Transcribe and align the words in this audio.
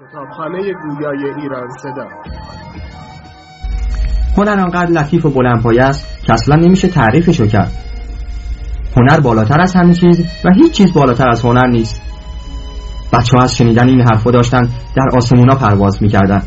کتابخانه 0.00 0.58
گویای 0.58 1.34
ایران 1.40 1.68
صدا. 1.82 2.06
هنر 4.36 4.60
آنقدر 4.60 4.90
لطیف 4.90 5.26
و 5.26 5.30
بلندپایه 5.30 5.82
است 5.82 6.24
که 6.26 6.32
اصلا 6.32 6.56
نمیشه 6.56 6.88
تعریفشو 6.88 7.46
کرد. 7.46 7.72
هنر 8.96 9.20
بالاتر 9.20 9.60
از 9.60 9.74
همه 9.74 9.94
چیز 9.94 10.26
و 10.44 10.52
هیچ 10.54 10.72
چیز 10.72 10.92
بالاتر 10.92 11.28
از 11.28 11.44
هنر 11.44 11.66
نیست. 11.66 12.02
بچه 13.12 13.36
ها 13.36 13.42
از 13.42 13.56
شنیدن 13.56 13.88
این 13.88 14.00
حرفا 14.00 14.30
داشتن 14.30 14.62
در 14.96 15.16
آسمونا 15.16 15.54
پرواز 15.54 16.02
می‌کردن. 16.02 16.42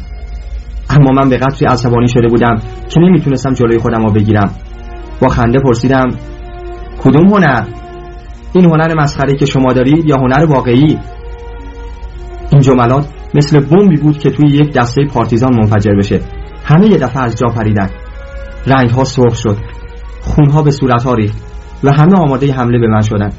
اما 0.90 1.12
من 1.12 1.30
به 1.30 1.38
قدری 1.38 1.66
عصبانی 1.66 2.08
شده 2.08 2.28
بودم 2.28 2.56
که 2.90 3.00
نمی‌تونستم 3.00 3.54
جلوی 3.54 3.78
خودم 3.78 4.06
رو 4.06 4.14
بگیرم. 4.14 4.52
با 5.22 5.28
خنده 5.28 5.60
پرسیدم 5.60 6.10
کدوم 7.04 7.28
هنر؟ 7.28 7.68
این 8.54 8.66
هنر 8.66 9.02
مسخره 9.02 9.36
که 9.36 9.46
شما 9.46 9.74
دارید 9.74 10.06
یا 10.06 10.16
هنر 10.16 10.46
واقعی؟ 10.46 11.00
این 12.52 12.62
جملات 12.62 13.17
مثل 13.34 13.60
بمبی 13.60 13.98
بود 13.98 14.20
که 14.20 14.30
توی 14.32 14.50
یک 14.50 14.74
دسته 14.74 15.06
پارتیزان 15.06 15.56
منفجر 15.56 15.92
بشه. 16.00 16.22
همه 16.64 16.88
یه 16.92 16.98
دفعه 16.98 17.24
از 17.24 17.36
جا 17.36 17.48
پریدن. 17.48 17.90
رنگ 18.68 18.90
ها 18.90 19.04
سرخ 19.04 19.36
شد. 19.36 19.58
خونها 20.22 20.62
به 20.62 20.72
صورت 20.72 21.04
ها 21.04 21.14
ریخت 21.14 21.38
و 21.84 21.92
همه 21.92 22.16
آماده 22.18 22.54
حمله 22.54 22.80
به 22.80 22.88
من 22.88 23.02
شدن. 23.02 23.32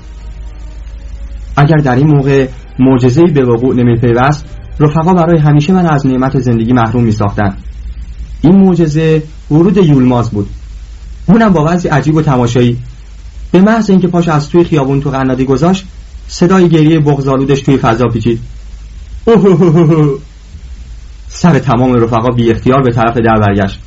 اگر 1.56 1.76
در 1.76 1.96
این 1.96 2.06
موقع 2.06 2.46
معجزه‌ای 2.78 3.32
به 3.32 3.44
وقوع 3.44 3.74
نمیپیوست 3.74 4.46
رفقا 4.80 5.14
برای 5.14 5.38
همیشه 5.38 5.72
من 5.72 5.86
از 5.86 6.06
نعمت 6.06 6.38
زندگی 6.38 6.72
محروم 6.72 7.04
می 7.04 7.12
ساختن. 7.12 7.56
این 8.40 8.56
معجزه 8.56 9.22
ورود 9.50 9.76
یولماز 9.76 10.30
بود. 10.30 10.48
اونم 11.26 11.52
با 11.52 11.64
وضع 11.68 11.90
عجیب 11.90 12.14
و 12.14 12.22
تماشایی. 12.22 12.78
به 13.52 13.60
محض 13.60 13.90
اینکه 13.90 14.08
پاش 14.08 14.28
از 14.28 14.48
توی 14.48 14.64
خیابون 14.64 15.00
تو 15.00 15.10
قنادی 15.10 15.44
گذاشت 15.44 15.86
صدای 16.28 16.68
گریه 16.68 17.00
بغزالودش 17.00 17.60
توی 17.60 17.76
فضا 17.76 18.06
پیچید. 18.06 18.40
سر 21.28 21.58
تمام 21.58 21.94
رفقا 21.94 22.28
بی 22.28 22.50
اختیار 22.50 22.82
به 22.82 22.92
طرف 22.92 23.16
در 23.16 23.38
برگشت. 23.40 23.78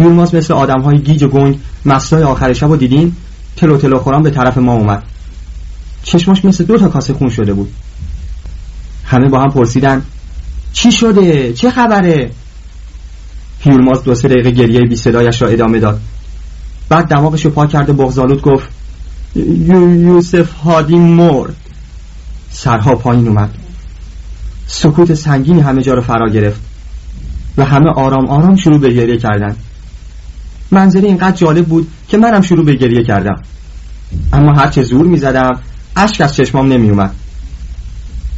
یولماز 0.00 0.34
مثل 0.34 0.54
آدم 0.54 0.80
های 0.80 0.98
گیج 0.98 1.22
و 1.22 1.28
گنگ 1.28 1.58
مستای 1.84 2.22
آخر 2.22 2.52
شب 2.52 2.70
و 2.70 2.76
دیدین؟ 2.76 3.12
تلو 3.56 3.76
تلو 3.76 3.98
خوران 3.98 4.22
به 4.22 4.30
طرف 4.30 4.58
ما 4.58 4.72
اومد. 4.72 5.02
چشماش 6.02 6.44
مثل 6.44 6.64
دو 6.64 6.78
تا 6.78 6.88
کاسه 6.88 7.14
خون 7.14 7.28
شده 7.28 7.52
بود. 7.52 7.72
همه 9.04 9.28
با 9.28 9.40
هم 9.40 9.48
پرسیدن 9.48 10.02
چی 10.72 10.92
شده؟ 10.92 11.52
چه 11.52 11.70
خبره؟ 11.70 12.30
یولماز 13.66 14.02
دو 14.02 14.14
سه 14.14 14.28
دقیقه 14.28 14.50
گریه 14.50 14.80
بی 14.80 14.96
صدایش 14.96 15.42
را 15.42 15.48
ادامه 15.48 15.78
داد. 15.78 16.00
بعد 16.88 17.06
دماغش 17.06 17.44
رو 17.44 17.50
پاک 17.50 17.70
کرده 17.70 17.92
بغزالود 17.92 18.42
گفت 18.42 18.68
یو 19.36 19.94
یوسف 19.94 20.52
هادی 20.52 20.96
مرد. 20.96 21.56
سرها 22.50 22.94
پایین 22.94 23.28
اومد. 23.28 23.50
سکوت 24.70 25.14
سنگینی 25.14 25.60
همه 25.60 25.82
جا 25.82 25.94
رو 25.94 26.00
فرا 26.00 26.28
گرفت 26.28 26.60
و 27.56 27.64
همه 27.64 27.90
آرام 27.90 28.26
آرام 28.26 28.56
شروع 28.56 28.80
به 28.80 28.92
گریه 28.92 29.16
کردن. 29.16 29.56
منظره 30.70 31.08
اینقدر 31.08 31.36
جالب 31.36 31.66
بود 31.66 31.88
که 32.08 32.18
منم 32.18 32.40
شروع 32.40 32.64
به 32.64 32.74
گریه 32.74 33.04
کردم. 33.04 33.42
اما 34.32 34.52
هرچه 34.52 34.82
زور 34.82 35.06
می 35.06 35.16
زدم 35.16 35.60
اشک 35.96 36.20
از 36.20 36.36
چشمام 36.36 36.72
نمی 36.72 36.90
اومد 36.90 37.14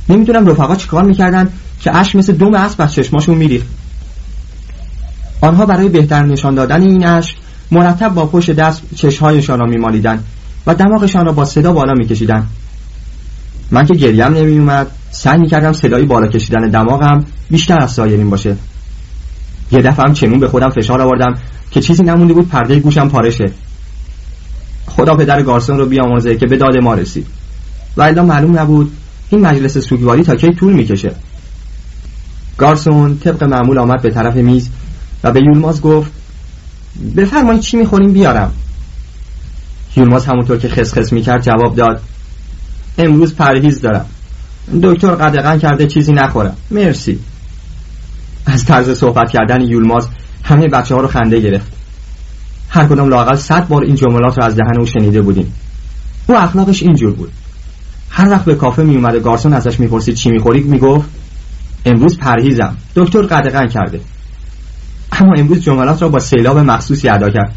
نمی‌دونم 0.09 0.47
رفقا 0.47 0.77
چیکار 0.77 1.05
می‌کردن 1.05 1.49
که 1.81 1.97
اشک 1.97 2.17
مثل 2.17 2.33
دم 2.33 2.55
اسب 2.55 2.81
از 2.81 2.95
چشماشون 2.95 3.37
میریخت. 3.37 3.67
آنها 5.41 5.67
برای 5.67 5.89
بهتر 5.89 6.23
نشان 6.23 6.55
دادن 6.55 6.83
این 6.83 7.07
اشک 7.07 7.37
مرتب 7.71 8.15
با 8.15 8.27
پشت 8.27 8.51
دست 8.51 8.83
چشمهایشان 8.95 9.59
را 9.59 9.67
میمالیدن 9.67 10.25
و 10.67 10.75
دماغشان 10.75 11.27
را 11.27 11.33
با 11.33 11.45
صدا 11.45 11.73
بالا 11.73 11.95
میکشیدن. 11.95 12.47
من 13.71 13.87
که 13.87 13.95
گریم 13.95 14.23
نمیومد 14.23 14.87
سعی 15.11 15.39
می‌کردم 15.39 15.73
صدای 15.73 16.05
بالا 16.05 16.27
کشیدن 16.27 16.69
دماغم 16.69 17.25
بیشتر 17.51 17.79
از 17.83 17.93
سایرین 17.93 18.31
باشه. 18.31 18.57
یه 19.73 19.83
دفعه 19.83 20.07
هم 20.07 20.13
چنون 20.13 20.41
به 20.41 20.49
خودم 20.49 20.71
فشار 20.71 21.01
آوردم 21.01 21.39
که 21.71 21.81
چیزی 21.81 22.03
نمونده 22.03 22.35
بود 22.35 22.49
پرده 22.49 22.81
گوشم 22.81 23.09
پارشه. 23.09 23.51
خدا 24.87 25.15
پدر 25.15 25.43
گارسون 25.43 25.79
رو 25.79 25.87
بیامرزه 25.87 26.37
که 26.37 26.47
به 26.47 26.57
داد 26.57 26.79
ما 26.83 26.95
رسید. 26.95 27.27
و 27.97 28.03
الا 28.03 28.23
معلوم 28.23 28.59
نبود 28.59 28.93
این 29.31 29.47
مجلس 29.47 29.79
سوگواری 29.79 30.23
تا 30.23 30.37
کی 30.37 30.53
طول 30.53 30.73
می‌کشه. 30.73 31.13
گارسون 32.59 33.19
طبق 33.19 33.45
معمول 33.45 33.79
آمد 33.79 34.03
به 34.03 34.11
طرف 34.11 34.37
میز 34.37 34.69
و 35.25 35.33
به 35.33 35.41
یولماز 35.41 35.81
گفت 35.81 36.11
بفرمایید 37.17 37.63
چی 37.63 37.77
می‌خوریم 37.77 38.13
بیارم. 38.13 38.53
یولماز 39.97 40.27
همونطور 40.27 40.59
که 40.59 40.69
خسخس 40.69 41.13
می‌کرد 41.13 41.43
جواب 41.43 41.77
داد 41.77 42.01
امروز 42.99 43.35
پرهیز 43.35 43.81
دارم. 43.81 44.07
دکتر 44.83 45.15
قدغن 45.15 45.59
کرده 45.59 45.87
چیزی 45.87 46.13
نخورم. 46.13 46.57
مرسی. 46.71 47.19
از 48.47 48.65
طرز 48.65 48.99
صحبت 48.99 49.31
کردن 49.31 49.61
یولماز 49.61 50.09
همه 50.45 50.69
بچه 50.69 50.95
ها 50.95 51.01
رو 51.01 51.09
خنده 51.09 51.41
گرفت. 51.41 51.73
هر 52.69 52.87
کدام 52.87 53.09
لاقل 53.09 53.35
صد 53.35 53.69
بار 53.69 53.83
این 53.83 53.95
جملات 53.95 54.39
رو 54.39 54.45
از 54.45 54.57
دهن 54.57 54.81
او 54.81 54.87
شنیده 54.87 55.23
بودیم. 55.23 55.55
او 56.27 56.37
اخلاقش 56.37 56.83
اینجور 56.83 57.13
بود. 57.13 57.33
هر 58.11 58.31
وقت 58.31 58.45
به 58.45 58.55
کافه 58.55 58.83
می 58.83 58.97
اومده 58.97 59.21
گارسون 59.21 59.53
ازش 59.53 59.81
می‌پرسید 59.81 60.15
چی 60.15 60.31
می‌خوری 60.31 60.61
می‌گفت 60.61 61.09
امروز 61.85 62.19
پرهیزم. 62.19 62.77
دکتر 62.97 63.23
قدغن 63.23 63.67
کرده. 63.67 64.01
اما 65.13 65.33
امروز 65.37 65.61
جملات 65.61 66.03
را 66.03 66.09
با 66.09 66.19
سیلاب 66.19 66.59
مخصوصی 66.59 67.09
ادا 67.09 67.31
کرد. 67.31 67.55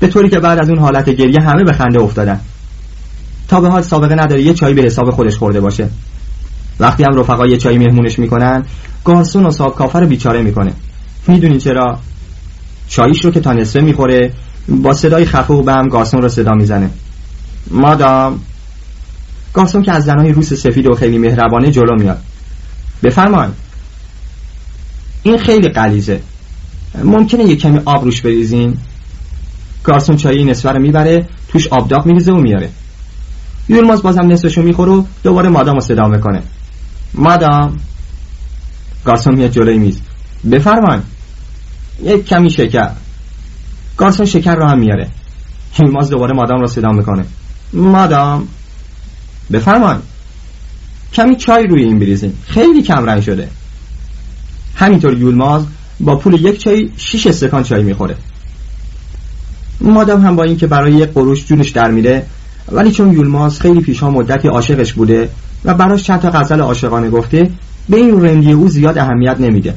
به 0.00 0.08
طوری 0.08 0.28
که 0.28 0.38
بعد 0.38 0.58
از 0.58 0.68
اون 0.68 0.78
حالت 0.78 1.10
گریه 1.10 1.38
همه 1.42 1.64
به 1.64 1.72
خنده 1.72 2.00
افتادن. 2.00 2.40
تا 3.48 3.60
به 3.60 3.68
حال 3.68 3.82
سابقه 3.82 4.14
نداره 4.14 4.42
یه 4.42 4.54
چایی 4.54 4.74
به 4.74 4.82
حساب 4.82 5.10
خودش 5.10 5.36
خورده 5.36 5.60
باشه. 5.60 5.88
وقتی 6.80 7.04
هم 7.04 7.18
رفقا 7.18 7.46
یه 7.46 7.56
چایی 7.56 7.78
مهمونش 7.78 8.18
می‌کنن 8.18 8.64
گارسون 9.04 9.46
و 9.46 9.50
صاحب 9.50 9.74
کافه 9.74 9.98
رو 9.98 10.06
بیچاره 10.06 10.42
می‌کنه. 10.42 10.72
می‌دونی 11.26 11.58
چرا؟ 11.58 11.98
چاییش 12.88 13.24
رو 13.24 13.30
که 13.30 13.40
تا 13.40 13.52
نصفه 13.52 13.80
می‌خوره 13.80 14.32
با 14.68 14.92
صدای 14.92 15.24
خفه 15.24 15.54
و 15.54 15.62
بم 15.62 15.88
گارسون 15.88 16.22
رو 16.22 16.28
صدا 16.28 16.52
می‌زنه. 16.52 16.90
مادام 17.70 18.40
گارسون 19.54 19.82
که 19.82 19.92
از 19.92 20.04
زنای 20.04 20.32
روس 20.32 20.52
سفید 20.52 20.86
و 20.86 20.94
خیلی 20.94 21.18
مهربانه 21.18 21.70
جلو 21.70 21.94
میاد. 21.94 22.18
بفرمایید 23.02 23.54
این 25.22 25.38
خیلی 25.38 25.68
قلیزه 25.68 26.20
ممکنه 27.04 27.44
یه 27.44 27.56
کمی 27.56 27.80
آب 27.84 28.04
روش 28.04 28.20
بریزین؟ 28.20 28.76
گارسون 29.84 30.16
چایی 30.16 30.44
نصفه 30.44 30.70
رو 30.70 30.82
می‌بره 30.82 31.26
توش 31.48 31.68
آبداغ 31.68 32.06
میریزه 32.06 32.32
و 32.32 32.36
میاره 32.36 32.68
یولماز 33.68 34.02
بازم 34.02 34.32
نصفشو 34.32 34.62
می‌خوره 34.62 34.92
و 34.92 35.04
دوباره 35.22 35.48
مادام 35.48 35.74
رو 35.74 35.80
صدا 35.80 36.08
می‌کنه. 36.08 36.42
مادام 37.14 37.76
گارسون 39.04 39.34
میاد 39.34 39.50
جلوی 39.50 39.78
میز. 39.78 40.00
بفرمان 40.50 41.02
یک 42.02 42.24
کمی 42.26 42.50
شکر. 42.50 42.90
گارسون 43.96 44.26
شکر 44.26 44.54
رو 44.54 44.66
هم 44.68 44.78
میاره. 44.78 45.08
یولماز 45.78 46.10
دوباره 46.10 46.34
مادام 46.34 46.60
رو 46.60 46.66
صدا 46.66 46.88
می‌کنه. 46.88 47.24
مادام. 47.72 48.48
بفرمان 49.52 50.02
کمی 51.12 51.36
چای 51.36 51.66
روی 51.66 51.84
این 51.84 51.98
بریزین. 51.98 52.32
خیلی 52.46 52.82
کم 52.82 53.04
رنگ 53.04 53.22
شده. 53.22 53.48
همینطور 54.74 55.18
یولماز 55.18 55.66
با 56.00 56.16
پول 56.16 56.34
یک 56.34 56.58
چای 56.58 56.90
شیش 56.96 57.26
استکان 57.26 57.62
چای 57.62 57.82
می‌خوره. 57.82 58.16
مادام 59.80 60.26
هم 60.26 60.36
با 60.36 60.44
اینکه 60.44 60.66
برای 60.66 60.92
یک 60.92 61.08
قروش 61.08 61.46
جونش 61.46 61.70
در 61.70 61.90
میره 61.90 62.26
ولی 62.72 62.92
چون 62.92 63.12
یولماز 63.12 63.60
خیلی 63.60 63.80
پیشا 63.80 64.10
مدتی 64.10 64.48
عاشقش 64.48 64.92
بوده 64.92 65.28
و 65.64 65.74
براش 65.74 66.02
چند 66.02 66.20
تا 66.20 66.30
غزل 66.30 66.60
عاشقانه 66.60 67.10
گفته 67.10 67.50
به 67.88 67.96
این 67.96 68.22
رندی 68.22 68.52
او 68.52 68.68
زیاد 68.68 68.98
اهمیت 68.98 69.36
نمیده. 69.40 69.74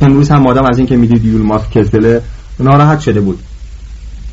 امروز 0.00 0.30
هم 0.30 0.42
مادام 0.42 0.66
از 0.66 0.78
اینکه 0.78 0.96
می‌دید 0.96 1.24
یولماز 1.24 1.70
کسله 1.70 2.22
ناراحت 2.60 3.00
شده 3.00 3.20
بود. 3.20 3.38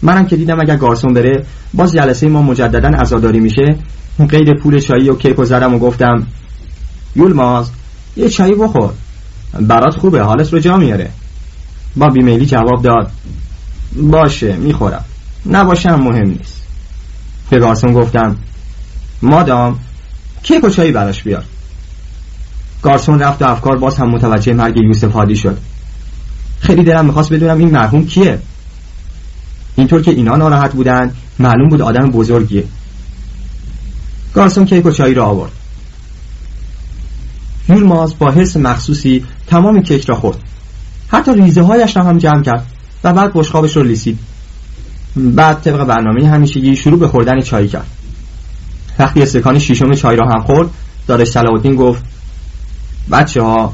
منم 0.02 0.26
که 0.26 0.36
دیدم 0.36 0.60
اگر 0.62 0.78
گارسون 0.78 1.14
بره 1.14 1.46
باز 1.74 1.94
جلسه 1.94 2.28
ما 2.28 2.42
مجددا 2.42 2.90
عزاداری 2.90 3.40
میشه. 3.40 3.76
قید 4.30 4.60
پول 4.60 4.80
چایی 4.80 5.10
و 5.10 5.16
کیک 5.16 5.40
و 5.40 5.46
زدم 5.46 5.74
و 5.74 5.80
گفتم 5.80 6.28
یولماز 7.16 7.70
یه 8.18 8.30
چایی 8.30 8.54
بخور. 8.56 8.90
برات 9.62 9.96
خوبه 9.96 10.22
حالت 10.22 10.54
رو 10.54 10.60
جا 10.60 10.78
میاره. 10.78 11.10
با 11.96 12.08
بیمیلی 12.08 12.46
جواب 12.46 12.82
داد 12.84 13.12
باشه 14.02 14.56
می‌خورم. 14.56 15.06
نباشم 15.46 15.96
مهم 15.96 16.28
نیست. 16.28 16.62
به 17.50 17.60
گارسون 17.60 17.94
گفتم 17.94 18.38
مادام 19.22 19.80
کیک 20.44 20.64
و 20.64 20.70
چایی 20.70 20.92
براش 20.92 21.24
بیار؟ 21.24 21.44
گارسون 22.82 23.20
رفت 23.20 23.42
و 23.42 23.46
افکار 23.46 23.78
باز 23.78 23.98
هم 23.98 24.10
متوجه 24.10 24.54
مرگ 24.54 24.78
یوسف 24.78 25.12
هادی 25.12 25.36
شد. 25.36 25.58
خیلی 26.60 26.84
دلم 26.84 27.06
می‌خواست 27.06 27.34
بدونم 27.34 27.58
این 27.58 27.72
مرحوم 27.72 28.06
کیه. 28.06 28.40
اینطور 29.76 30.02
که 30.02 30.12
اینا 30.12 30.36
ناراحت 30.36 30.74
بودن 30.74 31.12
معلوم 31.40 31.70
بود 31.70 31.82
آدم 31.82 32.12
بزرگیه. 32.12 32.64
گارسون 34.34 34.66
کیک 34.66 34.86
و 34.86 34.92
چایی 34.92 35.14
را 35.14 35.26
آورد. 35.26 35.52
یولماز 37.70 38.20
با 38.20 38.32
حس 38.32 38.58
مخصوصی 38.58 39.26
تمام 39.48 39.82
کیک 39.82 40.06
را 40.06 40.16
خورد. 40.16 40.38
حتی 41.08 41.34
ریزه 41.34 41.62
هایش 41.62 41.98
را 41.98 42.04
هم 42.04 42.18
جمع 42.18 42.42
کرد 42.42 42.66
و 43.04 43.14
بعد 43.14 43.32
بشقابش 43.34 43.76
رو 43.78 43.84
لیسید. 43.84 44.20
بعد 45.16 45.62
طبق 45.62 45.84
برنامه 45.84 46.28
همیشگی 46.28 46.76
شروع 46.76 47.00
به 47.00 47.08
خوردن 47.08 47.42
چای 47.42 47.68
کرد. 47.68 47.88
وقتی 49.02 49.22
استکان 49.22 49.60
شیشم 49.60 49.94
چای 49.94 50.16
را 50.16 50.26
هم 50.26 50.42
خورد 50.42 50.70
دادش 51.08 51.28
صلاح 51.28 51.74
گفت 51.74 52.04
بچه 53.12 53.42
ها 53.42 53.74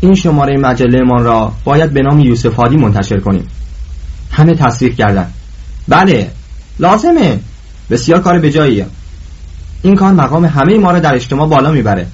این 0.00 0.14
شماره 0.14 0.56
مجله 0.56 1.00
من 1.04 1.24
را 1.24 1.52
باید 1.64 1.92
به 1.92 2.02
نام 2.02 2.20
یوسف 2.20 2.54
هادی 2.54 2.76
منتشر 2.76 3.20
کنیم. 3.20 3.48
همه 4.30 4.54
تصدیق 4.54 4.94
کردن. 4.94 5.30
بله 5.88 6.30
لازمه. 6.78 7.40
بسیار 7.90 8.20
کار 8.20 8.38
به 8.38 8.50
جاییه 8.50 8.86
این 9.82 9.94
کار 9.94 10.12
مقام 10.12 10.44
همه 10.44 10.78
ما 10.78 10.90
را 10.90 10.98
در 10.98 11.14
اجتماع 11.14 11.48
بالا 11.48 11.70
می‌بره. 11.70 12.06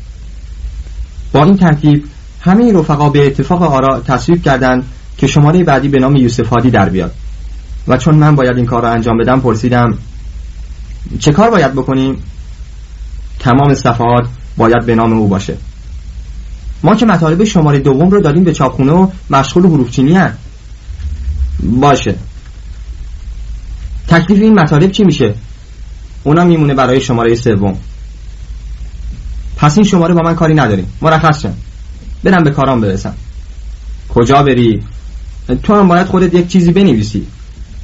با 1.32 1.44
این 1.44 1.56
ترتیب 1.56 2.04
همه 2.40 2.72
رفقا 2.72 3.08
به 3.08 3.26
اتفاق 3.26 3.62
آرا 3.62 4.00
تصویب 4.00 4.42
کردند 4.42 4.84
که 5.18 5.26
شماره 5.26 5.64
بعدی 5.64 5.88
به 5.88 5.98
نام 5.98 6.16
یوسف 6.16 6.48
هادی 6.48 6.70
در 6.70 6.88
بیاد. 6.88 7.14
و 7.88 7.96
چون 7.96 8.14
من 8.14 8.34
باید 8.34 8.56
این 8.56 8.66
کار 8.66 8.82
را 8.82 8.90
انجام 8.90 9.18
بدم 9.18 9.40
پرسیدم 9.40 9.98
چه 11.18 11.32
کار 11.32 11.50
باید 11.50 11.72
بکنیم؟ 11.72 12.22
تمام 13.38 13.74
صفحات 13.74 14.28
باید 14.56 14.86
به 14.86 14.94
نام 14.94 15.12
او 15.12 15.28
باشه. 15.28 15.56
ما 16.82 16.94
که 16.94 17.06
مطالب 17.06 17.44
شماره 17.44 17.78
دوم 17.78 18.10
رو 18.10 18.20
داریم 18.20 18.44
به 18.44 18.52
چاپخونه 18.52 18.92
و 18.92 19.08
مشغول 19.30 19.66
حروف 19.66 19.90
چینی 19.90 20.12
هن. 20.12 20.32
باشه. 21.62 22.14
تکلیف 24.08 24.42
این 24.42 24.60
مطالب 24.60 24.90
چی 24.90 25.04
میشه؟ 25.04 25.34
اونا 26.24 26.44
میمونه 26.44 26.74
برای 26.74 27.00
شماره 27.00 27.34
سوم. 27.34 27.78
پس 29.56 29.78
این 29.78 29.86
شماره 29.86 30.14
با 30.14 30.22
من 30.22 30.34
کاری 30.34 30.54
نداریم. 30.54 30.92
مرخص 31.02 31.42
شن 31.42 31.54
برم 32.24 32.44
به 32.44 32.50
کارام 32.50 32.80
برسم. 32.80 33.14
کجا 34.08 34.42
بری؟ 34.42 34.82
تو 35.62 35.74
هم 35.74 35.88
باید 35.88 36.06
خودت 36.06 36.34
یک 36.34 36.48
چیزی 36.48 36.72
بنویسی. 36.72 37.26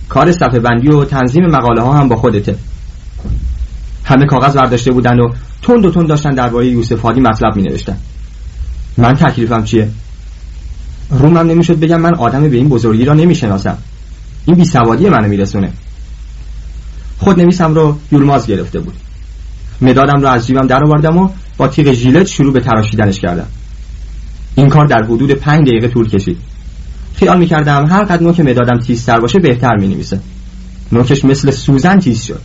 کار 0.09 0.33
صفحه 0.33 0.59
بندی 0.59 0.89
و 0.89 1.05
تنظیم 1.05 1.47
مقاله 1.47 1.83
ها 1.83 1.93
هم 1.93 2.09
با 2.09 2.17
خودته. 2.17 2.57
همه 4.05 4.27
کاغذ 4.27 4.57
برداشته 4.57 4.93
بودن 4.93 5.21
و 5.21 5.33
تند 5.63 5.85
و 5.85 5.91
تند 5.91 6.09
داشتن 6.09 6.31
درباره 6.31 6.67
یوسف 6.67 7.01
هادی 7.01 7.21
مطلب 7.21 7.57
می 7.57 7.63
نوشتن 7.63 7.97
من 8.97 9.13
تکلیفم 9.13 9.65
چیه؟ 9.65 9.89
رومم 11.11 11.39
نمی‌شد 11.39 11.81
بگم 11.81 12.01
من 12.01 12.15
آدم 12.15 12.51
به 12.51 12.57
این 12.57 12.69
بزرگی 12.69 13.05
را 13.05 13.15
نمی‌شناسم. 13.15 13.79
این 14.47 14.57
بی 14.57 14.65
سوادی 14.65 15.09
منو 15.09 15.29
میرسونه. 15.29 15.73
خود 17.19 17.41
نویسم 17.41 17.75
رو 17.75 17.99
یولماز 18.13 18.47
گرفته 18.47 18.81
بود. 18.81 18.95
مدادم 19.81 20.21
رو 20.21 20.29
از 20.29 20.47
جیبم 20.47 20.67
در 20.67 20.85
آوردم 20.85 21.17
و 21.17 21.29
با 21.57 21.69
تیغ 21.69 21.93
ژیلت 21.93 22.27
شروع 22.27 22.53
به 22.53 22.61
تراشیدنش 22.61 23.21
کردم. 23.21 23.47
این 24.55 24.69
کار 24.69 24.87
در 24.87 25.03
حدود 25.03 25.31
پنج 25.31 25.69
دقیقه 25.69 25.89
طول 25.89 26.09
کشید. 26.09 26.39
خیال 27.15 27.39
می‌کردم 27.39 27.87
هر 27.87 28.05
قد 28.05 28.23
نوک 28.23 28.41
مدادم 28.41 28.79
تیزتر 28.79 29.21
باشه 29.21 29.39
بهتر 29.39 29.77
می 29.77 29.89
نویسه 29.89 30.21
نوکش 30.93 31.25
مثل 31.25 31.51
سوزن 31.51 31.99
تیز 31.99 32.23
شد. 32.23 32.41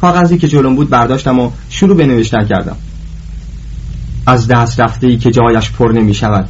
کاغذی 0.00 0.38
که 0.38 0.48
جلوم 0.48 0.76
بود 0.76 0.90
برداشتم 0.90 1.38
و 1.38 1.50
شروع 1.70 1.96
به 1.96 2.06
نوشتن 2.06 2.44
کردم. 2.44 2.76
از 4.26 4.48
دست 4.48 4.80
رفته 4.80 5.06
ای 5.06 5.16
که 5.16 5.30
جایش 5.30 5.70
پر 5.70 5.92
نمی 5.92 6.14
شود 6.14 6.48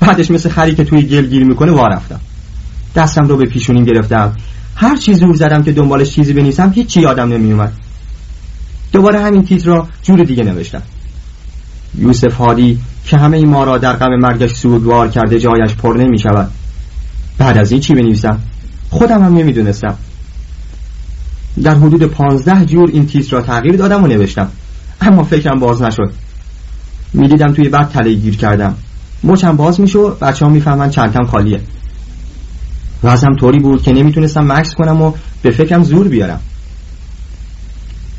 بعدش 0.00 0.30
مثل 0.30 0.48
خری 0.48 0.74
که 0.74 0.84
توی 0.84 1.02
گل 1.02 1.26
گیر 1.26 1.44
می‌کنه 1.44 1.72
وا 1.72 1.86
رفتم. 1.86 2.20
دستم 2.94 3.24
رو 3.24 3.36
به 3.36 3.44
پیشونیم 3.44 3.84
گرفتم. 3.84 4.36
هر 4.76 4.96
چی 4.96 5.14
زور 5.14 5.34
زدم 5.34 5.62
که 5.62 5.72
دنبالش 5.72 6.10
چیزی 6.10 6.32
بنویسم 6.32 6.72
هیچ 6.74 6.96
یادم 6.96 7.28
نمی 7.28 7.52
اومد 7.52 7.72
دوباره 8.92 9.20
همین 9.20 9.44
تیتر 9.44 9.66
را 9.66 9.88
جور 10.02 10.22
دیگه 10.24 10.44
نوشتم. 10.44 10.82
یوسف 11.98 12.34
هادی 12.34 12.78
که 13.04 13.16
همه 13.16 13.36
ای 13.36 13.44
ما 13.44 13.64
را 13.64 13.78
در 13.78 13.92
غم 13.92 14.16
مرگش 14.20 14.50
سوگوار 14.50 15.08
کرده 15.08 15.38
جایش 15.38 15.74
پر 15.74 15.96
نمی 15.96 16.18
شود 16.18 16.50
بعد 17.38 17.58
از 17.58 17.72
این 17.72 17.80
چی 17.80 17.94
بنویسم؟ 17.94 18.38
خودم 18.90 19.24
هم 19.24 19.34
نمی‌دونستم. 19.34 19.94
در 21.62 21.74
حدود 21.74 22.02
پانزده 22.02 22.64
جور 22.64 22.90
این 22.92 23.06
تیتر 23.06 23.36
را 23.36 23.42
تغییر 23.42 23.76
دادم 23.76 24.04
و 24.04 24.06
نوشتم. 24.06 24.48
اما 25.00 25.22
فکرم 25.22 25.60
باز 25.60 25.82
نشد. 25.82 26.12
می‌دیدم 27.14 27.52
توی 27.52 27.68
بعد 27.68 27.88
تله 27.88 28.14
گیر 28.14 28.36
کردم. 28.36 28.74
مچم 29.24 29.56
باز 29.56 29.80
میشو 29.80 30.14
بچه 30.20 30.44
ها 30.44 30.50
می‌فهمن 30.50 30.90
چندتم 30.90 31.24
خالیه. 31.24 31.60
وزم 33.04 33.34
طوری 33.40 33.58
بود 33.58 33.82
که 33.82 33.92
نمی‌تونستم 33.92 34.52
مکس 34.52 34.74
کنم 34.74 35.02
و 35.02 35.12
به 35.42 35.50
فکرم 35.50 35.84
زور 35.84 36.08
بیارم. 36.08 36.40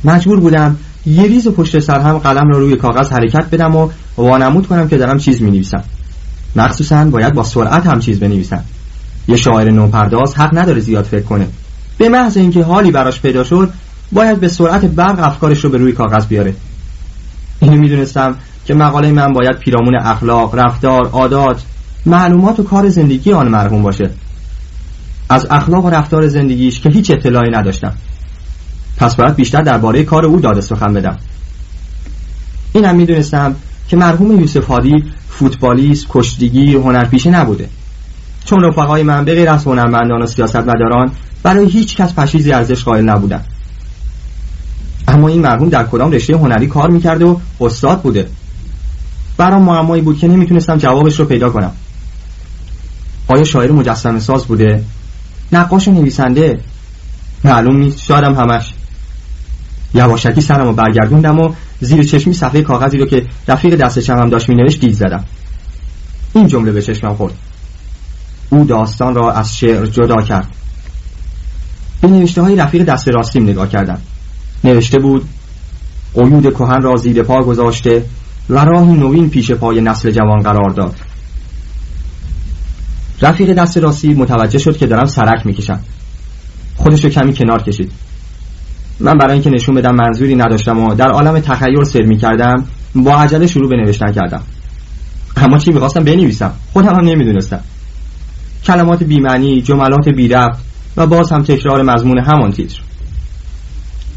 مجبور 0.04 0.40
بودم 0.40 0.78
یه 1.06 1.24
ریز 1.24 1.48
پشت 1.48 1.80
سر 1.80 2.00
هم 2.00 2.18
قلم 2.18 2.52
را 2.52 2.60
روی 2.60 2.76
کاغذ 2.76 3.10
حرکت 3.10 3.46
بدم 3.52 3.76
و 3.76 3.90
وانمود 4.18 4.68
کنم 4.68 4.88
که 4.88 4.98
دارم 4.98 5.18
چیز 5.18 5.42
می 5.42 5.52
نویسم 5.52 5.84
مخصوصا 6.56 7.06
باید 7.06 7.34
با 7.34 7.44
سرعت 7.44 7.88
هم 7.88 8.00
چیز 8.00 8.20
بنویسم. 8.20 8.64
یه 9.28 9.36
شاعر 9.36 9.72
نوپرداز 9.72 10.36
حق 10.36 10.58
نداره 10.58 10.80
زیاد 10.80 11.06
فکر 11.06 11.24
کنه. 11.24 11.48
به 12.00 12.10
محض 12.10 12.38
اینکه 12.38 12.64
حالی 12.64 12.92
براش 12.92 13.22
پیدا 13.22 13.44
شد 13.44 13.74
باید 14.12 14.40
به 14.40 14.48
سرعت 14.48 14.86
برق 14.86 15.20
افکارش 15.20 15.64
رو 15.64 15.70
به 15.70 15.78
روی 15.78 15.92
کاغذ 15.92 16.26
بیاره. 16.26 16.54
اینو 17.60 17.78
می‌دونستم 17.78 18.36
که 18.66 18.74
مقاله 18.74 19.12
من 19.12 19.34
باید 19.34 19.60
پیرامون 19.60 19.96
اخلاق، 19.96 20.56
رفتار، 20.56 21.08
عادات، 21.08 21.62
معلومات 22.06 22.60
و 22.60 22.64
کار 22.64 22.90
زندگی 22.90 23.34
آن 23.34 23.48
مرحوم 23.48 23.84
باشه. 23.84 24.10
از 25.30 25.48
اخلاق 25.50 25.86
و 25.86 25.90
رفتار 25.90 26.28
زندگیش 26.28 26.80
که 26.80 26.90
هیچ 26.90 27.12
اطلاعی 27.12 27.52
نداشتم. 27.52 27.94
پس 28.98 29.16
باید 29.16 29.36
بیشتر 29.36 29.62
درباره 29.62 30.04
کار 30.04 30.26
او 30.26 30.40
داده 30.40 30.62
سخن 30.62 30.94
بدم. 30.94 31.18
اینم 32.74 32.96
می‌دونستم 32.96 33.56
که 33.88 33.98
مرحوم 33.98 34.40
یوسف 34.40 34.66
هادی 34.66 35.04
فوتبالیست 35.30 36.06
کشتیگیر 36.10 36.78
هنرپیشه 36.78 37.30
نبوده. 37.30 37.70
چون 38.46 38.64
رفقای 38.64 39.04
من 39.04 39.26
به 39.26 39.36
غیر 39.36 39.50
از 39.50 39.66
هنرمندان 39.66 40.22
و 40.22 40.26
سیاستمداران 40.26 41.12
برای 41.44 41.70
هیچ 41.70 41.96
کس 41.96 42.14
پشیزی 42.14 42.52
ارزش 42.52 42.84
قائل 42.84 43.04
نبودن 43.04 43.44
اما 45.08 45.28
این 45.28 45.42
مرحوم 45.42 45.70
در 45.70 45.84
کدام 45.84 46.12
رشته 46.12 46.38
هنری 46.38 46.68
کار 46.68 46.90
می‌کرده 46.90 47.26
و 47.26 47.38
استاد 47.62 48.02
بوده. 48.02 48.30
برام 49.38 49.62
معمایی 49.62 50.02
بود 50.02 50.18
که 50.18 50.28
نمی‌تونستم 50.28 50.78
جوابش 50.78 51.20
رو 51.20 51.26
پیدا 51.26 51.50
کنم. 51.50 51.72
آیا 53.28 53.44
شاعر 53.44 53.72
مجسم 53.72 54.20
ساز 54.20 54.46
بوده؟ 54.46 54.84
نقاش 55.52 55.88
و 55.88 55.92
نویسنده؟ 55.92 56.60
معلوم 57.44 57.78
نیست 57.78 58.04
شادم 58.04 58.36
همش. 58.36 58.74
یواشکی 59.94 60.42
سرم 60.42 60.68
رو 60.68 60.74
برگردوندم 60.74 61.40
و 61.40 61.54
زیر 61.82 62.04
چشمی 62.04 62.34
صفحه 62.34 62.62
کاغذی 62.62 62.98
رو 62.98 63.06
که 63.06 63.26
رفیق 63.48 63.76
دست 63.76 64.00
چمم 64.00 64.30
داشت 64.30 64.50
مینوشت 64.50 64.80
دید 64.80 64.94
زدم. 64.94 65.24
این 66.34 66.48
جمله 66.48 66.72
به 66.72 66.82
چشمم 66.82 67.16
خورد. 67.16 67.34
او 68.50 68.64
داستان 68.64 69.16
را 69.16 69.32
از 69.32 69.58
شعر 69.58 69.86
جدا 69.86 70.22
کرد. 70.22 70.48
به 72.02 72.08
نوشته 72.08 72.42
های 72.42 72.56
رفیق 72.56 72.84
دست 72.84 73.08
راستیم 73.08 73.44
نگاه 73.44 73.70
کردم. 73.70 73.98
نوشته 74.64 75.00
بود 75.00 75.26
قیود 76.14 76.54
کهن 76.54 76.82
را 76.82 76.96
زیر 76.96 77.24
پا 77.24 77.44
گذاشته 77.44 78.06
و 78.50 78.60
راهی 78.60 78.94
نوین 78.94 79.30
پیش 79.30 79.52
پای 79.52 79.82
نسل 79.82 80.12
جوان 80.12 80.40
قرار 80.44 80.70
داد. 80.70 80.96
رفیق 83.22 83.54
دست 83.54 83.78
راستی 83.78 84.14
متوجه 84.14 84.60
شد 84.60 84.78
که 84.78 84.88
دارم 84.88 85.06
سرک 85.06 85.46
می‌کشم. 85.46 85.80
خودش 86.76 87.04
رو 87.04 87.10
کمی 87.10 87.34
کنار 87.34 87.64
کشید. 87.64 87.92
من 89.00 89.18
برای 89.18 89.34
اینکه 89.34 89.50
نشون 89.50 89.76
بدم 89.76 89.96
منظوری 89.96 90.36
نداشتم 90.36 90.80
و 90.80 90.94
در 90.94 91.10
عالم 91.10 91.40
تخیل 91.40 91.84
سر 91.84 92.02
می‌کردم 92.02 92.66
با 92.96 93.16
عجله 93.16 93.48
شروع 93.48 93.70
به 93.70 93.76
نوشتن 93.76 94.12
کردم. 94.12 94.44
اما 95.38 95.58
چی 95.58 95.72
می‌خواستم 95.72 96.04
بنویسم؟ 96.04 96.54
خودم 96.74 96.96
هم 96.96 97.06
نمی‌دونستم. 97.06 97.62
کلمات 98.64 99.04
بیمعنی 99.04 99.62
جملات 99.62 100.10
بی 100.10 100.28
و 100.98 101.08
باز 101.08 101.32
هم 101.32 101.44
تکرار 101.44 101.82
مضمون 101.82 102.20
همان 102.20 102.52
تیتر. 102.52 102.80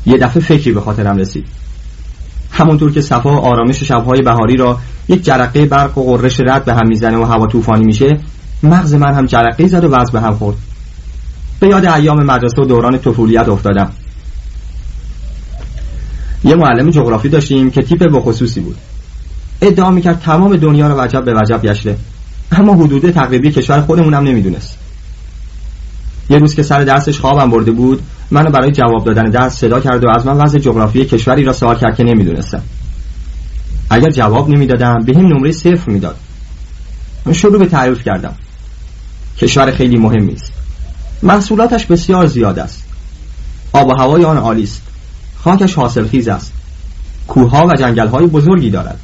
یه 0.07 0.19
دفعه 0.19 0.43
فکری 0.43 0.73
به 0.73 0.81
خاطرم 0.81 1.17
رسید. 1.17 1.47
همونطور 2.51 2.93
که 2.93 3.01
صفا 3.01 3.31
آرامش 3.31 3.83
شبهای 3.83 4.23
بهاری 4.23 4.57
را 4.57 4.79
یک 5.09 5.25
جرقه 5.25 5.67
برق 5.67 5.99
و 5.99 6.03
قررش 6.05 6.41
رد 6.41 6.65
به 6.65 6.75
هم 6.75 6.89
می‌زنه 6.89 7.17
و 7.17 7.25
هوا 7.25 7.47
طوفانی 7.47 7.85
میشه 7.85 8.19
مغز 8.63 8.95
من 8.95 9.15
هم 9.15 9.27
جرقه 9.27 9.67
زد 9.67 9.85
و 9.85 9.89
وز 9.89 10.11
به 10.11 10.21
هم 10.21 10.35
خورد. 10.35 10.57
به 11.61 11.69
یاد 11.69 11.85
ایام 11.85 12.23
مدرسه 12.23 12.63
و 12.63 12.65
دوران 12.65 12.99
طفولیت 12.99 13.49
افتادم. 13.49 13.91
یه 16.45 16.55
معلم 16.55 16.91
جغرافی 16.91 17.29
داشتیم 17.29 17.71
که 17.71 17.83
تیپ 17.83 18.05
بخصوصی 18.05 18.61
بود. 18.61 18.77
ادعا 19.63 19.91
می‌کرد 19.91 20.21
تمام 20.21 20.57
دنیا 20.57 20.89
رو 20.89 21.01
وجب 21.01 21.25
به 21.25 21.35
وجب 21.35 21.63
گشته. 21.63 21.97
اما 22.53 22.75
حدود 22.75 23.11
تقریبی 23.11 23.51
کشور 23.51 23.81
خودمونم 23.81 24.23
نمی‌دونست. 24.23 24.79
یه 26.31 26.39
روز 26.39 26.55
که 26.55 26.63
سر 26.63 26.85
درسش 26.85 27.21
خوابم 27.21 27.51
برده 27.51 27.71
بود 27.71 28.03
منو 28.31 28.51
برای 28.51 28.71
جواب 28.71 29.05
دادن 29.05 29.31
درس 29.31 29.57
صدا 29.57 29.81
کرد 29.81 30.05
و 30.05 30.11
از 30.11 30.27
من 30.27 30.37
وضع 30.37 30.59
جغرافی 30.59 31.05
کشوری 31.05 31.45
را 31.45 31.53
سوال 31.53 31.79
کرد 31.79 31.97
که 31.97 32.05
نمی‌دونستم. 32.05 32.63
اگر 33.91 34.11
جواب 34.11 34.49
نمی‌دادم 34.49 34.99
به 35.07 35.19
هم 35.19 35.27
نمره 35.27 35.53
صفر 35.53 35.91
می‌داد. 35.91 36.17
من 37.27 37.33
شروع 37.33 37.59
به 37.59 37.67
تعریف 37.67 38.05
کردم. 38.05 38.35
کشور 39.39 39.71
خیلی 39.71 39.97
مهمی 39.97 40.33
است 40.33 40.53
محصولاتش 41.23 41.87
بسیار 41.87 42.27
زیاد 42.27 42.59
است. 42.59 42.85
آب 43.73 43.89
و 43.89 43.93
هوای 43.99 44.25
آن 44.25 44.37
عالی 44.37 44.63
است. 44.63 44.83
خاکش 45.45 45.75
حاصلخیز 45.75 46.29
است. 46.29 46.53
کوهها 47.29 47.67
و 47.67 47.75
جنگلهای 47.75 48.27
بزرگی 48.27 48.71
دارد. 48.71 49.01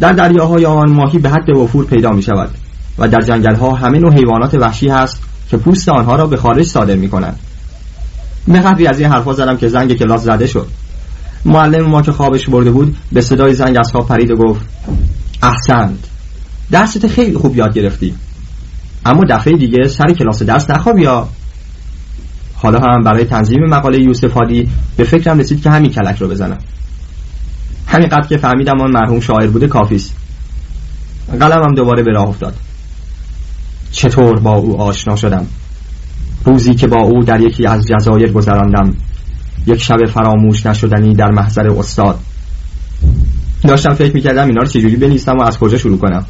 در 0.00 0.12
دریاهای 0.12 0.66
آن 0.66 0.90
ماهی 0.90 1.18
به 1.18 1.30
حد 1.30 1.50
وفور 1.50 1.84
پیدا 1.84 2.10
می 2.10 2.22
شود 2.22 2.50
و 2.98 3.08
در 3.08 3.20
جنگلها 3.20 3.74
همه 3.74 3.98
نوع 3.98 4.14
حیوانات 4.14 4.54
وحشی 4.54 4.88
هست 4.88 5.22
که 5.48 5.56
پوست 5.56 5.88
آنها 5.88 6.16
را 6.16 6.26
به 6.26 6.36
خارج 6.36 6.66
صادر 6.66 6.96
می 6.96 7.08
کنند 7.08 7.38
به 8.48 8.60
قدری 8.60 8.86
از 8.86 9.00
این 9.00 9.10
حرفا 9.10 9.32
زدم 9.32 9.56
که 9.56 9.68
زنگ 9.68 9.94
کلاس 9.94 10.22
زده 10.22 10.46
شد. 10.46 10.68
معلم 11.44 11.86
ما 11.86 12.02
که 12.02 12.12
خوابش 12.12 12.48
برده 12.48 12.70
بود 12.70 12.96
به 13.12 13.20
صدای 13.20 13.54
زنگ 13.54 13.76
از 13.76 13.92
خواب 13.92 14.08
پرید 14.08 14.30
و 14.30 14.36
گفت 14.36 14.60
احسنت 15.42 15.98
درست 16.70 17.06
خیلی 17.06 17.36
خوب 17.36 17.56
یاد 17.56 17.74
گرفتی. 17.74 18.14
اما 19.06 19.20
دفعه 19.28 19.56
دیگه 19.56 19.88
سر 19.88 20.12
کلاس 20.12 20.42
درس 20.42 20.70
نخواب 20.70 20.98
یا 20.98 21.28
حالا 22.54 22.78
هم 22.78 23.02
برای 23.04 23.24
تنظیم 23.24 23.60
مقاله 23.68 24.00
یوسفادی 24.00 24.68
به 24.96 25.04
فکرم 25.04 25.38
رسید 25.38 25.62
که 25.62 25.70
همین 25.70 25.90
کلک 25.90 26.18
رو 26.18 26.28
بزنم. 26.28 26.58
همین 27.86 28.08
قد 28.08 28.28
که 28.28 28.36
فهمیدم 28.36 28.80
آن 28.80 28.90
مرحوم 28.90 29.20
شاعر 29.20 29.46
بوده 29.46 29.68
کافیست 29.68 30.14
قلمم 31.40 31.74
دوباره 31.74 32.02
به 32.02 32.12
راه 32.12 32.28
افتاد. 32.28 32.54
چطور 33.94 34.40
با 34.40 34.54
او 34.54 34.80
آشنا 34.80 35.16
شدم؟ 35.16 35.46
روزی 36.44 36.74
که 36.74 36.86
با 36.86 37.02
او 37.02 37.24
در 37.24 37.40
یکی 37.40 37.66
از 37.66 37.86
جزایر 37.86 38.32
گذراندم. 38.32 38.94
یک 39.66 39.82
شب 39.82 40.06
فراموش 40.06 40.66
نشدنی 40.66 41.14
در 41.14 41.30
محضر 41.30 41.68
استاد. 41.78 42.18
داشتم 43.62 43.94
فکر 43.94 44.14
می‌کردم 44.14 44.46
اینا 44.46 44.60
رو 44.60 44.66
چجوری 44.66 44.96
بنویسم 44.96 45.38
و 45.38 45.42
از 45.42 45.58
کجا 45.58 45.78
شروع 45.78 45.98
کنم. 45.98 46.26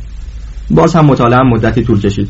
باز 0.70 0.94
هم 0.94 1.06
مطالعه 1.06 1.40
مدتی 1.42 1.82
طول 1.82 2.00
کشید. 2.00 2.28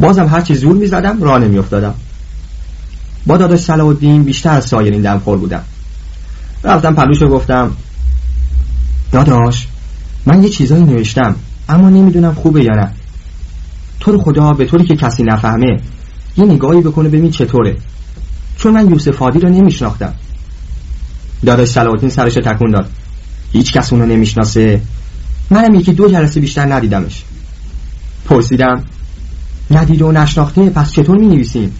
بازم 0.00 0.26
هر 0.26 0.40
چی 0.40 0.54
زور 0.54 0.76
می‌زدم 0.76 1.22
راه 1.22 1.38
نمیافتادم. 1.38 1.94
با 3.26 3.36
داداش 3.36 3.60
صلاح 3.60 3.86
الدین 3.86 4.22
بیشتر 4.22 4.50
از 4.50 4.64
سایرین 4.64 5.02
دم 5.02 5.18
خور 5.18 5.38
بودم. 5.38 5.62
رفتم 6.64 6.94
پلوش 6.94 7.22
رو 7.22 7.28
گفتم 7.28 7.70
داداش 9.12 9.66
من 10.26 10.42
یه 10.42 10.48
چیزایی 10.48 10.82
نوشتم 10.82 11.36
اما 11.68 11.90
نمی‌دونم 11.90 12.34
خوبه 12.34 12.64
یا 12.64 12.74
نه. 12.74 12.90
تو 14.04 14.12
رو 14.12 14.22
خدا 14.22 14.52
به 14.52 14.66
طوری 14.66 14.84
که 14.84 14.96
کسی 14.96 15.22
نفهمه 15.22 15.80
یه 16.36 16.44
نگاهی 16.44 16.80
بکنه 16.80 17.08
ببین 17.08 17.30
چطوره. 17.30 17.76
چون 18.58 18.72
من 18.72 18.90
یوسف 18.90 19.22
عادی 19.22 19.38
رو 19.38 19.48
نمیشناختم. 19.48 20.14
داداش 21.46 21.68
صلاح 21.68 22.08
سرش 22.08 22.34
تکون 22.34 22.70
داد. 22.70 22.90
هیچ 23.52 23.72
کس 23.72 23.92
اونو 23.92 24.06
نمی‌شناسه. 24.06 24.80
منم 25.50 25.74
یکی 25.74 25.92
دو 25.92 26.08
جلسه 26.08 26.40
بیشتر 26.40 26.74
ندیدمش. 26.74 27.22
پرسیدم 28.24 28.84
ندید 29.70 30.02
و 30.02 30.12
نشناخته 30.12 30.70
پس 30.70 30.92
چطور 30.92 31.18
می 31.18 31.26
نویسیم 31.26 31.74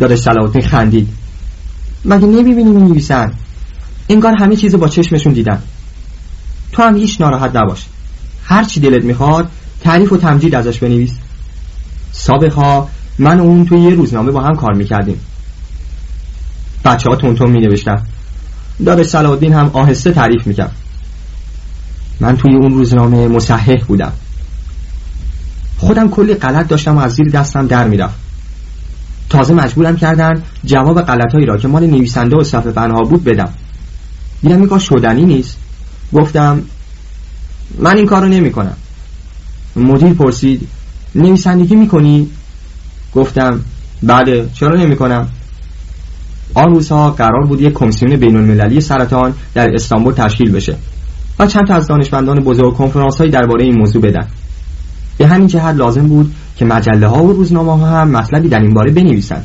داداش 0.00 0.18
صلاح 0.18 0.60
خندید. 0.60 1.08
مگه 2.04 2.26
نمی‌بینی 2.26 2.70
می 2.70 2.82
نویسن 2.82 3.32
انگار 4.08 4.34
همه 4.34 4.56
چیز 4.56 4.74
با 4.74 4.88
چشمشون 4.88 5.32
دیدن. 5.32 5.62
تو 6.72 6.82
هم 6.82 6.96
هیچ 6.96 7.20
ناراحت 7.20 7.56
نباش. 7.56 7.86
هر 8.44 8.64
چی 8.64 8.80
دلت 8.80 9.04
می‌خواد 9.04 9.50
تعریف 9.82 10.12
و 10.12 10.16
تمجید 10.16 10.54
ازش 10.54 10.78
بنویس. 10.78 11.12
سابقا 12.12 12.88
من 13.18 13.40
و 13.40 13.42
اون 13.42 13.64
توی 13.64 13.80
یه 13.80 13.90
روزنامه 13.90 14.30
با 14.30 14.40
هم 14.40 14.54
کار 14.54 14.74
می‌کردیم. 14.74 15.20
بچه 16.84 17.10
ها 17.10 17.16
تونتون 17.16 17.50
می 17.50 17.60
نوشتن 17.60 18.02
داداش 18.86 19.06
صلاح 19.06 19.44
هم 19.44 19.70
آهسته 19.72 20.12
تعریف 20.12 20.46
می‌کرد. 20.46 20.72
من 22.20 22.36
توی 22.36 22.54
اون 22.54 22.74
روزنامه 22.74 23.28
مصحح 23.28 23.84
بودم. 23.88 24.12
خودم 25.78 26.08
کلی 26.08 26.34
غلط 26.34 26.68
داشتم 26.68 26.96
و 26.96 27.00
از 27.00 27.12
زیر 27.12 27.28
دستم 27.28 27.66
در 27.66 27.88
می‌رفت. 27.88 28.14
تازه 29.28 29.54
مجبورم 29.54 29.96
کردن 29.96 30.42
جواب 30.64 31.02
غلطهایی 31.02 31.46
را 31.46 31.56
که 31.56 31.68
مال 31.68 31.86
نویسنده 31.86 32.36
و 32.36 32.44
صفحه 32.44 32.70
بنها 32.70 33.00
بود 33.00 33.24
بدم. 33.24 33.48
دیدم 34.42 34.60
این 34.60 34.78
شدنی 34.78 35.24
نیست. 35.24 35.56
گفتم 36.12 36.62
من 37.78 37.96
این 37.96 38.06
کارو 38.06 38.28
نمی 38.28 38.52
کنم 38.52 38.76
مدیر 39.76 40.12
پرسید 40.12 40.68
نویسندگی 41.14 41.76
می‌کنی؟ 41.76 42.30
گفتم 43.14 43.60
بله 44.02 44.48
چرا 44.54 44.76
نمی 44.76 44.96
کنم؟ 44.96 45.28
آن 46.54 46.74
روزها 46.74 47.10
قرار 47.10 47.46
بود 47.46 47.60
یک 47.60 47.72
کمیسیون 47.72 48.16
بین 48.16 48.36
المللی 48.36 48.80
سرطان 48.80 49.34
در 49.54 49.74
استانبول 49.74 50.12
تشکیل 50.12 50.52
بشه 50.52 50.76
و 51.38 51.46
چند 51.46 51.66
تا 51.66 51.74
از 51.74 51.86
دانشمندان 51.86 52.40
بزرگ 52.40 52.74
کنفرانس 52.74 53.16
های 53.16 53.30
درباره 53.30 53.64
این 53.64 53.78
موضوع 53.78 54.02
بدن 54.02 54.26
به 55.18 55.26
همین 55.26 55.46
جهت 55.46 55.74
لازم 55.74 56.06
بود 56.06 56.34
که 56.56 56.64
مجله 56.64 57.06
ها 57.06 57.24
و 57.24 57.32
روزنامه 57.32 57.72
ها 57.72 58.00
هم 58.00 58.10
مطلبی 58.10 58.48
در 58.48 58.60
این 58.60 58.74
باره 58.74 58.92
بنویسند 58.92 59.44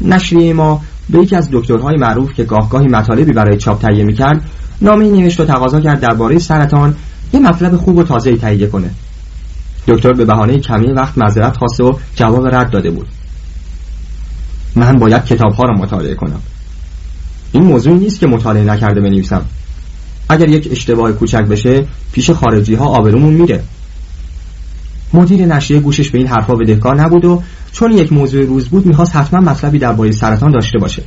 نشریه 0.00 0.52
ما 0.52 0.82
به 1.10 1.18
یکی 1.18 1.36
از 1.36 1.48
دکترهای 1.52 1.96
معروف 1.96 2.34
که 2.34 2.44
گاهگاهی 2.44 2.86
مطالبی 2.86 3.32
برای 3.32 3.56
چاپ 3.56 3.82
تهیه 3.82 4.04
می‌کرد 4.04 4.42
نامه 4.82 5.10
نوشت 5.10 5.40
و 5.40 5.44
تقاضا 5.44 5.80
کرد 5.80 6.00
درباره 6.00 6.38
سرطان 6.38 6.96
یه 7.32 7.40
مطلب 7.40 7.76
خوب 7.76 7.96
و 7.96 8.02
تازه 8.02 8.36
تهیه 8.36 8.66
کنه. 8.66 8.90
دکتر 9.88 10.12
به 10.12 10.24
بهانه 10.24 10.58
کمی 10.58 10.92
وقت 10.92 11.18
معذرت 11.18 11.56
خواسته 11.56 11.84
و 11.84 11.92
جواب 12.16 12.54
رد 12.54 12.70
داده 12.70 12.90
بود. 12.90 13.08
من 14.76 14.98
باید 14.98 15.24
کتاب 15.24 15.52
ها 15.52 15.64
را 15.64 15.74
مطالعه 15.74 16.14
کنم. 16.14 16.40
این 17.52 17.64
موضوعی 17.64 17.96
نیست 17.96 18.20
که 18.20 18.26
مطالعه 18.26 18.64
نکرده 18.64 19.00
بنویسم. 19.00 19.44
اگر 20.28 20.48
یک 20.48 20.68
اشتباه 20.70 21.12
کوچک 21.12 21.42
بشه 21.42 21.86
پیش 22.12 22.30
خارجی 22.30 22.74
ها 22.74 22.84
آبرومون 22.84 23.34
میره. 23.34 23.62
مدیر 25.12 25.46
نشریه 25.46 25.80
گوشش 25.80 26.10
به 26.10 26.18
این 26.18 26.26
حرفا 26.26 26.54
بدهکار 26.54 27.00
نبود 27.00 27.24
و 27.24 27.42
چون 27.72 27.92
یک 27.92 28.12
موضوع 28.12 28.44
روز 28.44 28.68
بود 28.68 28.86
می‌خواست 28.86 29.16
حتما 29.16 29.40
مطلبی 29.40 29.78
درباره 29.78 30.12
سرطان 30.12 30.52
داشته 30.52 30.78
باشه. 30.78 31.02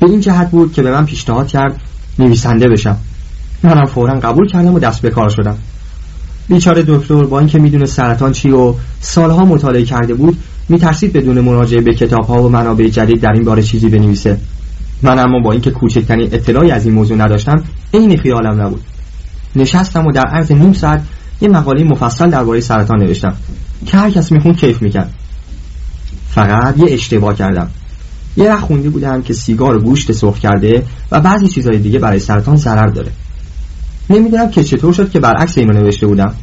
به 0.00 0.10
این 0.10 0.20
جهت 0.20 0.50
بود 0.50 0.72
که 0.72 0.82
به 0.82 0.90
من 0.90 1.06
پیشنهاد 1.06 1.48
کرد 1.48 1.80
نویسنده 2.18 2.68
بشم. 2.68 2.96
منم 3.62 3.84
فورا 3.84 4.20
قبول 4.20 4.48
کردم 4.48 4.74
و 4.74 4.78
دست 4.78 5.02
به 5.02 5.10
کار 5.10 5.28
شدم. 5.28 5.56
بیچاره 6.48 6.84
دکتر 6.86 7.24
با 7.24 7.38
اینکه 7.38 7.58
می‌دونه 7.58 7.86
سرطان 7.86 8.32
چی 8.32 8.50
و 8.50 8.74
سالها 9.00 9.44
مطالعه 9.44 9.82
کرده 9.82 10.14
بود 10.14 10.38
میترسید 10.68 11.12
بدون 11.12 11.40
مراجعه 11.40 11.80
به 11.80 11.94
کتابها 11.94 12.42
و 12.42 12.48
منابع 12.48 12.88
جدید 12.88 13.20
در 13.20 13.32
این 13.32 13.44
باره 13.44 13.62
چیزی 13.62 13.88
بنویسه. 13.88 14.38
من 15.02 15.18
اما 15.18 15.40
با 15.44 15.52
اینکه 15.52 15.70
کوچکترین 15.70 16.28
اطلاعی 16.32 16.70
از 16.70 16.86
این 16.86 16.94
موضوع 16.94 17.16
نداشتم 17.16 17.64
عین 17.94 18.16
خیالم 18.16 18.60
نبود. 18.60 18.80
نشستم 19.56 20.06
و 20.06 20.12
در 20.12 20.26
عرض 20.26 20.52
نیم 20.52 20.72
ساعت 20.72 21.02
یه 21.40 21.48
مقاله 21.48 21.84
مفصل 21.84 22.30
درباره 22.30 22.60
سرطان 22.60 22.98
نوشتم. 23.02 23.36
که 23.86 23.96
هر 23.96 24.10
کس 24.10 24.32
میخون 24.32 24.54
کیف 24.54 24.82
می‌کرد. 24.82 25.14
فقط 26.28 26.78
یه 26.78 26.86
اشتباه 26.88 27.34
کردم. 27.34 27.70
یه 28.36 28.48
وقت 28.48 28.60
خونده 28.60 28.90
بودم 28.90 29.22
که 29.22 29.32
سیگار 29.32 29.76
و 29.76 29.80
گوشت 29.80 30.12
سرخ 30.12 30.38
کرده 30.38 30.82
و 31.12 31.20
بعضی 31.20 31.48
چیزهای 31.48 31.78
دیگه 31.78 31.98
برای 31.98 32.18
سرطان 32.18 32.56
ضرر 32.56 32.86
داره. 32.86 33.10
نمی‌دونم 34.10 34.50
که 34.50 34.64
چطور 34.64 34.92
شد 34.92 35.10
که 35.10 35.20
برعکس 35.20 35.58
اینو 35.58 35.72
نوشته 35.72 36.06
بودم. 36.06 36.34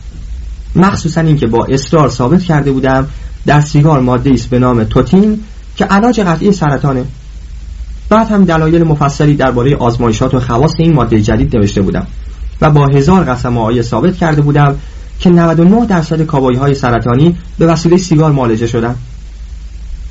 مخصوصا 0.75 1.21
اینکه 1.21 1.47
با 1.47 1.65
اصرار 1.65 2.09
ثابت 2.09 2.43
کرده 2.43 2.71
بودم 2.71 3.07
در 3.45 3.61
سیگار 3.61 3.99
ماده 3.99 4.29
است 4.29 4.49
به 4.49 4.59
نام 4.59 4.83
توتین 4.83 5.39
که 5.75 5.85
علاج 5.85 6.19
قطعی 6.19 6.51
سرطانه. 6.51 7.05
بعد 8.09 8.27
هم 8.27 8.45
دلایل 8.45 8.83
مفصلی 8.83 9.35
درباره 9.35 9.75
آزمایشات 9.75 10.33
و 10.33 10.39
خواص 10.39 10.71
این 10.77 10.93
ماده 10.93 11.21
جدید 11.21 11.57
نوشته 11.57 11.81
بودم 11.81 12.07
و 12.61 12.69
با 12.69 12.87
هزار 12.87 13.23
قسم 13.23 13.57
آیه 13.57 13.81
ثابت 13.81 14.17
کرده 14.17 14.41
بودم 14.41 14.75
که 15.19 15.29
99 15.29 15.85
درصد 15.85 16.21
کابایی 16.21 16.57
های 16.57 16.73
سرطانی 16.73 17.37
به 17.57 17.67
وسیله 17.67 17.97
سیگار 17.97 18.31
معالجه 18.31 18.67
شدن. 18.67 18.95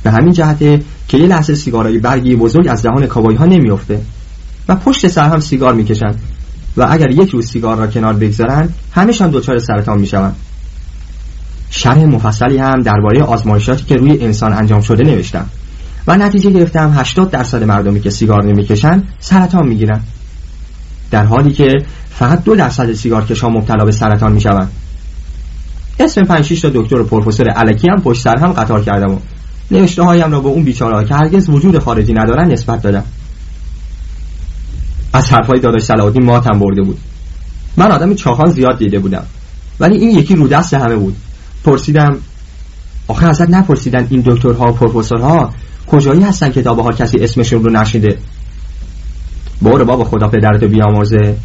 به 0.02 0.10
همین 0.10 0.32
جهته 0.32 0.82
که 1.08 1.18
یه 1.18 1.26
لحظه 1.26 1.54
سیگارهای 1.54 1.98
برگی 1.98 2.36
بزرگ 2.36 2.68
از 2.68 2.82
دهان 2.82 3.06
کابایی 3.06 3.36
ها 3.36 3.44
نمیافته 3.44 4.00
و 4.68 4.76
پشت 4.76 5.08
سر 5.08 5.28
هم 5.28 5.40
سیگار 5.40 5.74
می‌کشند. 5.74 6.20
و 6.76 6.86
اگر 6.90 7.10
یک 7.10 7.30
روز 7.30 7.46
سیگار 7.46 7.76
را 7.76 7.86
کنار 7.86 8.14
بگذارن 8.14 8.68
همشان 8.92 9.30
دچار 9.30 9.58
سرطان 9.58 10.00
می‌شوند. 10.00 10.36
شرح 11.70 12.04
مفصلی 12.04 12.58
هم 12.58 12.82
درباره 12.82 13.22
آزمایشاتی 13.22 13.84
که 13.84 13.94
روی 13.94 14.18
انسان 14.20 14.52
انجام 14.52 14.80
شده 14.80 15.04
نوشتم 15.04 15.46
و 16.06 16.16
نتیجه 16.16 16.50
گرفتم 16.50 16.92
80 16.96 17.30
درصد 17.30 17.62
مردمی 17.62 18.00
که 18.00 18.10
سیگار 18.10 18.44
نمی‌کشن 18.44 19.02
سرطان 19.20 19.68
می‌گیرن 19.68 20.00
در 21.10 21.24
حالی 21.24 21.52
که 21.52 21.68
فقط 22.10 22.44
دو 22.44 22.56
درصد 22.56 22.92
سیگار 22.92 23.24
کشا 23.24 23.48
مبتلا 23.48 23.84
به 23.84 23.92
سرطان 23.92 24.32
می‌شوند. 24.32 24.70
اسم 26.00 26.22
5 26.22 26.60
تا 26.62 26.70
دکتر 26.74 27.00
و 27.00 27.04
پروفسور 27.04 27.46
الکی 27.56 27.88
هم 27.88 28.02
پشت 28.02 28.22
سر 28.22 28.38
هم 28.38 28.52
قطار 28.52 28.82
کردم 28.82 29.14
و 29.14 29.18
نوشته 29.70 30.02
هایم 30.02 30.32
را 30.32 30.40
به 30.40 30.48
اون 30.48 30.64
بیچاره 30.64 31.04
که 31.04 31.14
هرگز 31.14 31.50
وجود 31.50 31.78
خارجی 31.78 32.12
ندارن 32.12 32.52
نسبت 32.52 32.82
دادم. 32.82 33.04
از 35.14 35.30
حرفای 35.30 35.60
داداش 35.60 35.82
صلاح 35.82 36.18
ماتم 36.18 36.58
برده 36.58 36.82
بود. 36.82 36.98
من 37.76 37.92
آدم 37.92 38.14
چاخان 38.14 38.50
زیاد 38.50 38.78
دیده 38.78 38.98
بودم. 38.98 39.24
ولی 39.80 39.96
این 39.96 40.18
یکی 40.18 40.36
رو 40.36 40.48
دست 40.48 40.74
همه 40.74 40.96
بود. 40.96 41.16
پرسیدم 41.64 42.16
آخه 43.08 43.26
ازت 43.26 43.50
نپرسیدن 43.50 44.06
این 44.10 44.22
دکترها 44.26 44.64
و 44.64 44.72
پروفسورها 44.72 45.50
کجایی 45.86 46.22
هستن 46.22 46.52
که 46.52 46.62
تا 46.62 46.92
کسی 46.92 47.18
اسمشون 47.18 47.64
رو 47.64 47.70
نشیده؟ 47.70 48.18
برو 49.62 49.84
بابا 49.84 50.04
خدا 50.04 50.28
پدرتو 50.28 50.68
بیامرزه. 50.68 51.36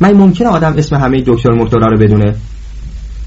من 0.00 0.12
ممکنه 0.12 0.48
آدم 0.48 0.74
اسم 0.78 0.96
همه 0.96 1.22
دکتر 1.26 1.50
مخترا 1.50 1.86
رو 1.86 1.98
بدونه. 1.98 2.34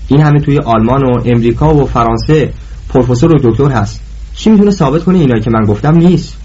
این 0.07 0.21
همه 0.21 0.39
توی 0.39 0.57
آلمان 0.57 1.03
و 1.03 1.21
امریکا 1.25 1.75
و 1.75 1.85
فرانسه 1.85 2.53
پروفسور 2.89 3.31
و 3.31 3.39
دکتر 3.43 3.71
هست. 3.71 3.99
چی 4.35 4.49
می‌تونه 4.49 4.71
ثابت 4.71 5.03
کنه 5.03 5.19
اینایی 5.19 5.41
که 5.41 5.49
من 5.49 5.65
گفتم 5.65 5.95
نیست؟ 5.95 6.36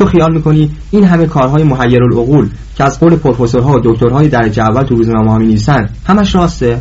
تو 0.00 0.06
خیال 0.06 0.32
می‌کنی 0.32 0.70
این 0.90 1.04
همه 1.04 1.26
کارهای 1.26 1.62
محیر 1.62 2.02
العقول 2.02 2.50
که 2.76 2.84
از 2.84 3.00
قول 3.00 3.16
پروفسورها 3.16 3.72
و 3.72 3.80
دکترهای 3.84 4.28
درجه 4.28 4.62
اول 4.62 4.82
تو 4.82 4.94
روزنامه 4.94 5.30
ها 5.30 5.38
می 5.38 5.58
همش 6.06 6.34
راسته؟ 6.34 6.80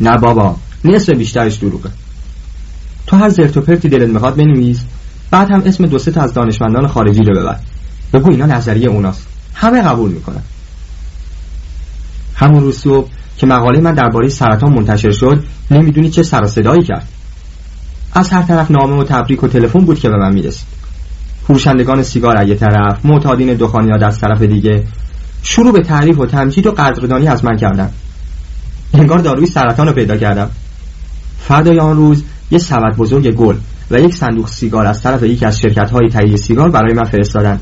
نه 0.00 0.16
بابا 0.16 0.56
نصف 0.84 1.10
بیشترش 1.10 1.56
دروغه. 1.56 1.90
تو 3.06 3.16
هر 3.16 3.28
زرت 3.28 3.56
و 3.56 3.60
پرتی 3.60 3.88
دلت 3.88 4.08
می‌خواد 4.08 4.36
بنویس 4.36 4.84
بعد 5.30 5.50
هم 5.50 5.62
اسم 5.66 5.86
دو 5.86 5.98
تا 5.98 6.22
از 6.22 6.34
دانشمندان 6.34 6.86
خارجی 6.86 7.20
رو 7.24 7.40
ببر. 7.40 7.56
بگو 8.12 8.30
اینا 8.30 8.46
نظریه 8.46 8.88
اوناست. 8.88 9.26
همه 9.54 9.82
قبول 9.82 10.10
می‌کنن. 10.10 10.42
همون 12.34 12.60
روز 12.60 12.78
صبح 12.78 13.08
که 13.36 13.46
مقاله 13.46 13.80
من 13.80 13.94
درباره 13.94 14.28
سرطان 14.28 14.72
منتشر 14.72 15.12
شد 15.12 15.44
نمی‌دونی 15.70 16.10
چه 16.10 16.22
سر 16.22 16.44
صدایی 16.44 16.82
کرد. 16.82 17.08
از 18.12 18.30
هر 18.30 18.42
طرف 18.42 18.70
نامه 18.70 18.96
و 18.96 19.04
تبریک 19.04 19.44
و 19.44 19.48
تلفن 19.48 19.80
بود 19.80 19.98
که 19.98 20.08
به 20.08 20.16
من 20.16 20.34
می‌رسید. 20.34 20.83
فروشندگان 21.46 22.02
سیگار 22.02 22.36
از 22.36 22.58
طرف 22.58 23.06
معتادین 23.06 23.54
دخانیات 23.54 24.02
از 24.02 24.20
طرف 24.20 24.42
دیگه. 24.42 24.84
شروع 25.42 25.72
به 25.72 25.80
تعریف 25.80 26.18
و 26.18 26.26
تمجید 26.26 26.66
و 26.66 26.70
قدردانی 26.70 27.28
از 27.28 27.44
من 27.44 27.56
کردن. 27.56 27.90
انگار 28.94 29.18
داروی 29.18 29.46
سرطان 29.46 29.86
رو 29.86 29.92
پیدا 29.92 30.16
کردم. 30.16 30.50
فردای 31.38 31.78
آن 31.78 31.96
روز 31.96 32.24
یه 32.50 32.58
سبد 32.58 32.96
بزرگ 32.96 33.30
گل 33.30 33.56
و 33.90 34.00
یک 34.00 34.14
صندوق 34.14 34.48
سیگار 34.48 34.86
از 34.86 35.02
طرف 35.02 35.22
یکی 35.22 35.46
از 35.46 35.60
شرکت 35.60 35.90
های 35.90 36.08
تهیه 36.08 36.36
سیگار 36.36 36.70
برای 36.70 36.94
من 36.94 37.04
فرستادن 37.04 37.60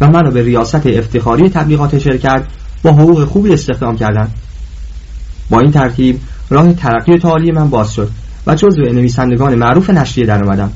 و 0.00 0.06
منو 0.06 0.30
به 0.30 0.42
ریاست 0.42 0.86
افتخاری 0.86 1.48
تبلیغات 1.48 1.98
شرکت 1.98 2.42
با 2.82 2.92
حقوق 2.92 3.24
خوبی 3.24 3.52
استخدام 3.52 3.96
کردن. 3.96 4.28
با 5.50 5.60
این 5.60 5.70
ترتیب 5.70 6.20
راه 6.50 6.72
ترقی 6.72 7.18
تعالی 7.18 7.52
من 7.52 7.70
باز 7.70 7.94
شد 7.94 8.10
و 8.46 8.54
جزو 8.54 8.82
نویسندگان 8.82 9.54
معروف 9.54 9.90
نشریه 9.90 10.26
در 10.26 10.68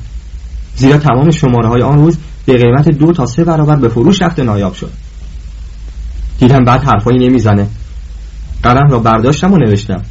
زیرا 0.75 0.97
تمام 0.97 1.31
شماره 1.31 1.67
های 1.67 1.81
آن 1.81 1.97
روز 1.97 2.17
به 2.45 2.57
قیمت 2.57 2.89
دو 2.89 3.11
تا 3.11 3.25
سه 3.25 3.43
برابر 3.43 3.75
به 3.75 3.89
فروش 3.89 4.21
رفت 4.21 4.39
نایاب 4.39 4.73
شد. 4.73 4.91
دیدم 6.39 6.63
بعد 6.63 6.83
حرفایی 6.83 7.27
نمی‌زنه. 7.27 7.67
قلم 8.63 8.89
را 8.89 8.99
برداشتم 8.99 9.53
و 9.53 9.57
نوشتم. 9.57 10.01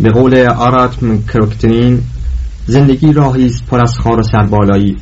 به 0.00 0.10
قول 0.10 0.46
آرات 0.46 0.96
کروکتنین 1.32 2.02
زندگی 2.66 3.12
راهی 3.12 3.50
پر 3.70 3.80
از 3.80 3.98
خار 3.98 4.20
و 4.20 4.22
سربالایی. 4.22 4.96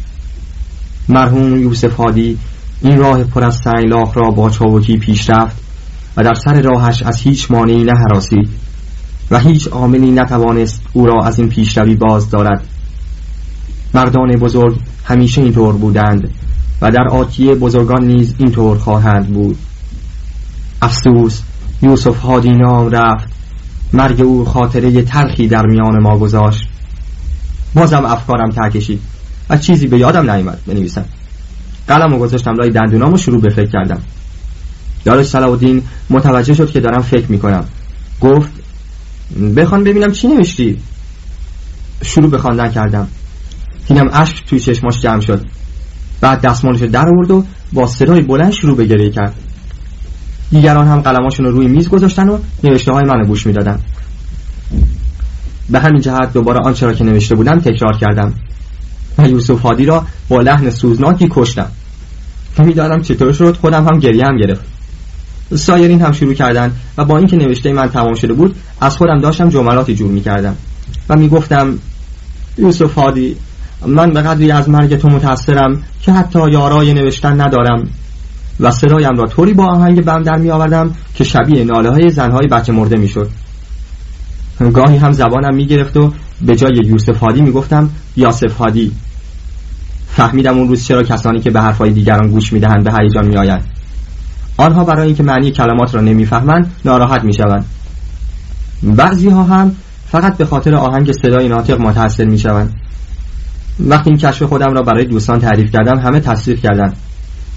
مرحوم 1.08 1.60
یوسف 1.60 1.94
هادی 1.94 2.38
این 2.82 2.98
راه 2.98 3.24
پر 3.24 3.44
از 3.44 3.60
سیلاخ 3.64 4.16
را 4.16 4.30
با 4.30 4.50
چابکی 4.50 4.96
پیش 4.96 5.30
رفت 5.30 5.56
و 6.16 6.22
در 6.22 6.34
سر 6.34 6.60
راهش 6.60 7.02
از 7.02 7.20
هیچ 7.20 7.50
مانعی 7.50 7.84
نه 7.84 7.92
حراسی 7.92 8.48
و 9.30 9.38
هیچ 9.38 9.68
عاملی 9.68 10.10
نتوانست 10.10 10.82
او 10.92 11.06
را 11.06 11.24
از 11.24 11.38
این 11.38 11.48
پیشروی 11.48 11.94
باز 11.94 12.30
دارد. 12.30 12.64
مردان 13.94 14.30
بزرگ 14.30 14.78
همیشه 15.10 15.42
اینطور 15.42 15.74
بودند 15.74 16.30
و 16.82 16.90
در 16.90 17.08
آتیه 17.08 17.54
بزرگان 17.54 18.04
نیز 18.04 18.34
اینطور 18.38 18.78
خواهند 18.78 19.26
بود. 19.26 19.56
افسوس 20.82 21.40
یوسف 21.82 22.18
هادی 22.18 22.50
نام 22.50 22.90
رفت. 22.90 23.28
مرگ 23.92 24.20
او 24.20 24.44
خاطره 24.44 25.02
تلخی 25.02 25.48
در 25.48 25.66
میان 25.66 26.02
ما 26.02 26.18
گذاشت. 26.18 26.68
بازم 27.74 28.04
افکارم 28.04 28.50
ترکشید 28.50 29.00
و 29.50 29.56
چیزی 29.56 29.86
به 29.86 29.98
یادم 29.98 30.30
نیامد 30.30 30.58
بنویسم. 30.66 31.04
قلم 31.88 32.14
و 32.14 32.18
گذاشتم 32.18 32.54
لای 32.54 32.70
دندونام 32.70 33.12
و 33.12 33.16
شروع 33.16 33.40
به 33.40 33.50
فکر 33.50 33.70
کردم. 33.70 34.02
یادش 35.06 35.26
صلاح 35.26 35.58
متوجه 36.10 36.54
شد 36.54 36.70
که 36.70 36.80
دارم 36.80 37.02
فکر 37.02 37.26
می‌کنم. 37.32 37.64
گفت 38.20 38.50
بخوان 39.56 39.84
ببینم 39.84 40.12
چی 40.12 40.28
نوشتی. 40.28 40.78
شروع 42.02 42.30
به 42.30 42.38
خواندن 42.38 42.70
کردم. 42.70 43.08
دیدم 43.90 44.10
اشک 44.12 44.46
توی 44.46 44.60
چشماش 44.60 45.00
جمع 45.02 45.20
شد. 45.20 45.46
بعد 46.20 46.40
دستمالش 46.40 46.82
در 46.82 47.08
آورد 47.08 47.30
و 47.30 47.44
با 47.72 47.86
صدای 47.86 48.20
بلند 48.20 48.52
شروع 48.52 48.76
به 48.76 48.86
گریه 48.86 49.10
کرد. 49.10 49.34
دیگران 50.50 50.86
هم 50.86 51.00
قلماشون 51.00 51.46
رو 51.46 51.52
روی 51.52 51.68
میز 51.68 51.88
گذاشتن 51.88 52.28
و 52.28 52.38
نوشته 52.64 52.92
های 52.92 53.04
منو 53.04 53.26
گوش 53.26 53.46
می‌دادن. 53.46 53.80
به 55.70 55.80
همین 55.80 56.00
جهت 56.00 56.32
دوباره 56.32 56.60
آنچه 56.64 56.86
را 56.86 56.92
که 56.92 57.04
نوشته 57.04 57.34
بودم 57.34 57.58
تکرار 57.58 57.96
کردم. 58.00 58.34
و 59.18 59.28
یوسف 59.28 59.60
هادی 59.60 59.84
را 59.84 60.06
با 60.28 60.40
لحن 60.40 60.70
سوزناکی 60.70 61.28
کشتم. 61.30 61.68
می‌دادم 62.58 63.02
چطور 63.02 63.32
شد 63.32 63.56
خودم 63.56 63.84
هم 63.84 63.98
گریه 63.98 64.24
هم 64.24 64.36
گرفت. 64.36 64.64
سایرین 65.56 66.00
هم 66.00 66.12
شروع 66.12 66.34
کردن 66.34 66.72
و 66.98 67.04
با 67.04 67.18
اینکه 67.18 67.36
نوشته 67.36 67.72
من 67.72 67.88
تمام 67.88 68.14
شده 68.14 68.32
بود 68.32 68.56
از 68.80 68.96
خودم 68.96 69.18
داشتم 69.18 69.48
جملاتی 69.48 69.94
جور 69.94 70.10
می‌کردم. 70.10 70.56
و 71.08 71.16
می‌گفتم 71.16 71.78
یوسف 72.58 72.94
هادی 72.94 73.36
من 73.86 74.10
به 74.10 74.22
قدری 74.22 74.50
از 74.50 74.68
مرگ 74.68 74.96
تو 74.96 75.08
متاثرم 75.08 75.82
که 76.02 76.12
حتی 76.12 76.50
یارای 76.52 76.94
نوشتن 76.94 77.40
ندارم 77.40 77.88
و 78.60 78.70
صدایم 78.70 79.16
را 79.16 79.26
طوری 79.26 79.54
با 79.54 79.66
آهنگ 79.66 80.04
بم 80.04 80.22
در 80.22 80.36
می 80.36 80.50
آوردم 80.50 80.94
که 81.14 81.24
شبیه 81.24 81.64
ناله 81.64 81.90
های 81.90 82.10
زنهای 82.10 82.46
بچه 82.46 82.72
مرده 82.72 82.96
می 82.96 83.08
شد 83.08 83.30
گاهی 84.72 84.96
هم 84.96 85.12
زبانم 85.12 85.54
می 85.54 85.66
گرفت 85.66 85.96
و 85.96 86.12
به 86.42 86.56
جای 86.56 86.80
یوسف 86.84 87.18
هادی 87.18 87.40
می 87.40 87.52
گفتم 87.52 87.90
یاسف 88.16 88.56
هادی. 88.56 88.92
فهمیدم 90.08 90.58
اون 90.58 90.68
روز 90.68 90.84
چرا 90.84 91.02
کسانی 91.02 91.40
که 91.40 91.50
به 91.50 91.60
حرفهای 91.60 91.90
دیگران 91.90 92.30
گوش 92.30 92.52
می 92.52 92.60
دهند 92.60 92.84
به 92.84 92.92
هیجان 93.00 93.26
می 93.26 93.36
آیند 93.36 93.64
آنها 94.56 94.84
برای 94.84 95.06
اینکه 95.06 95.22
معنی 95.22 95.50
کلمات 95.50 95.94
را 95.94 96.00
نمی‌فهمند 96.00 96.70
ناراحت 96.84 97.24
می 97.24 97.32
شوند 97.34 97.64
بعضی 98.82 99.28
ها 99.28 99.42
هم 99.42 99.76
فقط 100.06 100.36
به 100.36 100.44
خاطر 100.44 100.74
آهنگ 100.74 101.12
صدای 101.12 101.48
ناطق 101.48 101.80
متاثر 101.80 102.24
می 102.24 102.38
شوند 102.38 102.79
وقتی 103.86 104.10
این 104.10 104.18
کشف 104.18 104.42
خودم 104.42 104.74
را 104.74 104.82
برای 104.82 105.04
دوستان 105.04 105.38
تعریف 105.38 105.72
کردم 105.72 105.98
همه 105.98 106.20
تصدیق 106.20 106.60
کردند. 106.60 106.96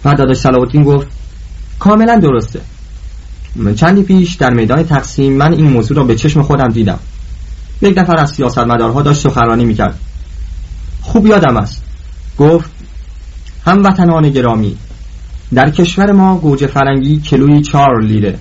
و 0.05 0.13
داداش 0.13 0.37
صلاح 0.37 0.83
گفت 0.83 1.07
کاملا 1.79 2.15
درسته. 2.15 2.61
چندی 3.75 4.03
پیش 4.03 4.33
در 4.35 4.53
میدان 4.53 4.83
تقسیم 4.83 5.33
من 5.33 5.53
این 5.53 5.69
موضوع 5.69 5.97
را 5.97 6.03
به 6.03 6.15
چشم 6.15 6.41
خودم 6.41 6.67
دیدم. 6.67 6.99
یک 7.81 7.97
نفر 7.97 8.17
از 8.17 8.31
سیاستمدارها 8.31 9.01
داشت 9.01 9.21
سخنرانی 9.21 9.65
می‌کرد. 9.65 9.99
خوب 11.01 11.27
یادم 11.27 11.57
است. 11.57 11.83
گفت 12.37 12.69
هموطنان 13.65 14.29
گرامی 14.29 14.77
در 15.53 15.69
کشور 15.69 16.11
ما 16.11 16.37
گوجه 16.37 16.67
فرنگی 16.67 17.19
کلوی 17.19 17.61
چهار 17.61 18.01
لیره 18.01 18.39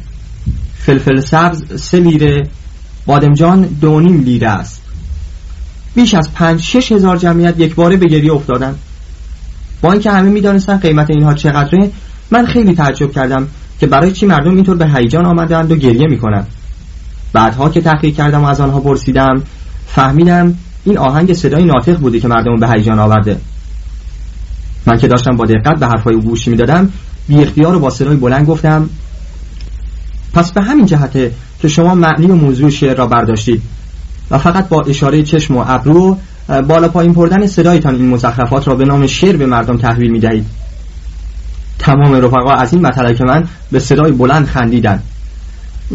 فلفل 0.78 1.20
سبز 1.20 1.82
سه 1.82 2.00
لیره 2.00 2.42
بادمجان 3.06 3.62
دونیم 3.62 4.20
لیره 4.20 4.48
است. 4.48 4.81
بیش 5.94 6.14
از 6.14 6.34
پنج 6.34 6.60
شش 6.60 6.92
هزار 6.92 7.16
جمعیت 7.16 7.60
یک 7.60 7.74
باره 7.74 7.96
به 7.96 8.06
گریه 8.06 8.32
افتادن 8.32 8.74
با 9.82 9.92
اینکه 9.92 10.10
همه 10.10 10.30
می‌دانستن 10.30 10.76
قیمت 10.76 11.10
اینها 11.10 11.34
چقدره 11.34 11.90
من 12.30 12.46
خیلی 12.46 12.74
تعجب 12.74 13.12
کردم 13.12 13.48
که 13.80 13.86
برای 13.86 14.12
چی 14.12 14.26
مردم 14.26 14.54
اینطور 14.54 14.76
به 14.76 14.88
هیجان 14.88 15.26
آمدند 15.26 15.72
و 15.72 15.76
گریه 15.76 16.06
می‌کنند. 16.06 16.46
بعدها 17.32 17.68
که 17.68 17.80
تحقیق 17.80 18.14
کردم 18.14 18.44
و 18.44 18.46
از 18.46 18.60
آنها 18.60 18.80
پرسیدم 18.80 19.42
فهمیدم 19.86 20.54
این 20.84 20.98
آهنگ 20.98 21.32
صدای 21.32 21.64
ناطق 21.64 21.96
بوده 21.96 22.20
که 22.20 22.28
مردم 22.28 22.60
به 22.60 22.68
هیجان 22.68 22.98
آورده. 22.98 23.36
من 24.86 24.98
که 24.98 25.08
داشتم 25.08 25.36
با 25.36 25.44
دقت 25.44 25.78
به 25.78 25.86
حرفای 25.86 26.14
او 26.14 26.20
گوش 26.20 26.48
می‌دادم 26.48 26.90
بی 27.28 27.34
اختیار 27.34 27.76
و 27.76 27.80
با 27.80 27.90
صدای 27.90 28.16
بلند 28.16 28.46
گفتم 28.46 28.90
پس 30.32 30.52
به 30.52 30.62
همین 30.62 30.86
جهته 30.86 31.32
که 31.60 31.68
شما 31.68 31.94
معنی 31.94 32.26
و 32.26 32.34
موضوع 32.34 32.70
شعر 32.70 32.96
را 32.96 33.06
برداشتید 33.06 33.62
و 34.30 34.38
فقط 34.38 34.68
با 34.68 34.82
اشاره 34.82 35.22
چشم 35.22 35.56
و 35.56 35.64
ابرو 35.66 36.18
بالا 36.68 36.88
پایین 36.88 37.12
بردن 37.12 37.46
صدایتان 37.46 37.94
این 37.94 38.08
مزخرفات 38.08 38.68
را 38.68 38.74
به 38.74 38.84
نام 38.84 39.06
شعر 39.06 39.36
به 39.36 39.46
مردم 39.46 39.76
تحویل 39.76 40.10
می 40.10 40.20
دهید 40.20 40.46
تمام 41.78 42.14
رفقا 42.14 42.52
از 42.52 42.72
این 42.72 42.86
مطلب 42.86 43.16
که 43.16 43.24
من 43.24 43.44
به 43.72 43.78
صدای 43.78 44.12
بلند 44.12 44.46
خندیدن 44.46 45.02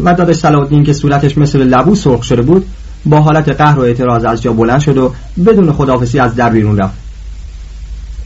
و 0.04 0.14
دادش 0.14 0.36
صلاح 0.36 0.82
که 0.82 0.92
صورتش 0.92 1.38
مثل 1.38 1.62
لبو 1.62 1.94
سرخ 1.94 2.22
شده 2.22 2.42
بود 2.42 2.66
با 3.06 3.20
حالت 3.20 3.48
قهر 3.48 3.78
و 3.78 3.82
اعتراض 3.82 4.24
از 4.24 4.42
جا 4.42 4.52
بلند 4.52 4.80
شد 4.80 4.98
و 4.98 5.14
بدون 5.46 5.72
خداحافظی 5.72 6.18
از 6.18 6.34
در 6.34 6.50
بیرون 6.50 6.78
رفت. 6.78 6.94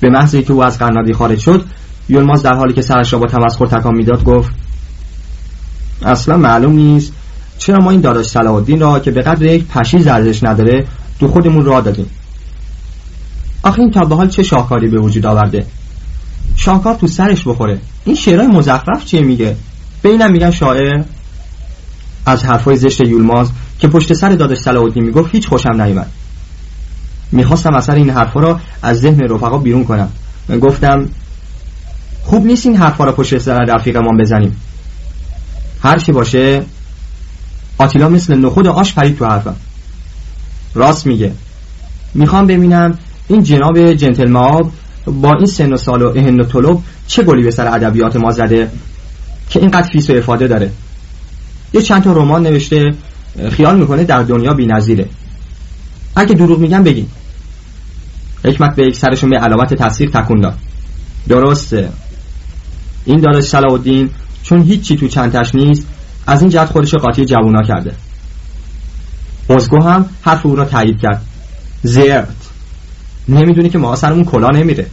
به 0.01 0.11
محضی 0.11 0.43
که 0.43 0.53
او 0.53 0.63
از 0.63 0.79
قنادی 0.79 1.13
خارج 1.13 1.39
شد 1.39 1.65
یلماز 2.09 2.43
در 2.43 2.55
حالی 2.55 2.73
که 2.73 2.83
سرش 2.83 3.13
را 3.13 3.19
با 3.19 3.27
تمسخر 3.27 3.67
تکان 3.67 3.95
می‌داد 3.95 4.25
گفت 4.25 4.51
اصلا 6.03 6.37
معلوم 6.37 6.73
نیست 6.73 7.13
چرا 7.63 7.79
ما 7.79 7.91
این 7.91 8.01
داداش 8.01 8.27
صلاح 8.27 8.55
الدین 8.55 8.81
را 8.81 9.01
که 9.01 9.11
به 9.11 9.23
قدر 9.23 9.43
یک 9.43 9.67
پشیز 9.67 10.07
ارزش 10.07 10.45
نداره 10.45 10.87
تو 11.21 11.29
خودمون 11.29 11.65
را 11.65 11.81
دادیم؟ 11.81 12.11
آخه 13.63 13.81
این 13.81 13.91
تا 13.91 14.01
به 14.01 14.15
حال 14.15 14.29
چه 14.29 14.43
شاهکاری 14.43 14.89
به 14.89 14.99
وجود 14.99 15.27
آورده؟ 15.27 15.67
شاهکار 16.57 16.95
تو 16.95 17.07
سرش 17.07 17.49
بخوره. 17.49 17.79
این 18.05 18.17
شعرهای 18.17 18.47
مزخرف 18.47 19.05
چیه 19.05 19.21
میگه؟ 19.21 19.57
به 20.03 20.09
اینم 20.09 20.33
میگن 20.33 20.51
شاعر. 20.51 21.03
از 22.27 22.45
حرفای 22.45 22.77
زشت 22.77 23.01
یولماز 23.01 23.51
که 23.79 23.89
پشت 23.89 24.13
سر 24.13 24.29
داداش 24.29 24.59
صلاح 24.59 24.83
الدین 24.83 25.05
می‌گفت 25.05 25.35
هیچ 25.35 25.49
خوشم 25.49 25.83
نیومد. 25.83 26.11
می‌خواستم 27.33 27.75
اثر 27.75 27.95
این 27.95 28.11
حرفا 28.11 28.41
را 28.41 28.61
از 28.83 29.01
ذهن 29.01 29.21
رفقا 29.21 29.59
بیرون 29.59 29.85
کنم. 29.85 30.09
گفتم 30.61 31.09
خوب 32.23 32.47
نیست 32.47 32.67
این 32.67 32.77
حرفا 32.77 33.05
را 33.05 33.13
پشت 33.13 33.39
سر 33.39 33.59
رفیقمان 33.59 34.17
بزنیم. 34.17 34.57
هر 35.83 35.99
چی 35.99 36.13
باشه 36.13 36.63
آتیلا 37.79 38.09
مثل 38.09 38.35
نخود 38.35 38.67
آش 38.67 38.95
پرید 38.95 39.19
تو 39.19 39.27
حرفم. 39.27 39.57
راست 40.75 41.07
میگه. 41.07 41.33
می‌خوام 42.15 42.47
ببینم 42.47 42.99
این 43.29 43.43
جناب 43.43 43.93
جنتلمن 43.93 44.31
مآب 44.31 44.73
با 45.07 45.35
این 45.35 45.47
سن 45.47 45.73
و 45.73 45.77
سال 45.77 46.03
و 46.03 46.13
اهن 46.17 46.41
و 46.41 46.45
تلپ 46.45 46.79
چه 47.07 47.23
گلی 47.23 47.43
به 47.43 47.51
سر 47.51 47.67
ادبیات 47.67 48.17
ما 48.17 48.31
زده 48.31 48.71
که 49.51 49.61
اینقدر 49.61 49.89
فیس 49.93 50.11
و 50.11 50.13
افاده 50.13 50.49
داره. 50.49 50.71
یه 51.73 51.83
چند 51.83 52.03
تا 52.03 52.13
رمان 52.13 52.43
نوشته 52.43 52.91
خیال 53.51 53.79
می‌کنه 53.79 54.05
در 54.05 54.23
دنیا 54.23 54.55
بی 54.55 54.67
نظیره. 54.67 55.09
اگه 56.17 56.35
دروغ 56.35 56.59
میگم 56.59 56.83
بگین. 56.83 57.07
حکمت 58.45 58.77
به 58.77 58.87
یک 58.87 58.97
سرشون 58.97 59.31
به 59.31 59.39
علامت 59.39 59.75
تصدیق 59.75 60.11
تکون 60.11 60.41
داد. 60.41 60.59
درسته. 61.29 61.89
این 63.05 63.21
داداش 63.21 63.45
صلاح 63.45 63.79
چون 64.43 64.63
هیچی 64.63 64.97
تو 64.97 65.09
چنته‌ش 65.09 65.55
نیست 65.55 65.87
از 66.27 66.41
این 66.41 66.51
جهت 66.51 66.69
خودش 66.69 66.95
قاطی 66.95 67.25
جوونا 67.25 67.63
کرده. 67.63 67.95
ازگو 69.49 69.83
هم 69.83 70.07
حرف 70.23 70.47
او 70.47 70.57
را 70.57 70.65
تایید 70.65 71.01
کرد. 71.01 71.23
زرد. 71.83 72.37
نمی‌دونی 73.29 73.69
که 73.69 73.79
ما 73.79 73.97
سرمون 73.97 74.25
کلا 74.25 74.49
نمیره. 74.49 74.87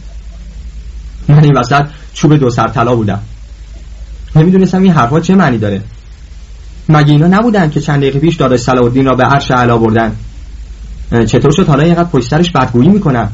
من 1.28 1.44
این 1.44 1.58
وسط 1.58 1.86
چوب 2.14 2.36
دو 2.36 2.50
سر 2.50 2.68
طلا 2.68 2.96
بودم. 2.96 3.20
نمی‌دونستم 4.36 4.82
این 4.82 4.92
حرفا 4.92 5.20
چه 5.20 5.34
معنی 5.34 5.58
داره. 5.58 5.82
مگه 6.88 7.12
اینا 7.12 7.26
نبودن 7.26 7.70
که 7.70 7.80
چند 7.80 8.00
دقیقه 8.00 8.18
پیش 8.18 8.36
داداش 8.36 8.60
صلاح 8.60 9.02
را 9.02 9.14
به 9.14 9.24
عرش 9.24 9.50
علا 9.50 9.78
بردن؟ 9.78 10.16
چطور 11.26 11.50
شد 11.50 11.68
حالا 11.68 11.82
اینقدر 11.82 12.08
پشت 12.08 12.28
سرش 12.28 12.50
بدگویی 12.50 12.88
می‌کنن؟ 12.88 13.28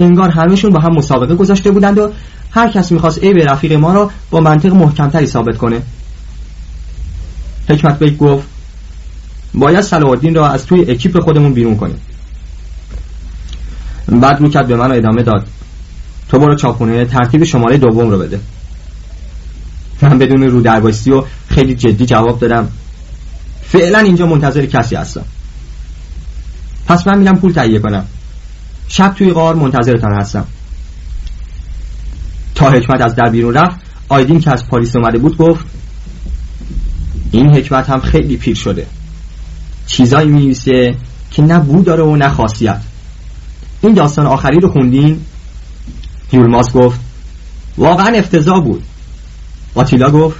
انگار 0.00 0.30
همهشون 0.30 0.70
با 0.70 0.80
هم 0.80 0.96
مسابقه 0.96 1.34
گذاشته 1.34 1.70
بودند 1.70 1.98
و 1.98 2.12
هر 2.50 2.68
کس 2.68 2.92
می‌خواست 2.92 3.18
ای 3.22 3.34
به 3.34 3.44
رفیق 3.44 3.72
ما 3.72 3.92
را 3.92 4.10
با 4.30 4.40
منطق 4.40 4.72
محکمتری 4.72 5.26
ثابت 5.26 5.56
کنه. 5.56 5.82
حکمت 7.68 7.98
بیک 7.98 8.18
گفت 8.18 8.46
باید 9.54 9.80
صلاح 9.80 10.10
الدین 10.10 10.34
را 10.34 10.48
از 10.48 10.66
توی 10.66 10.90
اکیپ 10.90 11.20
خودمون 11.20 11.54
بیرون 11.54 11.76
کنیم. 11.76 12.00
بعد 14.08 14.40
رو 14.40 14.48
کرد 14.48 14.66
به 14.66 14.76
من 14.76 14.92
ادامه 14.92 15.22
داد. 15.22 15.46
تو 16.28 16.38
برو 16.38 16.54
چاپونه 16.54 17.04
ترتیب 17.04 17.44
شماره 17.44 17.78
دوم 17.78 18.10
رو 18.10 18.18
بده. 18.18 18.40
من 20.02 20.18
بدون 20.18 20.42
رو 20.42 20.60
درباستی 20.60 21.10
و 21.10 21.24
خیلی 21.48 21.74
جدی 21.74 22.06
جواب 22.06 22.38
دادم. 22.38 22.68
فعلا 23.62 23.98
اینجا 23.98 24.26
منتظر 24.26 24.66
کسی 24.66 24.96
هستم. 24.96 25.24
پس 26.86 27.06
من 27.06 27.18
میرم 27.18 27.38
پول 27.38 27.52
تهیه 27.52 27.78
کنم. 27.78 28.06
شب 28.88 29.14
توی 29.14 29.30
غار 29.30 29.54
منتظرتان 29.54 30.20
هستم. 30.20 30.46
تا 32.54 32.70
حکمت 32.70 33.00
از 33.00 33.14
در 33.14 33.30
بیرون 33.30 33.54
رفت 33.54 33.80
آیدین 34.08 34.40
که 34.40 34.50
از 34.50 34.66
پاریس 34.66 34.96
اومده 34.96 35.18
بود 35.18 35.36
گفت 35.36 35.64
این 37.32 37.54
حکمت 37.54 37.90
هم 37.90 38.00
خیلی 38.00 38.36
پیر 38.36 38.56
شده. 38.56 38.86
چیزایی 39.86 40.28
می‌نویسه 40.28 40.94
که 41.30 41.42
نه 41.42 41.58
بو 41.58 41.82
داره 41.82 42.02
و 42.02 42.16
نه 42.16 42.28
خاصیت. 42.28 42.80
این 43.80 43.94
داستان 43.94 44.26
آخری 44.26 44.60
رو 44.60 44.68
خوندین؟ 44.68 45.20
یولماس 46.32 46.72
گفت 46.72 47.00
واقعا 47.78 48.06
افتضاح 48.06 48.60
بود. 48.60 48.82
آتیلا 49.74 50.10
گفت 50.10 50.36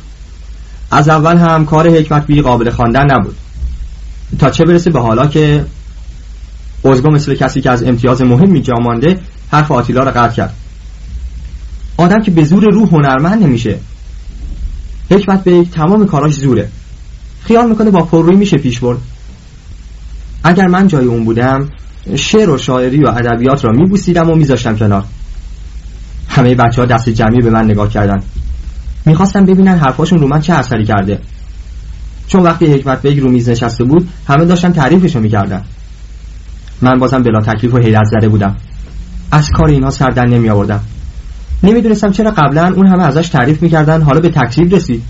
از 0.90 1.08
اول 1.08 1.36
هم 1.36 1.66
کار 1.66 1.90
حکمت 1.90 2.26
بی 2.26 2.40
قابل 2.40 2.70
خواندن 2.70 3.10
نبود. 3.10 3.36
تا 4.38 4.50
چه 4.50 4.64
برسه 4.64 4.90
به 4.90 5.00
حالا 5.00 5.26
که 5.26 5.64
ازگو 6.84 7.10
مثل 7.10 7.34
کسی 7.34 7.60
که 7.60 7.70
از 7.70 7.82
امتیاز 7.82 8.22
مهمی 8.22 8.62
جا 8.62 8.74
مانده 8.82 9.20
حرف 9.50 9.70
آتیلا 9.70 10.02
را 10.02 10.10
قطع 10.10 10.34
کرد. 10.34 10.54
آدم 11.96 12.22
که 12.22 12.30
به 12.30 12.44
زور 12.44 12.64
روح 12.64 12.88
هنرمند 12.88 13.42
نمیشه. 13.42 13.78
حکمت 15.10 15.44
به 15.44 15.64
تمام 15.64 16.06
کاراش 16.06 16.34
زوره. 16.34 16.68
خیال 17.44 17.68
می‌کنه 17.68 17.90
با 17.90 18.02
پررویی 18.02 18.38
میشه 18.38 18.56
پیش 18.56 18.80
برد. 18.80 18.98
اگر 20.44 20.66
من 20.66 20.86
جای 20.86 21.04
اون 21.04 21.24
بودم 21.24 21.68
شعر 22.16 22.50
و 22.50 22.58
شاعری 22.58 23.04
و 23.04 23.08
ادبیات 23.08 23.64
را 23.64 23.72
میبوسیدم 23.72 24.30
و 24.30 24.34
میذاشتم 24.34 24.76
کنار. 24.76 25.04
همه 26.28 26.54
بچه 26.54 26.82
ها 26.82 26.86
دست 26.86 27.08
جمعی 27.08 27.40
به 27.42 27.50
من 27.50 27.64
نگاه 27.64 27.88
کردن. 27.88 28.22
می‌خواستم 29.06 29.44
ببینن 29.44 29.78
حرفاشون 29.78 30.20
رو 30.20 30.28
من 30.28 30.40
چه 30.40 30.52
اثری 30.52 30.84
کرده. 30.84 31.18
چون 32.26 32.42
وقتی 32.42 32.66
حکمت 32.66 33.02
بیگ 33.02 33.20
رو 33.20 33.30
میز 33.30 33.48
نشسته 33.48 33.84
بود 33.84 34.08
همه 34.28 34.44
داشتن 34.44 34.72
تعریفشو 34.72 35.20
می‌کردن. 35.20 35.64
من 36.82 36.98
بازم 36.98 37.22
بلا 37.22 37.40
تکلیف 37.40 37.74
و 37.74 37.78
حیرت 37.78 38.04
زده 38.04 38.28
بودم. 38.28 38.56
از 39.32 39.50
کار 39.50 39.68
اینها 39.68 39.90
سردن 39.90 40.28
نمی 40.28 40.50
آوردم 40.50 40.80
نمی‌دونستم 41.62 42.10
چرا 42.10 42.30
قبلا 42.30 42.72
اون 42.76 42.86
همه 42.86 43.04
ازش 43.04 43.28
تعریف 43.28 43.62
می‌کردن 43.62 44.02
حالا 44.02 44.20
به 44.20 44.28
تکذیب 44.28 44.74
رسید. 44.74 45.02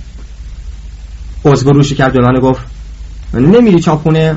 ازگو 1.45 1.71
روشی 1.71 1.95
کرد 1.95 2.19
من 2.19 2.41
گفت 2.41 2.61
نمیری 3.35 3.81
چاپخونه؟ 3.81 4.37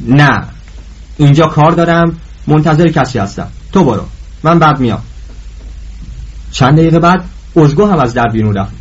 نه. 0.00 0.46
اینجا 1.16 1.46
کار 1.46 1.72
دارم 1.72 2.16
منتظر 2.46 2.88
کسی 2.88 3.18
هستم. 3.18 3.48
تو 3.72 3.84
برو. 3.84 4.04
من 4.42 4.58
بعد 4.58 4.80
میام. 4.80 5.02
چند 6.52 6.78
دقیقه 6.78 6.98
بعد 6.98 7.24
ازگو 7.56 7.86
هم 7.86 7.98
از 7.98 8.14
در 8.14 8.28
بیرون 8.32 8.54
رفت. 8.54 8.72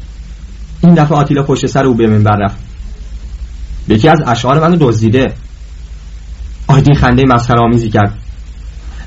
این 0.82 0.94
دفعه 0.94 1.18
آتیلا 1.18 1.44
پشت 1.44 1.66
سر 1.66 1.86
او 1.86 1.96
به 1.96 2.08
منبر 2.08 2.38
رفت. 2.38 2.58
یکی 3.88 4.10
از 4.10 4.20
اشعار 4.28 4.60
منو 4.60 4.78
دزدیده. 4.80 5.34
آیدین 6.68 6.96
خنده 6.96 7.24
مسخره 7.26 7.60
آمیزی 7.60 7.90
کرد. 7.90 8.14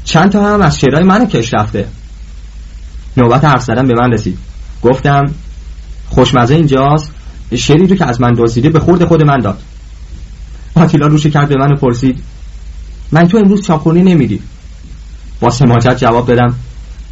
چند 0.05 0.33
تا 0.33 0.55
هم 0.55 0.63
از 0.63 0.81
شعرهای 0.81 1.05
منو 1.05 1.25
کش 1.27 1.55
رفته. 1.55 1.89
نوبت 3.17 3.45
حرف 3.45 3.63
زدن 3.63 3.87
به 3.87 3.95
من 3.99 4.13
رسید. 4.13 4.39
گفتم 4.83 5.25
خوشمزه 6.09 6.55
اینجاست. 6.55 7.11
شعری 7.57 7.87
رو 7.87 7.97
که 7.97 8.05
از 8.07 8.21
من 8.21 8.33
دزدیده 8.39 8.71
به 8.71 8.81
خورد 8.81 9.05
خود 9.05 9.25
من 9.25 9.39
داد. 9.39 9.59
آتیلا 10.75 11.07
روش 11.07 11.27
کرد 11.27 11.49
به 11.49 11.57
من 11.57 11.73
و 11.73 11.77
پرسید 11.77 12.23
من 13.13 13.29
تو 13.29 13.39
امروز 13.39 13.63
چاپخونی 13.63 14.03
نمیری 14.03 14.41
با 15.41 15.51
سماجت 15.51 15.97
جواب 15.97 16.27
دادم 16.27 16.55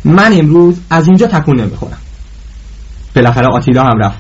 من 0.05 0.33
امروز 0.33 0.77
از 0.91 1.07
اینجا 1.07 1.27
تکون 1.27 1.61
نمی‌خورم. 1.61 1.99
بالاخره 3.17 3.47
آتیلا 3.47 3.83
هم 3.83 3.99
رفت. 3.99 4.19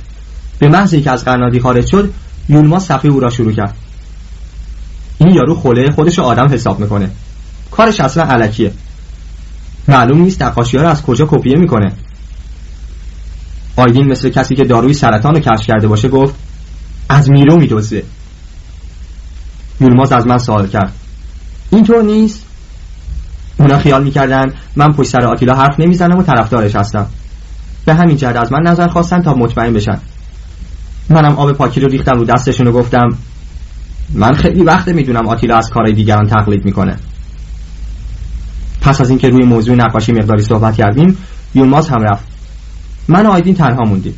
به 0.59 0.69
محضی 0.69 1.01
که 1.01 1.11
از 1.11 1.25
قنادی 1.25 1.61
خارج 1.61 1.87
شد 1.87 2.13
یولما 2.49 2.79
صفحه 2.79 3.11
او 3.11 3.21
را 3.21 3.31
شروع 3.31 3.53
کرد. 3.53 3.75
این 5.19 5.35
یارو 5.35 5.55
خوله 5.55 5.91
خودش 5.91 6.19
آدم 6.19 6.49
حساب 6.53 6.81
می‌کنه. 6.81 7.11
کارش 7.71 8.01
اصلا 8.01 8.25
علکیه. 8.25 8.73
معلوم 9.89 10.23
نیست 10.23 10.43
نقاشی 10.43 10.79
رو 10.79 10.89
از 10.89 11.03
کجا 11.03 11.27
کپیه 11.31 11.57
می‌کنه. 11.59 11.93
آیدین 13.81 14.07
مثل 14.07 14.29
کسی 14.29 14.55
که 14.55 14.65
داروی 14.65 14.95
سرطان 14.95 15.35
رو 15.35 15.41
کشف 15.41 15.67
کرده 15.67 15.89
باشه 15.89 16.09
گفت 16.09 16.35
از 17.09 17.31
میرو 17.31 17.57
میدوزه. 17.57 18.03
یولماز 19.81 20.13
از 20.13 20.27
من 20.27 20.39
سوال 20.39 20.67
کرد. 20.67 20.93
اینطور 21.71 22.03
نیست؟ 22.03 22.43
اونا 23.59 23.79
خیال 23.79 24.05
می‌کردن 24.05 24.53
من 24.77 24.93
پشت 24.93 25.11
سر 25.11 25.27
آتیلا 25.27 25.55
حرف 25.55 25.81
نمی‌زنم 25.81 26.19
و 26.19 26.23
طرفدارش 26.23 26.77
هستم. 26.77 27.07
به 27.85 27.95
همین 27.95 28.17
جهت 28.17 28.37
از 28.37 28.53
من 28.53 28.63
نظر 28.63 28.89
خواستن 28.89 29.23
تا 29.23 29.35
مطمئن 29.35 29.73
بشن. 29.73 29.99
منم 31.09 31.37
آب 31.37 31.53
پاکی 31.53 31.81
رو 31.81 31.89
ریختم 31.89 32.19
رو 32.19 32.25
دستشون 32.25 32.67
و 32.67 32.73
گفتم 32.73 33.09
من 34.15 34.35
خیلی 34.35 34.63
وقت 34.63 34.89
می‌دونم 34.89 35.29
آتیلا 35.29 35.57
از 35.57 35.71
کارهای 35.71 35.93
دیگران 35.95 36.27
تقلید 36.27 36.65
می‌کنه. 36.65 36.97
پس 38.81 39.01
از 39.01 39.11
اینکه 39.11 39.29
روی 39.29 39.47
موضوع 39.47 39.77
نقاشی 39.77 40.13
مقداری 40.13 40.43
صحبت 40.43 40.77
کردیم 40.77 41.19
یونماز 41.55 41.89
هم 41.89 42.03
رفت. 42.03 42.40
من 43.11 43.27
و 43.27 43.31
آیدین 43.31 43.55
تنها 43.55 43.85
موندیم. 43.85 44.15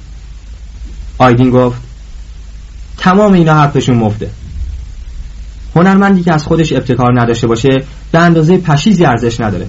آیدین 1.18 1.50
گفت 1.50 1.80
تمام 2.98 3.32
اینا 3.32 3.54
حرفشون 3.54 3.96
مفته. 3.96 4.30
هنرمندی 5.76 6.22
که 6.22 6.32
از 6.32 6.44
خودش 6.44 6.72
ابتکار 6.72 7.20
نداشته 7.20 7.46
باشه 7.46 7.68
به 8.12 8.18
اندازه 8.18 8.58
پشیزی 8.58 9.04
ارزش 9.04 9.40
نداره. 9.40 9.68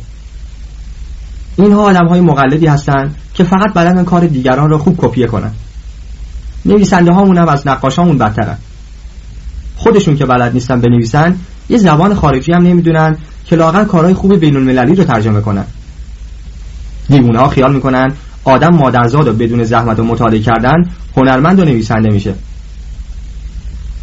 اینها 1.56 1.82
آدم 1.82 2.08
های 2.08 2.22
مقلدی 2.22 2.68
هستند 2.68 3.16
که 3.34 3.44
فقط 3.44 3.74
بلدن 3.74 4.04
کار 4.04 4.28
دیگران 4.28 4.70
را 4.70 4.78
خوب 4.78 4.96
کپیه 4.98 5.28
کنن. 5.28 5.52
نویسنده 6.66 7.12
هامون 7.12 7.38
هم 7.38 7.48
از 7.48 7.68
نقاشامون 7.68 8.18
بدترن. 8.18 8.58
خودشون 9.76 10.16
که 10.16 10.26
بلد 10.26 10.54
نیستن 10.54 10.82
بنویسن 10.82 11.36
یه 11.70 11.78
زبان 11.78 12.16
خارجی 12.16 12.52
هم 12.52 12.64
نمی‌دونن 12.64 13.18
که 13.46 13.56
لاغر 13.56 13.84
کارهای 13.84 14.14
خوب 14.14 14.36
بین 14.36 14.56
المللی 14.56 14.96
رو 14.96 15.04
ترجمه 15.04 15.42
کنن. 15.42 15.66
دیوونه 17.10 17.40
ها 17.40 17.50
خیال 17.50 17.74
می‌کنن 17.74 18.14
آدم 18.44 18.76
مادرزاد 18.76 19.28
و 19.28 19.34
بدون 19.34 19.64
زحمت 19.64 20.00
و 20.00 20.04
مطالعه 20.04 20.40
کردن 20.40 20.90
هنرمند 21.18 21.60
و 21.60 21.66
نویسنده 21.66 22.10
میشه. 22.10 22.36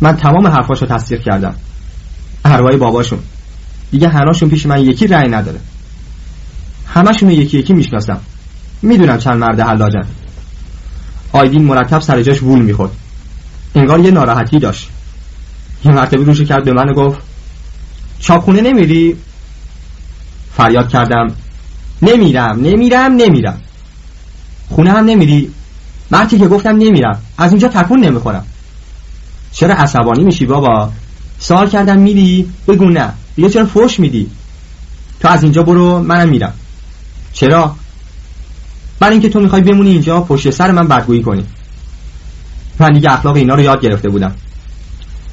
من 0.01 0.17
تمام 0.17 0.47
حرفاشو 0.47 0.87
تصدیق 0.87 1.23
کردم. 1.23 1.55
ارواح 2.45 2.77
باباشون. 2.77 3.19
دیگه 3.91 4.09
هراشون 4.09 4.49
پیش 4.49 4.67
من 4.67 4.81
یکی 4.81 5.07
رأی 5.07 5.29
نداره. 5.29 5.61
همشون 6.87 7.31
یکی 7.31 7.59
یکی 7.59 7.73
می‌شناسم 7.73 8.21
می‌دونم 8.83 9.19
چند 9.19 9.37
مرد 9.37 9.61
حلاجن. 9.61 10.05
آیدین 11.33 11.65
مرتب 11.65 12.01
سر 12.01 12.23
جاش 12.23 12.43
وول 12.43 12.63
می‌خورد. 12.63 12.91
انگار 13.75 14.01
یه 14.01 14.11
ناراحتی 14.11 14.59
داشت. 14.59 14.89
یه 15.85 15.93
مرتبه 15.93 16.25
روشو 16.25 16.45
کرد 16.45 16.65
به 16.65 16.73
من 16.73 16.89
و 16.89 16.95
گفت 16.95 17.19
چاپخونه 18.19 18.61
نمیری؟ 18.61 19.17
فریاد 20.57 20.89
کردم 20.89 21.27
نمیرم 22.03 22.61
نمیرم 22.61 23.13
نمیرم. 23.13 23.61
خونه 24.71 24.91
هم 24.91 25.05
نمیری. 25.05 25.51
وقتی 26.11 26.39
که 26.39 26.49
گفتم 26.49 26.77
نمیرم. 26.77 27.19
از 27.39 27.51
اینجا 27.51 27.69
تکون 27.69 28.01
نمی‌خورم. 28.01 28.47
چرا 29.53 29.75
عصبانی 29.75 30.25
میشی 30.25 30.47
بابا؟ 30.47 30.93
سوال 31.39 31.69
کردم 31.69 31.99
میری؟ 31.99 32.49
بگو 32.69 32.85
نه. 32.85 33.13
دیگه 33.37 33.51
چرا 33.51 33.67
فوش 33.67 34.01
میدی؟ 34.01 34.31
تو 35.21 35.29
از 35.29 35.43
اینجا 35.43 35.63
برو 35.63 35.99
منم 35.99 36.29
میرم. 36.29 36.53
چرا؟ 37.33 37.77
برای 39.01 39.13
اینکه 39.13 39.29
تو 39.29 39.41
می‌خوای 39.41 39.63
بمونی 39.63 39.91
اینجا 39.91 40.21
پشت 40.21 40.51
سر 40.51 40.71
من 40.71 40.89
بدگویی 40.89 41.23
کنی. 41.23 41.45
من 42.79 42.93
دیگه 42.93 43.13
اخلاق 43.13 43.37
اینا 43.37 43.55
رو 43.55 43.63
یاد 43.63 43.81
گرفته 43.81 44.09
بودم. 44.09 44.35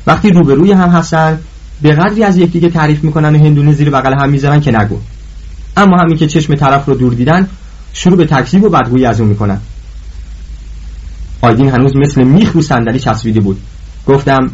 وقتی 0.08 0.30
روبروی 0.30 0.72
هم 0.72 0.90
هستن 0.90 1.40
به 1.82 1.94
قدری 1.94 2.24
از 2.24 2.38
یکدیگه 2.38 2.70
تعریف 2.70 3.04
می‌کنن 3.04 3.36
و 3.36 3.40
هندونه 3.40 3.74
زیر 3.74 3.90
بغل 3.90 4.14
هم 4.22 4.30
می‌ذارن 4.30 4.62
که 4.62 4.72
نگو. 4.72 5.00
اما 5.78 5.98
همین 5.98 6.18
که 6.18 6.28
چشم 6.28 6.56
طرف 6.56 6.86
رو 6.86 6.96
دور 6.96 7.14
دیدن 7.14 7.50
شروع 7.94 8.18
به 8.18 8.26
تکذیب 8.26 8.64
و 8.64 8.70
بدگویی 8.70 9.06
از 9.06 9.20
اون 9.20 9.30
می‌کنن. 9.30 9.60
آیدین 11.42 11.70
هنوز 11.70 11.96
مثل 11.96 12.24
میخ 12.24 12.52
رو 12.52 12.62
صندلی 12.62 13.00
چسبیده 13.00 13.40
بود. 13.40 13.62
گفتم 14.08 14.52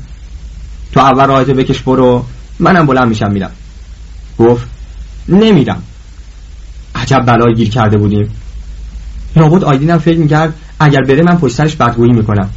تو 0.92 1.00
اول 1.00 1.28
راهتو 1.28 1.54
بکش 1.54 1.82
برو 1.82 2.26
منم 2.60 2.86
بلند 2.86 3.08
میشم 3.08 3.32
میرم. 3.32 3.52
گفت 4.40 4.66
نمیرم. 5.30 5.84
عجب 6.96 7.20
بلایی 7.26 7.56
گیر 7.56 7.70
کرده 7.70 7.98
بودیم. 7.98 8.30
لابد 9.36 9.64
آیدینم 9.64 9.98
فکر 9.98 10.18
می‌کرد 10.18 10.54
اگر 10.80 11.02
بره 11.02 11.24
من 11.24 11.38
پشت 11.38 11.56
سرش 11.56 11.76
بدگویی 11.76 12.12
می‌کنم. 12.12 12.50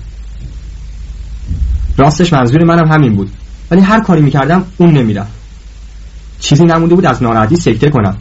راستش 1.96 2.32
منظور 2.32 2.64
منم 2.64 2.92
همین 2.92 3.16
بود. 3.16 3.30
ولی 3.70 3.80
هر 3.80 4.00
کاری 4.00 4.22
می‌کردم 4.22 4.64
اون 4.76 4.90
نمی‌رفت. 4.90 5.32
چیزی 6.40 6.64
نمونده 6.64 6.94
بود 6.94 7.06
از 7.06 7.22
ناراحتی 7.22 7.56
سکته 7.56 7.90
کنم. 7.90 8.16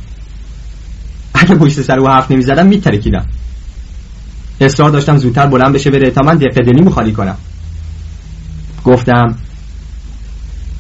اگه 1.36 1.56
پشت 1.56 1.82
سر 1.82 2.00
او 2.00 2.08
حرف 2.08 2.32
نمی‌زدم 2.32 2.68
میترکیدم. 2.68 3.26
اصرار 4.62 4.90
داشتم 4.90 5.18
زودتر 5.18 5.46
بلند 5.46 5.74
بشه 5.74 5.90
بره. 5.90 6.12
تا 6.12 6.22
من 6.22 6.36
دقیقه 6.36 6.62
دلی 6.62 6.90
خالی 6.90 7.12
کنم. 7.12 7.38
گفتم 8.84 9.36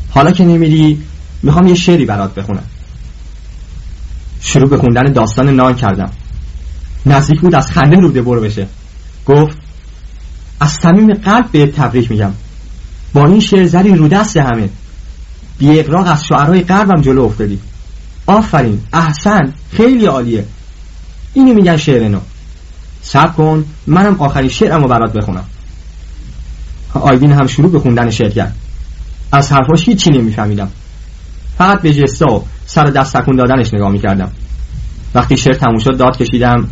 حالا 0.09 0.31
که 0.31 0.45
نمیری 0.45 1.01
می‌خوام 1.43 1.67
یه 1.67 1.73
شعری 1.73 2.05
برات 2.05 2.33
بخونم. 2.35 2.63
شروع 4.41 4.69
به 4.69 4.77
خوندن 4.77 5.13
داستان 5.13 5.49
نان 5.49 5.75
کردم. 5.75 6.11
نزدیک 7.05 7.41
بود 7.41 7.55
از 7.55 7.71
خنده 7.71 7.97
روده 7.97 8.21
برو 8.21 8.41
بشه. 8.41 8.67
گفت 9.25 9.57
از 10.59 10.71
صمیم 10.71 11.13
قلب 11.13 11.51
به 11.51 11.67
تبریک 11.67 12.11
میگم. 12.11 12.31
با 13.13 13.25
این 13.25 13.39
شعر 13.39 13.65
زدی 13.65 13.89
رو 13.89 14.07
دست 14.07 14.37
همه. 14.37 14.69
بی 15.57 15.79
اقراق 15.79 16.07
از 16.07 16.25
شعرهای 16.25 16.61
قلبم 16.61 17.01
جلو 17.01 17.23
افتادی. 17.23 17.59
آفرین 18.25 18.81
احسن 18.93 19.53
خیلی 19.71 20.05
عالیه. 20.05 20.45
اینو 21.33 21.53
میگن 21.53 21.77
شعر 21.77 22.07
نو. 22.07 22.19
سب 23.01 23.35
کن 23.35 23.65
منم 23.87 24.15
آخرین 24.19 24.49
شعرمو 24.49 24.87
برات 24.87 25.13
بخونم. 25.13 25.45
آیدین 26.93 27.31
هم 27.31 27.47
شروع 27.47 27.71
به 27.71 27.79
خوندن 27.79 28.09
شعر 28.09 28.29
کرد. 28.29 28.55
از 29.31 29.51
حرفاش 29.51 29.87
هیچی 29.89 30.09
نمیفهمیدم. 30.09 30.71
فقط 31.57 31.81
به 31.81 31.93
جستا 31.93 32.33
و 32.33 32.45
سر 32.65 32.83
دست 32.85 33.17
تکون 33.17 33.35
دادنش 33.35 33.73
نگاه 33.73 33.91
می‌کردم. 33.91 34.31
وقتی 35.15 35.37
شعر 35.37 35.53
تموم 35.53 35.77
شد 35.77 35.97
داد 35.97 36.17
کشیدم. 36.17 36.67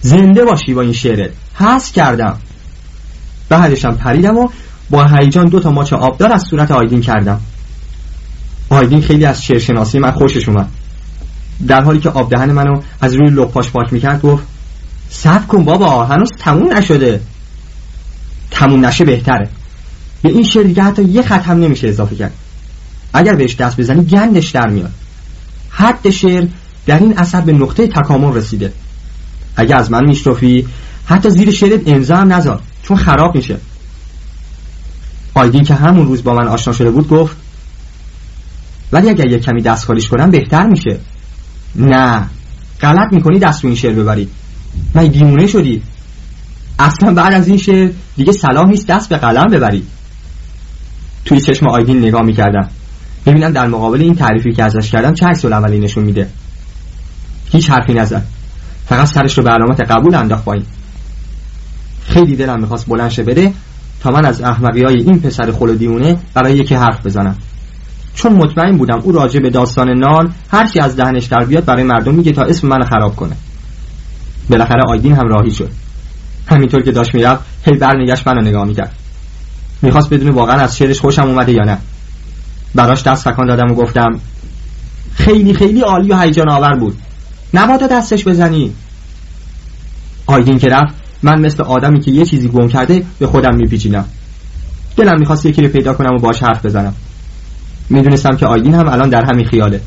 زنده 0.00 0.44
باشی 0.44 0.74
با 0.74 0.80
این 0.82 0.92
شعرت. 0.92 1.30
حس 1.54 1.92
کردم. 1.92 2.38
بعدشم 3.48 3.94
پریدم 3.94 4.36
و 4.36 4.48
با 4.90 5.04
هیجان 5.04 5.44
دو 5.44 5.60
تا 5.60 5.70
ماچ 5.70 5.92
آبدار 5.92 6.32
از 6.32 6.44
صورت 6.50 6.70
آیدین 6.70 7.00
کردم. 7.00 7.40
آیدین 8.68 9.02
خیلی 9.02 9.24
از 9.24 9.44
شعرشناسی 9.44 9.98
من 9.98 10.10
خوشش 10.10 10.48
اومد. 10.48 10.68
در 11.66 11.80
حالی 11.80 12.00
که 12.00 12.10
آب 12.10 12.30
دهن 12.30 12.52
منو 12.52 12.80
از 13.00 13.14
روی 13.14 13.30
لپاش 13.30 13.70
پاک 13.70 13.92
می‌کرد 13.92 14.22
گفت 14.22 14.44
صبر 15.10 15.46
کن 15.46 15.64
بابا 15.64 16.04
هنوز 16.04 16.30
تموم 16.38 16.76
نشده. 16.76 17.20
تموم 18.50 18.86
نشه 18.86 19.04
بهتره. 19.04 19.48
به 20.22 20.28
این 20.28 20.42
شعر 20.42 20.62
دیگه 20.62 20.82
حتی 20.82 21.04
یه 21.04 21.22
خط 21.22 21.46
هم 21.46 21.60
نمیشه 21.60 21.88
اضافه 21.88 22.16
کرد. 22.16 22.32
اگر 23.12 23.34
بهش 23.34 23.54
دست 23.56 23.80
بزنی 23.80 24.04
گندش 24.04 24.50
در 24.50 24.68
میاد. 24.68 24.92
حد 25.70 26.10
شعر 26.10 26.46
در 26.86 26.98
این 26.98 27.18
اثر 27.18 27.40
به 27.40 27.52
نقطه 27.52 27.86
تکامل 27.86 28.34
رسیده. 28.34 28.72
اگه 29.56 29.76
از 29.76 29.90
من 29.90 30.06
میشرفی 30.06 30.66
حتی 31.06 31.30
زیر 31.30 31.50
شعرت 31.50 31.80
امضا 31.86 32.16
هم 32.16 32.32
نذار 32.32 32.60
چون 32.82 32.96
خراب 32.96 33.34
میشه. 33.34 33.56
آیدین 35.34 35.64
که 35.64 35.74
همون 35.74 36.06
روز 36.06 36.24
با 36.24 36.34
من 36.34 36.48
آشنا 36.48 36.74
شده 36.74 36.90
بود 36.90 37.08
گفت 37.08 37.36
ولی 38.92 39.08
اگر 39.08 39.26
یه 39.30 39.38
کمی 39.38 39.62
دستکاریش 39.62 40.08
کنم 40.08 40.30
بهتر 40.30 40.66
میشه. 40.66 40.98
نه. 41.76 42.26
غلط 42.80 43.12
می‌کنی 43.12 43.38
دست 43.38 43.64
رو 43.64 43.68
این 43.68 43.76
شعر 43.76 43.92
ببری. 43.92 44.28
من 44.94 45.06
دیمونه 45.06 45.46
شدی؟ 45.46 45.82
اصلا 46.78 47.14
بعد 47.14 47.34
از 47.34 47.48
این 47.48 47.56
شعر 47.56 47.90
دیگه 48.16 48.32
سلام 48.32 48.68
نیست 48.68 48.86
دست 48.86 49.08
به 49.08 49.16
قلم 49.16 49.46
ببری. 49.52 49.82
توی 51.24 51.40
چشم 51.40 51.66
آیدین 51.68 51.98
نگاه 51.98 52.22
می‌کردم. 52.22 52.68
ببینم 53.26 53.50
در 53.50 53.66
مقابل 53.66 54.00
این 54.00 54.14
تعریفی 54.14 54.52
که 54.52 54.64
ازش 54.64 54.90
کردم 54.90 55.14
چه 55.14 55.26
عکس 55.26 55.44
اولی 55.44 55.78
نشون 55.78 56.04
میده. 56.04 56.28
هیچ 57.52 57.70
حرفی 57.70 57.94
نزد 57.94 58.26
فقط 58.86 59.08
سرش 59.08 59.38
رو 59.38 59.44
به 59.44 59.50
علامت 59.50 59.80
قبول 59.80 60.14
انداخت 60.14 60.44
پایین. 60.44 60.64
خیلی 62.04 62.36
دلم 62.36 62.60
می‌خواست 62.60 62.86
بلند 62.86 63.10
شه 63.10 63.22
بره 63.22 63.52
تا 64.00 64.10
من 64.10 64.24
از 64.26 64.42
احمقی 64.42 64.82
های 64.82 65.02
این 65.02 65.20
پسر 65.20 65.52
خل 65.52 65.74
دیونه 65.74 66.18
برای 66.34 66.56
یکی 66.56 66.74
حرف 66.74 67.06
بزنم. 67.06 67.36
چون 68.16 68.32
مطمئن 68.32 68.76
بودم 68.76 69.00
او 69.02 69.12
راجع 69.12 69.40
به 69.40 69.50
داستان 69.50 69.88
نان 69.98 70.34
هرچی 70.50 70.80
از 70.80 70.96
دهنش 70.96 71.24
در 71.24 71.44
بیاد 71.44 71.64
برای 71.64 71.82
مردم 71.82 72.14
میگه 72.14 72.32
تا 72.32 72.42
اسم 72.42 72.68
من 72.68 72.84
خراب 72.84 73.16
کنه. 73.16 73.36
بالاخره 74.50 74.82
آیدین 74.88 75.12
هم 75.12 75.28
راهی 75.28 75.50
شد. 75.50 75.70
همینطور 76.46 76.82
که 76.82 76.92
داشت 76.92 77.14
می‌رفت 77.14 77.44
هی 77.64 77.78
برنگشت 77.78 78.28
منو 78.28 78.40
نگاه 78.40 78.64
می‌کرد. 78.64 78.92
می‌خواست 79.82 80.10
بدون 80.10 80.30
واقعا 80.30 80.56
از 80.56 80.76
شعرش 80.76 81.00
خوشم 81.00 81.22
اومده 81.22 81.52
یا 81.52 81.64
نه. 81.64 81.78
براش 82.74 83.02
دست 83.02 83.30
فکان 83.30 83.46
دادم 83.46 83.70
و 83.70 83.74
گفتم 83.74 84.20
خیلی 85.14 85.54
خیلی 85.54 85.80
عالی 85.80 86.12
و 86.12 86.18
هیجان 86.18 86.50
آور 86.50 86.78
بود. 86.78 86.98
نبادا 87.54 87.86
دستش 87.86 88.28
بزنی. 88.28 88.72
آیدین 90.26 90.58
که 90.58 90.68
رفت 90.68 90.94
من 91.22 91.40
مثل 91.40 91.62
آدمی 91.62 92.00
که 92.00 92.10
یه 92.10 92.24
چیزی 92.24 92.48
گم 92.48 92.68
کرده 92.68 93.02
به 93.18 93.26
خودم 93.26 93.54
میپیچیدم 93.56 94.04
دلم 94.96 95.18
می‌خواست 95.18 95.46
یکی 95.46 95.62
رو 95.62 95.68
پیدا 95.68 95.94
کنم 95.94 96.14
و 96.14 96.18
باش 96.18 96.42
حرف 96.42 96.66
بزنم. 96.66 96.94
می‌دونستم 97.90 98.36
که 98.36 98.46
آیدین 98.46 98.74
هم 98.74 98.88
الان 98.88 99.08
در 99.08 99.24
همین 99.24 99.46
خیاله. 99.46 99.80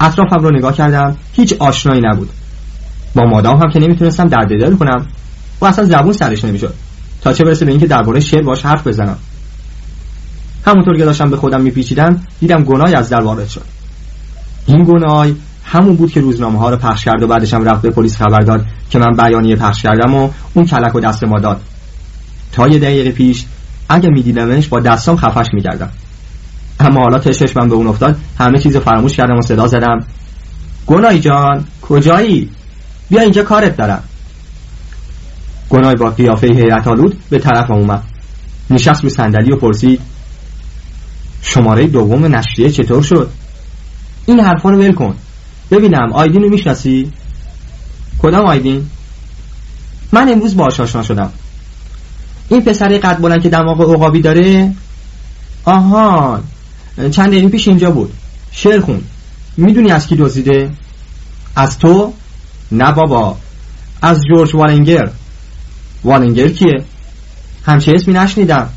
اطرافم 0.00 0.42
رو 0.42 0.56
نگاه 0.56 0.74
کردم 0.74 1.16
هیچ 1.32 1.54
آشنایی 1.58 2.00
نبود. 2.04 2.30
با 3.14 3.24
مادام 3.24 3.56
هم 3.56 3.70
که 3.70 3.80
نمی‌تونستم 3.80 4.28
درد 4.28 4.48
دل 4.48 4.76
کنم. 4.76 5.06
و 5.60 5.66
اصلا 5.66 5.84
زبون 5.84 6.12
سرش 6.12 6.44
نمی‌شد. 6.44 6.74
تا 7.22 7.32
چه 7.32 7.44
برسه 7.44 7.64
به 7.64 7.70
اینکه 7.70 7.86
درباره 7.86 8.20
شعر 8.20 8.42
باش 8.42 8.62
حرف 8.62 8.86
بزنم. 8.86 9.18
همونطور 10.66 10.96
که 10.96 11.04
داشتم 11.04 11.30
به 11.30 11.36
خودم 11.36 11.60
میپیچیدم 11.60 12.20
دیدم 12.40 12.62
گناهی 12.62 12.94
از 12.94 13.08
در 13.08 13.20
وارد 13.20 13.48
شد. 13.48 13.64
این 14.66 14.84
گناه 14.84 15.26
همون 15.64 15.96
بود 15.96 16.10
که 16.10 16.20
روزنامه 16.20 16.58
ها 16.58 16.70
رو 16.70 16.76
پخش 16.76 17.04
کرد 17.04 17.22
و 17.22 17.26
بعدش 17.26 17.54
هم 17.54 17.64
رفت 17.64 17.82
به 17.82 17.90
پلیس 17.90 18.16
خبر 18.16 18.40
داد 18.40 18.66
که 18.90 18.98
من 18.98 19.24
بیانیه 19.24 19.56
پخش 19.56 19.82
کردم 19.82 20.14
و 20.14 20.30
اون 20.54 20.66
کلک 20.66 20.94
و 20.94 21.00
دست 21.00 21.24
ما 21.24 21.40
داد. 21.40 21.60
تا 22.52 22.68
یه 22.68 22.78
دقیقه 22.78 23.10
پیش 23.10 23.44
اگه 23.88 24.08
میدیدمش 24.08 24.68
با 24.68 24.80
دستام 24.80 25.16
خفش 25.16 25.46
می‌کردم. 25.52 25.90
اما 26.80 27.00
حالا 27.00 27.18
تشش 27.18 27.56
من 27.56 27.68
به 27.68 27.74
اون 27.74 27.86
افتاد 27.86 28.16
همه 28.38 28.58
چیز 28.58 28.76
فراموش 28.76 29.16
کردم 29.16 29.36
و 29.38 29.42
صدا 29.42 29.66
زدم. 29.66 30.00
گناهی 30.86 31.20
جان 31.20 31.64
کجایی؟ 31.82 32.50
بیا 33.10 33.20
اینجا 33.20 33.42
کارت 33.42 33.76
دارم. 33.76 34.02
گناه 35.70 35.94
با 35.94 36.10
قیافه 36.10 36.46
حیرت 36.46 36.88
آلود 36.88 37.18
به 37.30 37.38
طرف 37.38 37.70
اومد. 37.70 38.02
نشست 38.70 39.04
رو 39.04 39.10
صندلی 39.10 39.52
و 39.52 39.56
پرسید 39.56 40.00
شماره 41.42 41.86
دوم 41.86 42.34
نشریه 42.34 42.70
چطور 42.70 43.02
شد؟ 43.02 43.30
این 44.26 44.40
حرفا 44.40 44.70
رو 44.70 44.78
ول 44.78 44.92
کن. 44.92 45.14
ببینم 45.70 46.12
آیدین 46.12 46.42
رو 46.42 46.48
می‌شناسی؟ 46.48 47.12
کدام 48.22 48.46
آیدین؟ 48.46 48.90
من 50.12 50.28
امروز 50.32 50.56
باهاش 50.56 50.80
آشنا 50.80 51.02
شدم. 51.02 51.32
این 52.48 52.62
پسر 52.62 52.98
قد 52.98 53.20
بلند 53.20 53.42
که 53.42 53.48
دماغ 53.48 53.94
عقابی 53.94 54.20
داره؟ 54.20 54.72
آهان. 55.64 56.44
چند 56.96 57.28
دقیقه 57.28 57.48
پیش 57.48 57.68
اینجا 57.68 57.90
بود. 57.90 58.12
شعر 58.50 58.80
خون. 58.80 59.02
می‌دونی 59.56 59.90
از 59.90 60.06
کی 60.06 60.16
دزدیده؟ 60.16 60.70
از 61.56 61.78
تو؟ 61.78 62.12
نه 62.72 62.92
بابا. 62.92 63.36
از 64.02 64.20
جورج 64.28 64.54
والنگر 64.54 65.10
والنگر 66.04 66.48
کیه؟ 66.48 66.84
همچه 67.66 67.92
اسمی 67.94 68.14
نشنیدم. 68.14 68.68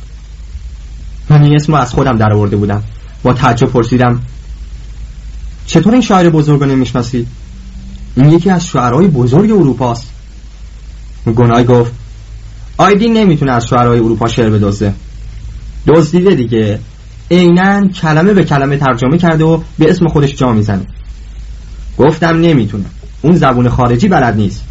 من 1.29 1.43
این 1.43 1.55
اسم 1.55 1.73
از 1.73 1.93
خودم 1.93 2.17
در 2.17 2.33
آورده 2.33 2.55
بودم. 2.55 2.83
با 3.23 3.33
تعجب 3.33 3.67
پرسیدم 3.67 4.21
چطور 5.65 5.93
این 5.93 6.01
شاعر 6.01 6.29
بزرگ 6.29 6.63
رو 6.63 6.85
این 8.15 8.29
یکی 8.29 8.49
از 8.49 8.65
شعرهای 8.65 9.07
بزرگ 9.07 9.51
اروپاست. 9.51 10.09
گناه 11.35 11.63
گفت 11.63 11.91
آیدین 12.77 13.17
نمی‌تونه 13.17 13.51
از 13.51 13.65
شعرهای 13.69 13.99
اروپا 13.99 14.27
شعر 14.27 14.49
بدزده. 14.49 14.93
دزدیده 15.87 16.35
دیگه. 16.35 16.79
عینا 17.31 17.87
کلمه 17.87 18.33
به 18.33 18.43
کلمه 18.43 18.77
ترجمه 18.77 19.17
کرده 19.17 19.43
و 19.43 19.61
به 19.79 19.89
اسم 19.89 20.07
خودش 20.07 20.35
جا 20.35 20.51
می‌زنه. 20.51 20.85
گفتم 21.97 22.41
نمی‌تونه 22.41 22.85
اون 23.21 23.35
زبون 23.35 23.69
خارجی 23.69 24.07
بلد 24.07 24.35
نیست. 24.35 24.63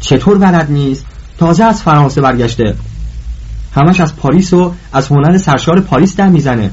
چطور 0.00 0.38
بلد 0.38 0.70
نیست؟ 0.70 1.04
تازه 1.38 1.64
از 1.64 1.82
فرانسه 1.82 2.20
برگشته. 2.20 2.74
همش 3.74 4.00
از 4.00 4.16
پاریس 4.16 4.52
و 4.52 4.74
از 4.92 5.08
هنر 5.08 5.38
سرشار 5.38 5.80
پاریس 5.80 6.16
در 6.16 6.28
می‌زنه. 6.28 6.70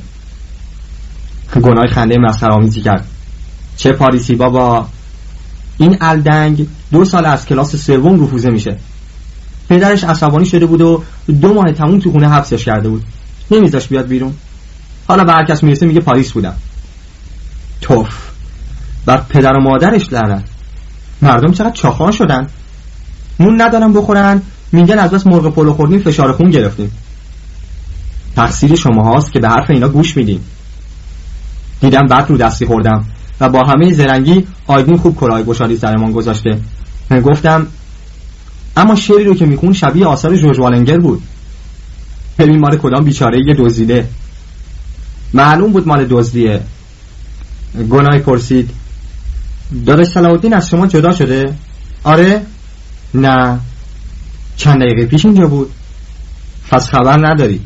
گناه 1.62 1.88
خنده 1.94 2.16
مسخره‌آمیزی 2.20 2.82
کرد. 2.82 3.08
چه 3.78 3.92
پاریسی 3.92 4.36
بابا؟ 4.36 4.88
این 5.78 5.98
الدنگ 6.02 6.68
دو 6.92 7.06
سال 7.06 7.26
از 7.26 7.46
کلاس 7.46 7.76
سوم 7.76 8.24
رفوزه 8.24 8.50
میشه. 8.50 8.78
پدرش 9.70 10.04
عصبانی 10.04 10.46
شده 10.46 10.66
بود 10.66 10.82
و 10.82 11.04
دو 11.42 11.54
ماه 11.54 11.72
تموم 11.72 12.00
تو 12.00 12.12
خونه 12.12 12.30
حبسش 12.30 12.66
کرده 12.66 12.90
بود. 12.90 13.04
نمیذاش 13.52 13.88
بیاد 13.88 14.08
بیرون. 14.08 14.34
حالا 15.10 15.24
به 15.24 15.32
هر 15.32 15.46
کس 15.46 15.64
می‌رسه 15.64 15.86
میگه 15.86 16.00
پاریس 16.00 16.32
بودم. 16.32 16.56
توف. 17.82 18.30
بر 19.06 19.18
پدر 19.18 19.54
و 19.54 19.62
مادرش 19.62 20.14
لعنت. 20.14 20.44
مردم 21.22 21.52
چقدر 21.52 21.72
چاخان 21.72 22.12
شدن. 22.12 22.48
نون 23.40 23.62
ندارن 23.62 23.94
بخورن. 23.94 24.42
میگن 24.72 25.00
از 25.00 25.12
بس 25.12 25.28
مرغ 25.28 25.54
پلو 25.54 25.74
خوردیم 25.74 26.00
فشار 26.00 26.32
خون 26.32 26.50
گرفتیم. 26.50 26.92
تقصیر 28.36 28.76
شما 28.76 29.04
هاست 29.04 29.32
که 29.32 29.40
به 29.40 29.50
حرف 29.50 29.70
اینا 29.70 29.90
گوش 29.90 30.18
میدین. 30.18 30.42
دیدم 31.82 32.08
بعد 32.08 32.30
رو 32.30 32.38
دستی 32.38 32.66
خوردم 32.66 33.06
و 33.40 33.50
با 33.50 33.64
همه 33.64 33.94
زرنگی 33.94 34.48
آیدین 34.68 34.98
خوب 34.98 35.16
کلاه 35.16 35.44
گشادی 35.44 35.78
سرمان 35.78 36.12
گذاشته. 36.12 36.60
گفتم 37.26 37.68
اما 38.78 38.96
شعری 38.96 39.24
رو 39.24 39.36
که 39.36 39.46
میخون 39.46 39.74
شبیه 39.74 40.06
آثار 40.06 40.36
جورج 40.36 40.60
والنگر 40.60 40.98
بود. 40.98 41.22
ببین 42.40 42.60
مال 42.60 42.78
کدام 42.78 43.04
بیچاره 43.04 43.40
یه 43.48 43.54
دزدیده. 43.54 44.08
معلوم 45.34 45.72
بود 45.72 45.88
مال 45.88 46.06
دزدیه 46.10 46.62
گناه 47.90 48.20
پرسید. 48.20 48.70
داداش 49.86 50.08
صلاح 50.08 50.40
از 50.54 50.70
شما 50.70 50.88
جدا 50.88 51.12
شده؟ 51.12 51.54
آره؟ 52.04 52.42
نه. 53.14 53.60
چند 54.56 54.82
دقیقه 54.82 55.06
پیش 55.06 55.26
اینجا 55.26 55.48
بود. 55.48 55.72
پس 56.72 56.90
خبر 56.90 57.28
نداری. 57.28 57.62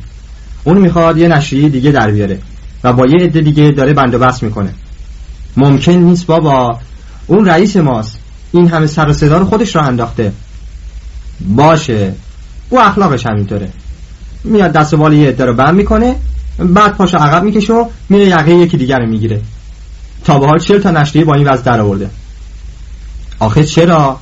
اون 0.64 0.78
می‌خواد 0.78 1.18
یه 1.18 1.28
نشریه 1.28 1.70
دیگه 1.70 1.92
در 1.92 2.12
بیاره 2.12 2.40
و 2.84 2.94
با 2.94 3.06
یه 3.06 3.26
عده 3.26 3.42
دیگه 3.42 3.72
داره 3.72 3.94
بندوبست 3.94 4.44
می‌کنه. 4.44 4.74
ممکن 5.58 5.92
نیست 5.92 6.26
بابا. 6.26 6.80
اون 7.28 7.46
رئیس 7.46 7.78
ماست. 7.78 8.20
این 8.52 8.68
همه 8.68 8.88
سر 8.88 9.10
و 9.10 9.14
صدا 9.14 9.38
رو 9.38 9.46
خودش 9.46 9.76
را 9.76 9.82
انداخته. 9.82 10.32
باشه. 11.56 12.14
او 12.70 12.82
اخلاقش 12.82 13.26
همینطوره. 13.26 13.70
میاد 14.44 14.72
دست 14.72 14.96
بالی 14.96 15.18
یه 15.18 15.30
عده 15.30 15.46
رو 15.46 15.54
بند 15.54 15.76
می‌کنه. 15.76 16.16
بعد 16.60 16.96
پاشو 16.96 17.18
عقب 17.18 17.44
می‌کشه 17.44 17.74
و 17.74 17.86
میره 18.10 18.26
یقه 18.26 18.54
یکی 18.54 18.78
دیگر 18.78 19.00
رو 19.00 19.08
می‌گیره. 19.08 19.42
تا 20.26 20.40
به 20.40 20.46
حال 20.48 20.60
چل 20.60 20.80
تا 20.80 20.92
نشریه 20.92 21.26
با 21.26 21.34
این 21.34 21.48
وضع 21.48 21.64
در 21.64 21.82
آورده. 21.82 22.10
آخه 23.40 23.64
چرا؟ 23.64 24.20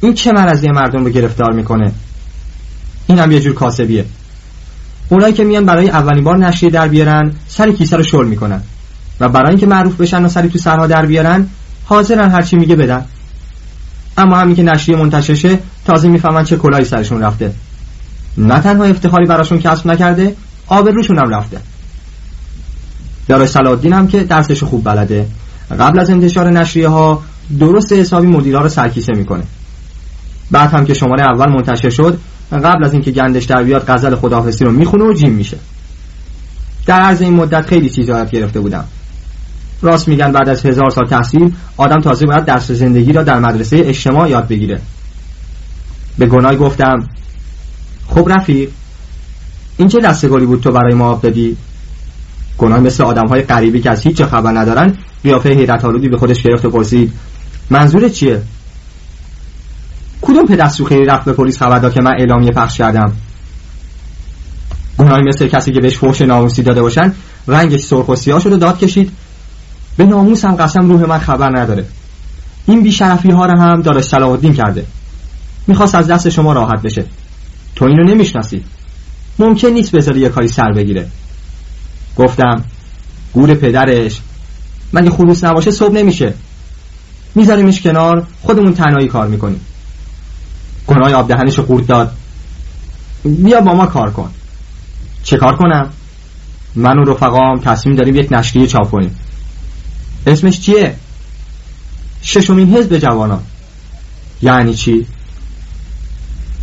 این 0.00 0.14
چه 0.14 0.32
مرضی 0.32 0.68
مردم 0.68 1.04
رو 1.04 1.10
گرفتار 1.10 1.52
می‌کنه. 1.52 1.92
این 3.06 3.18
هم 3.18 3.32
یه 3.32 3.40
جور 3.40 3.54
کاسبیه. 3.54 4.04
اونایی 5.08 5.34
که 5.34 5.44
میان 5.44 5.64
برای 5.64 5.88
اولین 5.88 6.24
بار 6.24 6.38
نشریه 6.38 6.72
در 6.72 6.88
بیارن 6.88 7.32
سر 7.48 7.72
کیسه 7.72 7.96
رو 7.96 8.02
شل 8.02 8.24
می‌کنن. 8.24 8.62
و 9.20 9.28
برای 9.28 9.48
اینکه 9.48 9.66
معروف 9.66 9.96
بشن 9.96 10.24
و 10.24 10.28
سری 10.28 10.48
تو 10.48 10.58
سرها 10.58 10.86
در 10.86 11.06
بیارن 11.06 11.46
حاضرن 11.84 12.30
هرچی 12.30 12.56
میگه 12.56 12.76
بدن. 12.76 13.04
اما 14.18 14.36
همین 14.36 14.56
که 14.56 14.62
نشریه 14.62 14.98
منتشر 14.98 15.58
تازه 15.84 16.08
می‌فهمن 16.08 16.44
چه 16.44 16.56
کلاهی 16.56 16.84
سرشون 16.84 17.22
رفته. 17.22 17.52
نه 18.38 18.60
تنها 18.60 18.84
افتخاری 18.84 19.26
براشون 19.26 19.58
کسب 19.58 19.86
نکرده 19.86 20.36
آبروشون 20.72 21.18
هم 21.18 21.30
رفته. 21.30 21.60
دارای 23.28 23.46
سلادین 23.46 23.92
هم 23.92 24.06
که 24.06 24.24
درسش 24.24 24.62
خوب 24.62 24.84
بلده. 24.84 25.26
قبل 25.80 25.98
از 25.98 26.10
انتشار 26.10 26.50
نشریه 26.50 26.88
ها 26.88 27.22
درست 27.60 27.92
حسابی 27.92 28.26
مدیرها 28.26 28.62
رو 28.62 28.68
سرکیسه 28.68 29.12
می‌کنه. 29.16 29.42
بعد 30.50 30.70
هم 30.70 30.84
که 30.84 30.94
شماره 30.94 31.22
اول 31.22 31.48
منتشر 31.52 31.90
شد 31.90 32.18
قبل 32.52 32.84
از 32.84 32.92
اینکه 32.92 33.10
گندش 33.10 33.44
در 33.44 33.62
بیاد 33.62 33.84
غزل 33.88 34.14
خداحافظی 34.14 34.64
رو 34.64 34.72
می‌خونه 34.72 35.04
و 35.04 35.12
جیم 35.12 35.32
میشه. 35.32 35.58
در 36.86 37.00
عرض 37.00 37.22
این 37.22 37.34
مدت 37.34 37.66
خیلی 37.66 37.90
چیزا 37.90 38.18
یاد 38.18 38.30
گرفته 38.30 38.60
بودم. 38.60 38.84
راست 39.82 40.08
میگن 40.08 40.32
بعد 40.32 40.48
از 40.48 40.66
هزار 40.66 40.90
سال 40.90 41.06
تحصیل 41.06 41.52
آدم 41.76 42.00
تازه 42.00 42.26
باید 42.26 42.44
درس 42.44 42.70
زندگی 42.70 43.12
را 43.12 43.22
در 43.22 43.38
مدرسه 43.38 43.76
اجتماع 43.76 44.30
یاد 44.30 44.48
بگیره. 44.48 44.80
به 46.18 46.26
گناه 46.26 46.56
گفتم 46.56 47.08
خب 48.08 48.28
رفیق. 48.30 48.68
این 49.76 49.88
چه 49.88 50.00
دستگاری 50.00 50.46
بود 50.46 50.60
تو 50.60 50.70
برای 50.70 50.94
ما 50.94 51.20
دادی؟ 51.22 51.56
گناه 52.58 52.80
مثل 52.80 53.04
آدم 53.04 53.26
های 53.26 53.42
قریبی 53.42 53.80
که 53.80 53.90
از 53.90 54.02
هیچ 54.02 54.22
خبر 54.22 54.58
ندارن 54.58 54.94
قیافه 55.22 55.48
حیرت 55.48 55.84
آلودی 55.84 56.08
به 56.08 56.16
خودش 56.16 56.42
گرفت 56.42 56.64
و 56.64 56.70
پرسید 56.70 57.12
منظور 57.70 58.08
چیه؟ 58.08 58.42
کدوم 60.22 60.46
پدستو 60.46 60.84
خیلی 60.84 61.04
رفت 61.04 61.24
به 61.24 61.32
پلیس 61.32 61.58
خبر 61.58 61.78
داد 61.78 61.94
که 61.94 62.00
من 62.00 62.12
اعلامیه 62.18 62.50
پخش 62.50 62.78
کردم؟ 62.78 63.12
گناهی 64.98 65.22
مثل 65.22 65.46
کسی 65.48 65.72
که 65.72 65.80
بهش 65.80 65.96
فوش 65.96 66.20
ناموسی 66.20 66.62
داده 66.62 66.82
باشن 66.82 67.12
رنگش 67.48 67.80
سرخ 67.80 68.08
و 68.08 68.16
سیاه 68.16 68.40
شد 68.40 68.52
و 68.52 68.56
داد 68.56 68.78
کشید 68.78 69.12
به 69.96 70.04
ناموس 70.04 70.44
هم 70.44 70.54
قسم 70.56 70.88
روح 70.88 71.04
من 71.04 71.18
خبر 71.18 71.58
نداره. 71.58 71.84
این 72.66 72.82
بیشرفی 72.82 73.30
ها 73.30 73.46
رو 73.46 73.58
هم 73.58 74.00
صلاح 74.00 74.30
الدین 74.30 74.54
کرده. 74.54 74.86
می‌خواست 75.66 75.94
از 75.94 76.06
دست 76.06 76.28
شما 76.28 76.52
راحت 76.52 76.82
بشه. 76.82 77.04
تو 77.76 77.84
اینو 77.84 78.02
نمی‌شناسی. 78.02 78.64
ممکن 79.38 79.68
نیست 79.68 79.96
بذاری 79.96 80.20
یه 80.20 80.28
کاری 80.28 80.48
سر 80.48 80.72
بگیره. 80.72 81.08
گفتم 82.16 82.64
گور 83.32 83.54
پدرش. 83.54 84.20
مگه 84.92 85.10
خلوص 85.10 85.44
نباشه 85.44 85.70
صبح 85.70 85.94
نمیشه. 85.94 86.34
میذاریمش 87.34 87.80
کنار 87.80 88.26
خودمون 88.42 88.74
تنهایی 88.74 89.08
کار 89.08 89.28
می‌کنیم. 89.28 89.60
گناه 90.86 91.12
آب 91.12 91.28
دهنش 91.28 91.58
قورت 91.58 91.86
داد. 91.86 92.12
بیا 93.24 93.60
با 93.60 93.74
ما 93.74 93.86
کار 93.86 94.10
کن. 94.10 94.30
چه 95.22 95.36
کار 95.36 95.56
کنم؟ 95.56 95.90
من 96.74 96.98
و 96.98 97.04
رفقام 97.04 97.58
تصمیم 97.58 97.96
داریم 97.96 98.16
یک 98.16 98.32
نشریه 98.32 98.66
چاپ 98.66 98.90
کنیم. 98.90 99.18
اسمش 100.26 100.60
چیه؟ 100.60 100.94
ششمین 102.22 102.76
حزب 102.76 102.98
جوانان. 102.98 103.42
یعنی 104.42 104.74
چی؟ 104.74 105.06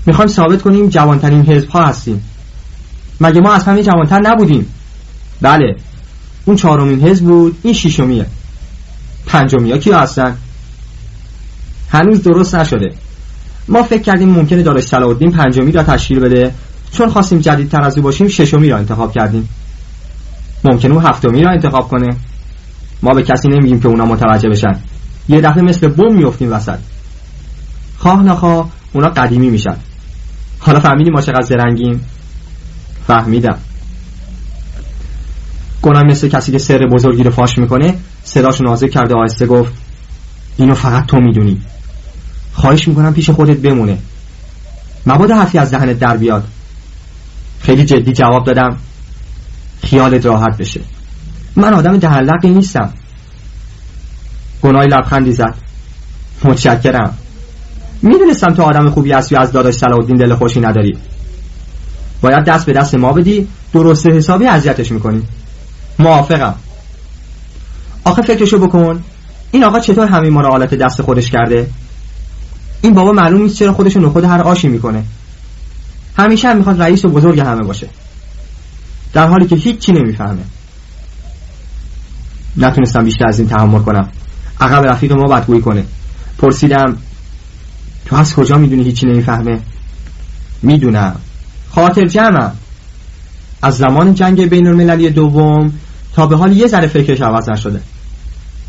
می‌خوایم 0.06 0.32
ثابت 0.32 0.62
کنیم 0.62 0.90
جوانترین 0.90 1.42
حزب 1.42 1.70
ها 1.70 1.86
هستیم. 1.86 2.29
مگه 3.22 3.42
ما 3.42 3.54
از 3.54 3.64
همه 3.64 3.84
جوانتر 3.84 4.20
نبودیم؟ 4.20 4.74
بله. 5.42 5.76
اون 6.46 6.56
چهارمین 6.56 7.02
حزب 7.08 7.26
بود 7.26 7.58
این 7.64 7.74
ششمیه. 7.74 8.26
پنجمی 9.26 9.72
ها 9.72 9.78
کیا 9.78 10.00
هستن؟ 10.00 10.38
هنوز 11.90 12.24
درست 12.24 12.56
نشده. 12.56 12.94
ما 13.68 13.84
فکر 13.84 14.02
کردیم 14.02 14.30
ممکنه 14.30 14.64
دارش 14.64 14.84
صلاح 14.84 15.10
الدین 15.10 15.32
پنجمی 15.32 15.72
را 15.72 15.84
تشکیل 15.84 16.20
بده. 16.20 16.54
چون 16.92 17.10
خواستیم 17.10 17.40
جدیدتر 17.40 17.82
از 17.82 17.98
او 17.98 18.04
باشیم 18.04 18.28
ششمی 18.28 18.70
را 18.70 18.78
انتخاب 18.78 19.14
کردیم. 19.14 19.50
ممکنه 20.64 20.94
او 20.94 21.00
هفتمی 21.00 21.44
را 21.44 21.52
انتخاب 21.52 21.88
کنه. 21.88 22.18
ما 23.02 23.14
به 23.14 23.24
کسی 23.24 23.48
نمیگیم 23.48 23.80
که 23.80 23.88
اونا 23.88 24.06
متوجه 24.06 24.50
بشن. 24.50 24.80
یه 25.30 25.42
دفعه 25.42 25.64
مثل 25.64 25.88
بم 25.88 26.16
میفتیم 26.16 26.52
وسط. 26.52 26.80
خواه 27.98 28.24
نخواه 28.24 28.70
اونا 28.94 29.10
قدیمی 29.10 29.50
میشن. 29.50 29.78
حالا 30.60 30.80
فهمیدیم 30.80 31.14
ما 31.14 31.22
چقدر 31.22 31.42
زرنگیم. 31.42 32.06
فهمیدم. 33.10 33.58
گناه 35.82 36.04
مثل 36.04 36.28
کسی 36.28 36.52
که 36.52 36.58
سر 36.58 36.78
بزرگی 36.92 37.24
رو 37.24 37.32
فاش 37.32 37.58
می‌کنه 37.58 37.96
صداشو 38.24 38.64
نازک 38.64 38.90
کرده 38.90 39.16
آهسته 39.16 39.46
گفت 39.46 39.74
اینو 40.58 40.74
فقط 40.74 41.06
تو 41.06 41.18
می‌دونی. 41.18 41.62
خواهش 42.54 42.88
می‌کنم 42.88 43.14
پیش 43.14 43.30
خودت 43.30 43.58
بمونه. 43.58 43.98
مبادا 45.06 45.36
حرفی 45.36 45.58
از 45.58 45.72
دهنت 45.72 46.00
در 46.00 46.18
بیاد. 46.18 46.48
خیلی 47.60 47.86
جدی 47.86 48.14
جواب 48.14 48.46
دادم. 48.46 48.78
خیالت 49.84 50.26
راحت 50.26 50.58
بشه. 50.58 50.82
من 51.56 51.74
آدم 51.74 51.98
دهلقی 51.98 52.50
نیستم. 52.50 52.94
گناهی 54.62 54.88
لبخندی 54.88 55.32
زد. 55.32 55.56
متشکرم. 56.44 57.18
می‌دونستم 58.02 58.54
تو 58.54 58.64
آدم 58.64 58.90
خوبی 58.90 59.12
هستی 59.12 59.36
از 59.36 59.52
داداش 59.52 59.74
صلاح 59.74 60.06
دل 60.06 60.36
خوشی 60.36 60.60
نداری. 60.60 60.98
باید 62.22 62.44
دست 62.44 62.66
به 62.66 62.74
دست 62.74 62.96
ما 62.96 63.14
بدی 63.14 63.48
درست 63.74 64.08
حسابی 64.08 64.46
اذیتش 64.46 64.92
می‌کنی. 64.92 65.24
موافقم. 66.00 66.56
آخه 68.04 68.22
فکرشو 68.22 68.60
بکن. 68.60 69.04
این 69.52 69.64
آقا 69.64 69.80
چطور 69.80 70.08
همین 70.08 70.34
ما 70.34 70.42
رو 70.42 70.66
دست 70.66 71.02
خودش 71.02 71.32
کرده؟ 71.32 71.70
این 72.82 72.94
بابا 72.94 73.12
معلوم 73.12 73.42
نیست 73.42 73.56
چرا 73.56 73.74
خودشو 73.74 74.00
نخود 74.00 74.24
هر 74.24 74.42
آشی 74.42 74.68
می‌کنه. 74.68 75.04
همیشه 76.18 76.50
هم 76.50 76.58
می‌خواد 76.58 76.82
رئیس 76.82 77.06
و 77.06 77.10
بزرگ 77.10 77.40
همه 77.40 77.64
باشه. 77.64 77.90
در 79.14 79.28
حالی 79.28 79.48
که 79.48 79.56
هیچی 79.56 79.92
نمی‌فهمه. 79.92 80.44
نتونستم 82.58 83.04
بیشتر 83.04 83.28
از 83.28 83.40
این 83.40 83.50
تحمل 83.50 83.80
کنم. 83.80 84.10
عقب 84.62 84.86
رفیق 84.86 85.12
ما 85.12 85.36
بدگویی 85.36 85.62
کنه. 85.62 85.86
پرسیدم 86.38 86.98
تو 88.06 88.16
از 88.16 88.36
کجا 88.36 88.58
می‌دونی 88.58 88.84
هیچی 88.84 89.06
نمی‌فهمه؟ 89.06 89.60
می‌دونم. 90.62 91.16
خاطر 91.72 92.06
جمعم. 92.06 92.52
از 93.62 93.78
زمان 93.78 94.14
جنگ 94.14 94.50
بین 94.50 94.68
المللی 94.68 95.10
دوم 95.10 95.74
تا 96.14 96.28
به 96.28 96.38
حال 96.38 96.58
یه 96.58 96.68
ذره 96.68 96.88
فکرش 96.88 97.22
عوض 97.22 97.50
نشده. 97.50 97.82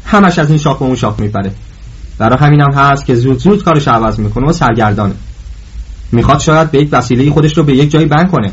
همش 0.05 0.39
از 0.39 0.49
این 0.49 0.59
شاخ 0.59 0.81
و 0.81 0.85
اون 0.85 0.97
شاخ 0.97 1.21
میپره. 1.21 1.53
برای 2.19 2.39
همینم 2.39 2.73
هست 2.75 3.07
که 3.07 3.15
زود 3.15 3.39
زود 3.39 3.65
کارش 3.65 3.89
عوض 3.89 4.19
می‌کنه 4.19 4.49
و 4.49 4.53
سرگردانه. 4.53 5.15
می‌خواد 6.13 6.41
شاید 6.41 6.71
به 6.71 6.79
یک 6.79 6.89
وسیله 6.93 7.31
خودش 7.31 7.59
رو 7.59 7.65
به 7.65 7.77
یک 7.77 7.91
جایی 7.91 8.07
بند 8.07 8.31
کنه. 8.31 8.53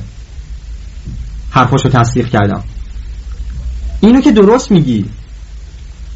حرفاشو 1.49 1.89
تصدیق 1.89 2.29
کردم. 2.29 2.63
اینو 3.99 4.21
که 4.21 4.31
درست 4.31 4.71
میگی. 4.71 5.05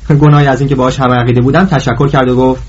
گناهی 0.10 0.48
از 0.48 0.60
اینکه 0.60 0.76
باهاش 0.76 1.00
هم 1.00 1.12
عقیده 1.12 1.42
بودم 1.42 1.66
تشکر 1.66 2.08
کرد 2.08 2.30
و 2.30 2.36
گفت 2.36 2.64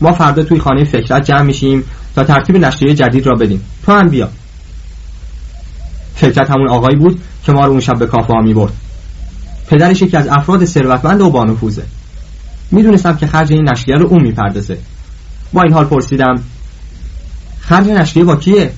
ما 0.00 0.12
فردا 0.12 0.42
توی 0.42 0.60
خانه 0.60 0.84
فکرت 0.84 1.24
جمع 1.24 1.42
میشیم 1.42 1.84
تا 2.14 2.24
ترتیب 2.24 2.56
نشریه 2.56 2.94
جدید 2.94 3.26
را 3.26 3.34
بدیم. 3.34 3.62
تو 3.86 3.92
هم 3.92 4.08
بیا. 4.08 4.28
فکرت 6.16 6.50
همون 6.50 6.68
آقایی 6.68 6.96
بود 6.96 7.20
که 7.44 7.52
ما 7.52 7.66
رو 7.66 7.70
اون 7.70 7.80
شب 7.80 7.98
به 7.98 8.06
کافه 8.06 8.32
ها 8.32 8.40
می‌برد. 8.40 8.72
پدرش 9.68 10.02
یکی 10.02 10.16
از 10.16 10.28
افراد 10.28 10.64
ثروتمند 10.64 11.20
و 11.20 11.30
بانفوذه 11.30 11.82
می‌دونستم 12.70 13.16
که 13.16 13.26
خرج 13.26 13.52
این 13.52 13.68
نشریه 13.70 13.96
رو 13.96 14.06
اون 14.06 14.22
می‌پردازه. 14.22 14.78
با 15.52 15.62
این 15.62 15.72
حال 15.72 15.84
پرسیدم 15.84 16.34
خرج 17.60 17.86
نشریه 17.88 18.24
با 18.24 18.36
کیه؟ 18.36 18.72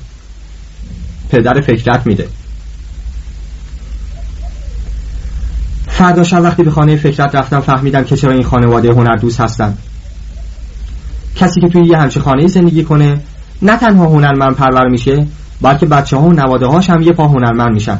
پدر 1.31 1.61
فکرت 1.61 2.07
میده. 2.07 2.29
فردا 5.87 6.25
شب 6.25 6.43
وقتی 6.43 6.63
به 6.63 6.71
خانه 6.71 6.97
فکرت 6.97 7.35
رفتم 7.35 7.61
فهمیدم 7.61 8.05
که 8.05 8.17
چرا 8.17 8.33
این 8.33 8.45
خانواده 8.45 8.93
هنر 8.93 9.17
دوست 9.17 9.41
هستن. 9.41 9.79
کسی 11.37 11.61
که 11.61 11.69
توی 11.69 11.87
یه 11.87 11.99
همچه 11.99 12.21
خانه 12.21 12.47
زندگی 12.47 12.85
کنه 12.85 13.21
نه 13.63 13.77
تنها 13.77 14.07
هنرمند 14.07 14.55
پرور 14.55 14.89
میشه 14.89 15.27
بلکه 15.61 15.87
بچه 15.87 16.17
ها 16.17 16.23
و 16.23 16.33
نواده 16.33 16.67
هاش 16.67 16.91
هم 16.91 17.03
یه 17.03 17.13
پا 17.13 17.29
هنرمند 17.29 17.73
میشن. 17.73 17.99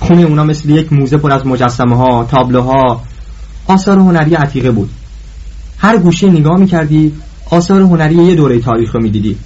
خونه 0.00 0.22
اونا 0.22 0.44
مثل 0.44 0.70
یک 0.70 0.92
موزه 0.92 1.16
پر 1.16 1.32
از 1.32 1.46
مجسمه 1.46 1.96
ها 1.96 2.24
تابلوها. 2.24 3.02
آثار 3.66 3.98
هنری 3.98 4.34
عتیقه 4.34 4.70
بود. 4.70 4.90
هر 5.78 5.96
گوشه 5.96 6.30
نگاه 6.30 6.58
می‌کردی 6.58 7.12
آثار 7.50 7.80
هنری 7.80 8.14
یه 8.14 8.34
دوره 8.34 8.58
تاریخ 8.58 8.94
رو 8.94 9.02
می‌دیدی. 9.02 9.36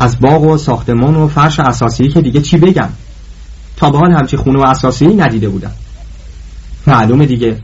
از 0.00 0.20
باغ 0.20 0.42
و 0.42 0.56
ساختمان 0.56 1.14
و 1.14 1.28
فرش 1.28 1.60
اساسی 1.60 2.08
که 2.08 2.20
دیگه 2.20 2.40
چی 2.40 2.56
بگم؟ 2.56 2.88
تا 3.76 3.90
به 3.90 3.98
حال 3.98 4.12
همچی 4.12 4.36
خونه 4.36 4.58
و 4.58 4.62
اساسی 4.62 5.06
ندیده 5.06 5.48
بودم. 5.48 5.72
معلومه 6.86 7.26
دیگه. 7.26 7.56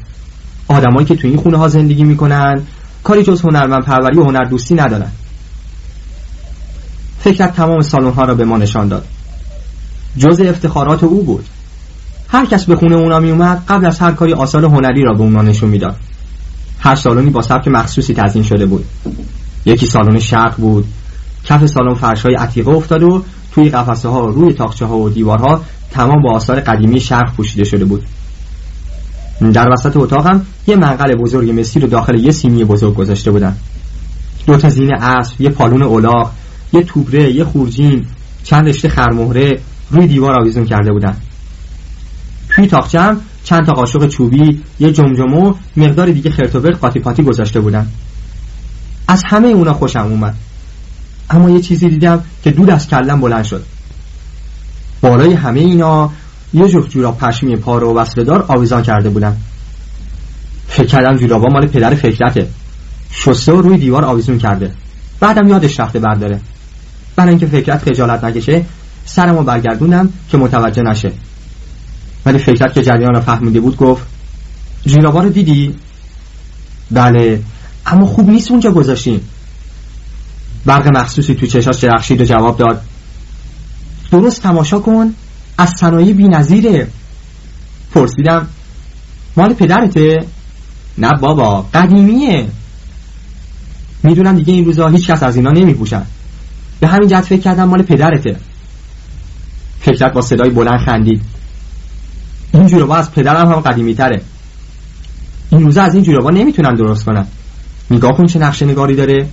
آدمایی 0.68 1.06
که 1.06 1.16
تو 1.16 1.28
این 1.28 1.36
خونه 1.36 1.58
ها 1.58 1.68
زندگی 1.68 2.04
می‌کنن 2.04 2.62
کاری 3.04 3.22
جز 3.22 3.40
هنرمند 3.40 3.84
پروری 3.84 4.18
و 4.18 4.24
هنر 4.24 4.44
دوستی 4.44 4.74
ندارن. 4.74 5.10
فکرت 7.20 7.56
تمام 7.56 7.80
سالن 7.80 8.10
ها 8.10 8.24
را 8.24 8.34
به 8.34 8.44
ما 8.44 8.56
نشان 8.56 8.88
داد. 8.88 9.04
جز 10.18 10.40
افتخارات 10.40 11.04
او 11.04 11.22
بود. 11.22 11.44
هر 12.28 12.46
کس 12.46 12.64
به 12.64 12.76
خونه 12.76 12.94
اونا 12.94 13.20
می 13.20 13.30
اومد 13.30 13.62
قبل 13.68 13.86
از 13.86 13.98
هر 13.98 14.12
کاری 14.12 14.32
آثار 14.32 14.64
هنری 14.64 15.02
را 15.02 15.14
به 15.14 15.22
اونا 15.22 15.42
نشون 15.42 15.70
می‌داد. 15.70 15.96
هر 16.78 16.94
سالنی 16.94 17.30
با 17.30 17.42
سبک 17.42 17.68
مخصوصی 17.68 18.14
تزیین 18.14 18.44
شده 18.44 18.66
بود. 18.66 18.84
یکی 19.64 19.86
سالن 19.86 20.18
شرق 20.18 20.56
بود 20.56 20.84
کف 21.44 21.66
سالن 21.66 21.94
فرش 21.94 22.22
های 22.22 22.34
عتیقه 22.34 22.70
افتاده 22.70 23.06
و 23.06 23.22
توی 23.52 23.70
قفسه 23.70 24.08
ها 24.08 24.26
روی 24.26 24.52
تاخچه 24.52 24.86
ها 24.86 24.98
و 24.98 25.08
دیوارها 25.08 25.60
تمام 25.90 26.22
با 26.22 26.32
آثار 26.32 26.60
قدیمی 26.60 27.00
شرق 27.00 27.34
پوشیده 27.36 27.64
شده 27.64 27.84
بود. 27.84 28.04
در 29.52 29.68
وسط 29.72 29.96
اتاقم 29.96 30.46
یه 30.66 30.76
منقل 30.76 31.14
بزرگ 31.14 31.60
مسی 31.60 31.80
رو 31.80 31.88
داخل 31.88 32.14
یه 32.14 32.30
سیمی 32.30 32.64
بزرگ 32.64 32.94
گذاشته 32.94 33.30
بودن. 33.30 33.56
دو 34.46 34.56
تا 34.56 34.68
زین 34.68 34.94
اسب 34.94 35.40
یه 35.40 35.50
پالون 35.50 35.82
اولاغ 35.82 36.30
یه 36.72 36.82
توبره 36.82 37.32
یه 37.32 37.44
خورجین 37.44 38.06
چند 38.44 38.68
رشته 38.68 38.88
خرمهره 38.88 39.60
روی 39.90 40.06
دیوار 40.06 40.40
آویزون 40.40 40.64
کرده 40.64 40.92
بودن. 40.92 41.16
توی 42.48 42.66
تاخچه 42.66 43.00
هم 43.00 43.20
چند 43.44 43.66
تا 43.66 43.72
قاشق 43.72 44.06
چوبی 44.06 44.62
یه 44.80 44.92
جمجمه 44.92 45.36
و 45.36 45.54
مقدار 45.76 46.10
دیگه 46.10 46.30
خرتوبر 46.30 46.70
قاطی 46.70 47.00
پاتی 47.00 47.22
گذاشته 47.22 47.60
بودن. 47.60 47.86
از 49.08 49.22
همه 49.26 49.48
اونا 49.48 49.72
خوشم 49.72 50.06
اومد. 50.10 50.34
اما 51.30 51.50
یه 51.50 51.60
چیزی 51.60 51.88
دیدم 51.88 52.24
که 52.44 52.50
دود 52.50 52.70
از 52.70 52.88
کلم 52.88 53.20
بلند 53.20 53.44
شد. 53.44 53.64
بالای 55.00 55.32
همه 55.32 55.60
اینا 55.60 56.10
یه 56.54 56.68
جفت 56.68 56.90
جوراب 56.90 57.18
پشمی 57.18 57.56
پاره 57.56 57.86
و 57.86 57.98
وصلدار 57.98 58.44
آویزان 58.48 58.82
کرده 58.82 59.10
بودن. 59.10 59.36
فکر 60.68 60.86
کردم 60.86 61.16
جورابا 61.16 61.48
مال 61.52 61.66
پدر 61.66 61.94
فکرته. 61.94 62.48
شسته 63.10 63.52
و 63.52 63.60
روی 63.60 63.78
دیوار 63.78 64.04
آویزون 64.04 64.38
کرده. 64.38 64.72
بعدم 65.20 65.48
یادش 65.48 65.80
رفته 65.80 65.98
برداره. 65.98 66.40
برای 67.20 67.30
اینکه 67.30 67.46
فکرت 67.46 67.82
خجالت 67.82 68.24
نکشه 68.24 68.64
سرمو 69.04 69.42
برگردوندم 69.42 70.12
که 70.30 70.38
متوجه 70.38 70.82
نشه. 70.82 71.12
ولی 72.26 72.38
فکرت 72.38 72.74
که 72.74 72.82
جریان 72.82 73.14
رو 73.14 73.20
فهمیده 73.20 73.60
بود 73.60 73.76
گفت 73.76 74.06
جورابا 74.86 75.20
رو 75.20 75.28
دیدی؟ 75.28 75.74
بله 76.90 77.42
اما 77.86 78.06
خوب 78.06 78.30
نیست 78.30 78.50
اونجا 78.50 78.72
گذاشتیم. 78.72 79.20
برق 80.66 80.96
مخصوصی 80.96 81.34
تو 81.34 81.46
چشاش 81.46 81.78
درخشید 81.78 82.20
و 82.20 82.24
جواب 82.24 82.58
داد. 82.58 82.82
درست 84.10 84.42
تماشا 84.42 84.78
کن 84.78 85.14
از 85.58 85.70
صنایع 85.70 86.12
بی 86.12 86.28
نظیره. 86.28 86.88
پرسیدم 87.94 88.48
مال 89.36 89.54
پدرته؟ 89.54 90.16
نه 90.98 91.10
بابا 91.20 91.62
قدیمیه. 91.74 92.46
می‌دونم 94.02 94.36
دیگه 94.36 94.52
این 94.52 94.64
روزا 94.64 94.88
هیچ 94.88 95.10
کس 95.10 95.22
از 95.22 95.36
اینا 95.36 95.50
نمی 95.50 95.74
پوشن 95.74 96.02
به 96.80 96.88
همین 96.88 97.08
جد 97.08 97.20
فکر 97.20 97.40
کردم 97.40 97.64
مال 97.64 97.82
پدرته. 97.82 98.36
فکرت 99.80 100.12
با 100.12 100.22
صدای 100.22 100.50
بلند 100.50 100.80
خندید. 100.86 101.22
این 102.52 102.66
جورابا 102.66 102.96
از 102.96 103.12
پدرم 103.12 103.52
هم 103.52 103.60
قدیمی 103.60 103.94
تره 103.94 104.22
این 105.50 105.64
روزا 105.64 105.82
از 105.82 105.94
این 105.94 106.04
جورابا 106.04 106.30
نمی‌تونن 106.30 106.74
درست 106.74 107.04
کنن 107.04 107.26
نگاه 107.90 108.12
کن 108.12 108.26
چه 108.26 108.38
نقشه 108.38 108.66
نگاری 108.66 108.96
داره. 108.96 109.26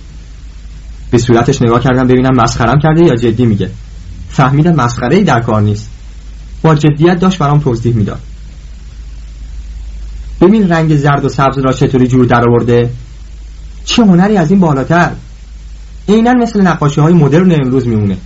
به 1.10 1.18
صورتش 1.18 1.62
نگاه 1.62 1.80
کردم 1.80 2.06
ببینم 2.06 2.36
مسخرم 2.42 2.80
کرده 2.82 3.04
یا 3.04 3.16
جدی 3.16 3.46
میگه. 3.46 3.70
فهمیدم 4.28 4.74
مسخره 4.74 5.16
ای 5.16 5.24
در 5.24 5.40
کار 5.40 5.62
نیست. 5.62 5.90
با 6.62 6.74
جدیت 6.74 7.18
داشت 7.18 7.38
برام 7.38 7.58
توضیح 7.58 7.94
می‌داد. 7.94 8.20
ببین 10.40 10.68
رنگ 10.68 10.96
زرد 10.96 11.24
و 11.24 11.28
سبز 11.28 11.58
را 11.58 11.72
چطوری 11.72 12.06
جور 12.06 12.24
در 12.24 12.44
آورده 12.48 12.90
چه 13.84 14.02
هنری 14.02 14.36
از 14.36 14.50
این 14.50 14.60
بالاتر؟ 14.60 15.10
عینا 16.08 16.32
مثل 16.32 16.60
نقاشی 16.60 17.00
های 17.00 17.12
مدرن 17.12 17.52
امروز 17.52 17.86
میمونه. 17.86 18.16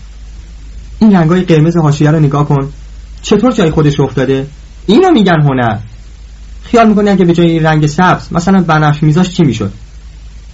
این 0.98 1.16
رنگ 1.16 1.30
های 1.30 1.42
قرمز 1.42 1.76
حاشیه 1.76 2.10
رو 2.10 2.20
نگاه 2.20 2.48
کن. 2.48 2.68
چطور 3.22 3.52
جای 3.52 3.70
خودش 3.70 4.00
افتاده 4.00 4.46
اینو 4.86 5.10
میگن 5.10 5.40
هنر. 5.42 5.78
خیال 6.62 6.88
می‌کنی 6.88 7.10
اگه 7.10 7.24
به 7.24 7.32
جای 7.32 7.50
این 7.50 7.62
رنگ 7.62 7.86
سبز 7.86 8.32
مثلا 8.32 8.60
بنفش 8.60 9.02
میذاش 9.02 9.30
چی 9.30 9.42
می‌شد؟ 9.42 9.72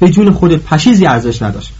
به 0.00 0.08
جون 0.08 0.30
خود 0.30 0.56
پشیزی 0.56 1.06
ارزش 1.06 1.42
نداشت. 1.42 1.72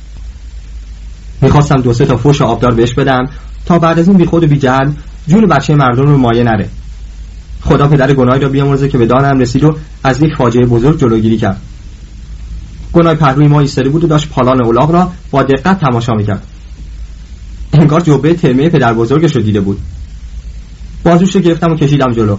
می‌خواستم 1.40 1.80
دو 1.80 1.92
سه 1.92 2.06
تا 2.06 2.16
فوش 2.16 2.42
آبدار 2.42 2.74
بهش 2.74 2.94
بدم 2.94 3.26
تا 3.66 3.78
بعد 3.78 3.98
از 3.98 4.08
این 4.08 4.16
بی 4.16 4.24
خود 4.24 4.44
و 4.44 4.46
بی 4.46 4.58
جهل 4.58 4.90
جون 5.28 5.46
بچه 5.46 5.74
مردم 5.74 6.02
رو 6.02 6.18
مایه 6.18 6.44
نره. 6.44 6.68
خدا 7.60 7.88
پدر 7.88 8.12
گناهی 8.12 8.40
را 8.40 8.48
بیامرزه 8.48 8.88
که 8.88 8.98
به 8.98 9.06
دانم 9.06 9.38
رسید 9.38 9.64
و 9.64 9.76
از 10.04 10.22
یک 10.22 10.34
فاجعه 10.34 10.66
بزرگ 10.66 11.00
جلوگیری 11.00 11.36
کرد. 11.36 11.60
گناه 12.98 13.14
پهلوی 13.14 13.48
ما 13.48 13.60
ایستاده 13.60 13.88
بود 13.88 14.04
و 14.04 14.06
داشت 14.06 14.28
پالان 14.28 14.64
اولاغ 14.64 14.90
را 14.90 15.12
با 15.30 15.42
دقت 15.42 15.80
تماشا 15.80 16.12
می‌کرد. 16.12 16.42
انگار 17.72 18.00
جبه 18.00 18.34
ترمه 18.34 18.68
پدر 18.68 18.94
بزرگش 18.94 19.36
رو 19.36 19.42
دیده 19.42 19.60
بود. 19.60 19.80
بازوش 21.04 21.34
رو 21.34 21.40
گرفتم 21.40 21.72
و 21.72 21.74
کشیدم 21.76 22.12
جلو. 22.12 22.36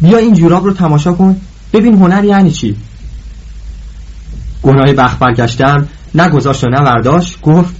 بیا 0.00 0.18
این 0.18 0.34
جوراب 0.34 0.64
رو 0.64 0.72
تماشا 0.72 1.12
کن 1.12 1.40
ببین 1.72 1.94
هنر 1.94 2.24
یعنی 2.24 2.50
چی. 2.50 2.76
گناه 4.62 4.92
بخ 4.92 5.16
برگشتم 5.20 5.88
نه 6.14 6.28
گذاشت 6.28 6.64
و 6.64 6.68
نه 6.68 6.80
برداشت 6.80 7.40
گفت 7.40 7.74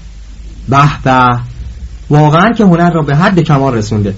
به 0.68 1.02
به 1.04 1.38
واقعا 2.10 2.52
که 2.52 2.64
هنر 2.64 2.90
را 2.90 3.02
به 3.02 3.16
حد 3.16 3.40
کمال 3.40 3.74
رسونده. 3.74 4.14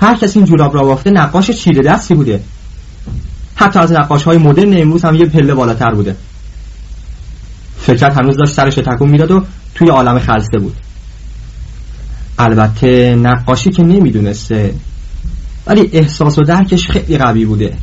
هر 0.00 0.14
کسی 0.14 0.38
این 0.38 0.46
جوراب 0.46 0.74
را 0.74 0.82
بافته 0.82 1.10
نقاش 1.10 1.50
چیره 1.50 1.82
دستی 1.82 2.14
بوده. 2.14 2.40
حتی 3.60 3.78
از 3.78 3.92
نقاش 3.92 4.24
های 4.24 4.38
مدرن 4.38 4.80
امروز 4.80 5.04
هم 5.04 5.14
یه 5.14 5.26
پله 5.26 5.54
بالاتر 5.54 5.94
بوده. 5.94 6.16
فکرت 7.78 8.18
هنوز 8.18 8.36
داشت 8.36 8.54
سرش 8.54 8.74
تکون 8.74 9.08
می‌داد 9.08 9.30
و 9.30 9.44
توی 9.74 9.88
عالم 9.88 10.18
خلصه 10.18 10.58
بود. 10.58 10.76
البته 12.38 13.14
نقاشی 13.14 13.70
که 13.70 13.82
نمی‌دونسته 13.82 14.74
ولی 15.66 15.90
احساس 15.92 16.38
و 16.38 16.42
درکش 16.42 16.88
خیلی 16.88 17.18
قوی 17.18 17.44
بوده. 17.44 17.76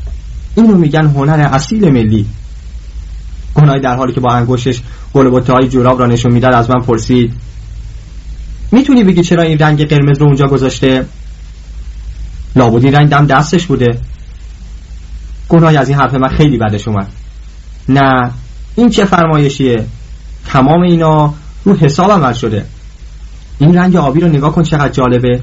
اینو 0.55 0.77
میگن 0.77 1.05
هنر 1.05 1.49
اصیل 1.53 1.89
ملی. 1.89 2.25
گناهی 3.55 3.79
در 3.79 3.95
حالی 3.95 4.13
که 4.13 4.19
با 4.19 4.33
انگشتش 4.33 4.81
گل 5.13 5.41
های 5.41 5.67
جوراب 5.67 5.99
را 5.99 6.05
نشون 6.05 6.31
می‌داد 6.31 6.53
از 6.53 6.69
من 6.69 6.81
پرسید 6.81 7.33
می‌تونی 8.71 9.03
بگی 9.03 9.23
چرا 9.23 9.43
این 9.43 9.57
رنگ 9.59 9.87
قرمز 9.87 10.19
رو 10.19 10.25
اونجا 10.25 10.47
گذاشته؟ 10.47 11.05
لابد 12.55 12.85
این 12.85 12.95
رنگ 12.95 13.09
دم 13.09 13.25
دستش 13.25 13.65
بوده. 13.65 13.99
گناهی 15.49 15.77
از 15.77 15.89
این 15.89 15.97
حرف 15.97 16.13
من 16.13 16.27
خیلی 16.27 16.57
بدش 16.57 16.87
اومد. 16.87 17.07
نه 17.89 18.31
این 18.75 18.89
چه 18.89 19.05
فرمایشیه؟ 19.05 19.85
تمام 20.47 20.81
اینا 20.81 21.33
رو 21.63 21.75
حساب 21.75 22.11
عمل 22.11 22.33
شده. 22.33 22.65
این 23.59 23.77
رنگ 23.77 23.95
آبی 23.95 24.19
رو 24.21 24.27
نگاه 24.27 24.51
کن 24.51 24.63
چقدر 24.63 24.89
جالبه. 24.89 25.41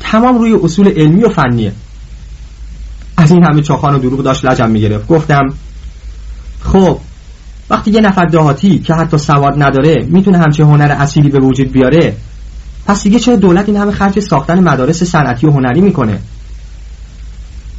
تمام 0.00 0.38
روی 0.38 0.52
اصول 0.62 0.88
علمی 0.88 1.24
و 1.24 1.28
فنیه. 1.28 1.72
از 3.16 3.30
این 3.30 3.44
همه 3.44 3.62
چاخان 3.62 3.94
و 3.94 3.98
دروغ 3.98 4.22
داشت 4.22 4.44
لجم 4.44 4.70
می‌گرفت. 4.70 5.06
گفتم 5.06 5.48
خب 6.60 6.98
وقتی 7.70 7.90
یه 7.90 8.00
نفر 8.00 8.24
دهاتی 8.24 8.78
که 8.78 8.94
حتی 8.94 9.18
سواد 9.18 9.62
نداره 9.62 10.06
می‌تونه 10.08 10.38
همچه 10.38 10.64
هنر 10.64 10.96
اصیلی 10.98 11.28
به 11.28 11.38
وجود 11.38 11.72
بیاره 11.72 12.16
پس 12.86 13.02
دیگه 13.02 13.18
چرا 13.18 13.36
دولت 13.36 13.68
این 13.68 13.76
همه 13.76 13.92
خرج 13.92 14.18
ساختن 14.18 14.68
مدارس 14.68 15.02
صنعتی 15.02 15.46
و 15.46 15.50
هنری 15.50 15.80
می‌کنه؟ 15.80 16.18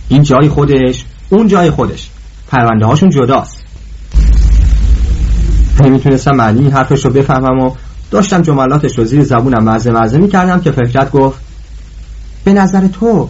این 0.09 0.23
جای 0.23 0.49
خودش 0.49 1.05
اون 1.31 1.47
جای 1.47 1.69
خودش. 1.69 2.09
پرونده 2.47 2.85
هاشون 2.85 3.09
جداست 3.09 3.57
نمی‌تونستم 5.83 6.35
معنی 6.35 6.59
این 6.59 6.71
حرفش 6.71 7.05
رو 7.05 7.11
بفهمم 7.11 7.59
و 7.59 7.75
داشتم 8.11 8.41
جملاتش 8.41 8.97
رو 8.97 9.05
زیر 9.05 9.23
زبونم 9.23 9.63
مزه 9.63 9.91
مزه 9.91 10.17
می‌کردم 10.17 10.61
که 10.61 10.71
فکرت 10.71 11.11
گفت 11.11 11.39
به 12.43 12.53
نظر 12.53 12.87
تو 12.87 13.29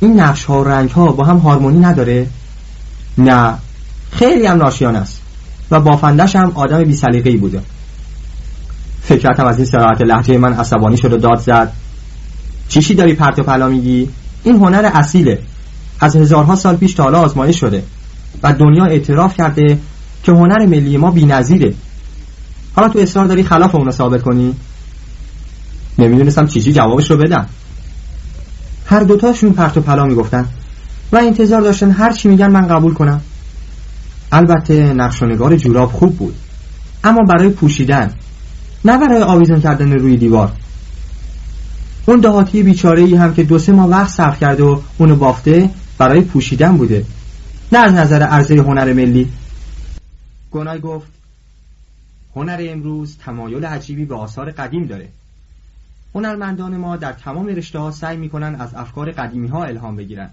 این 0.00 0.20
نقش 0.20 0.44
ها 0.44 0.60
و 0.60 0.64
رنگ 0.64 0.90
ها 0.90 1.06
با 1.06 1.24
هم 1.24 1.36
هارمونی 1.36 1.78
نداره؟ 1.78 2.26
نه. 3.18 3.54
خیلی 4.12 4.46
هم 4.46 4.56
ناشیان 4.56 4.96
است 4.96 5.20
و 5.70 5.80
بافندش 5.80 6.36
هم 6.36 6.52
آدم 6.54 6.84
بی 6.84 6.92
سلیقه‌ای 6.92 7.36
بوده. 7.36 7.60
فکرتم 9.02 9.44
از 9.44 9.56
این 9.56 9.66
سراحت 9.66 10.00
لحجه 10.02 10.38
من 10.38 10.52
عصبانی 10.52 10.96
شد 10.96 11.12
و 11.12 11.16
داد 11.16 11.38
زد. 11.38 11.72
چیشی 12.68 12.94
داری 12.94 13.14
پرت 13.14 13.38
و 13.38 13.42
پلا 13.42 13.68
میگی؟ 13.68 14.08
این 14.44 14.56
هنر 14.56 14.90
اصیله. 14.94 15.38
از 16.00 16.16
هزارها 16.16 16.54
سال 16.54 16.76
پیش 16.76 16.94
تا 16.94 17.02
حالا 17.02 17.20
آزمایش 17.20 17.60
شده 17.60 17.82
و 18.42 18.52
دنیا 18.52 18.84
اعتراف 18.84 19.36
کرده 19.36 19.78
که 20.22 20.32
هنر 20.32 20.66
ملی 20.66 20.96
ما 20.96 21.10
بی‌نظیره. 21.10 21.74
حالا 22.74 22.88
تو 22.88 22.98
اصرار 22.98 23.26
داری 23.26 23.42
خلاف 23.42 23.74
اونو 23.74 23.90
ثابت 23.90 24.22
کنی؟ 24.22 24.54
نمی‌دونستم 25.98 26.46
چیچی 26.46 26.72
جوابش 26.72 27.10
رو 27.10 27.16
بدم. 27.16 27.46
هر 28.86 29.00
دوتاشون 29.00 29.52
پرت 29.52 29.76
و 29.76 29.80
پلا 29.80 30.04
می‌گفتن 30.04 30.46
و 31.12 31.16
انتظار 31.16 31.60
داشتن 31.60 31.90
هر 31.90 32.12
چی 32.12 32.28
میگن 32.28 32.50
من 32.50 32.66
قبول 32.66 32.94
کنم. 32.94 33.20
البته 34.32 34.92
نقش 34.92 35.22
و 35.22 35.26
نگار 35.26 35.56
جوراب 35.56 35.92
خوب 35.92 36.16
بود 36.16 36.34
اما 37.04 37.18
برای 37.28 37.48
پوشیدن 37.48 38.14
نه 38.84 38.98
برای 38.98 39.22
آویزان 39.22 39.60
کردن 39.60 39.92
روی 39.92 40.16
دیوار. 40.16 40.52
اون 42.06 42.20
دهاتی 42.20 42.62
بیچاره 42.62 43.02
ای 43.02 43.14
هم 43.14 43.34
که 43.34 43.42
دو 43.42 43.58
سه 43.58 43.72
ماه 43.72 43.88
وقت 43.88 44.10
صرف 44.10 44.40
کرده 44.40 44.62
و 44.62 44.80
اونو 44.98 45.16
بافته 45.16 45.70
برای 46.00 46.20
پوشیدن 46.20 46.76
بوده. 46.76 47.06
نه 47.72 47.78
از 47.78 47.92
نظر 47.92 48.22
عرضه 48.22 48.54
هنر 48.54 48.92
ملی. 48.92 49.32
گنای 50.50 50.80
گفت 50.80 51.08
هنر 52.36 52.66
امروز 52.68 53.18
تمایل 53.18 53.64
عجیبی 53.64 54.04
به 54.04 54.14
آثار 54.14 54.50
قدیم 54.50 54.86
داره. 54.86 55.08
هنرمندان 56.14 56.76
ما 56.76 56.96
در 56.96 57.12
تمام 57.12 57.46
رشته 57.46 57.78
ها 57.78 57.90
سعی 57.90 58.16
می‌کنن 58.16 58.54
از 58.54 58.74
افکار 58.74 59.10
قدیمی 59.10 59.48
ها 59.48 59.64
الهام 59.64 59.96
بگیرن. 59.96 60.30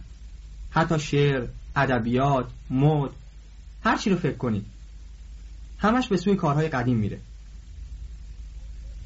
حتی 0.69 0.99
شعر، 0.99 1.45
ادبیات، 1.75 2.45
مد 2.69 3.09
هر 3.83 3.97
چی 3.97 4.09
رو 4.09 4.15
فکر 4.15 4.37
کنید. 4.37 4.65
همش 5.77 6.07
به 6.07 6.17
سوی 6.17 6.35
کارهای 6.35 6.67
قدیم 6.67 6.97
میره. 6.97 7.19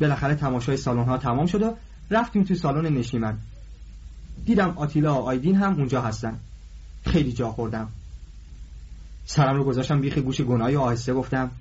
بالاخره 0.01 0.35
تماشای 0.35 0.77
سالن 0.77 1.03
ها 1.03 1.17
تمام 1.17 1.45
شد 1.45 1.61
و 1.61 1.73
رفتیم 2.11 2.43
تو 2.43 2.55
سالن 2.55 2.93
نشیمن. 2.93 3.37
دیدم 4.45 4.73
آتیلا 4.75 5.21
و 5.21 5.25
آیدین 5.25 5.55
هم 5.55 5.73
اونجا 5.73 6.01
هستن. 6.01 6.39
خیلی 7.05 7.33
جا 7.33 7.51
خوردم 7.51 7.87
سرم 9.25 9.55
رو 9.55 9.63
گذاشتم 9.63 10.01
بیخ 10.01 10.17
گوش 10.17 10.41
گناهی 10.41 10.75
آهسته 10.75 11.13
گفتم 11.13 11.51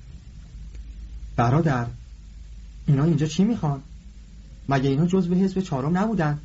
برادر 1.37 1.87
اینا 2.87 3.05
اینجا 3.05 3.27
چی 3.27 3.45
می‌خوان؟ 3.45 3.83
مگه 4.69 4.89
اینا 4.89 5.07
جز 5.07 5.29
به 5.29 5.37
حزب 5.37 5.61
چهارم 5.61 5.99
نبودن؟ 5.99 6.39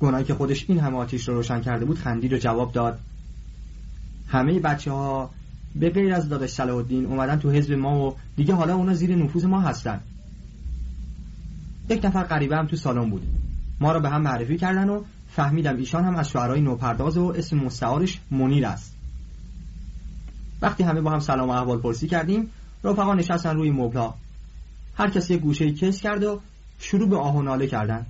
گناهی 0.00 0.24
که 0.24 0.34
خودش 0.34 0.64
این 0.68 0.80
همه 0.80 0.96
آتیش 0.96 1.28
رو 1.28 1.34
روشن 1.34 1.60
کرده 1.60 1.84
بود 1.84 1.98
خندید 1.98 2.32
و 2.32 2.38
جواب 2.38 2.72
داد 2.72 2.98
همه 4.28 4.60
بچه 4.60 4.92
ها 4.92 5.30
به 5.74 5.90
غیر 5.90 6.14
از 6.14 6.28
دادش 6.28 6.50
صلاح 6.50 6.76
الدین 6.76 7.06
اومدن 7.06 7.38
تو 7.38 7.50
حزب 7.50 7.72
ما 7.72 8.06
و 8.06 8.16
دیگه 8.36 8.54
حالا 8.54 8.74
اونا 8.74 8.94
زیر 8.94 9.16
نفوذ 9.16 9.44
ما 9.44 9.60
هستن 9.60 10.00
یک 11.88 12.04
نفر 12.04 12.22
غریبه 12.22 12.56
هم 12.56 12.66
تو 12.66 12.76
سالن 12.76 13.10
بود 13.10 13.22
ما 13.80 13.92
رو 13.92 14.00
به 14.00 14.10
هم 14.10 14.22
معرفی 14.22 14.58
کردن 14.58 14.88
و 14.88 15.02
فهمیدم 15.36 15.76
ایشان 15.76 16.04
هم 16.04 16.16
از 16.16 16.28
شعرهای 16.28 16.60
نوپرداز 16.60 17.16
و 17.16 17.34
اسم 17.36 17.56
مستعارش 17.56 18.20
منیر 18.30 18.66
است. 18.66 18.94
وقتی 20.62 20.82
همه 20.82 21.00
با 21.00 21.10
هم 21.10 21.20
سلام 21.20 21.48
و 21.48 21.52
احوال 21.52 21.78
پرسی 21.78 22.08
کردیم 22.08 22.50
رفقا 22.84 23.14
نشستن 23.14 23.56
روی 23.56 23.70
مبلا. 23.70 24.14
هر 24.96 25.10
کسی 25.10 25.38
گوشه 25.38 25.72
کس 25.72 26.00
کرد 26.00 26.22
و 26.22 26.40
شروع 26.78 27.08
به 27.08 27.16
آه 27.16 27.36
و 27.36 27.42
ناله 27.42 27.66
کردن. 27.66 28.06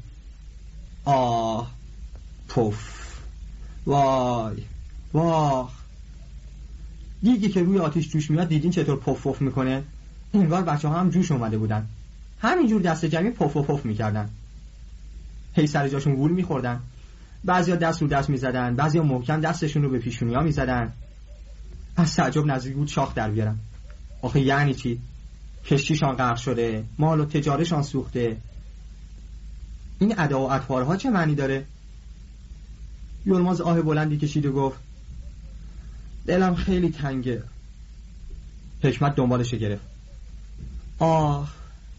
آه 1.05 1.71
پف. 2.49 3.03
وای 3.87 4.63
واه 5.13 5.73
دیگی 7.23 7.49
که 7.49 7.63
روی 7.63 7.79
آتیش 7.79 8.09
جوش 8.09 8.31
میاد 8.31 8.49
دیدین 8.49 8.71
چطور 8.71 8.97
پف 8.97 9.27
پف 9.27 9.43
می‌کنه؟ 9.43 9.83
انگار 10.35 10.63
بچه 10.63 10.89
ها 10.89 11.01
هم 11.01 11.11
جوش 11.11 11.33
اومده 11.33 11.59
بودن. 11.59 11.87
همینجور 12.41 12.83
دست 12.83 13.05
جمعی 13.05 13.31
پف 13.31 13.57
و 13.57 13.63
پف 13.63 13.85
می‌کردن. 13.85 14.29
هی 15.55 15.67
سر 15.67 15.89
جاشون 15.89 16.15
گول 16.15 16.33
میخوردن. 16.33 16.81
بعضیا 17.45 17.77
دست 17.77 18.03
رو 18.03 18.09
دست 18.09 18.31
می‌زدن 18.31 18.77
بعضیا 18.77 19.03
محکم 19.03 19.41
دستشون 19.41 19.83
رو 19.83 19.91
به 19.91 19.99
پیشونیا 19.99 20.41
می‌زدن. 20.41 20.93
از 21.97 22.17
تعجب 22.17 22.47
نزدیک 22.47 22.75
بود 22.75 22.89
شاخ 22.89 23.15
در 23.15 23.31
بیارم. 23.31 23.59
آخه 24.23 24.41
یعنی 24.41 24.75
چی؟ 24.75 25.01
کشتیشان 25.65 26.17
غرق 26.17 26.37
شده 26.37 26.85
مال 26.99 27.21
و 27.21 27.25
تجارشان 27.25 27.83
سوخته. 27.83 28.37
این 29.99 30.15
ادا 30.19 30.41
و 30.41 30.53
اطوارها 30.53 30.97
چه 30.97 31.11
معنی 31.11 31.35
داره؟ 31.35 31.65
یلماز 33.27 33.61
آه 33.61 33.83
بلندی 33.83 34.19
کشید 34.19 34.47
و 34.47 34.53
گفت 34.53 34.79
دلم 36.27 36.55
خیلی 36.55 36.91
تنگه. 36.91 37.43
حکمت 38.83 39.15
دنبالش 39.15 39.55
گرفت. 39.55 39.85
آه 40.99 41.53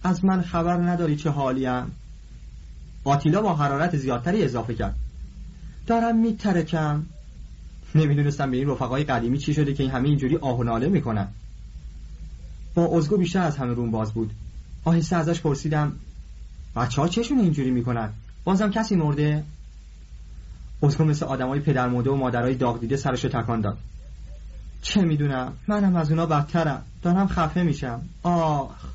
از 0.04 0.26
من 0.26 0.42
خبر 0.42 0.78
نداری 0.78 1.16
چه 1.16 1.30
حالیم 1.30 1.92
آتیلا 3.04 3.42
با 3.42 3.56
حرارت 3.56 3.98
زیادتری 3.98 4.44
اضافه 4.44 4.74
کرد. 4.74 4.96
دارم 5.88 6.18
میترکم. 6.18 7.06
نمی‌دونستم 7.96 8.52
به 8.52 8.58
این 8.58 8.70
رفقای 8.70 9.04
قدیمی 9.04 9.38
چی 9.38 9.54
شده 9.54 9.74
که 9.74 9.84
این 9.84 9.92
همه 9.92 10.10
اینجوری 10.10 10.38
آه 10.38 10.58
و 10.60 10.64
ناله 10.64 10.90
می‌کنن. 10.90 11.28
با 12.76 12.98
ازگو 12.98 13.18
بیشتر 13.18 13.42
از 13.42 13.58
همه 13.58 13.74
روم 13.74 13.92
باز 13.92 14.14
بود. 14.14 14.32
آهسته 14.86 15.16
ازش 15.16 15.42
پرسیدم 15.42 15.94
بچه 16.76 17.02
ها 17.02 17.08
چشون 17.08 17.40
اینجوری 17.40 17.72
می‌کنن؟ 17.72 18.10
بازم 18.44 18.70
کسی 18.72 18.96
مرده؟ 18.96 19.44
ازگو 20.84 21.04
مثل 21.04 21.26
آدمای 21.26 21.60
پدر 21.60 21.88
مرده 21.88 22.10
و 22.10 22.16
مادرای 22.16 22.56
داغ 22.56 22.80
دیده 22.80 22.98
سرشو 22.98 23.30
تکان 23.30 23.62
داد. 23.62 23.78
چه 24.82 25.02
می‌دونم؟ 25.02 25.54
منم 25.68 25.96
از 25.96 26.10
اونا 26.10 26.26
بدترم. 26.26 26.84
دارم 27.02 27.28
خفه 27.28 27.64
میشم. 27.64 28.02
آخ. 28.24 28.86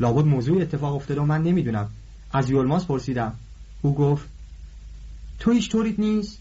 لابد 0.00 0.24
موضوع 0.24 0.62
اتفاق 0.62 0.94
افتاده 0.94 1.20
و 1.20 1.24
من 1.24 1.42
نمی‌دونم. 1.42 1.88
از 2.32 2.50
یولماس 2.50 2.84
پرسیدم. 2.84 3.34
او 3.82 3.94
گفت 3.94 4.28
تو 5.38 5.50
هیچ 5.50 5.70
طوریت 5.70 5.98
نیست؟ 5.98 6.38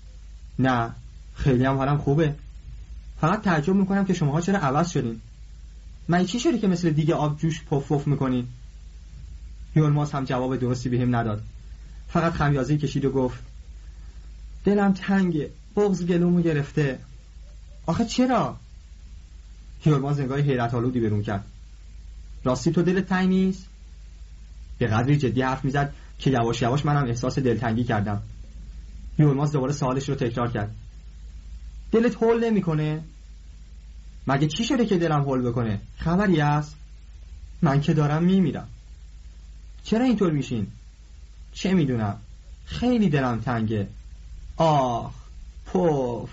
نه. 0.59 0.95
خیلی 1.35 1.65
هم 1.65 1.77
حالم 1.77 1.97
خوبه. 1.97 2.35
فقط 3.21 3.41
تعجب 3.41 3.75
می‌کنم 3.75 4.05
که 4.05 4.13
شماها 4.13 4.41
چرا 4.41 4.59
عوض 4.59 4.89
شدین. 4.89 5.21
من 6.07 6.25
چی 6.25 6.39
شده 6.39 6.57
که 6.57 6.67
مثل 6.67 6.89
دیگه 6.89 7.13
آب 7.13 7.37
جوش 7.37 7.63
پف 7.63 7.91
پف 7.91 8.07
می‌کنین؟ 8.07 8.47
یولماس 9.75 10.15
هم 10.15 10.25
جواب 10.25 10.55
درستی 10.55 10.89
بهم 10.89 11.15
نداد. 11.15 11.43
فقط 12.07 12.33
خمیازه 12.33 12.77
کشید 12.77 13.05
و 13.05 13.11
گفت 13.11 13.39
دلم 14.65 14.93
تنگه. 14.93 15.49
بغز 15.75 16.05
گلومو 16.05 16.41
گرفته. 16.41 16.99
آخه 17.85 18.05
چرا؟ 18.05 18.57
یولماس 19.85 20.19
نگاه 20.19 20.39
حیرت 20.39 20.73
آلودی 20.73 20.99
برون 20.99 21.23
کرد. 21.23 21.45
راستی 22.43 22.71
تو 22.71 22.81
دلت 22.81 23.07
تنگ 23.07 23.29
نیست؟ 23.29 23.65
به 24.77 24.87
قدری 24.87 25.17
جدی 25.17 25.41
حرف 25.41 25.65
می‌زد 25.65 25.93
که 26.19 26.29
یواش 26.31 26.61
یواش 26.61 26.85
منم 26.85 27.07
احساس 27.07 27.39
دلتنگی 27.39 27.83
کردم. 27.83 28.21
یولماس 29.19 29.51
دوباره 29.51 29.73
سوالش 29.73 30.09
رو 30.09 30.15
تکرار 30.15 30.51
کرد. 30.51 30.75
دلت 31.91 32.15
هول 32.15 32.45
نمی‌کنه؟ 32.45 33.03
مگه 34.27 34.47
چی 34.47 34.63
شده 34.63 34.85
که 34.85 34.97
دلم 34.97 35.21
هول 35.21 35.41
بکنه؟ 35.41 35.79
خبری 35.97 36.39
هست؟ 36.39 36.75
من 37.61 37.81
که 37.81 37.93
دارم 37.93 38.23
میمیرم. 38.23 38.67
چرا 39.83 40.05
اینطور 40.05 40.31
میشین؟ 40.31 40.67
چه 41.53 41.73
می‌دونم؟ 41.73 42.17
خیلی 42.65 43.09
دلم 43.09 43.39
تنگه. 43.39 43.87
آخ 44.57 45.13
پف. 45.65 46.29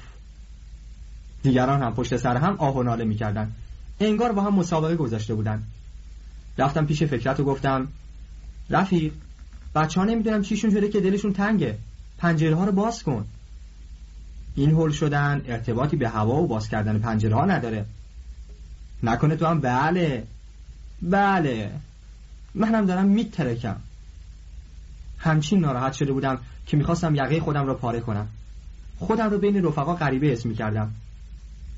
دیگران 1.43 1.83
هم 1.83 1.95
پشت 1.95 2.17
سر 2.17 2.37
هم 2.37 2.57
آه 2.59 2.77
و 2.77 2.83
ناله 2.83 3.05
می‌کردن. 3.05 3.53
انگار 4.01 4.33
با 4.33 4.43
هم 4.43 4.55
مسابقه 4.55 4.97
گذاشته 4.97 5.35
بودن. 5.35 5.63
رفتم 6.59 6.87
پیش 6.87 7.03
فکرت 7.03 7.41
و 7.41 7.45
گفتم 7.45 7.89
رفیق 8.71 9.13
بچه 9.75 10.01
ها 10.01 10.07
نمی‌دونم 10.07 10.43
چیشون 10.43 10.71
شده 10.71 10.89
که 10.89 11.01
دلشون 11.01 11.33
تنگه. 11.33 11.79
پنجره 12.19 12.55
ها 12.55 12.65
رو 12.65 12.73
باز 12.73 13.03
کن. 13.03 13.27
این 14.55 14.71
هول 14.71 14.91
شدن 14.91 15.43
ارتباطی 15.47 15.97
به 15.97 16.09
هوا 16.09 16.43
و 16.43 16.47
باز 16.47 16.69
کردن 16.69 16.99
پنجره 16.99 17.35
ها 17.35 17.45
نداره. 17.45 17.85
نکنه 19.03 19.37
تو 19.37 19.47
هم 19.47 19.61
بله. 19.61 20.27
بله. 21.03 21.71
منم 22.55 22.87
دارم 22.87 23.07
میترکم. 23.07 23.77
همچین 25.19 25.61
ناراحت 25.61 25.93
شده 25.93 26.13
بودم 26.13 26.39
که 26.67 26.77
می‌خواستم 26.77 27.15
یقه 27.15 27.41
خودم 27.41 27.67
رو 27.67 27.75
پاره 27.75 28.01
کنم. 28.01 28.29
خودم 28.99 29.31
رو 29.31 29.39
بین 29.39 29.65
رفقا 29.65 29.95
غریبه 29.95 30.33
اسم 30.33 30.49
می‌کردم. 30.49 30.95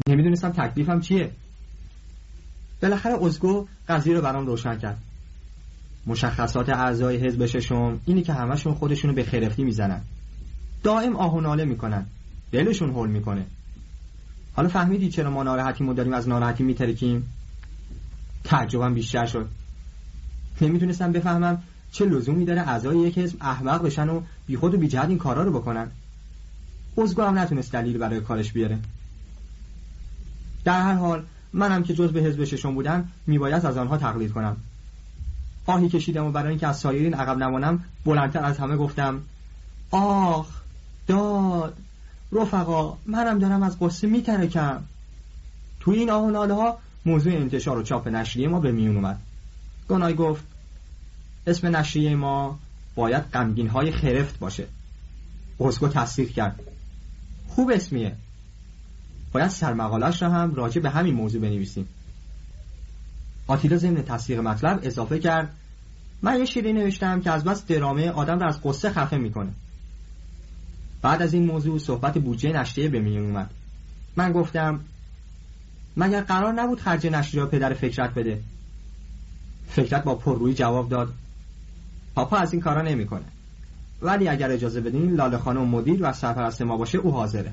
نمی‌دونستم 0.09 0.51
تکلیفم 0.51 1.01
چیه. 1.01 1.31
بالاخره 2.83 3.25
ازگو 3.25 3.67
قضیه 3.89 4.15
رو 4.15 4.23
برام 4.23 4.47
روشن 4.47 4.79
کرد. 4.79 4.99
مشخصات 6.07 6.69
اعضای 6.69 7.17
حزب 7.17 7.47
ششم 7.47 8.01
اینی 8.05 8.23
که 8.23 8.33
همشون 8.33 8.75
خودشونو 8.75 9.15
به 9.15 9.25
خرفتی 9.25 9.65
می‌زنن. 9.65 10.01
دائم 10.83 11.17
آه 11.17 11.35
و 11.35 11.41
ناله 11.41 11.65
می‌کنن. 11.65 12.07
دلشون 12.53 12.91
حل 12.91 13.09
می‌کنه. 13.09 13.47
حالا 14.57 14.69
فهمیدی 14.69 15.09
چرا 15.09 15.31
ما 15.31 15.43
ناراحتی 15.43 15.95
داریم 15.95 16.13
از 16.13 16.29
ناراحتی 16.29 16.65
میترکیم؟ 16.65 17.33
تعجبم 18.45 18.95
بیشتر 18.95 19.27
شد. 19.27 19.49
نمی‌تونستم 20.61 21.13
بفهمم 21.13 21.63
چه 21.93 22.05
لزومی 22.05 22.45
داره 22.45 22.61
اعضای 22.61 22.99
یک 22.99 23.19
حزب 23.19 23.37
احمق 23.41 23.83
بشن 23.83 24.09
و 24.09 24.21
بیخود 24.47 24.75
و 24.75 24.79
بیجهت 24.79 25.09
این 25.09 25.19
کارا 25.19 25.43
رو 25.43 25.53
بکنن. 25.53 25.91
ازگو 27.03 27.23
هم 27.23 27.39
نتونست 27.39 27.73
دلیل 27.73 27.99
برای 27.99 28.21
کارش 28.21 28.53
بیاره. 28.53 28.79
در 30.65 30.83
هر 30.83 30.95
حال 30.95 31.25
منم 31.53 31.83
که 31.83 31.95
جز 31.95 32.13
به 32.13 32.21
حزب 32.21 32.45
ششم 32.45 32.75
بودم 32.75 33.09
میباید 33.27 33.67
از 33.67 33.77
آنها 33.77 33.97
تقلید 33.99 34.33
کنم. 34.33 34.57
آهی 35.67 35.89
کشیدم 35.89 36.25
و 36.25 36.31
برای 36.33 36.49
اینکه 36.49 36.67
از 36.67 36.79
سایرین 36.79 37.15
عقب 37.15 37.39
نمانم 37.39 37.85
بلندتر 38.05 38.45
از 38.45 38.59
همه 38.59 38.77
گفتم 38.77 39.23
آخ 39.91 40.47
داد. 41.07 41.77
رفقا 42.33 42.99
منم 43.07 43.39
دارم 43.39 43.63
از 43.63 43.79
قصه 43.81 44.07
میترکم. 44.07 44.83
توی 45.81 45.99
این 45.99 46.11
آه 46.11 46.31
ناله 46.31 46.55
ها 46.55 46.79
موضوع 47.07 47.33
انتشار 47.33 47.79
و 47.79 47.83
چاپ 47.83 48.09
نشریه 48.09 48.49
ما 48.49 48.61
به 48.61 48.73
میون 48.73 48.97
اومد. 48.97 49.19
گنای 49.89 50.15
گفت 50.15 50.45
اسم 51.47 51.77
نشریه 51.77 52.17
ما 52.17 52.59
باید 52.95 53.23
غمگین 53.23 53.69
های 53.69 53.93
خرفت 53.93 54.39
باشه. 54.39 54.67
اوزگو 55.59 55.89
تصدیق 55.89 56.31
کرد. 56.31 56.61
خوب 57.49 57.71
اسمیه. 57.75 58.17
باید 59.33 59.49
سرمقالش 59.49 60.23
را 60.23 60.31
هم 60.31 60.55
راجع 60.55 60.81
به 60.81 60.91
همین 60.91 61.15
موضوع 61.15 61.41
بنویسیم. 61.41 61.89
آتیلا 63.47 63.77
ضمن 63.77 64.03
تصدیق 64.03 64.39
مطلب 64.39 64.81
اضافه 64.83 65.19
کرد 65.19 65.55
من 66.23 66.39
یه 66.39 66.45
شیری 66.45 66.73
نوشتم 66.73 67.21
که 67.21 67.31
از 67.31 67.45
بس 67.45 67.67
درامه 67.67 68.11
آدم 68.11 68.39
را 68.39 68.49
از 68.49 68.61
قصه 68.65 68.91
خفه 68.91 69.17
می‌کنه. 69.17 69.53
بعد 71.03 71.23
از 71.23 71.35
این 71.35 71.47
موضوع 71.47 71.79
صحبت 71.79 72.19
بودجه 72.19 72.53
نشریه 72.53 72.89
به 72.89 73.01
میون 73.01 73.25
اومد. 73.25 73.51
من 74.17 74.33
گفتم 74.33 74.81
مگر 75.97 76.21
قرار 76.21 76.53
نبود 76.53 76.81
خرج 76.81 77.07
نشریه 77.07 77.45
پدر 77.45 77.75
فکرت 77.75 78.15
بده؟ 78.15 78.41
فکرت 79.69 80.05
با 80.05 80.15
پررویی 80.15 80.55
جواب 80.55 80.89
داد 80.89 81.15
پاپا 82.15 82.37
از 82.37 82.53
این 82.53 82.63
کارا 82.63 82.83
نمی‌کنه. 82.83 83.25
ولی 84.03 84.29
اگر 84.29 84.51
اجازه 84.51 84.81
بدین 84.81 85.15
لاله 85.15 85.39
خانم 85.39 85.69
مدیر 85.69 85.99
و 86.03 86.13
سرپرست 86.13 86.63
ما 86.63 86.77
باشه 86.77 86.99
او 86.99 87.13
حاضره. 87.13 87.53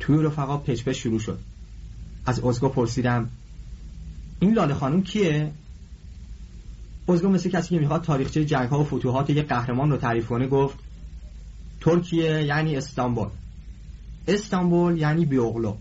توی 0.00 0.22
رفقا 0.22 0.56
پچ 0.56 0.84
پچ 0.84 0.96
شروع 0.96 1.18
شد. 1.18 1.38
از 2.26 2.40
ازگو 2.40 2.68
پرسیدم 2.68 3.30
این 4.40 4.54
لاله 4.54 4.74
خانم 4.74 5.02
کیه؟ 5.02 5.52
ازگو 7.08 7.28
مثل 7.28 7.50
کسی 7.50 7.68
که 7.68 7.78
می‌خواد 7.80 8.02
تاریخچه 8.02 8.44
جنگ 8.44 8.68
ها 8.68 8.80
و 8.80 8.84
فتوحات 8.84 9.30
یک 9.30 9.48
قهرمان 9.48 9.90
رو 9.90 9.96
تعریف 9.96 10.26
کنه 10.26 10.46
گفت 10.46 10.78
ترکیه 11.84 12.44
یعنی 12.44 12.76
استانبول 12.76 13.28
استانبول 14.28 14.98
یعنی 14.98 15.26
بیوغلو 15.26 15.76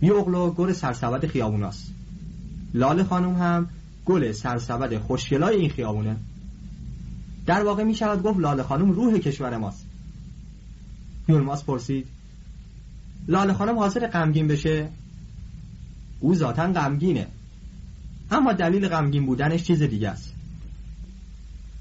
بیوغلو 0.00 0.50
گل 0.50 0.72
سرسبد 0.72 1.26
خیابوناست 1.26 1.92
لاله 2.74 3.04
خانم 3.04 3.34
هم 3.34 3.68
گل 4.04 4.32
سرسبد 4.32 4.98
خوشگلای 4.98 5.56
این 5.56 5.70
خیابونه 5.70 6.16
در 7.46 7.64
واقع 7.64 7.82
می 7.82 7.94
شود 7.94 8.22
گفت 8.22 8.40
لاله 8.40 8.62
خانم 8.62 8.90
روح 8.90 9.18
کشور 9.18 9.56
ماست 9.56 9.86
یولماس 11.28 11.64
پرسید 11.64 12.06
لاله 13.28 13.52
خانم 13.52 13.78
حاضر 13.78 14.06
غمگین 14.06 14.46
بشه 14.48 14.88
او 16.20 16.34
ذاتا 16.34 16.72
غمگینه 16.72 17.26
اما 18.30 18.52
دلیل 18.52 18.88
غمگین 18.88 19.26
بودنش 19.26 19.62
چیز 19.62 19.82
دیگه 19.82 20.08
است 20.08 20.34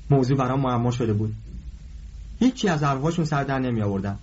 موضوع 0.09 0.37
برام 0.37 0.59
معما 0.59 0.91
شده 0.91 1.13
بود 1.13 1.35
هیچی 2.39 2.67
از 2.67 2.83
حرفهاشون 2.83 3.25
سر 3.25 3.43
در 3.43 3.59
نمی 3.59 3.81
آوردم 3.81 4.19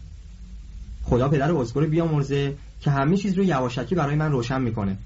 خدا 1.04 1.28
پدر 1.28 1.52
بیا 1.52 1.86
بیامرزه 1.86 2.56
که 2.80 2.90
همه 2.90 3.16
چیز 3.16 3.34
رو 3.34 3.44
یواشکی 3.44 3.94
برای 3.94 4.16
من 4.16 4.32
روشن 4.32 4.62
می‌کنه. 4.62 4.96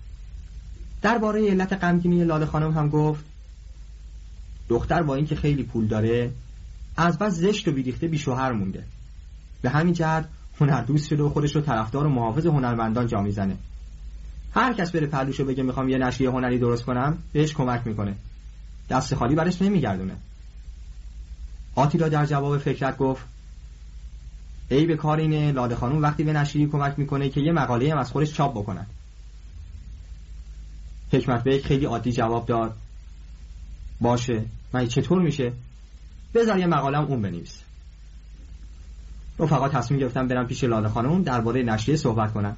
درباره 1.02 1.50
علت 1.50 1.72
غمگینی 1.72 2.24
لاله 2.24 2.46
خانم 2.46 2.72
هم 2.72 2.88
گفت 2.88 3.24
دختر 4.68 5.02
با 5.02 5.14
اینکه 5.14 5.36
خیلی 5.36 5.62
پول 5.62 5.86
داره 5.86 6.30
از 6.96 7.18
بس 7.18 7.32
زشت 7.32 7.68
و 7.68 7.72
بیریخته 7.72 8.08
بی 8.08 8.18
شوهر 8.18 8.52
مونده. 8.52 8.84
به 9.62 9.70
همین 9.70 9.94
جهت 9.94 10.28
هنردوست 10.60 11.08
شده 11.08 11.22
و 11.22 11.28
خودش 11.28 11.56
رو 11.56 11.60
طرفدار 11.60 12.06
و 12.06 12.10
محافظ 12.10 12.46
هنرمندان 12.46 13.06
جا 13.06 13.22
می‌زنه. 13.22 13.56
هر 14.54 14.72
کس 14.72 14.90
بره 14.90 15.06
پلوشو 15.06 15.44
بگه 15.44 15.62
می‌خوام 15.62 15.88
یه 15.88 15.98
نشریه 15.98 16.30
هنری 16.30 16.58
درست 16.58 16.84
کنم 16.84 17.18
بهش 17.32 17.54
کمک 17.54 17.86
می‌کنه. 17.86 18.14
دست 18.90 19.14
خالی 19.14 19.34
برش 19.34 19.62
نمیگردونه. 19.62 20.16
آتیلا 21.78 22.08
در 22.08 22.26
جواب 22.26 22.58
فکرت 22.58 22.96
گفت 22.96 23.24
ای 24.68 24.86
به 24.86 24.96
کار 24.96 25.18
اینه 25.18 25.52
لاده 25.52 25.74
خانم 25.74 26.02
وقتی 26.02 26.22
به 26.24 26.32
نشریه 26.32 26.66
کمک 26.66 26.98
می‌کنه 26.98 27.28
که 27.28 27.40
یه 27.40 27.52
مقاله 27.52 27.92
هم 27.92 27.98
از 27.98 28.10
خودش 28.10 28.34
چاپ 28.34 28.58
بکنن. 28.58 28.86
حکمت 31.12 31.44
بیک 31.44 31.66
خیلی 31.66 31.84
عادی 31.84 32.12
جواب 32.12 32.46
داد 32.46 32.76
باشه 34.00 34.44
من 34.72 34.86
چطور 34.86 35.22
میشه؟ 35.22 35.52
بذار 36.34 36.58
یه 36.58 36.66
مقاله 36.66 36.98
اون 36.98 37.22
بنویسه. 37.22 37.60
رفقا 39.38 39.68
تصمیم 39.68 40.00
گرفتم 40.00 40.28
برم 40.28 40.46
پیش 40.46 40.64
لاله 40.64 40.88
خانم 40.88 41.22
درباره 41.22 41.62
نشریه 41.62 41.96
صحبت 41.96 42.32
کنم 42.32 42.56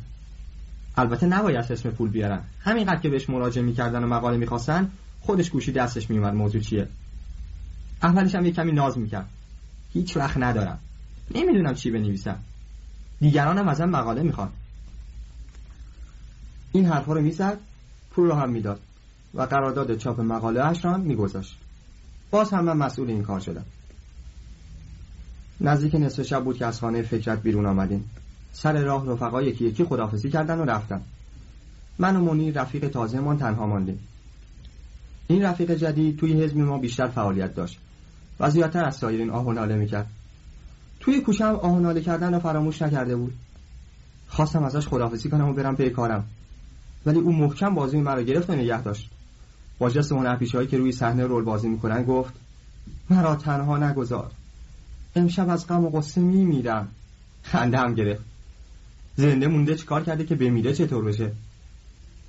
البته 0.96 1.26
نباید 1.26 1.72
اسم 1.72 1.90
پول 1.90 2.10
بیارن. 2.10 2.40
همینقدر 2.60 3.00
که 3.00 3.08
بهش 3.08 3.30
مراجعه 3.30 3.64
می‌کردن 3.64 4.04
و 4.04 4.06
مقاله 4.06 4.36
می‌خواستن 4.36 4.90
خودش 5.20 5.50
گوشی 5.50 5.72
دستش 5.72 6.10
میومد 6.10 6.34
موضوع 6.34 6.60
چیه. 6.60 6.88
اولش 8.02 8.34
هم 8.34 8.46
یه 8.46 8.52
کمی 8.52 8.72
ناز 8.72 8.98
می‌کرد. 8.98 9.28
هیچ 9.92 10.16
وقت 10.16 10.36
ندارم. 10.36 10.78
نمی‌دونم 11.34 11.74
چی 11.74 11.90
بنویسم. 11.90 12.38
دیگرانم 13.20 13.68
ازم 13.68 13.84
مقاله 13.84 14.22
می‌خوان. 14.22 14.48
این 16.72 16.86
حرفا 16.86 17.12
رو 17.12 17.20
می‌زد 17.20 17.58
پول 18.10 18.26
رو 18.26 18.34
هم 18.34 18.50
می‌داد 18.50 18.80
و 19.34 19.42
قرارداد 19.42 19.96
چاپ 19.96 20.20
مقاله 20.20 20.64
اش 20.64 20.84
را 20.84 20.96
میگذاشت. 20.96 21.56
باز 22.30 22.50
هم 22.50 22.64
من 22.64 22.76
مسئول 22.76 23.08
این 23.08 23.22
کار 23.22 23.40
شدم. 23.40 23.64
نزدیک 25.60 25.94
نصف 25.94 26.22
شب 26.22 26.44
بود 26.44 26.56
که 26.56 26.66
از 26.66 26.80
خانه 26.80 27.02
فکرت 27.02 27.42
بیرون 27.42 27.66
آمدیم. 27.66 28.10
سر 28.52 28.82
راه 28.82 29.06
رفقا 29.12 29.42
یکی 29.42 29.64
یکی 29.64 29.84
خدافزی 29.84 30.30
کردن 30.30 30.58
و 30.58 30.64
رفتن. 30.64 31.00
من 31.98 32.16
و 32.16 32.24
منی 32.24 32.52
رفیق 32.52 32.88
تازه 32.88 33.20
من 33.20 33.38
تنها 33.38 33.66
ماندیم. 33.66 33.98
این 35.26 35.42
رفیق 35.42 35.74
جدید 35.74 36.18
توی 36.18 36.42
حزب 36.42 36.56
ما 36.56 36.78
بیشتر 36.78 37.08
فعالیت 37.08 37.54
داشت. 37.54 37.78
و 38.40 38.50
زیادتر 38.50 38.84
از 38.84 38.96
سایرین 38.96 39.30
آه 39.30 39.46
و 39.46 39.52
ناله 39.52 39.76
می‌کرد. 39.76 40.06
توی 41.00 41.20
کوچه 41.20 41.44
هم 41.44 41.54
آه 41.54 41.72
و 41.72 41.80
ناله 41.80 42.00
کردن 42.00 42.34
رو 42.34 42.40
فراموش 42.40 42.82
نکرده 42.82 43.16
بود. 43.16 43.34
خواستم 44.28 44.64
ازش 44.64 44.88
خدافزی 44.88 45.28
کنم 45.28 45.48
و 45.48 45.52
برم 45.52 45.76
پی 45.76 45.90
کارم. 45.90 46.24
ولی 47.06 47.18
او 47.18 47.32
محکم 47.32 47.74
بازی 47.74 48.00
مرا 48.00 48.22
گرفت 48.22 48.50
و 48.50 48.52
نگه 48.52 48.82
داشت. 48.82 49.10
با 49.78 49.90
جست 49.90 50.12
هایی 50.12 50.68
که 50.68 50.78
روی 50.78 50.92
صحنه 50.92 51.26
رول 51.26 51.44
بازی 51.44 51.68
می‌کنن 51.68 52.04
گفت 52.04 52.34
مرا 53.10 53.36
تنها 53.36 53.78
نگذار. 53.78 54.30
امشب 55.16 55.48
از 55.48 55.66
غم 55.66 55.84
و 55.84 55.90
قصه 55.90 56.20
میمیرم. 56.20 56.88
خنده 57.42 57.78
هم 57.78 57.94
گرفت. 57.94 58.24
زنده 59.16 59.46
مونده 59.46 59.74
چیکار 59.74 60.04
کرده 60.04 60.24
که 60.24 60.34
بمیره 60.34 60.74
چطور 60.74 61.04
بشه؟ 61.04 61.32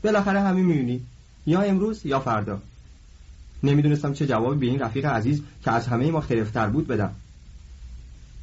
بالاخره 0.03 0.41
همین 0.41 0.65
می‌بینی 0.65 1.01
یا 1.45 1.61
امروز 1.61 2.05
یا 2.05 2.19
فردا. 2.19 2.61
نمی‌دونستم 3.63 4.13
چه 4.13 4.27
جوابی 4.27 4.59
به 4.59 4.65
این 4.65 4.79
رفیق 4.79 5.05
عزیز 5.05 5.41
که 5.63 5.71
از 5.71 5.87
همه 5.87 6.11
ما 6.11 6.21
خرفتر 6.21 6.69
بود 6.69 6.87
بدم. 6.87 7.15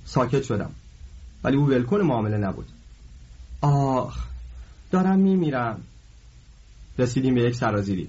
ساکت 0.04 0.42
شدم. 0.42 0.70
ولی 1.44 1.56
او 1.56 1.66
ولکن 1.66 2.00
معامله 2.00 2.36
نبود. 2.36 2.68
آخ 3.60 4.26
دارم 4.90 5.18
میمیرم. 5.18 5.80
رسیدیم 6.98 7.34
به 7.34 7.42
یک 7.42 7.54
سرازیری. 7.54 8.08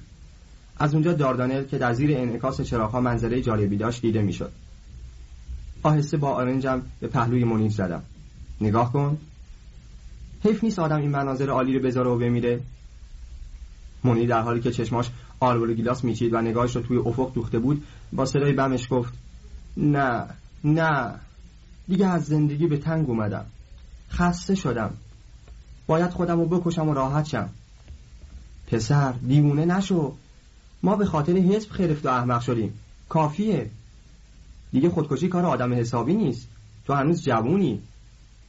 از 0.80 0.94
اونجا 0.94 1.14
داردانل 1.14 1.64
که 1.64 1.78
در 1.78 1.94
زیر 1.94 2.18
انعکاس 2.18 2.62
چراغها 2.62 3.02
منظره 3.02 3.42
جالبی 3.42 3.78
داشت 3.78 4.02
دیده 4.02 4.22
می‌شد. 4.22 4.52
آهسته 5.84 6.18
با 6.18 6.30
آرنجم 6.30 6.82
به 7.00 7.08
پهلوی 7.08 7.44
منیر 7.44 7.72
زدم. 7.72 8.04
نگاه 8.62 8.94
کن. 8.94 9.18
حیف 10.44 10.64
نیست 10.64 10.80
آدم 10.80 10.98
این 10.98 11.10
مناظر 11.10 11.50
عالی 11.50 11.78
رو 11.78 11.86
بذاره 11.86 12.10
و 12.10 12.18
بمیره. 12.18 12.60
منیر 14.04 14.30
در 14.30 14.42
حالی 14.42 14.62
که 14.62 14.72
چشماش 14.72 15.10
آلبول 15.40 15.74
گیلاس 15.74 16.04
میچید 16.04 16.34
و 16.34 16.42
نگاهش 16.42 16.76
رو 16.76 16.82
توی 16.82 16.98
افق 16.98 17.34
دوخته 17.34 17.60
بود. 17.60 17.84
با 18.14 18.26
صدای 18.26 18.54
بمش 18.54 18.88
گفت 18.92 19.14
نه 19.78 20.26
نه 20.64 21.16
دیگه 21.88 22.08
از 22.08 22.26
زندگی 22.26 22.68
به 22.68 22.78
تنگ 22.78 23.10
اومدم. 23.10 23.46
خسته 24.12 24.56
شدم. 24.56 24.94
باید 25.88 26.10
خودم 26.10 26.40
رو 26.40 26.46
بکشم 26.46 26.90
و 26.90 26.94
راحت 26.94 27.26
شم. 27.26 27.50
پسر 28.68 29.12
دیوونه 29.12 29.66
نشو. 29.66 30.14
ما 30.84 30.96
به 30.96 31.06
خاطر 31.06 31.34
حزب 31.34 31.70
خرفت 31.70 32.06
و 32.06 32.10
احمق 32.10 32.42
شدیم. 32.42 32.74
کافیه. 33.10 33.70
دیگه 34.72 34.90
خودکشی 34.90 35.28
کار 35.28 35.46
آدم 35.46 35.74
حسابی 35.74 36.14
نیست. 36.14 36.48
تو 36.88 36.94
هنوز 36.94 37.24
جوونی. 37.24 37.80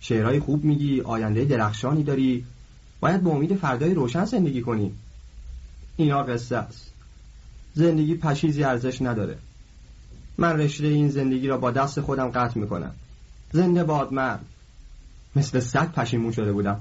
شعرهای 0.00 0.40
خوب 0.40 0.64
میگی 0.64 1.00
آینده 1.00 1.44
درخشانی 1.44 2.02
داری. 2.02 2.44
باید 3.00 3.22
به 3.22 3.30
امید 3.30 3.56
فردای 3.56 3.94
روشن 3.94 4.24
زندگی 4.24 4.62
کنی. 4.62 4.92
اینا 5.96 6.22
قصه 6.22 6.56
است. 6.56 6.90
زندگی 7.74 8.14
پشیزی 8.14 8.64
ارزش 8.64 9.02
نداره. 9.02 9.38
من 10.38 10.58
رشته 10.58 10.86
این 10.86 11.08
زندگی 11.08 11.46
را 11.46 11.58
با 11.58 11.70
دست 11.70 12.00
خودم 12.00 12.28
قطع 12.28 12.60
می‌کنم. 12.60 12.94
زنده 13.52 13.84
باد 13.84 14.12
من. 14.12 14.38
مثل 15.36 15.60
سگ 15.60 15.92
پشیمون 15.92 16.32
شده 16.32 16.52
بودم. 16.52 16.80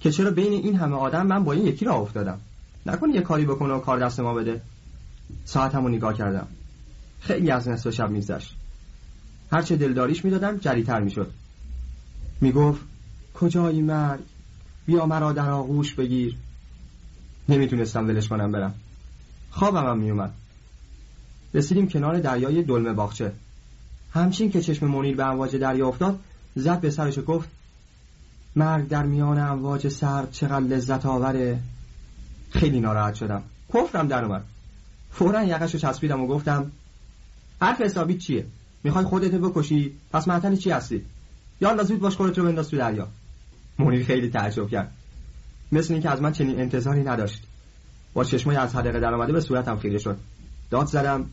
که 0.00 0.10
چرا 0.10 0.30
بین 0.30 0.52
این 0.52 0.76
همه 0.76 0.96
آدم 0.96 1.26
من 1.26 1.44
با 1.44 1.52
این 1.52 1.66
یکی 1.66 1.84
را 1.84 1.94
افتادم؟ 1.94 2.40
نکن 2.86 3.10
یه 3.10 3.20
کاری 3.20 3.44
بکنه 3.44 3.74
و 3.74 3.80
کار 3.80 3.98
دست 3.98 4.20
ما 4.20 4.34
بده. 4.34 4.60
ساعتمو 5.44 5.88
نگاه 5.88 6.14
کردم. 6.14 6.46
خیلی 7.20 7.50
از 7.50 7.68
نصف 7.68 7.90
شب 7.90 8.10
میگذشت. 8.10 8.56
هرچه 9.52 9.76
دلداریش 9.76 10.24
می‌دادم 10.24 10.58
جریتر 10.58 11.00
می‌شد. 11.00 11.30
می‌گفت 12.40 12.80
کجایی 13.34 13.82
مرگ؟ 13.82 14.20
بیا 14.86 15.06
مرا 15.06 15.32
در 15.32 15.50
آغوش 15.50 15.94
بگیر. 15.94 16.36
نمی‌تونستم 17.48 18.08
ولش 18.08 18.28
کنم 18.28 18.52
برم. 18.52 18.74
خوابم 19.50 19.86
هم 19.86 19.98
میومد 19.98 20.34
رسیدیم 21.54 21.88
کنار 21.88 22.20
دریای 22.20 22.62
دلمه 22.62 22.92
باغچه. 22.92 23.32
همچین 24.12 24.50
که 24.50 24.60
چشم 24.60 24.86
منیر 24.86 25.16
به 25.16 25.24
امواج 25.24 25.56
دریا 25.56 25.88
افتاد 25.88 26.20
زد 26.56 26.80
به 26.80 26.90
سرش 26.90 27.18
گفت 27.26 27.48
مرگ 28.56 28.88
در 28.88 29.02
میان 29.02 29.38
امواج 29.38 29.88
سرد 29.88 30.30
چقدر 30.30 30.60
لذت 30.60 31.06
آوره. 31.06 31.58
خیلی 32.50 32.80
ناراحت 32.80 33.14
شدم. 33.14 33.42
کفرم 33.74 34.08
در 34.08 34.24
اومد. 34.24 34.44
فورا 35.12 35.44
یقش 35.44 35.74
رو 35.74 35.80
چسبیدم 35.80 36.20
و 36.20 36.26
گفتم 36.26 36.72
حرف 37.60 37.80
حسابی 37.80 38.18
چیه؟ 38.18 38.46
می‌خوای 38.84 39.04
خودت 39.04 39.30
بکشی؟ 39.30 39.92
پس 40.12 40.28
معطل 40.28 40.56
چی 40.56 40.70
هستی؟ 40.70 41.04
یا 41.60 41.84
زود 41.84 42.00
باش 42.00 42.16
خودت 42.16 42.38
رو 42.38 42.44
بنداز 42.44 42.68
تو 42.68 42.76
دریا. 42.76 43.08
منیر 43.78 44.04
خیلی 44.04 44.30
تعجب 44.30 44.68
کرد. 44.68 44.92
مثل 45.74 45.92
اینکه 45.92 46.10
از 46.10 46.22
من 46.22 46.32
چنین 46.32 46.60
انتظاری 46.60 47.02
نداشت. 47.02 47.42
با 48.14 48.24
چشمای 48.24 48.56
از 48.56 48.74
حدقه 48.74 49.00
در 49.00 49.14
آمده 49.14 49.32
به 49.32 49.40
صورتم 49.40 49.78
خیره 49.78 49.98
شد. 49.98 50.16
داد 50.70 50.86
زدم 50.86 51.26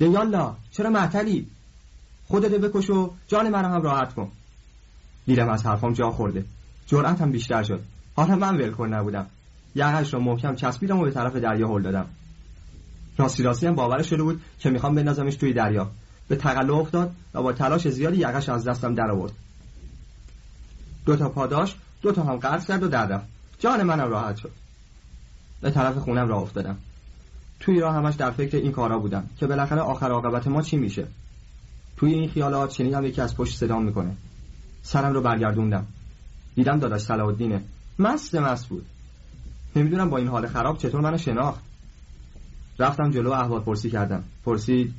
یالا 0.00 0.54
چرا 0.70 0.90
معطلی؟ 0.90 1.46
خودت 2.28 2.50
بکش 2.50 2.90
و 2.90 3.10
جان 3.28 3.48
منم 3.48 3.72
هم 3.72 3.82
راحت 3.82 4.14
کن. 4.14 4.32
دیدم 5.26 5.48
از 5.48 5.66
حرفام 5.66 5.92
جا 5.92 6.10
خورده. 6.10 6.44
جرأتم 6.86 7.30
بیشتر 7.30 7.62
شد. 7.62 7.82
حالا 8.16 8.36
من 8.36 8.56
ولکن 8.56 8.94
نبودم. 8.94 9.26
یقش 9.74 10.14
رو 10.14 10.20
محکم 10.20 10.54
چسبیدم 10.54 10.98
و 10.98 11.04
به 11.04 11.10
طرف 11.10 11.36
دریا 11.36 11.68
هل 11.68 11.82
دادم. 11.82 12.06
راستی 13.18 13.42
راستی 13.42 13.66
هم 13.66 13.74
باورش 13.74 14.10
شده 14.10 14.22
بود 14.22 14.40
که 14.58 14.70
می‌خوام 14.70 14.94
بندازمش 14.94 15.36
توی 15.36 15.52
دریا. 15.52 15.90
به 16.28 16.36
تقلب 16.36 16.70
افتاد 16.70 17.12
و 17.34 17.42
با 17.42 17.52
تلاش 17.52 17.88
زیادی 17.88 18.16
یقش 18.16 18.48
از 18.48 18.64
دستم 18.64 18.94
در 18.94 19.10
آورد 19.10 19.32
دو 21.06 21.16
تا 21.16 21.28
پاداش 21.28 21.76
دو 22.02 22.12
تا 22.12 22.22
هم 22.22 22.36
قرض 22.36 22.66
کرد 22.66 22.82
و 22.82 22.88
در 22.88 23.06
جان 23.58 23.82
منم 23.82 24.10
راحت 24.10 24.36
شد. 24.36 24.52
به 25.60 25.70
طرف 25.70 25.98
خونم 25.98 26.28
راه 26.28 26.42
افتادم. 26.42 26.76
توی 27.60 27.80
راه 27.80 27.94
همش 27.94 28.14
در 28.14 28.30
فکر 28.30 28.56
این 28.56 28.72
کارا 28.72 28.98
بودم 28.98 29.30
که 29.38 29.46
بالاخره 29.46 29.80
آخر 29.80 30.10
عاقبت 30.10 30.48
ما 30.48 30.62
چی 30.62 30.76
میشه؟ 30.76 31.06
توی 31.96 32.14
این 32.14 32.30
خیالات 32.30 32.70
شنیدم 32.70 33.04
یکی 33.04 33.20
از 33.20 33.36
پشت 33.36 33.56
صدام 33.56 33.84
می‌کنه. 33.84 34.16
سرم 34.82 35.12
رو 35.12 35.20
برگردوندم. 35.20 35.86
دیدم 36.54 36.78
داداش 36.78 37.00
صلاح 37.00 37.26
الدینه 37.26 37.62
مست 37.98 38.34
مست 38.34 38.66
بود. 38.66 38.86
نمی‌دونم 39.76 40.10
با 40.10 40.16
این 40.16 40.28
حال 40.28 40.46
خراب 40.46 40.78
چطور 40.78 41.00
منو 41.00 41.18
شناخت. 41.18 41.60
رفتم 42.78 43.10
جلو 43.10 43.30
احوال 43.30 43.60
پرسی 43.60 43.90
کردم. 43.90 44.24
پرسید 44.44 44.94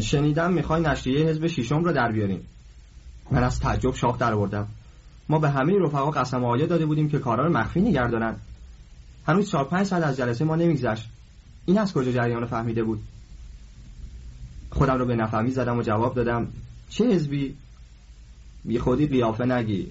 شنیدم 0.00 0.52
می‌خوای 0.52 0.82
نشریه 0.82 1.26
حزب 1.26 1.46
شیشم 1.46 1.84
رو 1.84 1.92
در 1.92 2.12
بیاریم 2.12 2.46
من 3.30 3.44
از 3.44 3.60
تعجب 3.60 3.94
شاخ 3.94 4.18
در 4.18 4.32
آوردم. 4.32 4.66
ما 5.28 5.38
به 5.38 5.50
همه 5.50 5.78
رفقا 5.78 6.10
قسم 6.10 6.44
آیه 6.44 6.66
داده 6.66 6.86
بودیم 6.86 7.08
که 7.08 7.18
کارا 7.18 7.46
رو 7.46 7.52
مخفی 7.52 7.80
نگردانن 7.80 8.36
هنوز 9.26 9.50
چهار 9.50 9.64
پنج 9.64 9.86
ساعت 9.86 10.02
از 10.02 10.16
جلسه 10.16 10.44
ما 10.44 10.56
نمیگذشت. 10.56 11.08
این 11.66 11.78
از 11.78 11.92
کجا 11.92 12.12
جریان 12.12 12.46
فهمیده 12.46 12.84
بود؟ 12.84 13.00
خودم 14.70 14.98
رو 14.98 15.06
به 15.06 15.16
نفهمی 15.16 15.50
زدم 15.50 15.78
و 15.78 15.82
جواب 15.82 16.14
دادم 16.14 16.48
چه 16.90 17.06
حزبی؟ 17.06 17.56
بی 18.64 18.78
خودی 18.78 19.06
قیافه 19.06 19.44
نگی. 19.44 19.86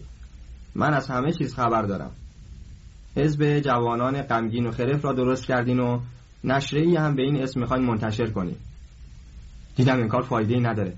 من 0.76 0.94
از 0.94 1.08
همه 1.08 1.32
چیز 1.32 1.56
خبر 1.56 1.82
دارم. 1.82 2.12
حزب 3.16 3.60
جوانان 3.60 4.22
غمگین 4.22 4.66
و 4.66 4.72
خرف 4.72 5.06
را 5.06 5.14
درست 5.14 5.46
کردین 5.46 5.80
و 5.80 6.00
نشره 6.44 6.82
ای 6.82 6.96
هم 6.96 7.16
به 7.16 7.22
این 7.22 7.44
اسم 7.44 7.60
می‌خواین 7.60 7.86
منتشر 7.86 8.28
کنی 8.28 8.56
دیدم 9.76 9.98
این 9.98 10.08
کار 10.08 10.22
فایده 10.22 10.54
ای 10.54 10.62
نداره. 10.62 10.94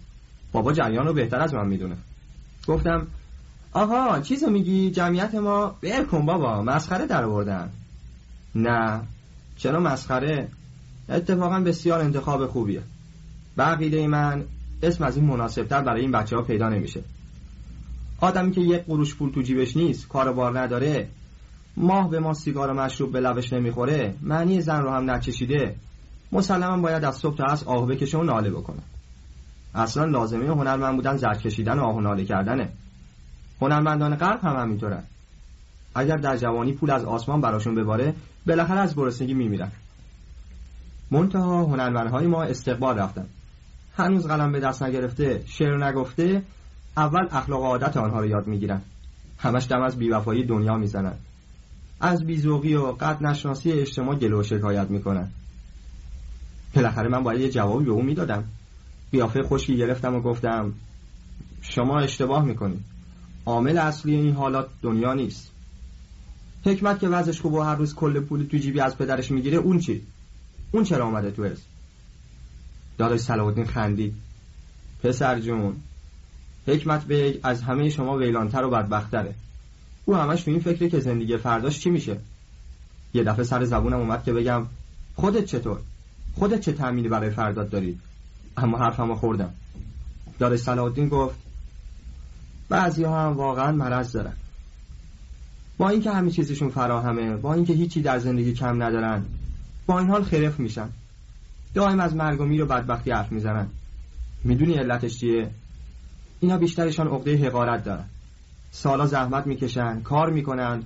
بابا 0.52 0.74
جریان 0.74 1.08
رو 1.08 1.14
بهتر 1.14 1.40
از 1.40 1.54
من 1.54 1.68
می‌دونه. 1.68 1.98
گفتم 2.68 3.08
آها 3.74 4.20
چیزو 4.20 4.50
میگی؟ 4.50 4.92
جمعیت 4.92 5.36
ما 5.36 5.76
بیر 5.82 6.04
کن 6.04 6.26
بابا 6.26 6.62
مسخره 6.62 7.06
در 7.06 7.24
آوردن. 7.24 7.70
نه 8.56 9.02
چرا 9.58 9.80
مسخره؟ 9.80 10.48
اتفاقا 11.10 11.60
بسیار 11.60 12.00
انتخاب 12.00 12.48
خوبیه. 12.48 12.82
بقیده 13.58 14.08
من 14.08 14.44
اسم 14.84 15.04
از 15.04 15.18
این 15.18 15.26
مناسبتر 15.26 15.82
برای 15.82 16.02
این 16.02 16.12
بچه 16.12 16.36
ها 16.36 16.42
پیدا 16.42 16.70
نمیشه. 16.70 17.04
آدمی 18.22 18.52
که 18.52 18.62
یک 18.62 18.86
قروش 18.86 19.16
پول 19.16 19.32
تو 19.32 19.42
جیبش 19.42 19.78
نیست 19.78 20.08
کار 20.08 20.34
بار 20.34 20.60
نداره 20.60 21.08
ماه 21.78 22.10
به 22.10 22.20
ما 22.20 22.34
سیگار 22.34 22.70
و 22.70 22.74
مشروب 22.74 23.12
به 23.12 23.20
لبش 23.20 23.54
نمی‌خوره 23.54 24.14
معنی 24.22 24.62
زن 24.62 24.82
رو 24.82 24.92
هم 24.92 25.12
نچشیده 25.12 25.76
مسلما 26.32 26.78
باید 26.78 27.04
از 27.04 27.16
صبح 27.16 27.38
تا 27.38 27.44
از 27.46 27.64
آه 27.64 27.88
بکشه 27.88 28.18
و 28.18 28.24
ناله 28.24 28.50
بکنه. 28.50 28.82
اصلا 29.76 30.06
لازمه 30.06 30.48
هنرمند 30.48 30.96
بودن 30.96 31.18
زرد 31.18 31.42
کشیدن 31.42 31.80
و 31.80 31.84
آه 31.84 31.96
و 31.96 32.02
ناله 32.02 32.26
کردنه. 32.26 32.70
هنرمندان 33.62 34.16
غرب 34.16 34.40
هم 34.44 34.56
همینطورن. 34.56 35.04
اگر 35.96 36.18
در 36.18 36.38
جوانی 36.38 36.74
پول 36.74 36.92
از 36.92 37.06
آسمان 37.06 37.42
براشون 37.42 37.76
بباره 37.76 38.14
بالاخره 38.48 38.80
از 38.80 38.96
گرسنگی 38.96 39.34
میمیرن. 39.34 39.72
منتها 41.12 41.64
هنرمندهای 41.66 42.28
ما 42.28 42.44
استقبال 42.44 42.98
رفتن. 42.98 43.26
هنوز 43.98 44.28
قلم 44.28 44.52
به 44.52 44.60
دست 44.60 44.84
نگرفته 44.84 45.44
شعر 45.46 45.88
نگفته 45.88 46.42
اول 46.98 47.28
اخلاق 47.32 47.64
عادت 47.64 47.98
آنها 47.98 48.20
رو 48.20 48.26
یاد 48.26 48.48
می‌گیرن. 48.48 48.82
همش 49.38 49.68
دم 49.70 49.82
از 49.82 49.98
بیوفایی 49.98 50.46
دنیا 50.46 50.78
می‌زنن. 50.78 51.14
از 52.02 52.26
بیزوقی 52.26 52.76
و 52.76 52.86
قد 52.86 53.24
نشناسی 53.24 53.72
اجتماع 53.72 54.16
گلو 54.16 54.44
شکایت 54.44 54.90
می‌کنن. 54.90 55.28
بالاخره 56.76 57.10
من 57.10 57.24
باید 57.24 57.42
یه 57.42 57.50
جوابی 57.50 57.86
به 57.86 57.92
او 57.92 58.04
می‌دادم. 58.04 58.44
قیافه 59.12 59.44
خوشی 59.44 59.78
گرفتم 59.78 60.16
و 60.16 60.22
گفتم 60.22 60.74
شما 61.62 62.00
اشتباه 62.00 62.46
می‌کنید. 62.46 62.82
عامل 63.46 63.78
اصلی 63.78 64.16
این 64.16 64.34
حالات 64.34 64.70
دنیا 64.82 65.14
نیست. 65.14 65.52
حکمت 66.66 67.00
که 67.00 67.08
وضعش 67.08 67.42
خوب 67.42 67.56
هر 67.56 67.76
روز 67.76 67.96
کل 67.96 68.20
پول 68.20 68.44
تو 68.44 68.58
جیبی 68.58 68.80
از 68.80 68.98
پدرش 68.98 69.32
می‌گیره 69.32 69.58
اون 69.58 69.80
چی؟ 69.80 70.02
اون 70.72 70.84
چرا 70.84 71.06
آمده 71.06 71.32
تو 71.32 71.44
از 71.44 71.58
داداش 72.98 73.20
صلاح 73.20 73.64
خندید 73.64 74.14
پسر 75.04 75.40
جون 75.40 75.76
حکمت 76.68 77.04
به 77.04 77.40
از 77.44 77.62
همه 77.62 77.90
شما 77.90 78.18
ویلانتر 78.18 78.64
و 78.64 78.70
بدبختره. 78.70 79.36
او 80.06 80.16
همش 80.16 80.44
تو 80.44 80.52
این 80.52 80.60
فکره 80.60 80.90
که 80.90 81.00
زندگی 81.00 81.38
فرداش 81.38 81.80
چی 81.80 81.90
میشه؟ 81.90 82.20
یه 83.14 83.24
دفعه 83.24 83.44
سر 83.44 83.66
زبونم 83.66 84.00
اومد 84.00 84.24
که 84.24 84.34
بگم 84.34 84.66
خودت 85.16 85.46
چطور؟ 85.46 85.80
خودت 86.36 86.62
چه 86.62 86.74
تأمینی 86.74 87.08
برای 87.08 87.30
فردات 87.30 87.70
داری؟ 87.70 88.00
اما 88.58 88.78
حرفمو 88.78 89.16
خوردم. 89.16 89.54
داداش 90.40 90.60
صلاح 90.60 90.90
گفت 90.90 91.36
بعضی 92.70 93.04
ها 93.04 93.26
هم 93.26 93.38
واقعا 93.38 93.72
مرض 93.72 94.12
دارن. 94.12 94.34
با 95.78 95.90
اینکه 95.90 96.12
همه 96.12 96.32
چیزشون 96.32 96.70
فراهمه 96.70 97.36
با 97.36 97.54
اینکه 97.54 97.74
هیچی 97.74 98.02
در 98.02 98.20
زندگی 98.20 98.54
کم 98.54 98.84
ندارن 98.84 99.26
با 99.86 100.00
این 100.00 100.10
حال 100.10 100.24
خرف 100.24 100.60
میشن. 100.60 100.90
دائم 101.74 102.00
از 102.00 102.16
مرگ 102.16 102.42
و 102.42 102.46
میر 102.46 102.64
و 102.64 102.66
بدبختی 102.66 103.12
حرف 103.12 103.32
می‌زنن. 103.32 103.68
می‌دونی 104.44 104.74
علتش 104.74 105.18
چیه؟ 105.18 105.50
اینا 106.40 106.58
بیشترشان 106.58 107.08
عقده 107.08 107.48
حقارت 107.48 107.84
دارن. 107.84 108.06
سالا 108.72 109.06
زحمت 109.06 109.48
می‌کشن 109.48 110.02
کار 110.02 110.30
می‌کنن 110.30 110.84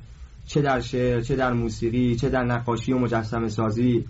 چه 0.47 0.61
در 0.61 0.79
شعر 0.79 1.21
چه 1.21 1.35
در 1.35 1.53
موسیقی 1.53 2.15
چه 2.15 2.29
در 2.29 2.43
نقاشی 2.43 2.93
و 2.93 2.99
مجسمه 2.99 3.49
سازی. 3.49 4.05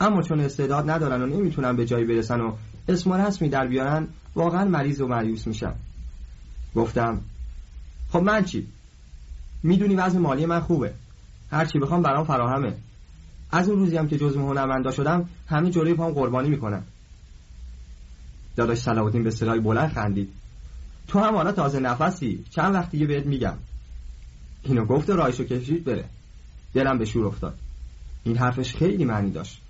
اما 0.00 0.22
چون 0.22 0.40
استعداد 0.40 0.90
ندارن 0.90 1.22
و 1.22 1.26
نمی‌تونن 1.26 1.76
به 1.76 1.86
جایی 1.86 2.04
برسن 2.04 2.40
و 2.40 2.52
اسم 2.88 3.10
و 3.10 3.14
رسمی 3.14 3.48
در 3.48 3.66
بیارن 3.66 4.08
واقعا 4.34 4.64
مریض 4.64 5.00
و 5.00 5.06
مریوس 5.06 5.46
میشن. 5.46 5.72
گفتم 6.76 7.20
خب 8.10 8.18
من 8.18 8.44
چی؟ 8.44 8.66
می‌دونی 9.62 9.94
وضع 9.94 10.18
مالی 10.18 10.46
من 10.46 10.60
خوبه. 10.60 10.94
هرچی 11.50 11.78
بخوام 11.78 12.02
برام 12.02 12.24
فراهمه. 12.24 12.74
از 13.50 13.68
اون 13.68 13.78
روزی 13.78 13.96
هم 13.96 14.08
که 14.08 14.18
جزء 14.18 14.40
هنرمندا 14.40 14.90
شدم 14.90 15.28
همه 15.48 15.70
جلوی 15.70 15.94
پام 15.94 16.12
قربانی 16.12 16.48
می‌کنم 16.48 16.82
داداش 18.56 18.78
صلاح 18.78 19.10
به 19.10 19.30
صدای 19.30 19.60
بلند 19.60 19.92
خندید. 19.92 20.28
تو 21.08 21.18
هم 21.18 21.34
حالا 21.34 21.52
تازه 21.52 21.80
نفسی. 21.80 22.44
چند 22.50 22.74
وقت 22.74 22.90
دیگه 22.90 23.06
بهت 23.06 23.26
میگم. 23.26 23.54
اینو 24.62 24.84
گفت 24.84 25.10
و 25.10 25.12
رایشو 25.12 25.44
کشید 25.44 25.84
بره. 25.84 26.04
دلم 26.74 26.98
به 26.98 27.04
شور 27.04 27.26
افتاد. 27.26 27.58
این 28.24 28.36
حرفش 28.36 28.74
خیلی 28.74 29.04
معنی 29.04 29.30
داشت. 29.30 29.60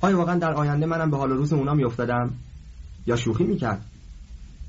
آیا 0.00 0.18
واقعا 0.18 0.38
در 0.38 0.52
آینده 0.52 0.86
منم 0.86 1.10
به 1.10 1.16
حال 1.16 1.30
روز 1.30 1.52
اونا 1.52 1.74
میافتادم؟ 1.74 2.34
یا 3.06 3.16
شوخی 3.16 3.44
می‌کرد؟ 3.44 3.86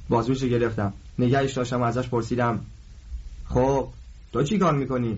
بازوش 0.09 0.43
گرفتم. 0.43 0.93
نگهش 1.19 1.53
داشتم 1.53 1.81
و 1.81 1.83
ازش 1.83 2.07
پرسیدم 2.07 2.65
خب 3.45 3.87
تو 4.33 4.43
چی 4.43 4.57
کار 4.57 4.73
می‌کنی؟ 4.73 5.17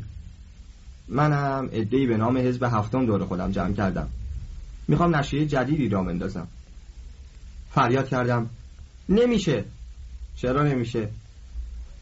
منم 1.08 1.70
ادهی 1.72 2.08
به 2.08 2.18
نام 2.18 2.38
حزب 2.38 2.64
هفتم 2.64 3.06
دور 3.06 3.26
خودم 3.26 3.52
جمع 3.52 3.74
کردم. 3.74 4.08
می‌خوام 4.88 5.16
نشریه 5.16 5.46
جدیدی 5.46 5.90
را 5.90 6.04
مندازم 6.04 6.48
فریاد 7.72 8.10
کردم 8.10 8.50
نمیشه. 9.10 9.66
چرا 10.36 10.64
نمیشه؟ 10.64 11.10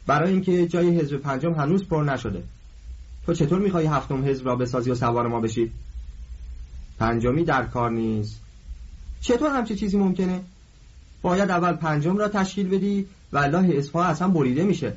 برای 0.07 0.31
اینکه 0.31 0.67
جای 0.67 0.99
حزب 0.99 1.17
پنجم 1.17 1.53
هنوز 1.53 1.83
پر 1.85 2.03
نشده. 2.03 2.43
تو 3.25 3.33
چطور 3.33 3.59
می‌خوای 3.59 3.85
هفتم 3.85 4.25
حزب 4.25 4.45
را 4.45 4.55
بسازی 4.55 4.91
و 4.91 4.95
سوار 4.95 5.27
ما 5.27 5.39
بشی؟ 5.39 5.71
پنجمی 6.99 7.43
در 7.43 7.63
کار 7.63 7.91
نیست. 7.91 8.41
چطور 9.21 9.49
همچه 9.49 9.75
چیزی 9.75 9.97
ممکنه؟ 9.97 10.41
باید 11.25 11.51
اول 11.51 11.73
پنجم 11.73 12.17
را 12.17 12.27
تشکیل 12.27 12.69
بدی 12.69 13.05
و 13.33 13.37
الله 13.37 13.77
اصفا 13.77 14.03
اصلا 14.03 14.27
بریده 14.27 14.63
میشه. 14.63 14.93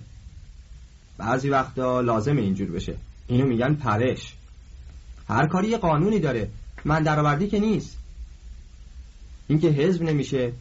بعضی 1.18 1.48
وقتا 1.48 2.00
لازم 2.00 2.36
اینجور 2.36 2.70
بشه. 2.70 2.94
اینو 3.26 3.46
میگن 3.46 3.74
پرش. 3.74 4.34
هر 5.28 5.46
کاری 5.46 5.76
قانونی 5.76 6.20
داره. 6.20 6.48
من 6.84 7.02
درآوردی 7.02 7.46
که 7.46 7.60
نیست. 7.60 7.96
اینکه 9.46 9.68
حزب 9.68 10.02
نمیشه. 10.02 10.52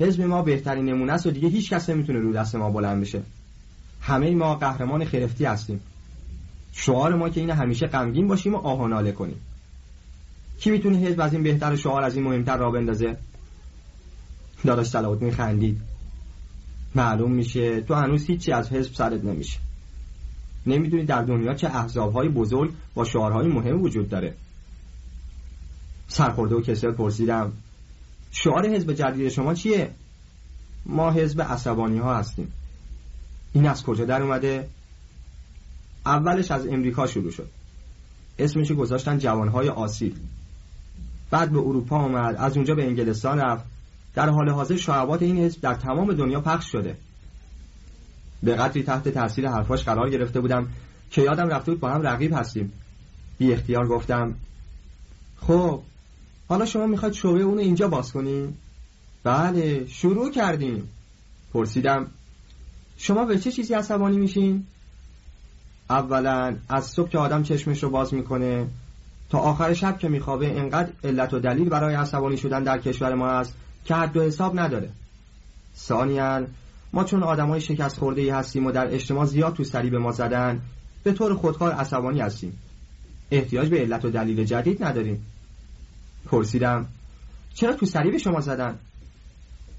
حزب 0.00 0.22
ما 0.22 0.42
بهترین 0.42 0.84
نمونه 0.84 1.12
است 1.12 1.26
و 1.26 1.30
دیگه 1.30 1.48
هیچ 1.48 1.70
کس 1.70 1.90
نمی‌تونه 1.90 2.18
رو 2.18 2.32
دست 2.32 2.56
ما 2.56 2.70
بلند 2.70 3.00
بشه. 3.00 3.22
همه 4.00 4.30
ما 4.30 4.54
قهرمان 4.54 5.04
خرفتی 5.04 5.44
هستیم. 5.44 5.80
شعار 6.72 7.14
ما 7.14 7.28
که 7.28 7.40
این 7.40 7.50
همیشه 7.50 7.86
غمگین 7.86 8.28
باشیم 8.28 8.54
و 8.54 8.58
آهاناله 8.58 9.12
کنیم. 9.12 9.40
کی 10.60 10.70
می‌تونه 10.70 10.98
حزب 10.98 11.20
از 11.20 11.32
این 11.32 11.42
بهتر 11.42 11.76
شعار 11.76 12.02
از 12.02 12.16
این 12.16 12.24
مهمتر 12.24 12.56
را 12.56 12.70
بندازه؟ 12.70 13.16
داداش 14.64 14.86
صلاحالدین 14.86 15.30
خندید 15.30 15.80
معلوم 16.94 17.32
میشه 17.32 17.80
تو 17.80 17.94
هنوز 17.94 18.26
هیچی 18.26 18.52
از 18.52 18.72
حزب 18.72 18.94
سرت 18.94 19.24
نمیشه. 19.24 19.58
نمی‌دونی 20.66 21.04
در 21.04 21.22
دنیا 21.22 21.54
چه 21.54 21.66
احزابهای 21.66 22.28
بزرگ 22.28 22.72
با 22.94 23.04
شعارهای 23.04 23.48
مهم 23.48 23.82
وجود 23.82 24.08
داره. 24.08 24.34
سرخورده 26.08 26.54
و 26.54 26.60
کسل 26.60 26.92
پرسیدم 26.92 27.52
شعار 28.30 28.68
حزب 28.68 28.92
جدید 28.92 29.28
شما 29.28 29.54
چیه؟ 29.54 29.90
ما 30.86 31.10
حزب 31.10 31.42
عصبانی 31.42 31.98
ها 31.98 32.16
هستیم. 32.16 32.52
این 33.52 33.66
از 33.66 33.82
کجا 33.82 34.04
در 34.04 34.22
اومده؟ 34.22 34.68
اولش 36.06 36.50
از 36.50 36.66
امریکا 36.66 37.06
شروع 37.06 37.30
شد. 37.30 37.48
اسمشو 38.38 38.74
گذاشتن 38.74 39.18
جوانهای 39.18 39.68
آسیل 39.68 40.16
بعد 41.30 41.50
به 41.50 41.58
اروپا 41.58 41.96
آمد 41.96 42.36
از 42.36 42.56
اونجا 42.56 42.74
به 42.74 42.86
انگلستان 42.86 43.38
رفت. 43.38 43.64
در 44.18 44.28
حال 44.28 44.48
حاضر 44.48 44.76
شعبات 44.76 45.22
این 45.22 45.38
حزب 45.38 45.60
در 45.60 45.74
تمام 45.74 46.12
دنیا 46.12 46.40
پخش 46.40 46.72
شده. 46.72 46.96
به 48.42 48.54
قدری 48.54 48.82
تحت 48.82 49.08
تاثیر 49.08 49.48
حرفاش 49.48 49.84
قرار 49.84 50.10
گرفته 50.10 50.40
بودم 50.40 50.68
که 51.10 51.22
یادم 51.22 51.48
رفته 51.48 51.72
بود 51.72 51.80
با 51.80 51.90
هم 51.90 52.02
رقیب 52.02 52.32
هستیم. 52.34 52.72
بی 53.38 53.52
اختیار 53.52 53.88
گفتم 53.88 54.34
خب 55.40 55.80
حالا 56.48 56.64
شما 56.64 56.86
می‌خواید 56.86 57.14
شعبه 57.14 57.42
اونو 57.42 57.60
اینجا 57.60 57.88
باز 57.88 58.12
کنیم 58.12 58.58
بله 59.24 59.86
شروع 59.86 60.30
کردیم. 60.30 60.88
پرسیدم 61.52 62.06
شما 62.96 63.24
به 63.24 63.38
چه 63.38 63.52
چیزی 63.52 63.74
عصبانی 63.74 64.18
میشین؟ 64.18 64.66
اولا 65.90 66.56
از 66.68 66.86
صبح 66.86 67.08
که 67.08 67.18
آدم 67.18 67.42
چشمش 67.42 67.82
رو 67.82 67.90
باز 67.90 68.14
می‌کنه 68.14 68.66
تا 69.30 69.38
آخر 69.38 69.74
شب 69.74 69.98
که 69.98 70.08
میخوابه 70.08 70.58
انقدر 70.58 70.92
علت 71.04 71.34
و 71.34 71.38
دلیل 71.38 71.68
برای 71.68 71.94
عصبانی 71.94 72.36
شدن 72.36 72.62
در 72.62 72.78
کشور 72.78 73.14
ما 73.14 73.28
است 73.28 73.54
که 73.88 73.94
حد 73.94 74.16
و 74.16 74.22
حساب 74.22 74.60
نداره. 74.60 74.90
ثانیا 75.76 76.46
ما 76.92 77.04
چون 77.04 77.22
های 77.22 77.60
شکست 77.60 77.98
خورده 77.98 78.20
ای 78.20 78.30
هستیم 78.30 78.66
و 78.66 78.72
در 78.72 78.94
اجتماع 78.94 79.26
زیاد 79.26 79.54
تو 79.54 79.64
سری 79.64 79.90
به 79.90 79.98
ما 79.98 80.12
زدن 80.12 80.60
به 81.04 81.12
طور 81.12 81.34
خودکار 81.34 81.72
عصبانی 81.72 82.20
هستیم. 82.20 82.58
احتیاج 83.30 83.68
به 83.68 83.78
علت 83.78 84.04
و 84.04 84.10
دلیل 84.10 84.44
جدید 84.44 84.84
نداریم. 84.84 85.26
پرسیدم 86.26 86.86
چرا 87.54 87.72
تو 87.72 87.86
سری 87.86 88.10
به 88.10 88.18
شما 88.18 88.40
زدن؟ 88.40 88.78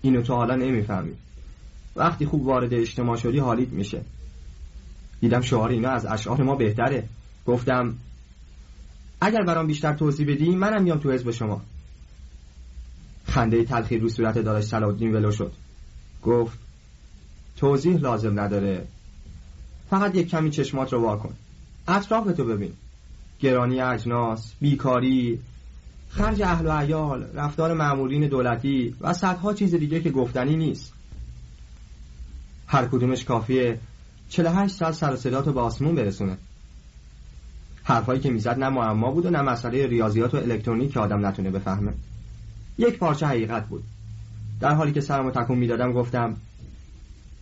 اینو 0.01 0.21
تو 0.21 0.35
حالا 0.35 0.55
نمی‌فهمی 0.55 1.13
وقتی 1.95 2.25
خوب 2.25 2.47
وارد 2.47 2.73
اجتماع 2.73 3.17
شدی 3.17 3.39
حالیت 3.39 3.69
میشه. 3.69 4.01
دیدم 5.21 5.41
شعار 5.41 5.69
اینا 5.69 5.89
از 5.89 6.05
اشعار 6.05 6.43
ما 6.43 6.55
بهتره. 6.55 7.03
گفتم 7.45 7.95
اگر 9.21 9.43
برام 9.43 9.67
بیشتر 9.67 9.93
توضیح 9.93 10.27
بدی 10.27 10.49
منم 10.55 10.83
میام 10.83 10.97
تو 10.97 11.11
حزب 11.11 11.31
شما. 11.31 11.61
خنده 13.29 13.63
تلخی 13.63 13.97
رو 13.97 14.09
صورت 14.09 14.35
داداش 14.35 14.63
سلادین 14.63 15.15
ولو 15.15 15.31
شد. 15.31 15.51
گفت 16.23 16.59
توضیح 17.57 17.97
لازم 17.97 18.39
نداره. 18.39 18.87
فقط 19.89 20.15
یک 20.15 20.29
کمی 20.29 20.49
چشمات 20.49 20.93
رو 20.93 21.01
واکن 21.01 21.33
اطرافتو 21.87 22.45
ببین. 22.45 22.73
گرانی 23.39 23.81
اجناس 23.81 24.53
بیکاری 24.61 25.39
خرج 26.09 26.41
اهل 26.41 26.67
و 26.67 26.71
عیال 26.71 27.27
رفتار 27.33 27.73
معمولین 27.73 28.27
دولتی 28.27 28.95
و 29.01 29.13
صدها 29.13 29.53
چیز 29.53 29.75
دیگه 29.75 29.99
که 29.99 30.11
گفتنی 30.11 30.55
نیست. 30.55 30.93
هر 32.67 32.85
کدومش 32.85 33.25
کافیه 33.25 33.79
48 34.29 34.75
ساعت 34.75 34.93
سر 34.93 35.15
صدا 35.15 35.41
به 35.41 35.59
آسمون 35.59 35.95
برسونه. 35.95 36.37
حرفایی 37.83 38.19
که 38.19 38.29
می‌زد 38.29 38.59
نه 38.59 38.69
معما 38.69 39.11
بود 39.11 39.25
و 39.25 39.29
نه 39.29 39.41
مسئله 39.41 39.87
ریاضیات 39.87 40.33
و 40.33 40.37
الکترونیک 40.37 40.91
که 40.91 40.99
آدم 40.99 41.25
نتونه 41.25 41.49
بفهمه. 41.49 41.93
یک 42.79 42.97
پارچه 42.97 43.27
حقیقت 43.27 43.67
بود. 43.67 43.83
در 44.59 44.73
حالی 44.73 44.91
که 44.91 45.01
سرمو 45.01 45.31
تکون 45.31 45.57
می‌دادم 45.57 45.93
گفتم 45.93 46.37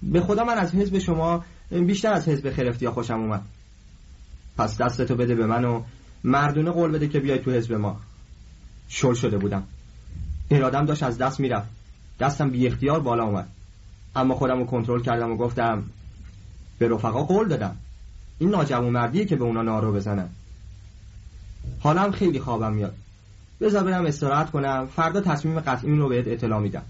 به 0.03 0.21
خدا 0.21 0.43
من 0.43 0.57
از 0.57 0.75
حزب 0.75 0.99
شما 0.99 1.45
بیشتر 1.71 2.13
از 2.13 2.27
حزب 2.27 2.51
خرفتی 2.51 2.89
خوشم 2.89 3.19
اومد. 3.19 3.41
پس 4.57 4.77
دستتو 4.77 5.15
بده 5.15 5.35
به 5.35 5.45
من 5.45 5.65
و 5.65 5.83
مردونه 6.23 6.71
قول 6.71 6.91
بده 6.91 7.07
که 7.07 7.19
بیای 7.19 7.39
تو 7.39 7.51
حزب 7.51 7.73
ما. 7.73 7.99
شل 8.89 9.13
شده 9.13 9.38
بودم. 9.38 9.63
ارادم 10.51 10.85
داشت 10.85 11.03
از 11.03 11.17
دست 11.17 11.39
می‌رفت. 11.39 11.69
دستم 12.19 12.49
بی 12.49 12.67
اختیار 12.67 12.99
بالا 12.99 13.23
اومد. 13.23 13.47
اما 14.15 14.35
خودم 14.35 14.59
رو 14.59 14.65
کنترل 14.65 15.01
کردم 15.01 15.31
و 15.31 15.38
گفتم 15.38 15.83
به 16.79 16.88
رفقا 16.88 17.23
قول 17.23 17.47
دادم. 17.47 17.75
این 18.39 18.49
ناجمو 18.49 18.89
مردیه 18.89 19.25
که 19.25 19.35
به 19.35 19.43
اونا 19.43 19.61
نارو 19.61 19.93
بزنم 19.93 20.29
حالا 21.79 22.11
خیلی 22.11 22.39
خوابم 22.39 22.73
میاد. 22.73 22.95
بذار 23.62 23.84
برم 23.84 24.05
استراحت 24.05 24.51
کنم. 24.51 24.88
فردا 24.95 25.22
تصمیم 25.22 25.60
قطعی 25.60 25.97
رو 25.97 26.10
بهت 26.10 26.28
اطلاع 26.28 26.60
میدم. 26.60 26.84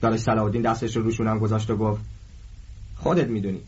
دانش 0.00 0.20
صلاح 0.20 0.50
دستش 0.50 0.96
رو 0.96 1.02
روشونم 1.02 1.38
گذاشت 1.38 1.70
و 1.70 1.76
گفت 1.76 2.02
خودت 2.96 3.28
می‌دونی. 3.28 3.60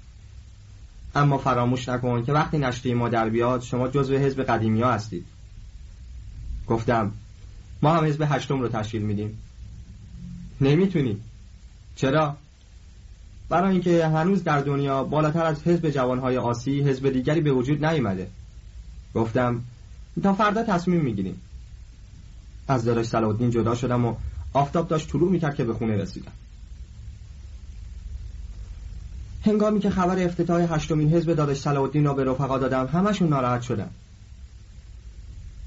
اما 1.15 1.39
فراموش 1.39 1.89
نکن 1.89 2.25
که 2.25 2.33
وقتی 2.33 2.59
نشته 2.59 2.95
ما 2.95 3.09
در 3.09 3.29
بیاد 3.29 3.63
شما 3.63 3.89
جزو 3.89 4.17
حزب 4.17 4.43
قدیمی 4.43 4.83
ها 4.83 4.93
هستید. 4.93 5.27
گفتم 6.67 7.13
ما 7.83 7.95
هم 7.95 8.05
حزب 8.05 8.27
هشتم 8.29 8.61
رو 8.61 8.69
تشکیل 8.69 9.03
میدیم. 9.03 9.39
نمی‌تونی 10.61 11.21
چرا؟ 11.97 12.37
برای 13.49 13.73
اینکه 13.73 14.07
هنوز 14.07 14.45
در 14.45 14.61
دنیا 14.61 15.05
بالاتر 15.05 15.45
از 15.45 15.63
حزب 15.63 15.91
جوانهای 15.91 16.37
آسی 16.37 16.81
حزب 16.81 17.11
دیگری 17.11 17.41
به 17.41 17.53
وجود 17.53 17.85
نیومده. 17.85 18.29
گفتم 19.15 19.63
تا 20.23 20.35
فردا 20.35 20.63
تصمیم 20.63 21.01
می‌گیریم. 21.01 21.41
از 22.69 22.85
داداش 22.85 23.07
صلاح 23.07 23.51
جدا 23.51 23.75
شدم 23.75 24.05
و 24.05 24.15
آفتاب 24.53 24.89
داشت 24.89 25.11
طلوع 25.11 25.31
می‌کرد 25.31 25.55
که 25.55 25.65
به 25.65 25.75
خونه 25.75 25.97
رسیدم. 25.97 26.33
هنگامی 29.47 29.81
که 29.81 29.91
خبر 29.91 30.25
افتتاح 30.25 30.75
هشتمین 30.75 31.15
حزب 31.15 31.35
داداش 31.35 31.61
صلاح 31.61 31.83
الدین 31.83 32.05
را 32.05 32.15
به 32.15 32.25
رفقا 32.25 32.59
دادم 32.59 32.87
همشون 32.87 33.29
ناراحت 33.29 33.63
شدن. 33.63 33.91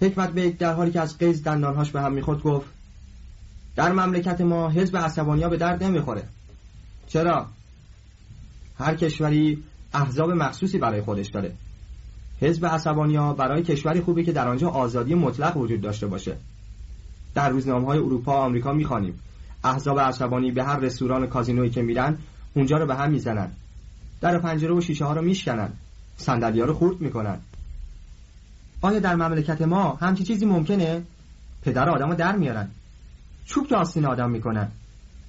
حکمت 0.01 0.31
بیگ 0.31 0.57
در 0.57 0.73
حالی 0.73 0.91
که 0.91 1.01
از 1.01 1.17
قیز 1.17 1.43
دندانهاش 1.43 1.91
به 1.91 2.01
هم 2.01 2.13
می‌خورد 2.13 2.41
گفت 2.41 2.67
در 3.75 3.91
مملکت 3.91 4.41
ما 4.41 4.69
حزب 4.69 4.97
عصبانیا 4.97 5.49
به 5.49 5.57
درد 5.57 5.83
نمی‌خوره. 5.83 6.23
چرا؟ 7.07 7.45
هر 8.77 8.95
کشوری 8.95 9.63
احزاب 9.93 10.31
مخصوصی 10.31 10.77
برای 10.77 11.01
خودش 11.01 11.27
داره. 11.27 11.53
حزب 12.41 12.65
عصبانیا 12.65 13.33
برای 13.33 13.63
کشوری 13.63 14.01
خوبه 14.01 14.23
که 14.23 14.31
در 14.31 14.47
آنجا 14.47 14.69
آزادی 14.69 15.15
مطلق 15.15 15.57
وجود 15.57 15.81
داشته 15.81 16.07
باشه. 16.07 16.37
در 17.35 17.49
روزنامه 17.49 17.85
های 17.85 17.99
اروپا 17.99 18.31
و 18.31 18.35
آمریکا 18.35 18.73
می‌خوانیم. 18.73 19.19
احزاب 19.63 19.99
عصبانی 19.99 20.51
به 20.51 20.63
هر 20.63 20.79
رستوران 20.79 21.27
کازینویی 21.27 21.69
که 21.69 21.81
میرن 21.81 22.17
اونجا 22.53 22.77
رو 22.77 22.85
به 22.85 22.95
هم 22.95 23.11
می‌زنن. 23.11 23.51
در 24.21 24.39
پنجره 24.39 24.73
و 24.73 24.81
شیشه 24.81 25.05
ها 25.05 25.13
رو 25.13 25.21
میشکنن. 25.21 25.69
صندلی 26.17 26.59
ها 26.59 26.65
رو 26.65 26.73
خورد 26.73 27.01
می‌کنن. 27.01 27.37
آیا 28.81 28.99
در 28.99 29.15
مملکت 29.15 29.61
ما 29.61 29.97
همچی 30.01 30.23
چیزی 30.23 30.45
ممکنه؟ 30.45 31.03
پدر 31.61 31.89
آدم 31.89 32.09
رو 32.09 32.15
در 32.15 32.35
میارن. 32.35 32.67
چوب 33.45 33.67
که 33.67 33.75
آستین 33.75 34.05
آدم 34.05 34.29
می‌کنن. 34.29 34.67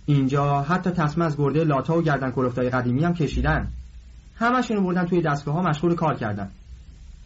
اینجا 0.07 0.63
حتی 0.63 0.91
تصمه 0.91 1.25
از 1.25 1.37
گرده 1.37 1.65
لاتا 1.65 1.99
و 1.99 2.03
گردن 2.03 2.31
کلفتای 2.31 2.71
قدیمی 2.71 3.05
هم 3.05 3.15
کشیدن. 3.15 3.69
همشون 4.37 4.85
بردن 4.85 5.07
توی 5.07 5.23
دستگاه 5.23 5.55
ها 5.55 5.63
مشغول 5.63 5.95
کار 5.95 6.15
کردن. 6.15 6.51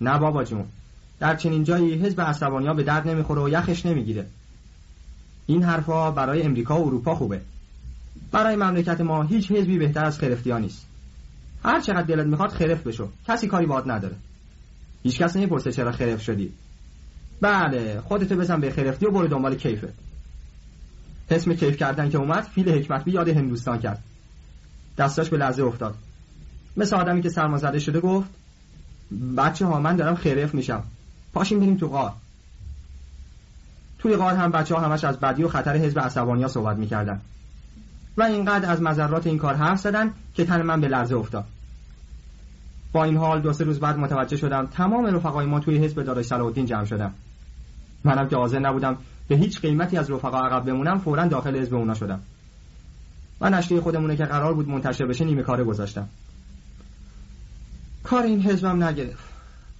نه 0.00 0.18
بابا 0.18 0.44
جون. 0.44 0.64
در 1.18 1.36
چنین 1.36 1.64
جایی 1.64 1.94
حزب 1.94 2.20
عصبانیا 2.20 2.74
به 2.74 2.82
درد 2.82 3.08
نمی‌خوره 3.08 3.42
و 3.42 3.48
یخش 3.48 3.86
نمی‌گیره. 3.86 4.26
این 5.50 5.62
حرفا 5.62 6.10
برای 6.10 6.42
امریکا 6.42 6.80
و 6.80 6.86
اروپا 6.86 7.14
خوبه. 7.14 7.40
برای 8.32 8.56
مملکت 8.56 9.00
ما 9.00 9.22
هیچ 9.22 9.52
حزبی 9.52 9.78
بهتر 9.78 10.04
از 10.04 10.18
خرفتی 10.18 10.50
ها 10.50 10.58
نیست. 10.58 10.86
هر 11.64 11.80
چقدر 11.80 12.02
دلت 12.02 12.26
می‌خواد 12.26 12.50
خرف 12.50 12.86
بشو. 12.86 13.08
کسی 13.28 13.46
کاری 13.46 13.66
باهات 13.66 13.86
نداره. 13.86 14.16
هیچ 15.02 15.18
کس 15.18 15.36
نمی‌پرسه 15.36 15.72
چرا 15.72 15.92
خرف 15.92 16.22
شدی. 16.22 16.52
بله 17.40 18.00
خودتو 18.00 18.36
بزن 18.36 18.60
به 18.60 18.70
خرفتی 18.70 19.06
و 19.06 19.10
برو 19.10 19.26
دنبال 19.26 19.54
کیفه. 19.54 19.92
اسم 21.30 21.54
کیف 21.54 21.76
کردن 21.76 22.10
که 22.10 22.18
اومد 22.18 22.42
فیل 22.42 22.68
حکمت 22.68 23.04
بی 23.04 23.10
یاد 23.10 23.28
هندوستان 23.28 23.78
کرد. 23.78 24.02
دستاش 24.98 25.28
به 25.28 25.36
لحظه 25.36 25.62
افتاد. 25.62 25.94
مثل 26.76 26.96
آدمی 26.96 27.22
که 27.22 27.28
سرمازده 27.28 27.78
شده 27.78 28.00
گفت 28.00 28.28
بچه 29.36 29.66
ها 29.66 29.80
من 29.80 29.96
دارم 29.96 30.14
خرف 30.14 30.54
میشم. 30.54 30.82
پاشیم 31.32 31.60
بریم 31.60 31.76
تو 31.76 31.88
غار. 31.88 32.12
توی 34.00 34.16
غار 34.16 34.34
هم 34.34 34.50
بچه 34.50 34.74
ها 34.74 34.80
همش 34.80 35.04
از 35.04 35.20
بدی 35.20 35.42
و 35.42 35.48
خطر 35.48 35.76
حزب 35.76 36.00
عصبانیا 36.00 36.48
صحبت 36.48 36.76
می‌کردن. 36.76 37.20
و 38.16 38.22
اینقدر 38.22 38.70
از 38.70 38.82
مذرات 38.82 39.26
این 39.26 39.38
کار 39.38 39.54
حرف 39.54 39.78
زدن 39.78 40.12
که 40.34 40.44
تن 40.44 40.62
من 40.62 40.80
به 40.80 40.88
لرزه 40.88 41.16
افتاد. 41.16 41.44
با 42.92 43.04
این 43.04 43.16
حال 43.16 43.40
دو 43.40 43.52
سه 43.52 43.64
روز 43.64 43.80
بعد 43.80 43.98
متوجه 43.98 44.36
شدم 44.36 44.66
تمام 44.66 45.06
رفقای 45.06 45.46
ما 45.46 45.60
توی 45.60 45.78
حزب 45.78 46.02
داداش 46.02 46.26
صلاح 46.26 46.46
الدین 46.46 46.66
جمع 46.66 46.84
شدم 46.84 47.14
منم 48.04 48.28
که 48.28 48.36
حاضر 48.36 48.58
نبودم 48.58 48.96
به 49.28 49.36
هیچ 49.36 49.60
قیمتی 49.60 49.96
از 49.96 50.10
رفقا 50.10 50.38
عقب 50.38 50.64
بمونم 50.64 50.98
فورا 50.98 51.26
داخل 51.26 51.56
حزب 51.56 51.74
اونا 51.74 51.94
شدم. 51.94 52.20
و 53.40 53.50
نشریه 53.50 53.80
خودمونه 53.80 54.16
که 54.16 54.24
قرار 54.24 54.54
بود 54.54 54.68
منتشر 54.68 55.06
بشه 55.06 55.24
نیمه 55.24 55.42
کاره 55.42 55.64
گذاشتم. 55.64 56.08
کار 58.04 58.22
این 58.22 58.42
حزبم 58.42 58.82
نگرفت. 58.82 59.24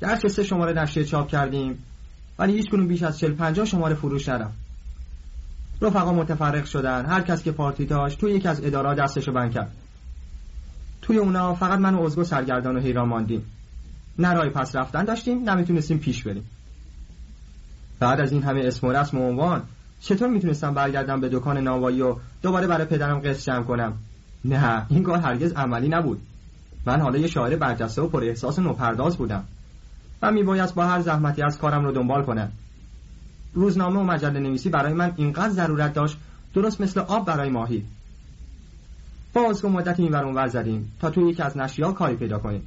در 0.01 0.17
سه 0.17 0.43
شماره 0.43 0.83
نشریه 0.83 1.07
چاپ 1.07 1.29
کردیم؟ 1.29 1.79
ولی 2.41 2.53
هیچ 2.53 2.71
کنون 2.71 2.87
بیش 2.87 3.03
از 3.03 3.19
40 3.19 3.33
50 3.33 3.67
شماره 3.67 3.95
فروش 3.95 4.29
نرفت. 4.29 4.55
رفقا 5.83 6.13
متفرق 6.13 6.65
شدن. 6.65 7.07
هر 7.07 7.21
کس 7.21 7.43
که 7.43 7.53
پارتی 7.53 7.85
داشت 7.85 8.19
توی 8.19 8.33
یکی 8.33 8.49
از 8.49 8.65
ادارات 8.65 8.99
دستشو 8.99 9.33
بند 9.33 9.53
کرد. 9.53 9.73
توی 11.03 11.19
اونا 11.19 11.55
فقط 11.55 11.79
من 11.79 11.95
و 11.95 12.03
ازگو 12.03 12.25
سرگردان 12.25 12.77
و 12.77 12.81
حیران 12.81 13.09
ماندیم. 13.09 13.45
نه 14.19 14.33
رای 14.33 14.51
پس 14.51 14.77
رفتن 14.77 15.05
داشتیم 15.05 15.51
نمی‌تونستیم 15.51 15.99
پیش 15.99 16.23
بریم. 16.23 16.45
بعد 17.99 18.21
از 18.21 18.33
این 18.33 18.43
همه 18.43 18.61
اسم 18.65 18.87
و 18.87 18.93
رسم 18.93 19.19
و 19.19 19.29
عنوان 19.29 19.63
چطور 20.01 20.29
می‌تونستم 20.29 20.75
برگردم 20.75 21.21
به 21.21 21.29
دکان 21.29 21.59
ناوایی 21.59 22.03
و 22.03 22.17
دوباره 22.43 22.67
برای 22.67 22.87
پدرم 22.87 23.19
قصد 23.19 23.47
جمع 23.47 23.65
کنم؟ 23.65 23.93
نه 24.45 24.87
این 24.89 25.03
کار 25.03 25.19
هرگز 25.19 25.53
عملی 25.53 25.89
نبود. 25.89 26.21
من 26.87 27.01
حالا 27.01 27.19
یه 27.19 27.27
شاعر 27.27 27.57
برجسته 27.57 28.03
و 28.03 28.09
پر 28.09 28.25
احساس 28.25 28.59
نوپرداز 28.59 29.17
بودم. 29.17 29.45
و 30.23 30.31
میبایست 30.31 30.75
با 30.75 30.87
هر 30.87 31.01
زحمتی 31.01 31.43
از 31.43 31.59
کارم 31.59 31.85
رو 31.85 31.93
دنبال 31.93 32.23
کنم 32.23 32.53
روزنامه 33.55 34.01
و 34.01 34.05
مجله 34.05 34.41
نویسی 34.41 34.69
برای 34.69 34.93
من 34.93 35.13
اینقدر 35.17 35.49
ضرورت 35.49 35.95
داشت 35.95 36.17
درست 36.55 36.81
مثل 36.81 37.01
آب 37.01 37.27
برای 37.27 37.51
ماهی. 37.51 37.85
با 39.35 39.55
که 39.55 39.69
مدت 39.69 40.01
این 40.01 40.13
ور 40.13 40.47
زدیم 40.47 40.93
تا 41.01 41.11
توی 41.11 41.31
یکی 41.31 41.43
از 41.43 41.57
نشریه‌ها 41.57 41.93
کاری 41.93 42.17
پیدا 42.17 42.39
کنیم. 42.39 42.63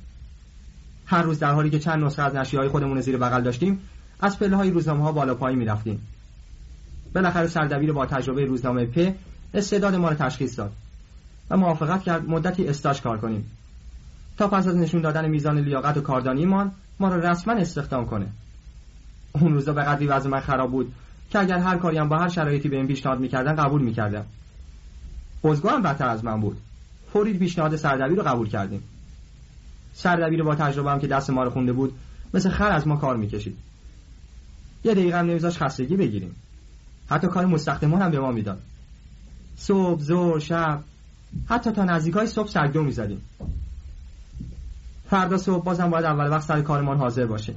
هر 1.06 1.22
روز 1.22 1.39
در 1.39 1.54
حالی 1.54 1.70
که 1.70 1.80
چند 1.80 2.04
نسخه 2.04 2.22
از 2.22 2.36
نشریه‌های 2.36 2.70
خودمون 2.70 3.01
زیر 3.01 3.18
بغل 3.18 3.41
داشتیم 3.41 3.80
از 4.20 4.39
پله 4.39 4.56
های 4.56 4.72
روزنامه 4.72 5.04
ها 5.04 5.12
بالا 5.12 5.36
پایین 5.36 5.60
می‌رفتیم. 5.60 6.08
بالاخره 7.16 7.47
سردبیر 7.47 7.93
با 7.93 8.06
تجربه 8.06 8.45
روزنامه 8.45 8.86
پ 8.86 9.16
استعداد 9.54 9.95
ما 9.95 10.10
رو 10.10 10.16
تشخیص 10.16 10.60
داد 10.60 10.72
و 11.49 11.58
موافقت 11.58 12.04
کرد 12.04 12.30
مدتی 12.30 12.68
استاش 12.68 13.01
کار 13.01 13.18
کنیم. 13.18 13.51
تا 14.38 14.47
پس 14.47 14.68
از 14.68 14.76
نشون 14.76 15.01
دادن 15.01 15.28
میزان 15.30 15.60
لیاقت 15.60 15.97
و 15.97 16.01
کاردانیمان 16.01 16.72
ما 17.04 17.16
رو 17.16 17.22
رسما 17.22 17.54
استخدام 17.54 18.06
کنه. 18.06 18.28
اون 19.32 19.54
روزا 19.54 19.74
به 19.74 19.82
قدری 19.82 20.08
وضع 20.08 20.30
من 20.30 20.39
خراب 20.39 20.72
بود 20.72 20.93
که 21.32 21.39
اگر 21.39 21.58
هر 21.58 21.78
کاری 21.78 21.97
هم 21.97 22.10
با 22.10 22.18
هر 22.18 22.30
شرایطی 22.30 22.70
به 22.70 22.76
این 22.76 22.88
پیشنهاد 22.88 23.20
می‌کردن 23.20 23.56
قبول 23.56 23.82
می‌کردم. 23.82 24.26
بزگو 25.43 25.70
هم 25.70 25.82
بدتر 25.82 26.08
از 26.08 26.26
من 26.26 26.41
بود. 26.41 26.58
فوری 27.14 27.38
پیشنهاد 27.38 27.76
سردبیر 27.76 28.18
رو 28.18 28.24
قبول 28.24 28.49
کردیم. 28.49 28.84
سردبیر 29.93 30.43
با 30.43 30.56
تجربه 30.56 30.91
هم 30.91 30.99
که 30.99 31.08
دست 31.08 31.30
ما 31.30 31.43
رو 31.43 31.49
خونده 31.49 31.74
بود 31.74 31.93
مثل 32.34 32.49
خر 32.49 32.72
از 32.72 32.88
ما 32.88 32.95
کار 32.95 33.18
می‌کشید. 33.18 33.58
یه 34.84 34.93
دقیقه 34.93 35.20
هم 35.20 35.26
نمیذاش 35.26 35.58
خستگی 35.58 35.95
بگیریم. 35.95 36.36
حتی 37.10 37.28
کار 37.28 37.45
مستخدمان 37.45 38.01
هم 38.01 38.12
به 38.12 38.20
ما 38.20 38.32
می‌داد. 38.32 38.62
صبح 39.56 39.99
زور 39.99 40.39
شب 40.39 40.84
حتی 41.49 41.72
تا 41.72 41.84
نزدیک 41.84 42.14
های 42.14 42.28
صبح 42.28 42.49
سگدو 42.49 42.84
می‌زدیم. 42.84 43.22
فردا 45.14 45.38
صبح 45.38 45.64
بازم 45.64 45.89
باید 45.89 46.05
اول 46.05 46.30
وقت 46.30 46.47
سر 46.47 46.61
کارمان 46.61 46.97
حاضر 46.97 47.26
باشه. 47.26 47.53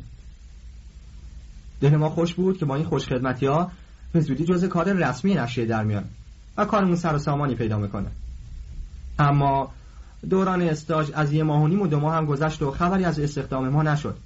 دل 1.81 1.97
ما 1.97 2.11
خوش 2.11 2.35
بود 2.35 2.59
که 2.59 2.65
با 2.65 2.75
این 2.75 2.85
خوش 2.85 3.07
خدمتی 3.07 3.47
ها 3.47 3.71
به 4.13 4.21
زودی 4.21 4.45
جز 4.45 4.65
کار 4.65 4.93
رسمی 4.93 5.35
نشریه 5.35 5.67
در 5.67 5.85
میان 5.85 6.05
و 6.57 6.65
کارمون 6.65 6.97
سر 6.97 7.15
و 7.15 7.19
سامانی 7.19 7.55
پیدا 7.55 7.79
می‌کنه. 7.79 8.07
اما 9.19 9.73
دوران 10.31 10.63
استاج 10.63 11.11
از 11.15 11.33
یه 11.33 11.43
ماه 11.43 11.63
و 11.63 11.69
نیم 11.69 11.83
و 11.83 11.87
دو 11.87 12.01
ماه 12.01 12.15
هم 12.15 12.27
گذشت 12.27 12.63
و 12.63 12.71
خبری 12.71 13.05
از 13.05 13.21
استخدام 13.21 13.69
ما 13.69 13.83
نشد. 13.83 14.17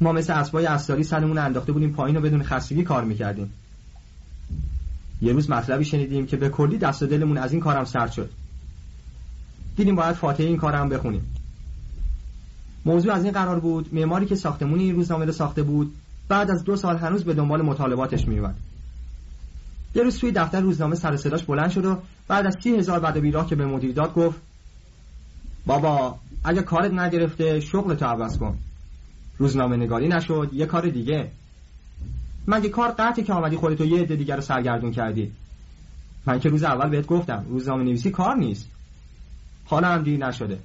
ما 0.00 0.12
مثل 0.12 0.32
اسبای 0.32 0.66
استاری 0.66 1.04
سرمون 1.04 1.38
انداخته 1.38 1.72
بودیم 1.72 1.92
پایین 1.92 2.16
و 2.16 2.20
بدون 2.20 2.42
خستگی 2.42 2.82
کار 2.82 3.04
می‌کردیم. 3.04 3.52
یه 5.22 5.32
روز 5.32 5.50
مطلبی 5.50 5.84
شنیدیم 5.84 6.26
که 6.26 6.36
به 6.36 6.48
کلی 6.48 6.78
دست 6.78 7.02
و 7.02 7.06
دلمون 7.06 7.38
از 7.38 7.52
این 7.52 7.60
کارم 7.60 7.84
سرد 7.84 8.12
شد. 8.12 8.30
دیدیم 9.76 9.96
باید 9.96 10.14
فاتحه 10.14 10.46
این 10.46 10.56
کارم 10.56 10.88
بخونیم. 10.88 11.33
موضوع 12.84 13.12
از 13.12 13.24
این 13.24 13.32
قرار 13.32 13.60
بود 13.60 13.94
معماری 13.94 14.26
که 14.26 14.34
ساختمون 14.34 14.78
این 14.78 14.94
روزنامه 14.94 15.24
رو 15.24 15.32
ساخته 15.32 15.62
بود 15.62 15.94
بعد 16.28 16.50
از 16.50 16.64
دو 16.64 16.76
سال 16.76 16.96
هنوز 16.96 17.24
به 17.24 17.34
دنبال 17.34 17.62
مطالباتش 17.62 18.28
میومد 18.28 18.56
یه 19.94 20.02
روز 20.02 20.18
توی 20.18 20.32
دفتر 20.32 20.60
روزنامه 20.60 20.94
سر 20.94 21.16
صداش 21.16 21.44
بلند 21.44 21.70
شد 21.70 21.84
و 21.84 21.98
بعد 22.28 22.46
از 22.46 22.56
سی 22.62 22.76
هزار 22.76 23.00
بعد 23.00 23.18
بیراه 23.18 23.46
که 23.46 23.56
به 23.56 23.66
مدیر 23.66 23.92
داد 23.92 24.14
گفت 24.14 24.40
بابا 25.66 26.18
اگه 26.44 26.62
کارت 26.62 26.92
نگرفته 26.92 27.60
شغل 27.60 27.94
تو 27.94 28.04
عوض 28.04 28.38
کن. 28.38 28.58
روزنامه 29.38 29.76
نگاری 29.76 30.08
نشد 30.08 30.50
یه 30.52 30.66
کار 30.66 30.88
دیگه. 30.88 31.30
مگه 32.46 32.68
کار 32.68 32.90
قطعی 32.98 33.24
که 33.24 33.32
آمدی 33.32 33.56
خودتو 33.56 33.84
یه 33.84 34.02
عده 34.02 34.16
دیگر 34.16 34.36
رو 34.36 34.42
سرگردون 34.42 34.92
کردی؟ 34.92 35.32
من 36.26 36.40
که 36.40 36.48
روز 36.48 36.62
اول 36.62 36.88
بهت 36.88 37.06
گفتم 37.06 37.46
روزنامه 37.48 37.84
نویسی 37.84 38.10
کار 38.10 38.36
نیست. 38.36 38.68
حالا 39.64 39.88
هم 39.88 40.02
دیر 40.02 40.26
نشده. 40.26 40.58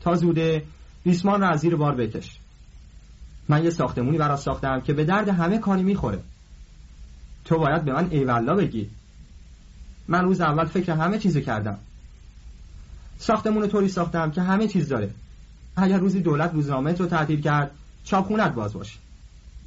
تا 0.00 0.14
زوده 0.14 0.62
ریسمان 1.06 1.40
رو 1.40 1.52
از 1.52 1.60
زیر 1.60 1.76
بار 1.76 1.94
بکش. 1.94 2.38
من 3.48 3.64
یه 3.64 3.70
ساختمونی 3.70 4.18
برات 4.18 4.38
ساختم 4.38 4.80
که 4.80 4.92
به 4.92 5.04
درد 5.04 5.28
همه 5.28 5.58
کاری 5.58 5.82
می‌خوره. 5.82 6.20
تو 7.44 7.58
باید 7.58 7.84
به 7.84 7.92
من 7.92 8.08
ایوالا 8.10 8.54
بگی. 8.54 8.90
من 10.08 10.24
روز 10.24 10.40
اول 10.40 10.64
فکر 10.64 10.92
همه 10.92 11.18
چیزو 11.18 11.40
کردم. 11.40 11.78
ساختمون 13.18 13.68
طوری 13.68 13.88
ساختم 13.88 14.30
که 14.30 14.42
همه 14.42 14.68
چیز 14.68 14.88
داره. 14.88 15.10
اگر 15.76 15.98
روزی 15.98 16.20
دولت 16.20 16.52
روزنامه 16.52 16.92
رو 16.92 17.06
تعطیل 17.06 17.40
کرد 17.40 17.70
چاپخونت 18.04 18.54
باز 18.54 18.72
باشه. 18.72 18.98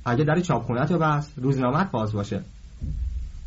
اگه 0.05 0.23
در 0.23 0.39
چاپخونت 0.39 0.91
رو 0.91 0.99
بس 0.99 1.29
روزنامت 1.37 1.91
باز 1.91 2.13
باشه. 2.13 2.41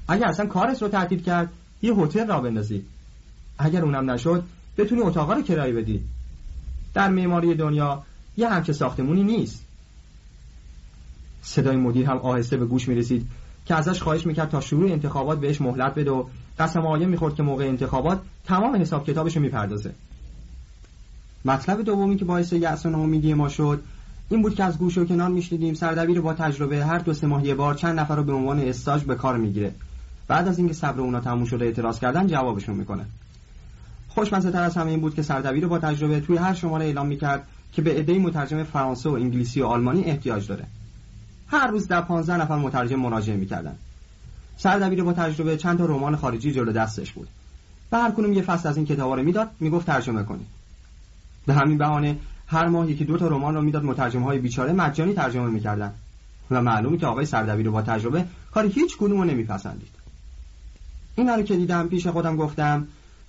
اگر 0.09 0.27
اصلا 0.27 0.47
کارت 0.47 0.83
رو 0.83 0.89
تعطیل 0.89 1.23
کرد 1.23 1.49
یه 1.83 1.95
هتل 1.95 2.27
را 2.27 2.41
بندازی. 2.41 2.85
اگر 3.59 3.85
اونم 3.85 4.11
نشد 4.11 4.45
بتونی 4.79 5.01
اتاقا 5.01 5.33
رو 5.33 5.43
کرایه 5.43 5.75
بدی. 5.75 6.05
در 6.95 7.09
معماری 7.09 7.55
دنیا 7.55 8.03
یه 8.37 8.49
همچه 8.49 8.73
ساختمونی 8.73 9.23
نیست. 9.23 9.65
صدای 11.43 11.77
مدیر 11.77 12.07
هم 12.07 12.19
آهسته 12.19 12.57
به 12.57 12.67
گوش 12.67 12.89
می 12.89 12.95
رسید 12.95 13.27
که 13.67 13.75
ازش 13.75 14.03
خواهش 14.03 14.27
می‌کرد 14.27 14.49
تا 14.49 14.61
شروع 14.61 14.93
انتخابات 14.93 15.41
بهش 15.41 15.61
مهلت 15.61 15.95
بده 15.95 16.11
و 16.11 16.25
قسم 16.59 16.87
آیه 16.87 17.07
می‌خورد 17.07 17.35
که 17.35 17.43
موقع 17.43 17.65
انتخابات 17.65 18.21
تمام 18.45 18.77
حساب 18.77 19.07
کتابش 19.07 19.37
رو 19.37 19.43
می‌پردازه. 19.43 19.95
مطلب 21.45 21.83
دومی 21.83 22.17
که 22.17 22.25
باعث 22.25 22.53
یأس 22.53 22.87
و 22.87 22.91
ناامیدی 22.91 23.35
ما 23.35 23.49
شد 23.49 23.83
این 24.29 24.43
بود 24.43 24.55
که 24.55 24.65
از 24.65 24.79
گوش 24.79 24.99
و 24.99 25.05
کنار 25.05 25.29
میشنیدیم 25.29 25.75
سردبیر 25.75 26.21
با 26.21 26.35
تجربه 26.35 26.85
هر 26.85 26.99
دو 26.99 27.15
سه 27.15 27.27
ماه 27.27 27.47
یه 27.47 27.55
بار 27.55 27.75
چند 27.75 28.01
نفر 28.01 28.17
رو 28.17 28.23
به 28.23 28.33
عنوان 28.33 28.61
استاج 28.61 29.03
به 29.03 29.15
کار 29.15 29.37
می‌گیره. 29.37 29.73
بعد 30.29 30.49
از 30.49 30.59
اینکه 30.59 30.75
صبر 30.75 31.01
اونا 31.01 31.21
تموم 31.21 31.45
شده 31.45 31.65
اعتراض 31.65 31.99
کردن 31.99 32.27
جوابشون 32.27 32.75
می‌کنه. 32.77 33.05
خوشمزه 34.19 34.51
تر 34.51 34.63
از 34.63 34.77
همه 34.77 34.91
این 34.91 35.01
بود 35.01 35.15
که 35.15 35.23
سردبیر 35.23 35.67
با 35.67 35.79
تجربه 35.79 36.21
توی 36.21 36.37
هر 36.37 36.55
شماره 36.55 36.85
اعلام 36.85 37.07
می‌کرد 37.07 37.47
که 37.73 37.83
به 37.83 37.91
عده 37.91 38.19
مترجم 38.19 38.63
فرانسه 38.65 39.09
و 39.09 39.13
انگلیسی 39.13 39.61
و 39.61 39.67
آلمانی 39.67 40.05
احتیاج 40.05 40.47
داره. 40.47 40.65
هر 41.47 41.67
روز 41.67 41.89
در 41.89 42.01
15 42.01 42.37
نفر 42.37 42.57
مترجم 42.57 42.97
مراجعه 42.97 43.37
می‌کردن. 43.37 43.75
سردبیر 44.57 45.05
با 45.05 45.13
تجربه 45.13 45.57
چند 45.57 45.79
تا 45.79 45.87
رمان 45.87 46.17
خارجی 46.17 46.53
جلو 46.53 46.73
دستش 46.73 47.13
بود. 47.13 47.29
و 47.93 48.01
هر 48.01 48.11
کنون 48.11 48.33
یه 48.33 48.43
فصل 48.43 48.69
از 48.69 48.77
این 48.77 48.87
کتابا 48.87 49.15
رو 49.15 49.23
می‌داد 49.23 49.51
می‌گفت 49.61 49.87
ترجمه 49.87 50.23
کنید 50.23 50.47
به 51.47 51.55
همین 51.55 51.79
بهانه 51.79 52.17
هر 52.47 52.67
ماه 52.67 52.91
یکی 52.91 53.05
دو 53.05 53.19
تا 53.19 53.29
رمان 53.29 53.55
رو 53.55 53.63
می‌داد 53.63 53.85
مترجم 53.85 54.23
های 54.23 54.39
بیچاره 54.39 54.73
مجانی 54.73 55.15
ترجمه 55.15 55.51
می‌کردن. 55.51 55.93
و 56.51 56.63
معلومی 56.63 56.99
که 56.99 57.07
آقای 57.07 57.27
سردبیر 57.27 57.71
با 57.71 57.83
تجربه 57.83 58.25
کار 58.55 58.67
هیچ 58.67 58.97
کدومو 58.97 59.25
نمیپسندید. 59.25 59.89
اینا 61.17 61.35
رو 61.35 61.43
که 61.43 61.57
دیدم 61.57 61.89
پیش 61.89 62.07
خودم 62.07 62.37
گفتم 62.37 62.87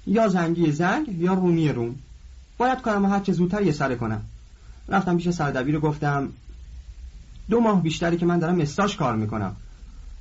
یا 0.10 0.28
زنگی 0.28 0.72
زنگ 0.72 1.20
یا 1.20 1.34
رومی 1.34 1.70
روم. 1.70 1.96
باید 2.58 2.82
کارم 2.82 3.06
هر 3.06 3.20
چه 3.20 3.32
زودتر 3.32 3.62
یه 3.62 3.72
سره 3.72 3.96
کنم. 3.96 4.22
رفتم 4.88 5.18
پیش 5.18 5.30
سردبیر 5.30 5.76
رو 5.76 5.82
گفتم 5.82 6.30
دو 7.50 7.60
ماه 7.60 7.84
بیشتری 7.84 8.18
که 8.18 8.26
من 8.26 8.40
دارم 8.40 8.60
استاش 8.60 8.96
کار 8.96 9.16
می‌کنم. 9.16 9.56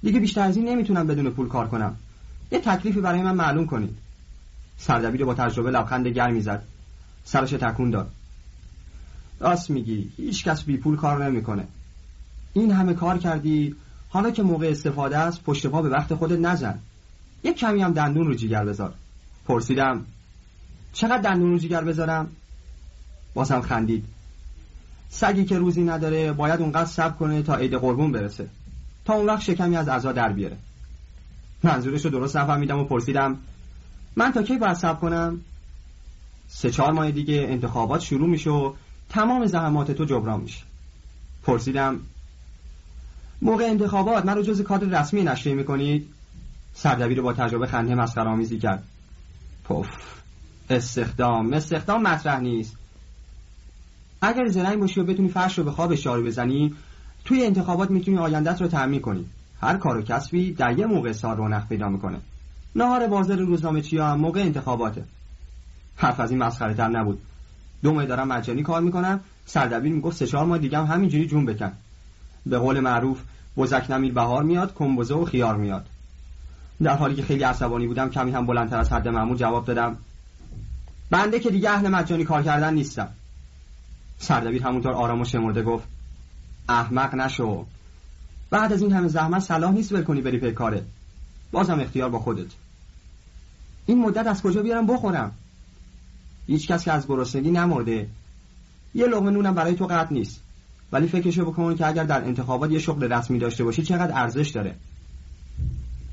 دیگه 0.03 0.21
بیشتر 0.21 0.41
از 0.41 0.57
این 0.57 0.69
نمی‌تونم 0.69 1.07
بدون 1.07 1.31
پول 1.31 1.49
کار 1.49 1.69
کنم. 1.69 1.97
یه 2.53 2.59
تکلیفی 2.59 3.01
برای 3.01 3.23
من 3.23 3.35
معلوم 3.35 3.67
کنید. 3.67 3.97
سردبیر 4.79 5.25
با 5.25 5.35
تجربه 5.35 5.71
لبخند 5.71 6.07
گرمی 6.07 6.41
زد 6.41 6.63
سرش 7.25 7.51
تکون 7.51 7.91
داد. 7.91 8.11
راست 9.41 9.71
میگی 9.71 10.11
هیچ 10.17 10.45
کس 10.45 10.63
بی 10.63 10.77
پول 10.77 10.97
کار 10.97 11.25
نمی‌کنه. 11.25 11.65
این 12.53 12.73
همه 12.73 12.95
کار 12.95 13.19
کردی 13.19 13.75
حالا 14.09 14.31
که 14.31 14.43
موقع 14.43 14.67
استفاده 14.67 15.19
است 15.19 15.43
پشت 15.43 15.67
پا 15.67 15.83
به 15.83 15.89
وقت 15.89 16.15
خودت 16.15 16.39
نزن. 16.39 16.79
یک 17.45 17.57
کمی 17.57 17.83
هم 17.83 17.93
دندون 17.93 18.27
رو 18.27 18.35
جیگر 18.35 18.65
بذار. 18.65 18.95
پرسیدم 19.49 20.05
چقدر 20.93 21.19
دندون 21.19 21.51
رو 21.51 21.59
جیگر 21.59 21.85
بذارم؟ 21.85 22.29
بازم 23.35 23.61
خندید. 23.61 24.05
سگی 25.09 25.45
که 25.45 25.59
روزی 25.59 25.83
نداره 25.83 26.33
باید 26.33 26.61
اونقدر 26.61 26.89
صبر 26.89 27.17
کنه 27.17 27.43
تا 27.43 27.55
عید 27.55 27.75
قربون 27.75 28.13
برسه. 28.13 28.49
تا 29.05 29.15
اون 29.15 29.27
وقت 29.27 29.43
شکمی 29.43 29.77
از 29.77 29.89
عزا 29.89 30.13
در 30.13 30.33
بیاره. 30.33 30.57
منظورش 31.63 32.05
رو 32.05 32.11
درست 32.11 32.37
نفهمیدم 32.37 32.79
و 32.79 32.85
پرسیدم 32.85 33.37
من 34.17 34.33
تا 34.33 34.43
کی 34.43 34.59
باید 34.59 34.77
صبر 34.77 35.01
کنم؟ 35.01 35.41
سه 36.49 36.71
چهار 36.71 36.93
ماه 36.93 37.11
دیگه 37.11 37.47
انتخابات 37.49 38.01
شروع 38.01 38.29
میشه 38.29 38.51
و 38.51 38.73
تمام 39.09 39.47
زحمات 39.47 39.91
تو 39.91 40.05
جبران 40.05 40.41
میشه. 40.41 40.63
پرسیدم 41.43 42.01
موقع 43.43 43.65
انتخابات 43.65 44.25
من 44.27 44.35
رو 44.35 44.43
جز 44.43 44.63
کادر 44.63 45.01
رسمی 45.01 45.23
نشریه 45.23 45.55
می‌کنید؟ 45.55 46.09
سردبیر 46.75 47.21
با 47.21 47.33
تجربه 47.33 47.67
خنده 47.67 47.95
مسخره‌آمیزی 47.95 48.59
کرد. 48.59 48.85
پف 49.69 49.87
استخدام 50.71 51.53
استخدام 51.53 52.03
مطرح 52.03 52.41
نیست. 52.41 52.77
اگر 54.23 54.49
زرنگ 54.49 54.81
باشی 54.81 55.01
و 55.01 55.05
بتونی 55.05 55.29
فرش 55.29 55.59
رو 55.59 55.65
به 55.65 55.71
خواب 55.71 55.93
اشاره 55.93 56.23
بزنی 56.23 56.75
توی 57.25 57.47
انتخابات 57.47 57.91
می‌تونی 57.91 58.19
آیندت 58.19 58.61
رو 58.61 58.69
تعمین 58.69 59.01
کنی. 59.01 59.27
هر 59.61 59.77
کار 59.77 59.97
و 59.97 60.03
کسبی 60.03 60.53
در 60.53 60.79
یه 60.79 60.87
موقع 60.87 61.13
سال 61.13 61.37
رونق 61.37 61.69
پیدا 61.69 61.89
می‌کنه. 61.89 62.21
نهار 62.77 63.07
بازار 63.07 63.37
روزنامه 63.37 63.81
چیا 63.81 64.07
هم 64.07 64.21
موقع 64.21 64.41
انتخاباته. 64.41 65.05
حرف 65.97 66.21
از 66.21 66.31
این 66.31 66.43
مسخره 66.43 66.75
تر 66.75 66.89
نبود. 66.89 67.21
دو 67.83 67.93
ماه 67.93 68.07
دارم 68.07 68.29
مجانی 68.29 68.63
کار 68.63 68.81
می‌کنم 68.81 69.21
سردبیر 69.47 69.93
می‌گفت 69.93 70.17
سه 70.17 70.27
چهار 70.27 70.47
ماه 70.47 70.59
دیگه 70.59 70.79
هم 70.79 70.85
همینجوری 70.85 71.27
جون 71.27 71.47
بکن. 71.47 71.73
به 72.47 72.59
قول 72.59 72.81
معروف 72.81 73.23
بزک 73.57 73.91
نمیر 73.91 74.13
بهار 74.13 74.43
میاد 74.43 74.75
کمبوزه 74.75 75.15
و 75.15 75.25
خیار 75.25 75.57
میاد. 75.57 75.87
در 76.83 76.97
حالی 76.97 77.15
که 77.15 77.23
خیلی 77.23 77.43
عصبانی 77.43 77.87
بودم 77.87 78.11
کمی 78.11 78.31
هم 78.31 78.47
بلندتر 78.47 78.79
از 78.79 78.93
حد 78.93 79.09
معمول 79.09 79.37
جواب 79.37 79.65
دادم. 79.65 79.97
بنده 81.11 81.41
که 81.41 81.51
دیگه 81.51 81.71
اهل 81.71 81.89
مجانی 81.89 82.25
کار 82.25 82.43
کردن 82.43 82.75
نیستم. 82.75 83.09
سردبیر 84.19 84.63
همونطور 84.63 84.93
آرام 84.93 85.21
و 85.21 85.25
شمرده 85.25 85.63
گفت 85.63 85.89
احمق 86.69 87.15
نشو. 87.15 87.67
بعد 88.51 88.73
از 88.73 88.83
این 88.83 88.93
همه 88.93 89.09
زحمت 89.09 89.43
صلاح 89.43 89.73
نیست 89.73 89.93
ول 89.93 90.03
کنی 90.03 90.21
بری 90.21 90.39
پی 90.39 90.53
کاره. 90.53 90.85
بازم 91.53 91.81
اختیار 91.81 92.11
با 92.11 92.19
خودت. 92.19 92.51
این 93.87 93.99
مدت 93.99 94.27
از 94.27 94.43
کجا 94.43 94.63
بیارم 94.63 94.87
بخورم؟ 94.87 95.33
هیچ 96.47 96.69
کس 96.69 96.85
که 96.85 96.93
از 96.93 97.07
گرسنگی 97.07 97.51
نمرده. 97.51 98.09
یه 98.95 99.07
لقمه 99.07 99.31
نونم 99.31 99.55
برای 99.55 99.75
تو 99.75 99.87
قطع 99.87 100.13
نیست. 100.13 100.41
ولی 100.93 101.09
فکرشو 101.09 101.45
بکن 101.45 101.75
که 101.75 101.87
اگر 101.87 102.05
در 102.05 102.25
انتخابات 102.25 102.71
یه 102.71 102.79
شغل 102.79 103.13
رسمی 103.13 103.39
داشته 103.39 103.65
باشی 103.65 103.83
چقدر 103.83 104.13
ارزش 104.15 104.49
داره. 104.49 104.75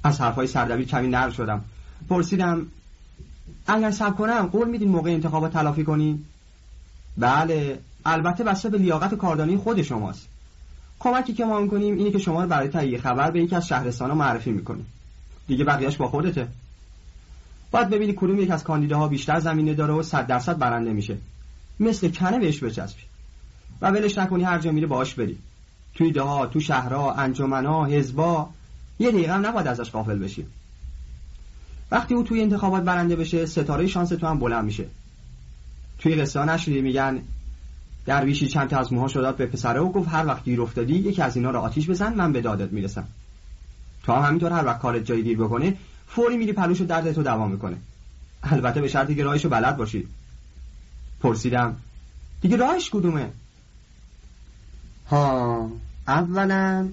از 0.06 0.22
حرفهای 0.22 0.48
سردبیر 0.48 0.88
کمی 0.88 1.08
نرم 1.08 1.32
شدم. 1.32 1.64
پرسیدم 2.10 2.66
اگر 3.68 3.92
سب 3.92 4.16
کنم 4.16 4.46
قول 4.46 4.70
میدین 4.70 4.90
موقع 4.90 5.12
انتخابات 5.12 5.54
تلافی 5.54 5.84
کنی؟ 5.84 6.26
بله 7.18 7.80
البته 8.06 8.44
بسته 8.44 8.70
به 8.70 8.78
لیاقت 8.78 9.14
و 9.14 9.16
کاردانی 9.16 9.58
خود 9.58 9.82
شماست. 9.82 10.28
کمکی 11.00 11.34
که 11.34 11.46
ما 11.46 11.60
می‌کنیم 11.60 11.98
اینه 11.98 12.12
که 12.12 12.20
شما 12.20 12.44
رو 12.44 12.50
برای 12.50 12.68
تهیه 12.68 12.98
خبر 12.98 13.32
به 13.32 13.44
یکی 13.44 13.56
از 13.56 13.68
شهرستان 13.68 14.12
معرفی 14.14 14.52
می‌کنیم. 14.52 14.86
دیگه 15.48 15.64
بقیهش 15.64 15.98
با 15.98 16.08
خودته. 16.08 16.48
باید 17.72 17.90
ببینی 17.90 18.14
کدوم 18.14 18.40
یک 18.40 18.52
از 18.52 18.64
کاندیداها 18.64 19.08
بیشتر 19.08 19.40
زمینه 19.40 19.74
داره 19.74 19.94
و 19.94 20.04
صد 20.04 20.28
درصد 20.28 20.58
برنده 20.58 20.94
میشه. 20.94 21.18
مثل 21.80 22.10
کنه 22.10 22.40
بهش 22.40 22.64
بچسبی. 22.64 23.02
و 23.82 23.92
ولش 23.92 24.18
نکنی 24.18 24.44
هر 24.44 24.60
جا 24.60 24.72
میره 24.72 24.88
باش 24.88 25.14
بری. 25.14 25.38
توی 25.94 26.12
دهها 26.12 26.46
تو 26.46 26.60
شهرها 26.60 27.14
انجمنها 27.14 27.86
حزبا 27.86 28.50
یه 29.00 29.12
دقیقه 29.12 29.34
هم 29.34 29.46
نباید 29.46 29.68
ازش 29.68 29.92
غافل 29.92 30.20
بشی 30.20 30.46
وقتی 31.92 32.14
او 32.14 32.24
توی 32.24 32.42
انتخابات 32.42 32.84
برنده 32.84 33.16
بشه 33.16 33.46
ستاره 33.46 33.88
شانس 33.88 34.10
تو 34.10 34.28
هم 34.28 34.40
بلند 34.40 34.66
میشه. 34.66 34.86
توی 36.00 36.16
قصه 36.16 36.46
نشدی 36.46 36.82
میگن 36.82 37.22
درویشی 38.06 38.48
چند 38.48 38.70
تا 38.70 38.80
از 38.80 38.94
موها 38.94 39.08
شداد 39.08 39.36
به 39.36 39.46
پسره 39.46 39.80
و 39.80 39.92
گفت 39.92 40.10
هر 40.10 40.26
وقت 40.26 40.44
گیر 40.44 40.62
افتادی 40.62 40.94
یکی 40.94 41.22
از 41.22 41.36
اینا 41.36 41.52
رو 41.52 41.60
آتیش 41.60 41.90
بزن 41.90 42.14
من 42.14 42.32
به 42.32 42.42
دادت 42.42 42.72
می‌رسم. 42.72 43.08
تو 44.04 44.14
هم 44.14 44.22
همینطور 44.22 44.52
هر 44.52 44.66
وقت 44.66 44.80
کارت 44.80 45.06
جایی 45.06 45.24
گیر 45.24 45.38
بکنه 45.38 45.78
فوری 46.08 46.38
میری 46.38 46.54
پلوش 46.54 46.82
و 46.82 46.86
درد 46.86 47.12
تو 47.12 47.24
دوام 47.24 47.52
می‌کنه. 47.52 47.78
البته 48.44 48.82
به 48.82 48.88
شرطی 48.88 49.16
که 49.16 49.24
راهشو 49.24 49.50
بلد 49.50 49.78
باشی. 49.78 50.08
پرسیدم 51.20 51.76
دیگه 52.42 52.58
راهش 52.58 52.90
کدومه؟ 52.90 53.30
ها 55.10 55.72
اولا 56.08 56.90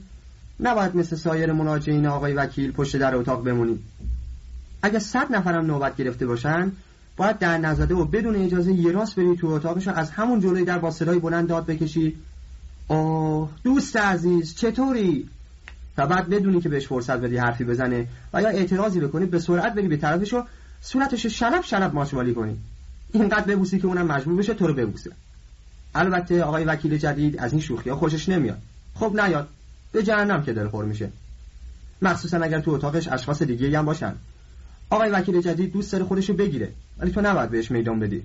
نباید 0.62 0.96
مثل 0.96 1.16
سایر 1.16 1.52
مناجعین 1.52 2.06
آقای 2.06 2.32
وکیل 2.32 2.72
پشت 2.72 2.96
در 2.96 3.14
اتاق 3.14 3.44
بمونی 3.44 3.78
اگه 4.82 4.98
صد 4.98 5.32
نفرم 5.32 5.66
نوبت 5.66 5.96
گرفته 5.96 6.26
باشن 6.26 6.72
باید 7.16 7.38
در 7.38 7.58
نزده 7.58 7.94
و 7.94 8.04
بدون 8.04 8.36
اجازه 8.36 8.72
یه 8.72 8.92
راست 8.92 9.16
بری 9.16 9.36
تو 9.36 9.46
اتاقش 9.46 9.88
از 9.88 10.10
همون 10.10 10.40
جلوی 10.40 10.64
در 10.64 10.78
با 10.78 10.90
صدای 10.90 11.18
بلند 11.18 11.48
داد 11.48 11.66
بکشی. 11.66 12.16
اوه 12.88 13.50
دوست 13.64 13.96
عزیز 13.96 14.54
چطوری؟ 14.54 15.28
و 15.98 16.06
بعد 16.06 16.28
بدونی 16.28 16.60
که 16.60 16.68
بهش 16.68 16.86
فرصت 16.86 17.16
بدی 17.16 17.36
حرفی 17.36 17.64
بزنه 17.64 18.06
و 18.32 18.42
یا 18.42 18.48
اعتراضی 18.48 19.00
بکنی 19.00 19.26
به 19.26 19.38
سرعت 19.38 19.74
بری 19.74 19.88
به 19.88 19.96
طرفش 19.96 20.34
و 20.34 20.44
صورتش 20.80 21.26
شلب 21.26 21.62
شلب 21.62 21.94
ماچمالی 21.94 22.34
کنی. 22.34 22.58
اینقدر 23.12 23.44
ببوسی 23.44 23.78
که 23.78 23.86
اونم 23.86 24.06
مجبور 24.06 24.36
بشه 24.36 24.54
تو 24.54 24.66
رو 24.66 24.74
ببوسه. 24.74 25.10
البته 25.94 26.42
آقای 26.42 26.64
وکیل 26.64 26.98
جدید 26.98 27.38
از 27.38 27.52
این 27.52 27.60
شوخی 27.60 27.90
ها 27.90 27.96
خوشش 27.96 28.28
نمیاد. 28.28 28.58
خب 28.94 29.20
نیاد. 29.20 29.48
به 29.92 30.02
جهنم 30.02 30.42
که 30.42 30.52
دلخور 30.52 30.84
میشه. 30.84 31.10
مخصوصا 32.02 32.36
اگر 32.36 32.60
تو 32.60 32.70
اتاقش 32.70 33.08
اشخاص 33.08 33.42
دیگه 33.42 33.78
هم 33.78 33.84
باشن. 33.84 34.14
آقای 34.90 35.10
وکیل 35.10 35.40
جدید 35.40 35.72
دوست 35.72 35.92
داره 35.92 36.04
خودشو 36.04 36.34
بگیره 36.34 36.72
ولی 36.98 37.10
تو 37.10 37.20
نباید 37.20 37.50
بهش 37.50 37.70
میدان 37.70 38.00
بدی. 38.00 38.22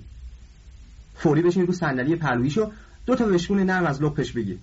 فوری 1.14 1.42
بشین 1.42 1.66
رو 1.66 1.72
صندلی 1.72 2.16
پهلویشو 2.16 2.70
دو 3.06 3.14
تا 3.14 3.24
بشکون 3.24 3.60
نرم 3.60 3.86
از 3.86 4.02
لپش 4.02 4.32
بگیر 4.32 4.58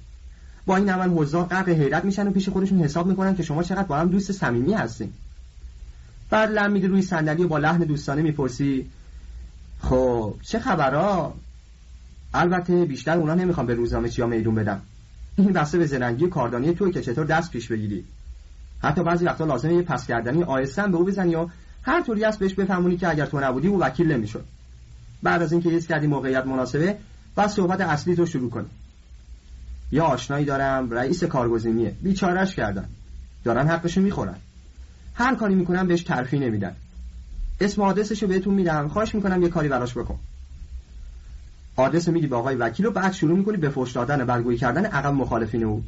با 0.65 0.75
این 0.75 0.89
اول 0.89 1.09
حضار 1.09 1.45
غرق 1.45 1.69
حیرت 1.69 2.05
میشن 2.05 2.27
و 2.27 2.31
پیش 2.31 2.49
خودشون 2.49 2.79
حساب 2.79 3.07
می‌کنن 3.07 3.35
که 3.35 3.43
شما 3.43 3.63
چقدر 3.63 3.83
با 3.83 3.97
هم 3.97 4.09
دوست 4.09 4.31
صمیمی 4.31 4.73
هستین. 4.73 5.13
بعد 6.29 6.51
لم 6.51 6.71
میدی 6.71 6.87
روی 6.87 7.01
صندلی 7.01 7.43
و 7.43 7.47
با 7.47 7.57
لحن 7.57 7.77
دوستانه 7.77 8.21
می‌پرسی 8.21 8.89
خب 9.81 10.35
چه 10.41 10.59
خبرها؟ 10.59 11.33
البته 12.33 12.85
بیشتر 12.85 13.17
اونا 13.17 13.35
نمی‌خوام 13.35 13.65
به 13.65 13.73
روزنامه 13.73 14.09
چیا 14.09 14.27
میدون 14.27 14.55
بدم 14.55 14.81
این 15.37 15.53
بسته 15.53 15.77
به 15.77 15.85
زرنگی 15.85 16.27
کاردانی 16.27 16.73
توی 16.73 16.91
که 16.91 17.01
چطور 17.01 17.25
دست 17.25 17.51
پیش 17.51 17.67
بگیری؟ 17.67 18.05
حتی 18.79 19.03
بعضی 19.03 19.25
وقتا 19.25 19.45
لازمه 19.45 19.73
یه 19.73 19.81
پس 19.81 20.07
کردنی 20.07 20.43
آیستن 20.43 20.91
به 20.91 20.97
او 20.97 21.05
بزنی 21.05 21.35
و 21.35 21.47
هر 21.83 22.01
طوری 22.01 22.25
است 22.25 22.39
بهش 22.39 22.53
بفهمونی 22.53 22.97
که 22.97 23.09
اگر 23.09 23.25
تو 23.25 23.39
نبودی 23.39 23.67
او 23.67 23.79
وکیل 23.79 24.11
نمی‌شد. 24.11 24.45
بعد 25.23 25.41
از 25.41 25.51
اینکه 25.51 25.69
حس 25.69 25.87
کردی 25.87 26.07
موقعیت 26.07 26.45
مناسبه 26.45 26.97
بعد 27.35 27.49
صحبت 27.49 27.81
اصلی 27.81 28.15
تو 28.15 28.25
شروع 28.25 28.49
کنی 28.49 28.65
یا 29.91 30.05
آشنایی 30.05 30.45
دارم 30.45 30.91
رئیس 30.91 31.23
کارگزینیه 31.23 31.95
بیچارش 32.01 32.55
کردن. 32.55 32.85
دارن 33.43 33.67
حقشو 33.67 34.01
می‌خورن. 34.01 34.35
هر 35.13 35.35
کاری 35.35 35.55
می‌کنن 35.55 35.87
بهش 35.87 36.03
ترفی 36.03 36.39
نمیدن. 36.39 36.75
اسم 37.61 37.81
آدرسشو 37.81 38.27
بهتون 38.27 38.53
میدم. 38.53 38.87
خواهش 38.87 39.15
می‌کنم 39.15 39.43
یه 39.43 39.49
کاری 39.49 39.67
براش 39.67 39.97
بکن. 39.97 40.19
آدرس 41.75 42.07
میدی 42.07 42.27
به 42.27 42.35
آقای 42.35 42.55
وکیل 42.55 42.85
و 42.85 42.91
بعد 42.91 43.13
شروع 43.13 43.37
می‌کنی 43.37 43.57
به 43.57 43.69
فوش 43.69 43.91
دادن 43.91 44.25
برگویی 44.25 44.57
کردن 44.57 44.85
عقب 44.85 45.13
مخالفین 45.13 45.63
او. 45.63 45.83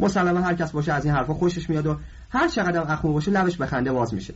مسلما 0.00 0.40
هر 0.40 0.54
کس 0.54 0.70
باشه 0.70 0.92
از 0.92 1.04
این 1.04 1.14
حرفا 1.14 1.34
خوشش 1.34 1.70
میاد 1.70 1.86
و 1.86 1.96
هر 2.30 2.48
چقدر 2.48 2.92
اخمو 2.92 3.12
باشه 3.12 3.30
لبش 3.30 3.56
به 3.56 3.66
خنده 3.66 3.92
باز 3.92 4.14
میشه. 4.14 4.34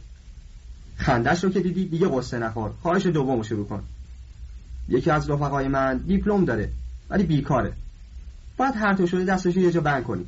خندش 0.97 1.45
رو 1.45 1.51
که 1.51 1.61
دیدی 1.61 1.89
دیگه 1.89 2.09
قصه 2.09 2.39
نخور. 2.39 2.71
خواهش 2.83 3.07
دومو 3.07 3.45
شروع 3.45 3.67
کن. 3.67 3.83
یکی 4.89 5.11
از 5.11 5.31
رفقای 5.31 5.69
من 5.69 5.97
دیپلم 5.97 6.45
داره 6.45 6.71
ولی 7.11 7.25
بیکاره. 7.25 7.73
باید 8.57 8.75
هر 8.77 8.95
تو 8.95 9.07
شده 9.07 9.25
دستش 9.25 9.57
یه 9.57 9.71
جا 9.71 9.81
بند 9.81 10.05
کنی. 10.05 10.25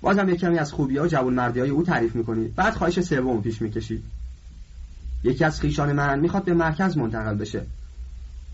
بازم 0.00 0.28
یک 0.28 0.40
کمی 0.40 0.58
از 0.58 0.72
خوبی 0.72 0.98
ها 0.98 1.04
و 1.04 1.08
جوان 1.08 1.34
مردی 1.34 1.60
های 1.60 1.70
او 1.70 1.82
تعریف 1.82 2.16
می‌کنی. 2.16 2.48
بعد 2.48 2.74
خواهش 2.74 3.00
سوم 3.00 3.42
پیش 3.42 3.62
می‌کشی. 3.62 4.02
یکی 5.24 5.44
از 5.44 5.60
خیشان 5.60 5.92
من 5.92 6.18
می‌خواد 6.18 6.44
به 6.44 6.54
مرکز 6.54 6.96
منتقل 6.96 7.34
بشه. 7.34 7.66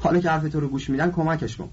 حالا 0.03 0.21
که 0.21 0.31
حرف 0.31 0.49
تو 0.49 0.61
رو 0.61 0.69
گوش 0.69 0.91
میدن 0.91 1.11
کمکش 1.11 1.57
کن. 1.57 1.69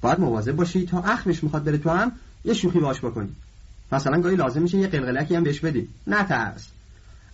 باید 0.00 0.20
مواظب 0.20 0.52
باشی 0.52 0.86
تا 0.86 1.02
اخمش 1.02 1.44
می‌خواد 1.44 1.64
بره 1.64 1.78
تو 1.78 1.90
هم 1.90 2.12
یه 2.44 2.54
شوخی 2.54 2.80
باش 2.80 2.98
بکنی. 2.98 3.28
مثلا 3.92 4.20
گاهی 4.20 4.36
لازم 4.36 4.62
میشه 4.62 4.78
یه 4.78 4.86
قلقلکی 4.86 5.34
هم 5.34 5.44
بهش 5.44 5.60
بدی. 5.60 5.88
نترس 6.06 6.68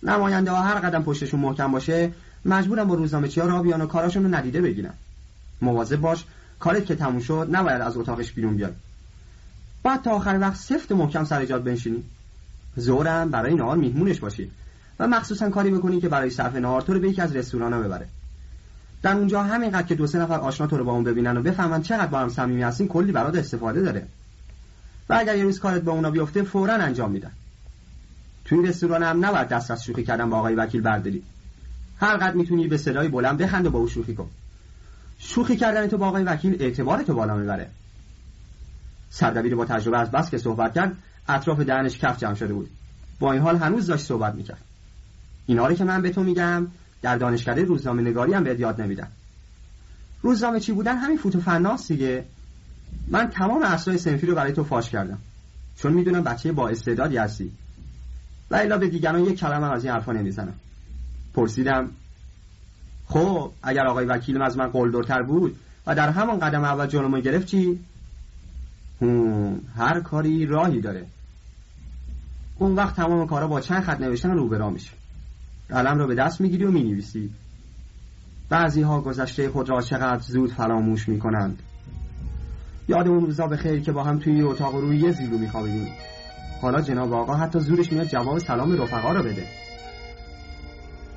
نماینده 0.03 0.51
ها 0.51 0.61
هر 0.61 0.79
قدم 0.79 1.03
پشتشون 1.03 1.39
محکم 1.39 1.71
باشه 1.71 2.11
مجبورم 2.45 2.87
با 2.87 2.95
روزنامه 2.95 3.29
ها 3.37 3.45
را 3.45 3.61
بیان 3.61 3.81
و 3.81 3.85
کاراشون 3.85 4.23
رو 4.23 4.35
ندیده 4.35 4.61
بگیرن. 4.61 4.93
مواظب 5.61 5.95
باش 5.95 6.25
کارت 6.59 6.85
که 6.85 6.95
تموم 6.95 7.19
شد 7.19 7.47
نباید 7.51 7.81
از 7.81 7.97
اتاقش 7.97 8.31
بیرون 8.31 8.55
بیاد. 8.55 8.75
بعد 9.83 10.01
تا 10.01 10.11
آخر 10.11 10.37
وقت 10.41 10.55
سفت 10.55 10.91
محکم 10.91 11.23
سر 11.23 11.39
ایجاد 11.39 11.63
بنشینی. 11.63 12.03
زورم 12.75 13.31
برای 13.31 13.55
نهار 13.55 13.77
میهمونش 13.77 14.19
باشی. 14.19 14.51
و 14.99 15.07
مخصوصا 15.07 15.49
کاری 15.49 15.71
بکنی 15.71 16.01
که 16.01 16.09
برای 16.09 16.29
صرف 16.29 16.55
نهار 16.55 16.81
تو 16.81 16.93
رو 16.93 16.99
به 16.99 17.09
یکی 17.09 17.21
از 17.21 17.35
رستورانا 17.35 17.79
ببره. 17.79 18.07
در 19.01 19.15
اونجا 19.15 19.43
همینقدر 19.43 19.87
که 19.87 19.95
دو 19.95 20.07
سه 20.07 20.19
نفر 20.19 20.39
آشنا 20.39 20.67
تو 20.67 20.77
رو 20.77 20.83
با 20.83 20.91
اون 20.91 21.03
ببینن 21.03 21.37
و 21.37 21.41
بفهمن 21.41 21.81
چقدر 21.81 22.07
با 22.07 22.19
هم 22.19 22.29
صمیمی 22.29 22.63
هستین 22.63 22.87
کلی 22.87 23.11
برات 23.11 23.35
استفاده 23.35 23.81
داره. 23.81 24.07
و 25.09 25.13
اگر 25.19 25.37
یه 25.37 25.43
روز 25.43 25.59
کارت 25.59 25.81
به 25.81 25.91
اونا 25.91 26.11
بیفته 26.11 26.43
فورا 26.43 26.73
انجام 26.73 27.11
میدن. 27.11 27.31
توی 28.45 28.67
رستوران 28.67 29.03
هم 29.03 29.25
نباید 29.25 29.47
دست 29.47 29.71
از 29.71 29.83
شوخی 29.83 30.03
کردن 30.03 30.29
با 30.29 30.37
آقای 30.37 30.55
وکیل 30.55 30.81
برداری. 30.81 31.23
هر 31.97 32.17
قد 32.17 32.35
می‌تونی 32.35 32.67
به 32.67 32.77
صدای 32.77 33.07
بلند 33.07 33.37
بخند 33.37 33.65
و 33.65 33.69
با 33.69 33.79
او 33.79 33.87
شوخی 33.87 34.15
کن. 34.15 34.29
شوخی 35.17 35.55
کردن 35.57 35.87
تو 35.87 35.97
با 35.97 36.07
آقای 36.07 36.23
وکیل 36.23 36.57
اعتبار 36.59 37.03
تو 37.03 37.13
بالا 37.13 37.35
می‌بره. 37.35 37.69
سردبیر 39.09 39.55
با 39.55 39.65
تجربه 39.65 39.99
از 39.99 40.11
بس 40.11 40.29
که 40.29 40.37
صحبت 40.37 40.73
کرد 40.73 40.95
اطراف 41.29 41.59
دهنش 41.59 41.97
کف 41.97 42.17
جمع 42.17 42.35
شده 42.35 42.53
بود. 42.53 42.69
با 43.19 43.31
این 43.31 43.41
حال 43.41 43.57
هنوز 43.57 43.87
داشت 43.87 44.05
صحبت 44.05 44.35
می‌کرد. 44.35 44.61
اینا 45.45 45.73
که 45.73 45.83
من 45.83 46.01
به 46.01 46.09
تو 46.09 46.23
میگم 46.23 46.67
در 47.01 47.17
دانشکده 47.17 47.63
روزنامه 47.63 48.01
نگاری 48.01 48.33
هم 48.33 48.43
به 48.43 48.59
یاد 48.59 48.81
نمیدم. 48.81 49.07
روزنامه 50.21 50.59
چی 50.59 50.71
بودن؟ 50.71 50.97
همین 50.97 51.17
فوت 51.17 51.39
فناس 51.39 51.87
دیگه. 51.87 52.25
من 53.07 53.29
تمام 53.29 53.63
اسرای 53.63 53.97
سنفی 53.97 54.27
رو 54.27 54.35
برای 54.35 54.53
تو 54.53 54.63
فاش 54.63 54.89
کردم. 54.89 55.17
چون 55.77 55.93
می‌دونم 55.93 56.23
بچه 56.23 56.51
با 56.51 56.69
استعدادی 56.69 57.17
هستی. 57.17 57.51
و 58.51 58.55
الا 58.55 58.77
به 58.77 58.87
دیگران 58.87 59.23
یک 59.23 59.39
کلمه 59.39 59.71
از 59.71 59.83
این 59.83 59.93
حرفا 59.93 60.11
نمی‌زنم. 60.11 60.53
پرسیدم 61.33 61.91
خب 63.07 63.51
اگر 63.63 63.87
آقای 63.87 64.05
وکیلم 64.05 64.41
از 64.41 64.57
من 64.57 64.67
قلدرتر 64.67 65.21
بود 65.21 65.55
و 65.87 65.95
در 65.95 66.09
همان 66.09 66.39
قدم 66.39 66.63
اول 66.63 66.87
جلومو 66.87 67.19
گرفت 67.19 67.45
چی؟ 67.45 67.79
هر 69.77 69.99
کاری 69.99 70.45
راهی 70.45 70.81
داره. 70.81 71.05
اون 72.57 72.75
وقت 72.75 72.95
تمام 72.95 73.27
کارا 73.27 73.47
با 73.47 73.61
چند 73.61 73.83
خط 73.83 74.01
نوشتن 74.01 74.31
رو 74.31 74.69
میشه. 74.69 74.91
قلم 75.71 75.97
رو 75.97 76.07
به 76.07 76.15
دست 76.15 76.41
می‌گیری 76.41 76.65
و 76.65 76.71
می‌نویسی. 76.71 77.29
بعضی 78.49 78.81
ها 78.81 79.01
گذشته 79.01 79.49
خود 79.49 79.69
را 79.69 79.81
چقدر 79.81 80.19
زود 80.19 80.51
فراموش 80.51 81.09
می‌کنند. 81.09 81.59
یاد 82.87 83.07
اون 83.07 83.21
روزا 83.21 83.47
به 83.47 83.57
خیر 83.57 83.81
که 83.81 83.91
با 83.91 84.03
هم 84.03 84.19
توی 84.19 84.41
اتاق 84.41 84.75
روی 84.75 84.97
یه 84.97 85.11
زیلو 85.11 85.37
میخوابیدیم. 85.37 85.87
حالا 86.61 86.81
جناب 86.81 87.13
آقا 87.13 87.33
حتی 87.33 87.59
زورش 87.59 87.91
میاد 87.91 88.07
جواب 88.07 88.39
سلام 88.39 88.81
رفقا 88.81 89.11
رو 89.11 89.23
بده. 89.23 89.43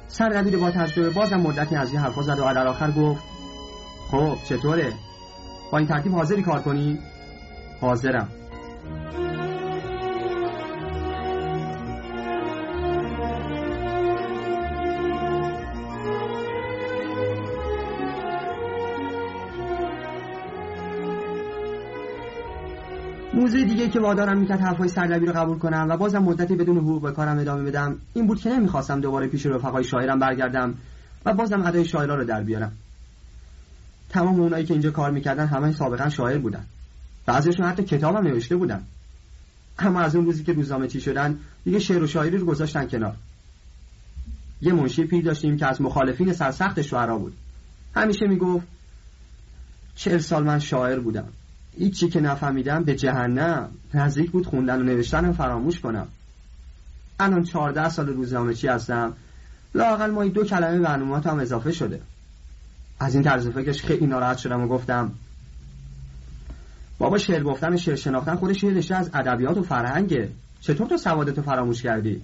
سردبیر 0.09 0.57
با 0.57 0.71
تجربه 0.71 1.11
بازم 1.11 1.37
مدتی 1.37 1.77
از 1.77 1.91
این 1.91 2.01
حرفا 2.01 2.23
زد 2.23 2.39
و 2.39 2.55
در 2.55 2.67
آخر 2.67 2.91
گفت 2.91 3.23
خب 4.11 4.37
چطوره؟ 4.45 4.93
با 5.73 5.79
این 5.79 5.87
ترتیب 5.87 6.13
حاضری 6.13 6.43
کار 6.43 6.63
کنی؟ 6.63 6.99
حاضرم. 7.81 8.29
موضوع 23.35 23.65
دیگه 23.65 23.89
که 23.89 24.01
وادارم 24.01 24.39
می‌کرد 24.39 24.61
حرفای 24.61 24.89
سردبی 24.89 25.27
رو 25.27 25.33
قبول 25.33 25.59
کنم 25.59 25.87
و 25.91 25.97
بازم 25.97 26.19
مدتی 26.19 26.57
بدون 26.57 26.77
حقوق 26.77 27.03
به 27.03 27.13
کارم 27.13 27.39
ادامه 27.39 27.63
بدم 27.63 27.97
این 28.15 28.27
بود 28.27 28.41
که 28.41 28.51
نمی‌خواستم 28.51 29.01
دوباره 29.01 29.29
پیش 29.29 29.47
رفقای 29.47 29.85
شاعرم 29.85 30.19
برگردم 30.19 30.75
و 31.25 31.35
بازم 31.35 31.63
ادای 31.67 31.85
شاعرها 31.85 32.17
رو 32.17 32.25
در 32.25 32.43
بیارم. 32.43 32.73
تمام 34.09 34.41
اونایی 34.41 34.65
که 34.65 34.75
اینجا 34.75 34.91
کار 34.91 35.11
می‌کردن 35.11 35.47
همه 35.47 35.73
سابقا 35.73 36.09
شاعر 36.09 36.39
بودن. 36.39 36.65
بعضیشون 37.27 37.67
حتی 37.67 37.83
کتابم 37.83 38.27
نوشته 38.27 38.57
بودن. 38.57 38.83
اما 39.79 40.01
از 40.01 40.17
اون 40.17 40.25
روزی 40.25 40.45
که 40.45 40.53
روزنامه 40.53 40.89
چی 40.89 41.01
شدن 41.01 41.39
دیگه 41.65 41.79
شعر 41.79 42.03
و 42.03 42.07
شاعری 42.07 42.39
رو 42.39 42.47
گذاشتن 42.47 42.87
کنار. 42.87 43.17
یه 44.61 44.73
منشی 44.73 45.05
پیر 45.05 45.25
داشتیم 45.25 45.57
که 45.57 45.67
از 45.67 45.83
مخالفین 45.83 46.33
سرسخت 46.33 46.83
شعرا 46.83 47.19
بود. 47.19 47.33
همیشه 47.97 48.27
می‌گفت 48.27 48.67
چهل 49.95 50.19
سال 50.19 50.45
من 50.45 50.59
شاعر 50.59 51.01
بودم. 51.01 51.29
هیچی 51.79 52.09
که 52.09 52.21
نفهمیدم 52.21 52.85
به 52.85 52.95
جهنم. 52.95 53.69
نزدیک 53.95 54.31
بود 54.31 54.47
خوندن 54.47 54.81
و 54.81 54.83
نوشتنم 54.83 55.33
فراموش 55.33 55.81
کنم. 55.81 56.09
الان 57.21 57.43
چهارده 57.43 57.89
سال 57.89 58.09
روزنامه 58.09 58.55
چی 58.55 58.69
هستم؟ 58.69 59.13
لاقل 59.75 60.11
مایی 60.11 60.31
دو 60.31 60.45
کلمه 60.45 60.79
برنامه 60.79 61.21
هم 61.21 61.39
اضافه 61.39 61.73
شده. 61.73 62.01
از 63.01 63.15
این 63.15 63.25
طرز 63.25 63.49
فکرش 63.49 63.83
خیلی 63.83 64.07
ناراحت 64.07 64.39
شدم 64.39 64.63
و 64.63 64.69
گفتم 64.69 65.13
بابا 66.99 67.19
شعر 67.19 67.43
گفتن 67.43 67.75
و 67.75 67.77
شعر 67.77 67.95
شناختن 67.95 68.35
خودش 68.35 68.63
یه 68.63 68.71
رشته 68.71 68.95
از 68.95 69.11
ادبیات 69.15 69.59
و 69.59 69.63
فرهنگه. 69.63 70.29
چطور 70.61 70.87
تو 70.87 70.97
سوادتو 70.97 71.43
فراموش 71.43 71.83
کردی؟ 71.83 72.23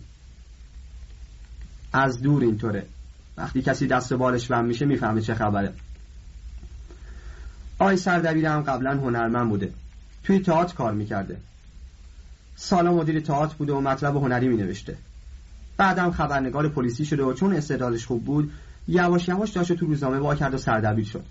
از 1.92 2.22
دور 2.22 2.42
اینطوره. 2.42 2.86
وقتی 3.36 3.62
کسی 3.62 3.86
دست 3.86 4.14
بالش 4.14 4.46
بم 4.46 4.64
میشه 4.64 4.86
می‌فهمه 4.86 5.20
چه 5.20 5.34
خبره. 5.34 5.72
آی 7.80 7.96
سردبیرم 7.96 8.62
قبلا 8.62 8.90
هنرمند 8.90 9.48
بوده. 9.48 9.72
توی 10.24 10.38
تئاتر 10.38 10.74
کار 10.74 10.94
می‌کرده. 10.94 11.36
سالا 12.56 12.94
مدیر 12.94 13.20
تئاتر 13.20 13.54
بوده 13.54 13.72
و 13.72 13.80
مطلب 13.80 14.16
هنری 14.16 14.48
مینوشته. 14.48 14.96
بعدم 15.76 16.10
خبرنگار 16.10 16.68
پلیسی 16.68 17.04
شده 17.04 17.22
و 17.22 17.32
چون 17.32 17.56
استعدادش 17.56 18.06
خوب 18.06 18.24
بود 18.24 18.52
یواش 18.88 19.28
یواش 19.28 19.50
داشت 19.50 19.72
تو 19.72 19.86
روزنامه 19.86 20.18
وا 20.18 20.34
کرد 20.34 20.54
و 20.54 20.58
سردبیر 20.58 21.04
شد. 21.04 21.24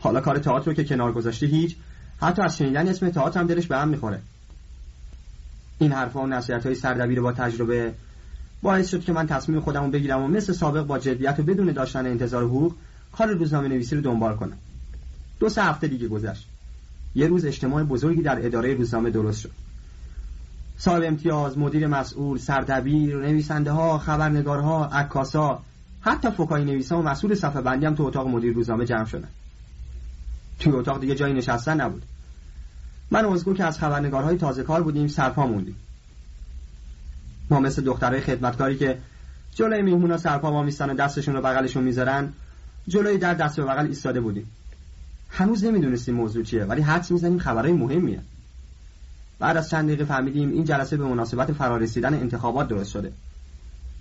حالا 0.00 0.20
کار 0.20 0.38
تئاتر 0.38 0.66
رو 0.66 0.72
که 0.72 0.84
کنار 0.84 1.12
گذاشته 1.12 1.46
هیچ 1.46 1.76
حتی 2.20 2.42
از 2.42 2.56
شنیدن 2.56 2.88
اسم 2.88 3.10
تئاتر 3.10 3.40
هم 3.40 3.46
دلش 3.46 3.66
به 3.66 3.76
هم 3.76 3.88
می‌خوره. 3.88 4.20
این 5.78 5.92
حرفها 5.92 6.22
و 6.22 6.26
نصیحت 6.26 6.66
های 6.66 6.74
سردبیر 6.74 7.20
با 7.20 7.32
تجربه 7.32 7.94
باعث 8.62 8.90
شد 8.90 9.04
که 9.04 9.12
من 9.12 9.26
تصمیم 9.26 9.60
خودم 9.60 9.84
رو 9.84 9.90
بگیرم 9.90 10.22
و 10.22 10.28
مثل 10.28 10.52
سابق 10.52 10.82
با 10.82 10.98
جدیت 10.98 11.38
و 11.38 11.42
بدون 11.42 11.72
داشتن 11.72 12.06
انتظار 12.06 12.44
حقوق 12.44 12.74
کار 13.12 13.28
روزنامه 13.28 13.68
نویسی 13.68 13.96
رو 13.96 14.02
دنبال 14.02 14.36
کنم. 14.36 14.58
دو 15.42 15.48
سه 15.48 15.62
هفته 15.62 15.88
دیگه 15.88 16.08
گذشت. 16.08 16.48
یه 17.14 17.26
روز 17.26 17.44
اجتماع 17.44 17.82
بزرگی 17.82 18.22
در 18.22 18.46
اداره 18.46 18.74
روزنامه 18.74 19.10
درست 19.10 19.40
شد. 19.40 19.50
صاحب 20.78 21.02
امتیاز 21.02 21.58
مدیر 21.58 21.86
مسئول 21.86 22.38
سردبیر 22.38 23.16
نویسنده 23.16 23.70
ها 23.70 23.98
خبرنگارها 23.98 24.86
عکاسا 24.86 25.62
حتی 26.00 26.30
فکای 26.30 26.64
نویسا 26.64 26.98
و 26.98 27.02
مسئول 27.02 27.34
صفحه 27.34 27.60
بندی 27.60 27.86
هم 27.86 27.94
تو 27.94 28.02
اتاق 28.02 28.28
مدیر 28.28 28.54
روزنامه 28.54 28.86
جمع 28.86 29.04
شدن. 29.04 29.28
توی 30.58 30.72
اتاق 30.72 31.00
دیگه 31.00 31.14
جایی 31.14 31.34
نشستن 31.34 31.80
نبود. 31.80 32.02
من 33.10 33.24
عضو 33.24 33.54
که 33.54 33.64
از 33.64 33.78
خبرنگارهای 33.78 34.36
تازه 34.36 34.62
کار 34.62 34.82
بودیم 34.82 35.08
سرپا 35.08 35.46
موندیم. 35.46 35.76
ما 37.50 37.60
مثل 37.60 37.82
دخترای 37.82 38.20
خدمتکاری 38.20 38.76
که 38.76 38.98
جلوی 39.54 39.82
میهمونا 39.82 40.16
سرپا 40.16 40.50
ما 40.50 40.62
میستن 40.62 40.90
و 40.90 40.94
دستشون 40.94 41.34
رو 41.34 41.42
بغلشون 41.42 41.84
می‌ذارن 41.84 42.32
جلوی 42.88 43.18
در 43.18 43.34
دست 43.34 43.56
به 43.56 43.62
بغل 43.62 43.86
ایستاده 43.86 44.20
بودیم. 44.20 44.46
هنوز 45.34 45.64
نمی‌دونستیم 45.64 46.14
موضوع 46.14 46.42
چیه 46.42 46.64
ولی 46.64 46.82
حدس 46.82 47.10
می‌زنیم 47.10 47.38
خبرهای 47.38 47.72
مهمیه. 47.72 48.20
بعد 49.38 49.56
از 49.56 49.70
چند 49.70 49.84
دقیقه 49.84 50.04
فهمیدیم 50.04 50.50
این 50.50 50.64
جلسه 50.64 50.96
به 50.96 51.04
مناسبت 51.04 51.52
فرارسیدن 51.52 52.14
انتخابات 52.14 52.68
درست 52.68 52.90
شده. 52.90 53.12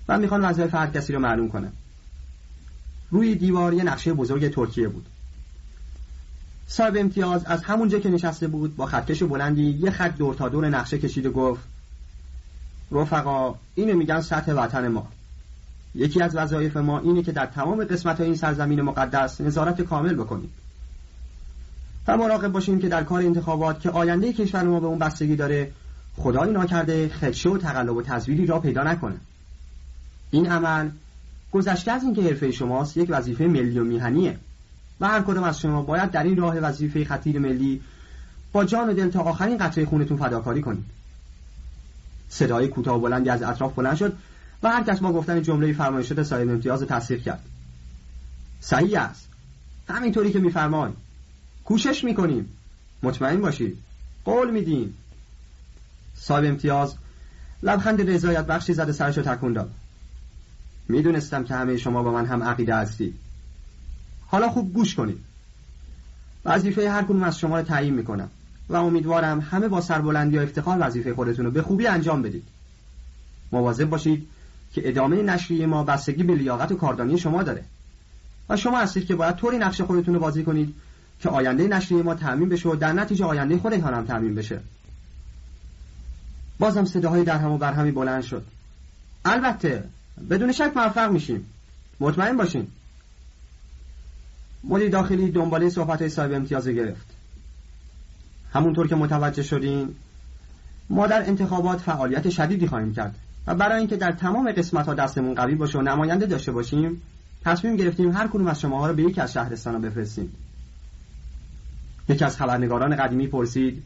و 0.08 0.18
می‌خوان 0.18 0.46
وظایف 0.46 0.76
هر 0.76 0.88
کسی 0.88 1.14
رو 1.14 1.20
معلوم 1.20 1.50
کنه 1.50 1.72
روی 3.12 3.36
دیوار 3.36 3.74
یه 3.74 3.84
نقشه 3.84 4.14
بزرگ 4.14 4.54
ترکیه 4.54 4.88
بود. 4.88 5.06
صاحب 6.68 6.98
امتیاز 6.98 7.46
از 7.46 7.64
همونجا 7.64 8.00
که 8.00 8.10
نشسته 8.10 8.48
بود 8.48 8.76
با 8.76 8.86
خطکش 8.86 9.24
بلندی 9.24 9.64
یه 9.64 9.92
خط 9.92 10.18
دور 10.18 10.36
تا 10.36 10.50
دور 10.50 10.70
نقشه 10.70 10.98
کشید 10.98 11.26
و 11.26 11.32
گفت 11.32 11.62
رفقا 12.92 13.56
اینو 13.76 13.98
میگن 13.98 14.22
سطح 14.22 14.52
وطن 14.52 14.88
ما. 14.88 15.08
یکی 15.96 16.22
از 16.22 16.36
وظایف 16.36 16.78
ما 16.78 17.00
اینه 17.00 17.24
که 17.24 17.32
در 17.32 17.46
تمام 17.46 17.84
قسمت 17.84 18.18
های 18.18 18.26
این 18.26 18.36
سرزمین 18.36 18.82
مقدس 18.82 19.42
نظارت 19.42 19.82
کامل 19.82 20.14
بکنیم. 20.14 20.50
و 22.08 22.18
مراقب 22.18 22.52
باشیم 22.52 22.80
که 22.80 22.90
در 22.90 23.04
کار 23.04 23.22
انتخابات 23.22 23.82
که 23.82 23.90
آینده 23.90 24.34
کشور 24.34 24.64
ما 24.64 24.80
به 24.80 24.88
اون 24.88 25.00
بستگی 25.00 25.36
داره 25.36 25.72
خدای 26.18 26.52
ناکرده 26.52 27.10
خدشه 27.10 27.50
و 27.50 27.58
تقلب 27.58 27.96
و 27.96 28.02
تزویری 28.02 28.46
را 28.46 28.60
پیدا 28.60 28.84
نکنه. 28.84 29.16
این 30.32 30.52
عمل 30.52 30.90
گذشته 31.52 31.92
از 31.92 32.04
اینکه 32.04 32.22
حرفه 32.22 32.52
شماست 32.52 32.98
یک 32.98 33.08
وظیفه 33.10 33.44
ملی 33.44 33.80
و 33.80 33.84
میهنیه 33.84 34.38
و 35.00 35.08
هر 35.08 35.22
کدوم 35.22 35.44
از 35.44 35.60
شما 35.60 35.82
باید 35.82 36.12
در 36.12 36.24
این 36.24 36.38
راه 36.38 36.60
وظیفه 36.60 37.06
خطیر 37.06 37.40
ملی 37.40 37.82
با 38.54 38.66
جان 38.66 38.90
و 38.90 38.94
دل 38.94 39.10
تا 39.10 39.20
آخرین 39.20 39.58
قطره 39.58 39.86
خونتون 39.86 40.18
فداکاری 40.18 40.62
کنید. 40.62 40.86
صدای 42.30 42.68
کوتاه 42.68 43.02
بلندی 43.02 43.30
از 43.30 43.44
اطراف 43.44 43.74
بلند 43.74 43.96
شد 43.96 44.18
و 44.64 44.70
هر 44.70 44.84
کس 44.84 45.00
با 45.00 45.14
گفتن 45.14 45.42
جمله 45.42 45.74
فرمایش 45.74 46.10
شده 46.10 46.24
صاحب 46.24 46.50
امتیاز 46.50 46.84
تصدیق 46.84 47.22
کرد. 47.22 47.44
صحیح 48.60 49.02
است. 49.02 49.28
همینطوری 49.90 50.32
که 50.32 50.40
میفرمایید 50.40 51.11
کوشش 51.66 52.04
می‌کنیم. 52.04 52.50
مطمئن 53.04 53.42
باشید. 53.42 53.78
قول 54.26 54.52
میدیم. 54.52 54.98
صاحب 56.16 56.46
امتیاز 56.46 56.96
لبخند 57.64 58.10
رضایت 58.10 58.46
بخشی 58.46 58.74
زده 58.74 58.92
سرش 58.92 59.18
رو 59.18 59.24
تکون 59.24 59.54
داد. 59.54 59.72
می‌دونستم 60.88 61.44
که 61.44 61.56
همه 61.56 61.78
شما 61.78 62.04
با 62.04 62.12
من 62.12 62.26
هم 62.26 62.44
عقیده 62.44 62.76
هستید. 62.76 63.16
حالا 64.28 64.50
خوب 64.50 64.74
گوش 64.74 64.96
کنید. 64.96 65.20
وظیفه 66.46 66.92
هر 66.92 67.04
کنون 67.04 67.24
از 67.24 67.40
شما 67.40 67.60
رو 67.60 67.66
تعیین 67.66 67.94
می‌کنم 67.94 68.30
و 68.70 68.76
امیدوارم 68.76 69.40
همه 69.40 69.68
با 69.68 69.82
سربلندی 69.82 70.38
و 70.38 70.42
افتخار 70.42 70.78
وظیفه 70.82 71.14
خودتون 71.14 71.46
رو 71.46 71.52
به 71.52 71.62
خوبی 71.62 71.88
انجام 71.88 72.22
بدید. 72.22 72.44
مواظب 73.52 73.86
باشید 73.86 74.28
که 74.74 74.90
ادامه 74.90 75.22
نشریه 75.22 75.66
ما 75.66 75.84
بستگی 75.84 76.24
به 76.24 76.36
لیاقت 76.36 76.72
و 76.72 76.76
کاردانی 76.76 77.18
شما 77.18 77.44
داره. 77.44 77.64
و 78.50 78.58
شما 78.58 78.80
هستید 78.80 79.06
که 79.06 79.16
باید 79.16 79.36
طوری 79.36 79.58
نقش 79.58 79.82
خودتون 79.82 80.14
رو 80.14 80.20
بازی 80.20 80.44
کنید 80.44 80.76
که 81.22 81.30
آینده 81.30 81.68
نشریه 81.68 82.04
ما 82.04 82.16
تعمین 82.16 82.50
بشه 82.50 82.70
و 82.70 82.76
در 82.76 82.94
نتیجه 82.94 83.26
آینده 83.26 83.58
خودتان 83.58 83.94
هم 83.94 84.06
تعمین 84.06 84.36
بشه. 84.36 84.60
بازم 86.60 86.86
صداهای 86.86 87.24
در 87.24 87.38
هم 87.38 87.52
و 87.52 87.58
بر 87.58 87.74
همی 87.74 87.92
بلند 87.92 88.24
شد. 88.24 88.44
البته 89.26 89.84
بدون 90.30 90.52
شک 90.52 90.72
موفق 90.76 91.12
میشیم. 91.12 91.46
مطمئن 92.00 92.38
باشین. 92.38 92.68
مدیر 94.64 94.90
داخلی 94.90 95.32
دنباله 95.32 95.70
صحبت 95.70 96.00
های 96.00 96.10
صاحب 96.10 96.34
امتیاز 96.34 96.68
گرفت. 96.68 97.08
همونطور 98.54 98.88
که 98.88 98.96
متوجه 98.96 99.44
شدیم 99.44 99.96
ما 100.90 101.08
در 101.08 101.28
انتخابات 101.28 101.80
فعالیت 101.80 102.30
شدیدی 102.30 102.68
خواهیم 102.68 102.94
کرد 102.94 103.16
و 103.48 103.56
برای 103.56 103.80
اینکه 103.80 103.98
در 103.98 104.12
تمام 104.12 104.52
قسمت 104.52 104.86
ها 104.86 104.94
دستمون 104.94 105.36
قوی 105.36 105.56
باشه 105.56 105.80
و 105.80 105.82
نماینده 105.82 106.26
داشته 106.26 106.52
باشیم 106.52 107.02
تصمیم 107.46 107.76
گرفتیم 107.76 108.12
هر 108.12 108.28
کدوم 108.28 108.48
از 108.48 108.60
شماها 108.60 108.88
رو 108.88 108.94
به 108.94 109.04
یکی 109.04 109.22
از 109.22 109.34
شهرستان 109.34 109.82
بفرستیم. 109.82 110.34
یکی 112.12 112.26
از 112.26 112.38
خبرنگاران 112.38 112.96
قدیمی 112.96 113.28
پرسید 113.28 113.84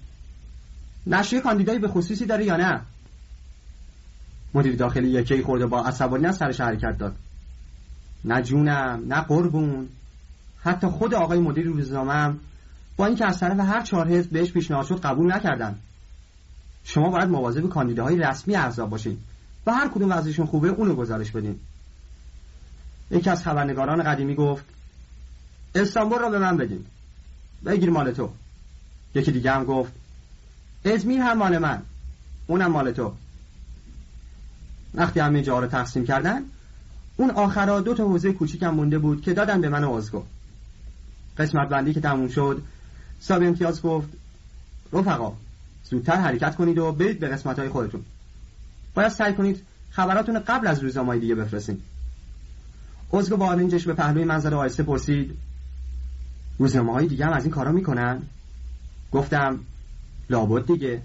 نشریه 1.07 1.41
کاندیدایی 1.41 1.79
به 1.79 1.87
خصوصی 1.87 2.25
داره 2.25 2.45
یا 2.45 2.57
نه؟ 2.57 2.81
مدیر 4.53 4.75
داخلی 4.75 5.09
یکی 5.09 5.41
خورده 5.41 5.65
با 5.65 5.85
عصبانیت 5.85 6.31
سرش 6.31 6.61
حرکت 6.61 6.97
داد. 6.97 7.15
نه 8.25 8.41
جونم 8.41 9.03
نه 9.07 9.21
قربون. 9.21 9.89
حتی 10.63 10.87
خود 10.87 11.13
آقای 11.13 11.39
مدیر 11.39 11.65
روزنامه 11.65 12.35
با 12.97 13.05
اینکه 13.05 13.25
از 13.25 13.39
طرف 13.39 13.59
هر 13.59 13.81
چهار 13.81 14.07
حزب 14.07 14.29
بهش 14.29 14.51
پیشنهاد 14.51 14.85
شد 14.85 15.01
قبول 15.01 15.33
نکردن 15.33 15.75
شما 16.83 17.09
باید 17.09 17.29
مواظب 17.29 17.69
کاندیداهای 17.69 18.17
رسمی 18.17 18.55
احزاب 18.55 18.89
باشین 18.89 19.17
و 19.67 19.73
هر 19.73 19.87
کدوم 19.87 20.11
وضعشون 20.11 20.45
خوبه 20.45 20.67
اونو 20.67 20.95
گزارش 20.95 21.31
بدین. 21.31 21.59
یکی 23.11 23.29
از 23.29 23.43
خبرنگاران 23.43 24.03
قدیمی 24.03 24.35
گفت 24.35 24.65
استانبول 25.75 26.19
را 26.19 26.29
به 26.29 26.39
من 26.39 26.57
بدین. 26.57 26.85
بگیر 27.65 27.89
مال 27.89 28.11
تو. 28.11 28.29
یکی 29.15 29.31
دیگه 29.31 29.51
هم 29.51 29.63
گفت 29.63 29.91
ازمیر 30.85 31.21
هم 31.21 31.37
مال 31.37 31.57
من. 31.57 31.81
اونم 32.47 32.71
مال 32.71 32.91
تو. 32.91 33.13
وقتی 34.93 35.19
همه 35.19 35.41
جا 35.41 35.59
رو 35.59 35.67
تقسیم 35.67 36.05
کردن 36.05 36.41
اون 37.17 37.29
آخرا 37.29 37.81
دو 37.81 37.93
تا 37.93 38.03
حوزه 38.03 38.33
کوچیکم 38.33 38.69
مونده 38.69 38.99
بود 38.99 39.21
که 39.21 39.33
دادن 39.33 39.61
به 39.61 39.69
من 39.69 39.83
و 39.83 39.91
ازگو 39.91 40.23
قسمت 41.37 41.69
بندی 41.69 41.93
که 41.93 42.01
تموم 42.01 42.27
شد 42.27 42.61
ساب 43.19 43.43
امتیاز 43.43 43.81
گفت 43.81 44.07
رفقا 44.93 45.33
زودتر 45.83 46.15
حرکت 46.15 46.55
کنید 46.55 46.77
و 46.77 46.91
برید 46.91 47.19
به 47.19 47.27
قسمت 47.27 47.59
های 47.59 47.69
خودتون. 47.69 48.05
باید 48.93 49.09
سعی 49.09 49.33
کنید 49.33 49.61
خبراتون 49.91 50.39
قبل 50.39 50.67
از 50.67 50.79
روزنامه 50.79 51.19
دیگه 51.19 51.35
بفرستین. 51.35 51.81
ازگو 53.13 53.37
با 53.37 53.47
آرنجش 53.47 53.87
به 53.87 53.93
پهلوی 53.93 54.23
منظر 54.23 54.55
آیسته 54.55 54.83
پرسید 54.83 55.37
روزنامه 56.57 56.93
های 56.93 57.07
دیگه 57.07 57.25
هم 57.25 57.33
از 57.33 57.43
این 57.43 57.53
کارا 57.53 57.71
می‌کنن. 57.71 58.21
گفتم 59.11 59.59
لابد 60.29 60.65
دیگه. 60.65 61.01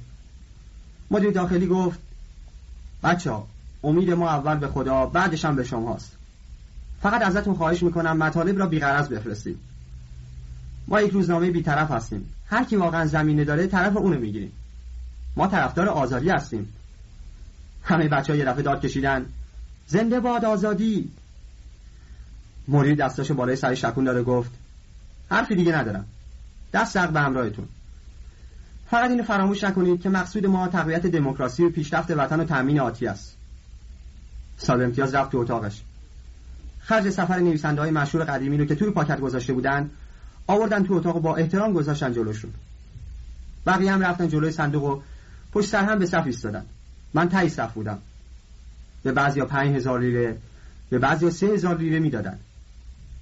مدیر 1.10 1.30
داخلی 1.30 1.66
گفت 1.66 1.98
بچه 3.02 3.32
امید 3.84 4.10
ما 4.10 4.28
اول 4.28 4.56
به 4.56 4.68
خدا 4.68 5.06
بعدش 5.06 5.44
هم 5.44 5.56
به 5.56 5.64
شماست. 5.64 6.12
فقط 7.02 7.22
ازتون 7.22 7.54
خواهش 7.54 7.82
می‌کنم 7.82 8.16
مطالب 8.16 8.58
را 8.58 8.66
بیغرض 8.66 9.08
بفرستید. 9.08 9.58
ما 10.88 11.00
یک 11.00 11.12
روزنامه 11.12 11.50
بیطرف 11.50 11.90
هستیم. 11.90 12.32
هر 12.46 12.64
کی 12.64 12.76
واقعا 12.76 13.06
زمینه 13.06 13.44
داره 13.44 13.66
طرف 13.66 13.96
اونو 13.96 14.20
می‌گیریم. 14.20 14.52
ما 15.36 15.46
طرفدار 15.46 15.88
آزادی 15.88 16.30
هستیم. 16.30 16.68
همه 17.82 18.08
بچه 18.08 18.32
ها 18.32 18.38
یه 18.38 18.44
دفعه 18.44 18.62
داد 18.62 18.80
کشیدن 18.80 19.26
زنده 19.86 20.20
باد 20.20 20.44
آزادی. 20.44 21.10
موری 22.68 22.94
دستاشو 22.94 23.34
بالای 23.34 23.56
سر 23.56 23.74
شکون 23.74 24.04
داره 24.04 24.22
گفت 24.22 24.50
حرفی 25.30 25.54
دیگه 25.54 25.72
ندارم. 25.76 26.04
دست 26.72 26.94
سق 26.94 27.10
به 27.10 27.20
همراهتون. 27.20 27.68
فقط 28.90 29.10
اینو 29.10 29.22
فراموش 29.22 29.64
نکنید 29.64 30.02
که 30.02 30.08
مقصود 30.08 30.46
ما 30.46 30.68
تقویت 30.68 31.06
دموکراسی 31.06 31.64
و 31.64 31.70
پیشرفت 31.70 32.10
وطن 32.10 32.40
و 32.40 32.44
تامین 32.44 32.80
آتی 32.80 33.06
است. 33.06 33.36
سال 34.56 34.82
امتیاز 34.82 35.14
رفت 35.14 35.32
تو 35.32 35.38
اتاقش. 35.38 35.82
خرج 36.80 37.10
سفر 37.10 37.38
نویسنده 37.38 37.80
های 37.80 37.90
مشهور 37.90 38.24
قدیمی 38.24 38.58
رو 38.58 38.64
که 38.64 38.74
توی 38.74 38.90
پاکت 38.90 39.20
گذاشته 39.20 39.52
بودن 39.52 39.90
آوردن 40.46 40.84
تو 40.84 40.94
اتاق 40.94 41.20
با 41.20 41.36
احترام 41.36 41.72
گذاشتن 41.72 42.12
جلوشون 42.12 42.50
بقیه 43.66 43.92
هم 43.92 44.02
رفتن 44.02 44.28
جلوی 44.28 44.50
صندوق 44.50 44.84
و 44.84 45.00
پشت 45.52 45.68
سر 45.68 45.84
هم 45.84 45.98
به 45.98 46.06
صف 46.06 46.26
ایستادن. 46.26 46.66
من 47.14 47.28
تایی 47.28 47.48
صف 47.48 47.72
بودم. 47.72 47.98
به 49.02 49.12
بعضیا 49.12 49.46
پنج 49.46 49.76
هزار 49.76 50.00
لیره 50.00 50.36
به 50.90 50.98
بعضیا 50.98 51.30
سه 51.30 51.46
هزار 51.46 51.78
لیره 51.78 51.98
می‌دادن. 51.98 52.38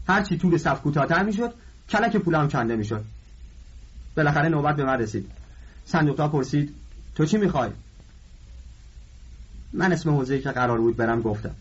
هرچی 0.09 0.36
طول 0.36 0.56
صف 0.56 0.82
کوتاهتر 0.82 1.22
می‌شد 1.22 1.55
کلک 1.89 2.16
پولم 2.16 2.48
کنده 2.48 2.77
می‌شد. 2.77 3.05
بالاخره 4.16 4.48
نوبت 4.48 4.77
به 4.77 4.85
من 4.85 4.98
رسید. 4.98 5.31
صندوقدار 5.86 6.28
پرسید 6.28 6.74
تو 7.15 7.27
چی 7.27 7.36
می‌خوای؟ 7.36 7.70
من 9.73 9.93
اسم 9.93 10.10
حوزه 10.10 10.39
که 10.39 10.51
قرار 10.51 10.78
بود 10.78 10.97
برم 10.97 11.23
گفتم. 11.23 11.55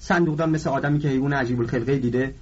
صندوقدار 0.00 0.48
مثل 0.48 0.70
آدمی 0.70 0.98
که 0.98 1.08
حیوان 1.08 1.32
عجیب 1.32 1.60
الخلقه 1.60 1.98
دیده 1.98 2.34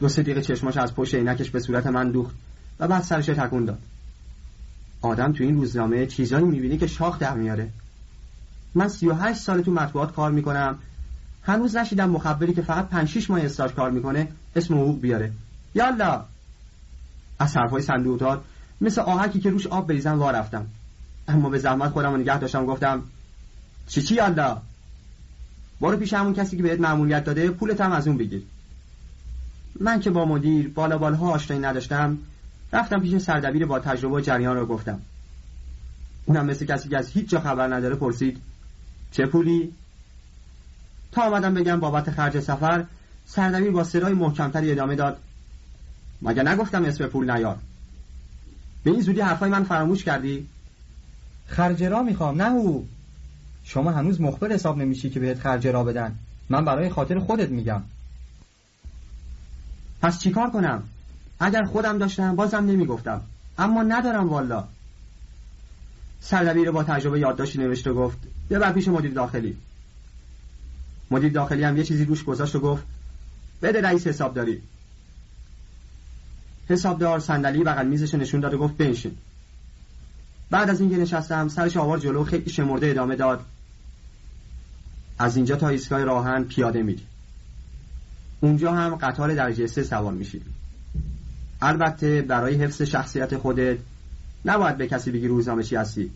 دو 0.00 0.08
سه 0.08 0.22
دقیقه 0.22 0.42
چشماش 0.42 0.76
از 0.76 0.94
پشت 0.94 1.14
عینکش 1.14 1.50
به 1.50 1.60
صورت 1.60 1.86
من 1.86 2.10
دوخت 2.10 2.34
و 2.80 2.88
بعد 2.88 3.02
سرش 3.02 3.26
تکون 3.26 3.64
داد. 3.64 3.78
آدم 5.02 5.32
تو 5.32 5.44
این 5.44 5.56
روزنامه 5.56 6.06
چیزایی 6.06 6.44
می‌بینی 6.44 6.78
که 6.78 6.86
شاخ 6.86 7.18
در 7.18 7.34
میاره. 7.34 7.68
من 8.74 8.88
سی 8.88 9.08
و 9.08 9.14
هشت 9.14 9.40
سال 9.40 9.62
تو 9.62 9.70
مطبوعات 9.70 10.14
کار 10.14 10.30
می‌کنم. 10.30 10.78
هنوز 11.42 11.76
نشیدم 11.76 12.10
مخبری 12.10 12.54
که 12.54 12.62
فقط 12.62 12.88
پنج 12.88 13.08
شیش 13.08 13.30
ماه 13.30 13.40
استاژ 13.40 13.72
کار 13.72 13.90
می‌کنه 13.90 14.28
اسم 14.56 14.74
حقوق 14.74 15.00
بیاره. 15.00 15.32
یالا. 15.74 16.24
از 17.38 17.56
حرفای 17.56 17.82
صندوق 17.82 18.40
مثل 18.80 19.00
آهکی 19.00 19.40
که 19.40 19.50
روش 19.50 19.66
آب 19.66 19.88
بریزن 19.88 20.12
وا 20.12 20.30
رفتم. 20.30 20.66
اما 21.28 21.48
به 21.48 21.58
زحمت 21.58 21.90
خودم 21.90 22.10
رو 22.12 22.16
نگه 22.16 22.38
داشتم 22.38 22.66
گفتم 22.66 23.02
چی 23.88 24.02
چی 24.02 24.14
یالا؟ 24.14 24.62
برو 25.80 25.96
پیش 25.96 26.12
همون 26.12 26.34
کسی 26.34 26.56
که 26.56 26.62
بهت 26.62 26.80
معمولیت 26.80 27.24
داده 27.24 27.50
پولت 27.50 27.80
هم 27.80 27.92
از 27.92 28.08
اون 28.08 28.16
بگیر. 28.16 28.42
من 29.80 30.00
که 30.00 30.10
با 30.10 30.24
مدیر 30.24 30.68
بالا 30.68 30.98
بالها 30.98 31.30
آشنایی 31.30 31.62
نداشتم 31.62 32.18
رفتم 32.72 33.00
پیش 33.00 33.22
سردبیر 33.22 33.66
با 33.66 33.78
تجربه 33.78 34.22
جریان 34.22 34.56
رو 34.56 34.66
گفتم. 34.66 35.00
اونم 36.26 36.46
مثل 36.46 36.64
کسی 36.66 36.88
که 36.88 36.98
از 36.98 37.08
هیچ 37.08 37.28
جا 37.28 37.40
خبر 37.40 37.74
نداره 37.74 37.94
پرسید 37.94 38.40
چه 39.12 39.26
پولی؟ 39.26 39.72
تا 41.12 41.22
آمدم 41.22 41.54
بگم 41.54 41.80
بابت 41.80 42.10
خرج 42.10 42.40
سفر 42.40 42.84
سردبیر 43.26 43.70
با 43.70 43.84
صدای 43.84 44.12
محکمتری 44.12 44.72
ادامه 44.72 44.94
داد. 44.94 45.18
مگه 46.24 46.42
نگفتم 46.42 46.84
اسم 46.84 47.06
پول 47.06 47.30
نیار 47.30 47.58
به 48.84 48.90
این 48.90 49.00
زودی 49.00 49.20
حرفای 49.20 49.50
من 49.50 49.64
فراموش 49.64 50.04
کردی؟ 50.04 50.46
خرج 51.46 51.84
را 51.84 52.02
می‌خوام 52.02 52.42
نه 52.42 52.52
او. 52.52 52.88
شما 53.64 53.90
هنوز 53.90 54.20
مخبر 54.20 54.52
حساب 54.52 54.78
نمیشی 54.78 55.10
که 55.10 55.20
بهت 55.20 55.40
خرج 55.40 55.66
را 55.66 55.84
بدن. 55.84 56.14
من 56.48 56.64
برای 56.64 56.88
خاطر 56.88 57.18
خودت 57.18 57.48
میگم. 57.48 57.82
پس 60.02 60.18
چیکار 60.18 60.50
کنم؟ 60.50 60.82
اگر 61.40 61.64
خودم 61.64 61.98
داشتم 61.98 62.36
بازم 62.36 62.64
نمی‌گفتم. 62.64 63.20
اما 63.58 63.82
ندارم 63.82 64.28
والا. 64.28 64.64
سردبیر 66.20 66.70
با 66.70 66.84
تجربه 66.84 67.20
یادداشتی 67.20 67.58
نوشته 67.58 67.90
و 67.90 67.94
گفت 67.94 68.18
ببر 68.50 68.72
پیش 68.72 68.88
مدیر 68.88 69.12
داخلی. 69.12 69.56
مدیر 71.10 71.32
داخلی 71.32 71.64
هم 71.64 71.76
یه 71.76 71.84
چیزی 71.84 72.04
روش 72.04 72.24
گذاشت 72.24 72.56
و 72.56 72.60
گفت 72.60 72.82
بده 73.62 73.80
رئیس 73.80 74.06
حسابداری. 74.06 74.62
حسابدار 76.68 77.18
صندلی 77.18 77.64
بغل 77.64 77.86
میزش 77.86 78.14
نشون 78.14 78.40
داد 78.40 78.54
و 78.54 78.58
گفت 78.58 78.76
بنشین. 78.76 79.16
بعد 80.50 80.70
از 80.70 80.80
اینکه 80.80 80.96
نشستم 80.96 81.48
سرش 81.48 81.76
آوار 81.76 81.98
جلو 81.98 82.24
خیلی 82.24 82.50
شمرده 82.50 82.90
ادامه 82.90 83.16
داد. 83.16 83.44
از 85.18 85.36
اینجا 85.36 85.56
تا 85.56 85.68
ایستگاه 85.68 86.04
راهن 86.04 86.44
پیاده 86.44 86.82
میری 86.82 87.02
اونجا 88.40 88.72
هم 88.72 88.94
قطار 88.94 89.34
درجه 89.34 89.66
سه 89.66 89.82
سوار 89.82 90.12
میشید 90.12 90.42
البته 91.62 92.22
برای 92.22 92.54
حفظ 92.54 92.82
شخصیت 92.82 93.36
خودت 93.36 93.78
نباید 94.44 94.76
به 94.76 94.86
کسی 94.86 95.10
بگی 95.10 95.28
روزنامه 95.28 95.62
چی 95.62 95.76
هستی. 95.76 96.10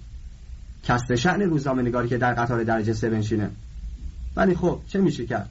کسب 0.84 1.14
شعن 1.14 1.42
روزنامه 1.42 1.82
نگاری 1.82 2.08
که 2.08 2.18
در 2.18 2.34
قطار 2.34 2.64
درجه 2.64 2.92
سه 2.92 3.10
بنشینه. 3.10 3.50
ولی 4.36 4.54
خب 4.54 4.80
چه 4.88 5.00
میشه 5.00 5.26
کرد؟ 5.26 5.48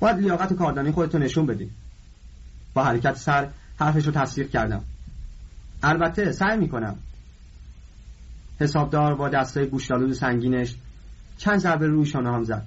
باید 0.00 0.16
لیاقت 0.16 0.52
کاردانی 0.52 0.92
خودتو 0.92 1.18
نشون 1.18 1.46
بدی. 1.46 1.70
با 2.76 2.84
حرکت 2.84 3.16
سر 3.16 3.48
حرفش 3.78 4.06
رو 4.06 4.12
تصدیق 4.12 4.50
کردم. 4.50 4.84
البته 5.82 6.32
سعی 6.32 6.58
می‌کنم. 6.58 6.96
حسابدار 8.60 9.14
با 9.14 9.28
دستای 9.28 9.66
گوشتالود 9.66 10.12
سنگینش 10.12 10.74
چند 11.38 11.58
ضربه 11.58 11.86
روی 11.86 12.06
شانه 12.06 12.32
هم 12.32 12.44
زد. 12.44 12.66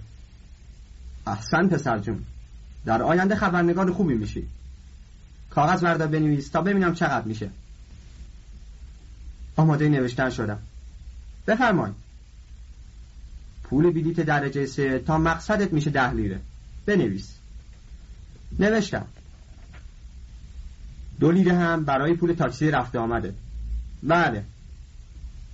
احسن 1.27 1.67
پسر 1.67 1.99
جون 1.99 2.23
در 2.85 3.01
آینده 3.01 3.35
خبرنگار 3.35 3.91
خوبی 3.91 4.13
میشی. 4.13 4.47
کاغذ 5.49 5.83
بردار 5.83 6.07
بنویس 6.07 6.49
تا 6.49 6.61
ببینم 6.61 6.93
چقدر 6.93 7.25
میشه. 7.25 7.49
آماده 9.55 9.89
نوشتن 9.89 10.29
شدم. 10.29 10.59
بفرمایید 11.47 11.95
پول 13.63 13.91
بلیت 13.91 14.19
درجه 14.19 14.65
سه 14.65 14.99
تا 14.99 15.17
مقصدت 15.17 15.73
میشه 15.73 15.89
ده 15.89 16.11
لیره. 16.11 16.39
بنویس. 16.85 17.33
نوشتم. 18.59 19.05
دو 21.19 21.31
لیره 21.31 21.53
هم 21.53 21.85
برای 21.85 22.13
پول 22.13 22.33
تاکسی 22.33 22.71
رفته 22.71 22.99
آمده. 22.99 23.33
بله. 24.03 24.43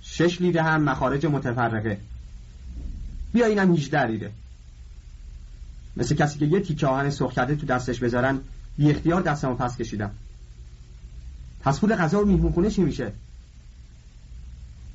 شش 0.02 0.40
لیره 0.40 0.62
هم 0.62 0.82
مخارج 0.82 1.26
متفرقه. 1.26 1.98
بیا 3.32 3.46
اینم 3.46 3.72
18 3.72 4.06
لیره. 4.06 4.32
مثل 5.96 6.14
کسی 6.14 6.38
که 6.38 6.46
یه 6.46 6.60
تیکه 6.60 6.86
آهن 6.86 7.10
سرخ 7.10 7.32
کرده 7.32 7.56
تو 7.56 7.66
دستش 7.66 8.00
بذارن 8.00 8.40
بی 8.78 8.90
اختیار 8.90 9.22
دستمو 9.22 9.54
پس 9.54 9.76
کشیدم. 9.76 10.10
پس 11.60 11.80
پول 11.80 11.96
غذا 11.96 12.22
و 12.22 12.24
میهمون 12.24 12.68
چی 12.68 12.82
میشه؟ 12.82 13.12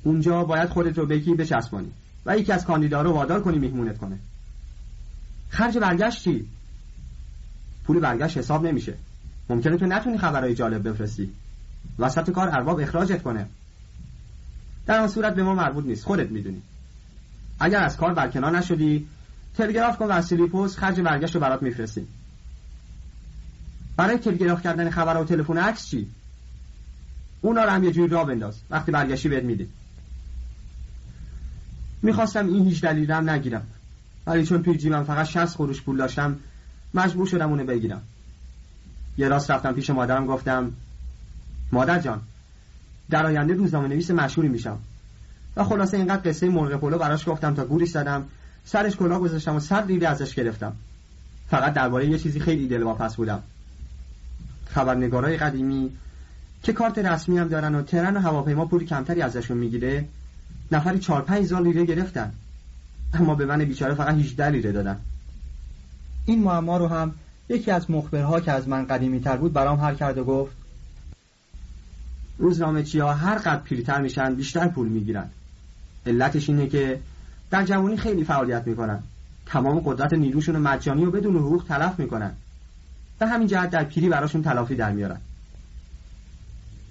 اونجا 0.02 0.44
باید 0.44 0.68
خودت 0.68 0.98
رو 0.98 1.06
بکی 1.06 1.34
بچسبانی 1.34 1.92
و 2.26 2.38
یکی 2.38 2.52
از 2.52 2.64
کاندیدا 2.64 3.02
رو 3.02 3.12
وادار 3.12 3.42
کنی 3.42 3.58
میهمونت 3.58 3.98
کنه. 3.98 4.18
خرج 5.48 5.78
برگشت 5.78 6.24
چی؟ 6.24 6.48
پول 7.84 8.00
برگشت 8.00 8.38
حساب 8.38 8.66
نمیشه. 8.66 8.94
ممکنه 9.48 9.76
تو 9.76 9.86
نتونی 9.86 10.18
خبرهای 10.18 10.54
جالب 10.54 10.88
بفرستی. 10.88 11.32
وسط 11.98 12.30
کار 12.30 12.48
ارباب 12.48 12.80
اخراجت 12.80 13.22
کنه. 13.22 13.46
در 14.86 15.00
آن 15.00 15.08
صورت 15.08 15.34
به 15.34 15.42
ما 15.42 15.54
مربوط 15.54 15.84
نیست. 15.84 16.04
خودت 16.04 16.30
می‌دونی. 16.30 16.62
اگر 17.60 17.82
از 17.82 17.96
کار 17.96 18.14
برکنار 18.14 18.58
نشدی 18.58 19.06
تلگراف 19.56 19.98
کن 19.98 20.06
و 20.06 20.46
پست 20.46 20.78
خرج 20.78 21.00
برگشت 21.00 21.34
رو 21.34 21.40
برات 21.40 21.62
میفرستیم. 21.62 22.08
برای 23.96 24.18
تلگراف 24.18 24.62
کردن 24.62 24.90
خبر 24.90 25.16
و 25.16 25.24
تلفن 25.24 25.58
عکس 25.58 25.86
چی؟ 25.86 26.08
اونا 27.40 27.64
رو 27.64 27.70
هم 27.70 27.84
یه 27.84 27.92
جوری 27.92 28.08
را 28.08 28.24
بنداز. 28.24 28.60
وقتی 28.70 28.92
برگشتی 28.92 29.28
بهت 29.28 29.44
میدی 29.44 29.68
می‌خواستم 32.02 32.46
این 32.46 32.64
هیچ 32.64 32.80
دلیلم 32.80 33.30
نگیرم. 33.30 33.66
ولی 34.26 34.46
چون 34.46 34.62
توی 34.62 34.76
جیبم 34.76 35.04
فقط 35.04 35.26
60 35.26 35.56
قروش 35.56 35.82
پول 35.82 35.96
داشتم 35.96 36.38
مجبور 36.94 37.26
شدم 37.26 37.50
اونو 37.50 37.64
بگیرم. 37.64 38.02
یه 39.16 39.28
راست 39.28 39.50
رفتم 39.50 39.72
پیش 39.72 39.90
مادرم 39.90 40.26
گفتم 40.26 40.72
مادر 41.72 41.98
جان 41.98 42.20
در 43.10 43.26
آینده 43.26 43.54
روزنامه 43.54 43.88
نویس 43.88 44.10
مشهوری 44.10 44.48
میشم. 44.48 44.78
و 45.56 45.64
خلاصه 45.64 45.96
اینقدر 45.96 46.30
قصه 46.30 46.48
مرغ 46.48 46.80
پلو 46.80 46.98
براش 46.98 47.28
گفتم 47.28 47.54
تا 47.54 47.64
گوری 47.64 47.86
زدم 47.86 48.24
سرش 48.64 48.96
کلاه 48.96 49.20
گذاشتم 49.20 49.56
و 49.56 49.60
صد 49.60 49.86
لیره 49.86 50.08
ازش 50.08 50.34
گرفتم. 50.34 50.72
فقط 51.48 51.72
درباره 51.72 52.06
یه 52.06 52.18
چیزی 52.18 52.40
خیلی 52.40 52.68
دلواپس 52.68 53.16
بودم. 53.16 53.42
خبرنگارای 54.66 55.36
قدیمی 55.36 55.90
که 56.62 56.72
کارت 56.72 56.98
رسمی 56.98 57.38
هم 57.38 57.48
دارن 57.48 57.74
و 57.74 57.82
ترن 57.82 58.16
و 58.16 58.20
هواپیما 58.20 58.64
پولی 58.64 58.86
کمتری 58.86 59.22
ازشون 59.22 59.56
می‌گیره 59.56 60.04
نفری 60.72 60.98
چهار 60.98 61.22
پنج 61.22 61.38
هزار 61.38 61.62
لیره 61.62 61.84
گرفتن. 61.84 62.32
اما 63.14 63.34
به 63.34 63.46
من 63.46 63.64
بیچاره 63.64 63.94
فقط 63.94 64.14
18 64.14 64.48
لیره 64.48 64.72
دادن. 64.72 64.98
این 66.26 66.42
معما 66.42 66.76
رو 66.76 66.88
هم 66.88 67.14
یکی 67.52 67.70
از 67.70 67.90
مخبرها 67.90 68.40
که 68.40 68.52
از 68.52 68.68
من 68.68 68.86
قدیمی 68.86 69.20
تر 69.20 69.36
بود 69.36 69.52
برام 69.52 69.80
حل 69.80 69.94
کرد 69.94 70.18
و 70.18 70.24
گفت 70.24 70.52
روزنامه 72.38 72.84
ها 72.94 73.12
هر 73.12 73.38
قد 73.38 73.62
پیرتر 73.62 74.00
میشن 74.00 74.34
بیشتر 74.34 74.68
پول 74.68 74.88
می‌گیرن. 74.88 75.28
علتش 76.06 76.48
اینه 76.48 76.66
که 76.66 77.00
در 77.50 77.64
جوانی 77.64 77.96
خیلی 77.96 78.24
فعالیت 78.24 78.66
می‌کنن. 78.66 79.02
تمام 79.46 79.80
قدرت 79.80 80.12
نیروشون 80.12 80.56
مجانی 80.56 81.04
و 81.04 81.10
بدون 81.10 81.36
حقوق 81.36 81.64
تلف 81.68 81.98
می‌کنن. 81.98 82.32
و 83.20 83.26
همین 83.26 83.48
جهت 83.48 83.70
در 83.70 83.84
پیری 83.84 84.08
براشون 84.08 84.42
تلافی 84.42 84.74
در 84.74 84.92
میارن. 84.92 85.20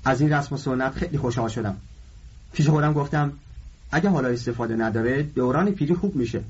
از 0.05 0.21
این 0.21 0.33
رسم 0.33 0.55
و 0.55 0.57
سنت 0.57 0.91
خیلی 0.91 1.17
خوشحال 1.17 1.49
شدم. 1.49 1.77
پیش 2.53 2.69
خودم 2.69 2.93
گفتم 2.93 3.33
اگه 3.91 4.09
حالا 4.09 4.27
استفاده 4.27 4.75
نداره 4.75 5.23
دوران 5.23 5.71
پیری 5.71 5.93
خوب 5.93 6.15
میشه. 6.15 6.41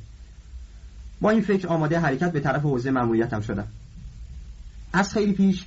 با 1.22 1.30
این 1.30 1.42
فکر 1.42 1.68
آماده 1.68 2.00
حرکت 2.00 2.32
به 2.32 2.40
طرف 2.40 2.62
حوزه 2.62 2.92
مأموریتم 2.92 3.42
شدم. 3.42 3.68
از 4.94 5.14
خیلی 5.14 5.34
پیش 5.34 5.66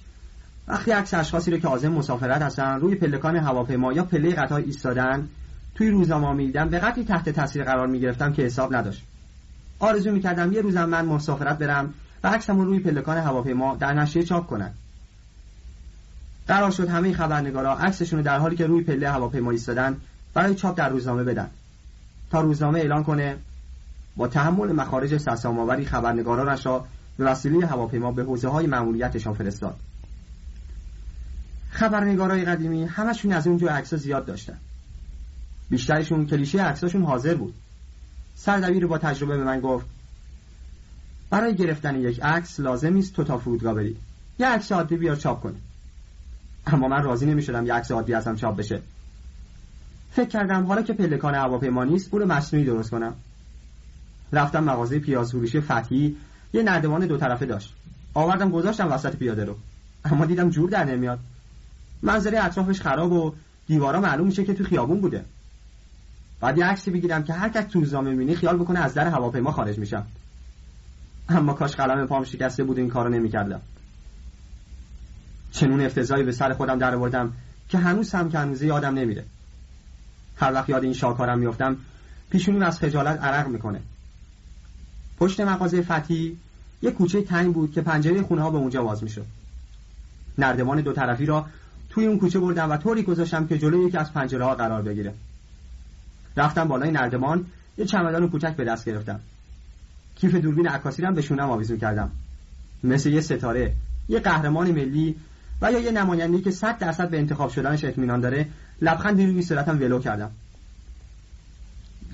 وقتی 0.69 0.91
عکس 0.91 1.15
اشخاصی 1.15 1.51
رو 1.51 1.59
که 1.59 1.69
عازم 1.69 1.93
مسافرت 1.93 2.43
هستن 2.43 2.81
روی 2.81 2.95
پلکان 2.95 3.37
هواپیما 3.37 3.93
یا 3.93 4.05
پله 4.05 4.35
قطار 4.35 4.61
ایستادن 4.61 5.29
توی 5.75 5.91
روزنامه 5.91 6.33
می‌دیدم 6.33 6.69
به 6.69 6.79
قدری 6.79 7.05
تحت 7.05 7.29
تاثیر 7.29 7.65
قرار 7.65 7.87
می‌گرفتم 7.87 8.33
که 8.33 8.43
حساب 8.43 8.75
نداشت. 8.75 9.03
آرزو 9.79 10.13
می‌کردم 10.13 10.53
یه 10.53 10.61
روزم 10.61 10.85
من 10.85 11.05
مسافرت 11.05 11.59
برم 11.59 11.95
و 12.25 12.29
عکسم 12.29 12.61
روی 12.61 12.79
پلکان 12.79 13.19
هواپیما 13.19 13.77
در 13.77 13.95
نشریه 13.95 14.25
چاپ 14.25 14.47
کنن. 14.47 14.71
قرار 16.49 16.71
شد 16.71 16.89
همه 16.89 17.13
خبرنگارا 17.13 17.75
عکسشون 17.75 18.19
رو 18.19 18.25
در 18.25 18.39
حالی 18.39 18.57
که 18.57 18.67
روی 18.67 18.85
پله 18.85 19.11
هواپیما 19.11 19.51
ایستادن 19.51 19.97
برای 20.35 20.55
چاپ 20.55 20.79
در 20.79 20.89
روزنامه 20.89 21.25
بدن. 21.25 21.51
تا 22.31 22.41
روزنامه 22.41 22.81
اعلان 22.81 23.05
کنه 23.05 23.37
با 24.17 24.29
تحمل 24.29 24.73
مخارج 24.73 25.17
سرسام‌آوری 25.17 25.85
خبرنگارانش 25.85 26.67
را 26.67 26.87
به 27.17 27.25
وسیله 27.25 27.67
هواپیما 27.67 28.13
به 28.13 28.25
حوزه 28.25 28.49
های 28.49 28.67
معمولیتشان 28.67 29.35
فرستاد. 29.35 29.77
خبرنگارای 31.71 32.45
قدیمی 32.45 32.85
همشون 32.85 33.33
از 33.33 33.47
اونجا 33.47 33.69
عکس 33.69 33.95
زیاد 33.95 34.27
داشتن. 34.27 34.57
بیشترشون 35.71 36.27
کلیشه 36.27 36.63
عکساشون 36.63 37.03
حاضر 37.03 37.35
بود. 37.35 37.55
سردبیر 38.35 38.87
با 38.87 38.99
تجربه 38.99 39.37
به 39.37 39.45
من 39.45 39.61
گفت 39.61 39.87
برای 41.31 41.55
گرفتن 41.55 42.01
یک 42.01 42.21
عکس 42.23 42.61
لازم 42.61 42.97
است 42.97 43.13
تو 43.13 43.25
تا 43.25 43.39
فرودگاه 43.39 43.75
بری. 43.75 43.97
یه 44.39 44.47
عکس 44.47 44.73
عادی 44.73 44.97
بیار 44.97 45.17
چاپ 45.17 45.41
کنی. 45.41 45.61
اما 46.67 46.89
من 46.89 47.03
راضی 47.03 47.27
نمی‌شدم 47.27 47.67
یه 47.67 47.75
عکس 47.75 47.91
عادی 47.91 48.15
ازم 48.15 48.37
چاپ 48.37 48.57
بشه. 48.57 48.81
فکر 50.13 50.29
کردم 50.29 50.67
حالا 50.67 50.83
که 50.83 50.93
پلکان 50.93 51.35
هواپیما 51.35 51.85
نیست 51.85 52.11
پول 52.11 52.25
مصنوعی 52.25 52.67
درست 52.67 52.91
کنم. 52.91 53.15
رفتم 54.33 54.65
مغازه 54.65 54.99
پیاز 54.99 55.31
فروشی 55.31 55.61
فتحی 55.61 56.17
یه 56.55 56.63
نردبان 56.63 57.07
دو 57.07 57.17
طرفه 57.17 57.47
داشت. 57.47 57.75
آوردم 58.15 58.51
گذاشتم 58.51 58.93
وسط 58.93 59.17
پیاده 59.17 59.45
رو. 59.45 59.57
اما 60.05 60.27
دیدم 60.27 60.51
جور 60.51 60.71
در 60.71 60.85
نمیاد. 60.85 61.19
منظره 62.03 62.45
اطرافش 62.45 62.81
خراب 62.81 63.13
و 63.13 63.35
دیوارا 63.67 64.01
معلوم 64.01 64.27
میشه 64.27 64.45
که 64.45 64.55
تو 64.55 64.65
خیابون 64.65 65.01
بوده. 65.01 65.25
بعد 66.41 66.59
یه 66.59 66.67
عکسی 66.67 66.91
بگیرم 66.91 67.23
که 67.23 67.33
هر 67.33 67.49
کس 67.49 67.65
تو 67.65 67.81
روزنامه 67.81 68.11
می‌بینی 68.11 68.35
خیال 68.35 68.57
بکنه 68.57 68.81
از 68.81 68.95
در 68.95 69.09
هواپیما 69.09 69.53
خارج 69.53 69.79
میشم. 69.79 70.07
اما 71.29 71.53
کاش 71.53 71.77
قلم 71.77 72.07
پام 72.07 72.25
شکسته 72.25 72.65
بود 72.65 72.79
این 72.79 72.89
کارو 72.89 73.11
نمی‌کردم. 73.11 73.61
چنون 75.53 75.81
افتضایی 75.81 76.25
به 76.25 76.33
سر 76.33 76.53
خودم 76.53 76.79
در 76.79 76.95
آوردم 76.95 77.33
که 77.69 77.79
هنوز 77.79 78.13
هم 78.13 78.31
که 78.31 78.39
هنوزه 78.39 78.67
یادم 78.67 78.95
نمیره. 78.95 79.25
هر 80.37 80.53
وقت 80.53 80.69
یاد 80.69 80.85
این 80.85 80.93
شاکارم 80.93 81.39
میفتم 81.39 81.77
پیشونیم 82.31 82.63
از 82.63 82.79
خجالت 82.79 83.23
عرق 83.23 83.49
می‌کنه. 83.49 83.81
پشت 85.25 85.41
مغازه 85.41 85.83
فتی 85.83 86.39
یه 86.83 86.91
کوچه 86.91 87.23
تنگ 87.23 87.55
بود 87.55 87.73
که 87.73 87.81
پنجره 87.81 88.23
خونه 88.23 88.43
ها 88.43 88.51
به 88.51 88.59
اونجا 88.59 88.83
باز 88.83 89.03
می‌شد. 89.03 89.27
نردبان 90.39 90.81
دو 90.81 90.93
طرفی 90.93 91.27
را 91.27 91.47
توی 91.91 92.07
اون 92.07 92.19
کوچه 92.19 92.39
بردم 92.39 92.71
و 92.71 92.77
طوری 92.77 93.03
گذاشتم 93.03 93.47
که 93.47 93.59
جلوی 93.59 93.85
یکی 93.85 93.97
از 93.97 94.13
پنجره 94.13 94.45
ها 94.45 94.55
قرار 94.55 94.83
بگیره. 94.83 95.15
رفتم 96.37 96.69
بالای 96.69 96.91
نردبان 96.91 97.47
یه 97.79 97.85
چمدان 97.85 98.29
کوچک 98.29 98.57
به 98.57 98.65
دست 98.65 98.85
گرفتم. 98.85 99.21
کیف 100.17 100.35
دوربین 100.35 100.69
عکاسی 100.69 101.03
رو 101.03 101.15
به 101.15 101.23
شونم 101.23 101.51
آویزون 101.51 101.79
کردم 101.79 102.11
مثل 102.83 103.11
یه 103.11 103.21
ستاره 103.21 103.73
یه 104.09 104.21
قهرمان 104.21 104.71
ملی 104.71 105.17
و 105.63 105.73
یا 105.73 105.79
یه 105.79 105.91
نماینده 105.91 106.41
که 106.41 106.51
صد 106.51 106.79
درصد 106.79 107.11
به 107.11 107.19
انتخاب 107.19 107.51
شدنش 107.51 107.85
اطمینان 107.85 108.21
داره 108.21 108.47
لبخندی 108.83 109.27
روی 109.27 109.43
صورتم 109.43 109.77
ولو 109.79 109.99
کردم. 109.99 110.31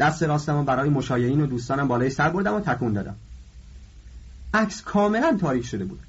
دست 0.00 0.22
راستم 0.22 0.64
برای 0.64 0.90
مشایعین 0.90 1.40
و 1.40 1.46
دوستانم 1.46 1.88
بالای 1.88 2.10
سر 2.10 2.30
بردم 2.30 2.54
و 2.54 2.60
تکون 2.60 2.92
دادم. 2.92 3.16
عکس 4.54 4.82
کاملا 4.82 5.36
تاریک 5.40 5.66
شده 5.66 5.84
بود 5.84 6.00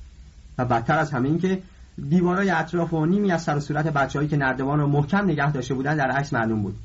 و 0.58 0.66
بدتر 0.66 0.98
از 0.98 1.12
همه 1.12 1.30
این 1.30 1.40
که 1.40 1.62
دیوارای 2.10 2.50
اطراف 2.50 2.94
و 2.94 3.06
نیمی 3.06 3.32
از 3.32 3.44
سر 3.44 3.58
و 3.58 3.60
صورت 3.60 3.88
بچههایی 3.88 4.30
که 4.30 4.38
نردبان 4.38 4.80
رو 4.80 4.88
محکم 4.88 5.26
نگه 5.26 5.52
داشته 5.52 5.74
بودن 5.74 5.96
در 5.96 6.12
عکس 6.12 6.34
معلوم 6.34 6.62
بود. 6.62 6.80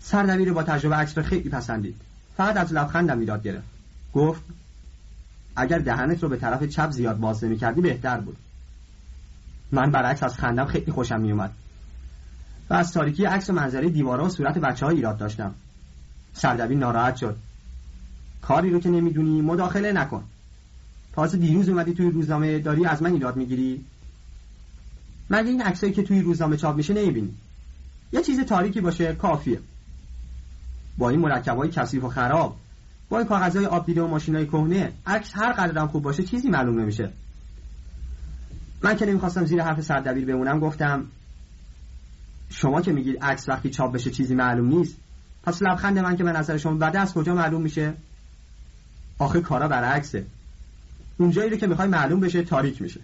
سردبیر 0.00 0.52
با 0.52 0.62
تجربه 0.62 0.96
عکس 0.96 1.18
رو 1.18 1.24
خیلی 1.24 1.48
پسندید. 1.48 1.96
فقط 2.36 2.56
از 2.56 2.72
لبخندم 2.72 3.18
می‌داد 3.18 3.42
گرفت. 3.42 3.68
گفت 4.12 4.42
اگر 5.56 5.78
دهنت 5.78 6.22
رو 6.22 6.28
به 6.28 6.36
طرف 6.36 6.62
چپ 6.64 6.90
زیاد 6.90 7.18
باز 7.18 7.44
نمی 7.44 7.56
کردی 7.58 7.80
بهتر 7.80 8.20
بود. 8.20 8.36
من 9.72 9.90
برعکس 9.90 10.22
از 10.22 10.38
خندم 10.38 10.64
خیلی 10.64 10.92
خوشم 10.92 11.20
میومد 11.20 11.50
و 12.70 12.74
از 12.74 12.92
تاریکی 12.92 13.24
عکس 13.24 13.50
و 13.50 13.52
منظره 13.52 13.90
دیوارا 13.90 14.24
و 14.24 14.28
صورت 14.28 14.58
بچه 14.58 14.86
ها 14.86 14.92
ایراد 14.92 15.18
داشتم. 15.18 15.54
سردبیر 16.34 16.78
ناراحت 16.78 17.16
شد. 17.16 17.36
کاری 18.42 18.70
رو 18.70 18.80
که 18.80 18.88
نمی‌دونی 18.88 19.40
مداخله 19.40 19.92
نکن. 19.92 20.24
تازه 21.12 21.38
دیروز 21.38 21.68
اومدی 21.68 21.94
توی 21.94 22.10
روزنامه 22.10 22.58
داری 22.58 22.86
از 22.86 23.02
من 23.02 23.12
ایراد 23.12 23.36
می‌گیری؟ 23.36 23.84
مگه 25.30 25.48
این 25.48 25.62
عکسایی 25.62 25.92
که 25.92 26.02
توی 26.02 26.20
روزنامه 26.20 26.56
چاپ 26.56 26.76
میشه 26.76 26.94
نمی‌بینی؟ 26.94 27.34
یه 28.12 28.22
چیز 28.22 28.40
تاریکی 28.40 28.80
باشه 28.80 29.14
کافیه. 29.14 29.60
با 30.98 31.10
این 31.10 31.20
مرکبای 31.20 31.68
کثیف 31.68 32.04
و 32.04 32.08
خراب 32.08 32.56
با 33.08 33.18
این 33.18 33.26
کاغذهای 33.26 33.66
آب 33.66 33.86
دیده 33.86 34.02
و 34.02 34.06
ماشینای 34.06 34.46
کهنه 34.46 34.92
عکس 35.06 35.32
هر 35.34 35.52
قدرم 35.52 35.88
خوب 35.88 36.02
باشه 36.02 36.22
چیزی 36.22 36.48
معلوم 36.48 36.80
نمیشه. 36.80 37.10
من 38.82 38.96
که 38.96 39.06
نمی‌خواستم 39.06 39.44
زیر 39.44 39.62
حرف 39.62 39.80
سردبیر 39.80 40.24
بمونم 40.24 40.60
گفتم 40.60 41.06
شما 42.50 42.82
که 42.82 42.92
میگید 42.92 43.24
عکس 43.24 43.48
وقتی 43.48 43.70
چاپ 43.70 43.92
بشه 43.92 44.10
چیزی 44.10 44.34
معلوم 44.34 44.68
نیست 44.68 44.96
پس 45.42 45.62
لبخند 45.62 45.98
من 45.98 46.16
که 46.16 46.24
به 46.24 46.32
نظر 46.32 46.56
شما 46.56 46.74
بده 46.74 47.00
از 47.00 47.14
کجا 47.14 47.34
معلوم 47.34 47.62
میشه؟ 47.62 47.94
آخه 49.18 49.40
کارا 49.40 49.68
برعکسه. 49.68 50.24
اون 51.16 51.30
جایی 51.30 51.50
رو 51.50 51.56
که 51.56 51.66
می‌خوای 51.66 51.88
معلوم 51.88 52.20
بشه 52.20 52.42
تاریک 52.42 52.82
میشه. 52.82 53.00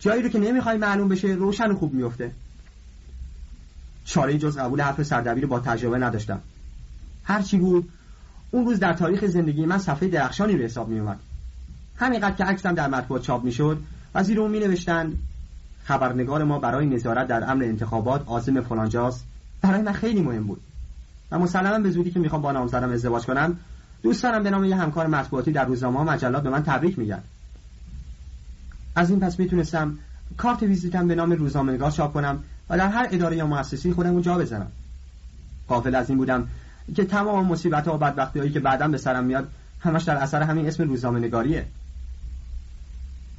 جایی 0.00 0.22
رو 0.22 0.28
که 0.28 0.38
نمی‌خوای 0.38 0.78
معلوم 0.78 1.08
بشه 1.08 1.28
روشن 1.28 1.70
و 1.70 1.74
خوب 1.74 1.94
میفته 1.94 2.30
چاره 4.04 4.38
جز 4.38 4.58
قبول 4.58 4.80
حرف 4.80 5.02
سردبیر 5.02 5.46
با 5.46 5.60
تجربه 5.60 5.98
نداشتم. 5.98 6.40
هرچی 7.24 7.58
بود 7.58 7.88
اون 8.50 8.64
روز 8.64 8.78
در 8.78 8.92
تاریخ 8.92 9.24
زندگی 9.24 9.66
من 9.66 9.78
صفحه 9.78 10.08
درخشانی 10.08 10.56
به 10.56 10.64
حساب 10.64 10.88
میومد 10.88 11.18
همینقدر 11.96 12.34
که 12.34 12.44
عکسم 12.44 12.74
در 12.74 12.88
مطبوعات 12.88 13.22
چاپ 13.22 13.44
می‌شد 13.44 13.82
و 14.14 14.24
زیر 14.24 14.40
اون 14.40 14.50
می 14.50 14.60
نوشتن 14.60 15.12
خبرنگار 15.84 16.44
ما 16.44 16.58
برای 16.58 16.86
نظارت 16.86 17.28
در 17.28 17.50
امن 17.50 17.62
انتخابات 17.62 18.28
عاصم 18.28 18.60
فلانجاست. 18.60 19.24
برای 19.62 19.82
من 19.82 19.92
خیلی 19.92 20.22
مهم 20.22 20.46
بود. 20.46 20.60
و 21.30 21.38
مسلما 21.38 21.78
به 21.78 21.90
زودی 21.90 22.10
که 22.10 22.20
می‌خوام 22.20 22.42
با 22.42 22.52
نامزدم 22.52 22.92
ازدواج 22.92 23.26
کنم 23.26 23.56
دوست 24.02 24.22
دارم 24.22 24.42
به 24.42 24.50
نام 24.50 24.64
یه 24.64 24.76
همکار 24.76 25.06
مطبوعاتی 25.06 25.52
در 25.52 25.64
روزنامه 25.64 26.12
مجلات 26.12 26.42
به 26.42 26.50
من 26.50 26.62
تبریک 26.62 26.98
میگن. 26.98 27.22
از 28.96 29.10
این 29.10 29.20
پس 29.20 29.38
می‌تونستم 29.38 29.98
کارت 30.36 30.62
ویزیتم 30.62 31.08
به 31.08 31.14
نام 31.14 31.32
روزنامه‌نگار 31.32 31.90
چاپ 31.90 32.12
کنم 32.12 32.38
و 32.70 32.78
در 32.78 32.88
هر 32.88 33.08
اداره 33.10 33.36
یا 33.36 33.46
مؤسسه 33.46 33.94
خودم 33.94 34.14
رو 34.14 34.20
جا 34.20 34.38
بزنم. 34.38 34.72
قافل 35.68 35.94
از 35.94 36.08
این 36.08 36.18
بودم 36.18 36.48
که 36.96 37.04
تمام 37.04 37.46
مصیبت 37.46 37.88
ها 37.88 37.94
و 37.94 37.98
بدبختی 37.98 38.38
هایی 38.38 38.52
که 38.52 38.60
بعدا 38.60 38.88
به 38.88 38.98
سرم 38.98 39.24
میاد 39.24 39.48
همش 39.80 40.02
در 40.02 40.16
اثر 40.16 40.42
همین 40.42 40.66
اسم 40.66 40.88
روزنامه 40.88 41.18
نگاریه 41.18 41.66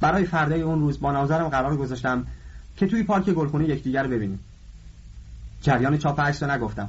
برای 0.00 0.24
فردای 0.24 0.62
اون 0.62 0.80
روز 0.80 1.00
با 1.00 1.12
ناظرم 1.12 1.48
قرار 1.48 1.76
گذاشتم 1.76 2.26
که 2.76 2.86
توی 2.86 3.02
پارک 3.02 3.30
گلخونه 3.30 3.68
یکدیگر 3.68 4.06
ببینیم. 4.06 4.38
جریان 5.60 5.98
چاپ 5.98 6.20
عکس 6.20 6.42
نگفتم. 6.42 6.88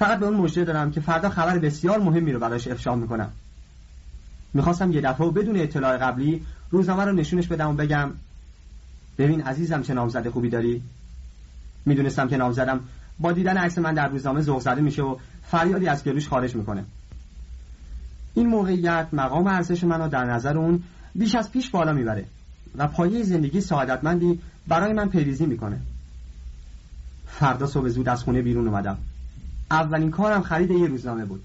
فقط 0.00 0.18
به 0.18 0.26
اون 0.26 0.36
مژده 0.36 0.64
دارم 0.64 0.90
که 0.90 1.00
فردا 1.00 1.28
خبر 1.28 1.58
بسیار 1.58 1.98
مهمی 1.98 2.32
رو 2.32 2.40
براش 2.40 2.68
افشا 2.68 2.94
می‌کنم. 2.94 3.30
می‌خواستم 4.54 4.92
یه 4.92 5.00
دفعه 5.00 5.30
بدون 5.30 5.56
اطلاع 5.56 5.96
قبلی 5.96 6.42
روزنامه 6.70 7.04
رو 7.04 7.12
نشونش 7.12 7.46
بدم 7.46 7.70
و 7.70 7.72
بگم 7.72 8.10
ببین 9.18 9.42
عزیزم 9.42 9.82
چه 9.82 9.94
نامزد 9.94 10.28
خوبی 10.28 10.48
داری. 10.48 10.82
می‌دونستم 11.86 12.28
که 12.28 12.36
نامزدم 12.36 12.80
با 13.18 13.32
دیدن 13.32 13.56
عکس 13.56 13.78
من 13.78 13.94
در 13.94 14.08
روزنامه 14.08 14.40
ذوق 14.40 14.60
زده 14.60 14.80
میشه 14.80 15.02
و 15.02 15.16
فریادی 15.42 15.88
از 15.88 16.04
گلوش 16.04 16.28
خارج 16.28 16.56
می‌کنه. 16.56 16.84
این 18.34 18.46
موقعیت 18.46 19.06
مقام 19.12 19.46
ارزش 19.46 19.84
منو 19.84 20.08
در 20.08 20.24
نظر 20.24 20.58
اون 20.58 20.82
بیش 21.14 21.34
از 21.34 21.52
پیش 21.52 21.70
بالا 21.70 21.92
می‌بره 21.92 22.24
و 22.76 22.86
پایه 22.86 23.22
زندگی 23.22 23.60
سعادتمندی 23.60 24.40
برای 24.68 24.92
من 24.92 25.08
پیریزی 25.08 25.46
می‌کنه. 25.46 25.80
فردا 27.26 27.66
صبح 27.66 27.88
زود 27.88 28.08
از 28.08 28.24
خونه 28.24 28.42
بیرون 28.42 28.68
اومدم. 28.68 28.98
اولین 29.70 30.10
کارم 30.10 30.42
خرید 30.42 30.70
یه 30.70 30.86
روزنامه 30.86 31.24
بود. 31.24 31.44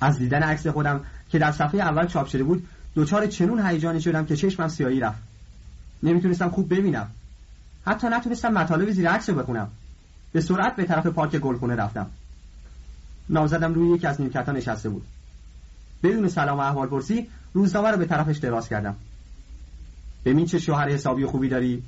از 0.00 0.18
دیدن 0.18 0.42
عکس 0.42 0.66
خودم 0.66 1.00
که 1.30 1.38
در 1.38 1.52
صفحه 1.52 1.80
اول 1.80 2.06
چاپ 2.06 2.26
شده 2.26 2.44
بود 2.44 2.68
دچار 2.96 3.26
چنون 3.26 3.66
هیجانی 3.66 4.00
شدم 4.00 4.26
که 4.26 4.36
چشمم 4.36 4.68
سیاهی 4.68 5.00
رفت. 5.00 5.22
نمی‌تونستم 6.02 6.48
خوب 6.48 6.74
ببینم. 6.74 7.10
حتی 7.86 8.06
نتونستم 8.06 8.52
مطالب 8.52 8.90
زیر 8.90 9.08
عکس 9.08 9.30
رو 9.30 9.36
بخونم. 9.36 9.68
به 10.32 10.40
سرعت 10.40 10.76
به 10.76 10.84
طرف 10.84 11.06
پارک 11.06 11.36
گلخونه 11.36 11.74
رفتم. 11.74 12.06
نامزدم 13.28 13.74
روی 13.74 13.96
یکی 13.96 14.06
از 14.06 14.20
نیمکتها 14.20 14.52
نشسته 14.52 14.88
بود. 14.88 15.04
بدون 16.02 16.28
سلام 16.28 16.58
و 16.58 16.60
احوال 16.60 16.88
پرسی 16.88 17.28
روزنامه 17.52 17.90
رو 17.90 17.96
به 17.96 18.06
طرفش 18.06 18.36
دراز 18.36 18.68
کردم. 18.68 18.96
ببین 20.24 20.46
چه 20.46 20.58
شوهر 20.58 20.88
حسابی 20.88 21.26
خوبی 21.26 21.48
داری. 21.48 21.82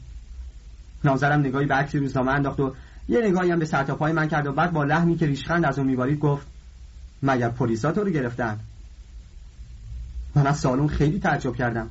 نامزدم 1.04 1.40
نگاهی 1.40 1.66
به 1.66 1.74
عکس 1.74 1.94
روزنامه 1.94 2.32
انداخت 2.32 2.60
و 2.60 2.74
یه 3.08 3.20
نگاهی 3.20 3.50
هم 3.50 3.58
به 3.58 3.64
سر 3.64 3.84
پای 3.84 4.12
من 4.12 4.28
کرد 4.28 4.46
و 4.46 4.52
بعد 4.52 4.72
با 4.72 4.84
لحنی 4.84 5.16
که 5.16 5.26
ریشخند 5.26 5.64
از 5.64 5.78
اون 5.78 5.86
میبارید 5.86 6.18
گفت 6.18 6.46
مگر 7.22 7.48
پلیسا 7.48 7.92
تو 7.92 8.04
رو 8.04 8.10
گرفتن؟ 8.10 8.60
من 10.34 10.46
از 10.46 10.58
سالون 10.58 10.88
خیلی 10.88 11.18
تعجب 11.18 11.56
کردم. 11.56 11.90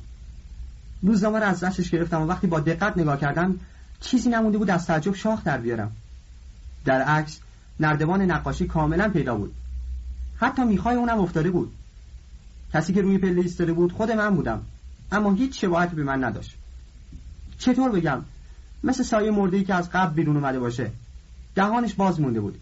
روزنامه 1.02 1.38
رو 1.38 1.44
از 1.44 1.60
دستش 1.60 1.90
گرفتم 1.90 2.22
و 2.22 2.26
وقتی 2.26 2.46
با 2.46 2.60
دقت 2.60 2.98
نگاه 2.98 3.20
کردم 3.20 3.60
چیزی 4.00 4.30
نمونده 4.30 4.58
بود 4.58 4.70
از 4.70 4.86
تعجب 4.86 5.14
شاخ 5.14 5.44
در 5.44 5.58
بیارم. 5.58 5.92
در 6.84 7.02
عکس 7.02 7.40
نردبان 7.80 8.22
نقاشی 8.22 8.66
کاملا 8.66 9.08
پیدا 9.08 9.34
بود. 9.34 9.54
حتی 10.36 10.64
می‌خوای 10.64 10.96
اونم 10.96 11.18
افتاده 11.18 11.50
بود. 11.50 11.72
کسی 12.72 12.92
که 12.92 13.02
روی 13.02 13.18
پله 13.18 13.40
ایستاده 13.40 13.72
بود 13.72 13.92
خود 13.92 14.10
من 14.10 14.36
بودم. 14.36 14.62
اما 15.12 15.32
هیچ 15.32 15.60
شباهتی 15.60 15.96
به 15.96 16.04
من 16.04 16.24
نداشت. 16.24 16.56
چطور 17.58 17.90
بگم؟ 17.90 18.24
مثل 18.84 19.02
سایه 19.02 19.30
مرده 19.30 19.64
که 19.64 19.74
از 19.74 19.90
قبل 19.90 20.14
بیرون 20.14 20.36
اومده 20.36 20.60
باشه. 20.60 20.90
دهانش 21.58 21.94
باز 21.94 22.20
مونده 22.20 22.40
بود. 22.40 22.60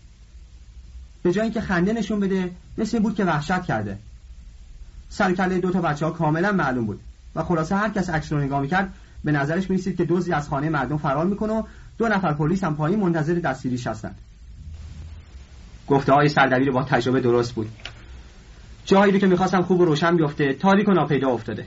به 1.22 1.32
جای 1.32 1.44
اینکه 1.44 1.60
خنده 1.60 1.92
نشون 1.92 2.20
بده 2.20 2.50
مثل 2.78 2.98
بود 2.98 3.14
که 3.14 3.24
وحشت 3.24 3.62
کرده. 3.62 3.98
سرکله 5.08 5.58
دو 5.58 5.70
تا 5.70 5.80
بچه 5.80 6.06
ها 6.06 6.12
کاملا 6.12 6.52
معلوم 6.52 6.86
بود 6.86 7.00
و 7.34 7.42
خلاصه 7.42 7.76
هر 7.76 7.88
کس 7.88 8.10
عکس 8.10 8.32
رو 8.32 8.40
نگاه 8.40 8.60
می‌کرد 8.60 8.92
به 9.24 9.32
نظرش 9.32 9.70
می‌رسید 9.70 9.96
که 9.96 10.04
دزدی 10.04 10.32
از 10.32 10.48
خانه 10.48 10.68
مردم 10.68 10.96
فرار 10.96 11.26
می‌کنه 11.26 11.52
و 11.52 11.62
دو 11.98 12.08
نفر 12.08 12.32
پلیس 12.32 12.64
هم 12.64 12.76
پایین 12.76 13.00
منتظر 13.00 13.34
دستگیریش 13.34 13.86
هستند. 13.86 14.18
گفته 15.88 16.12
های 16.12 16.28
سردبیر 16.28 16.70
با 16.70 16.82
تجربه 16.82 17.20
درست 17.20 17.54
بود. 17.54 17.68
جاهایی 18.84 19.12
رو 19.12 19.18
که 19.18 19.26
می‌خواستم 19.26 19.62
خوب 19.62 19.80
و 19.80 19.84
روشن 19.84 20.16
بیفته 20.16 20.52
تاریک 20.52 20.88
و 20.88 20.92
ناپیدا 20.92 21.28
افتاده. 21.28 21.66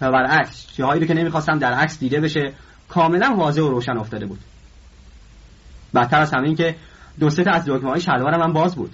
و 0.00 0.12
برعکس 0.12 0.66
جاهایی 0.76 1.00
رو 1.00 1.06
که 1.06 1.14
نمی‌خواستم 1.14 1.58
در 1.58 1.72
عکس 1.72 1.98
دیده 1.98 2.20
بشه 2.20 2.52
کاملا 2.88 3.34
واضح 3.36 3.62
و 3.62 3.68
روشن 3.68 3.96
افتاده 3.96 4.26
بود. 4.26 4.40
بدتر 5.94 6.20
از 6.20 6.32
همه 6.32 6.46
این 6.46 6.56
که 6.56 6.74
دو 7.20 7.30
سه 7.30 7.50
از 7.50 7.64
دکمه 7.66 7.90
های 7.90 8.00
شلوار 8.00 8.36
من 8.36 8.52
باز 8.52 8.76
بود. 8.76 8.92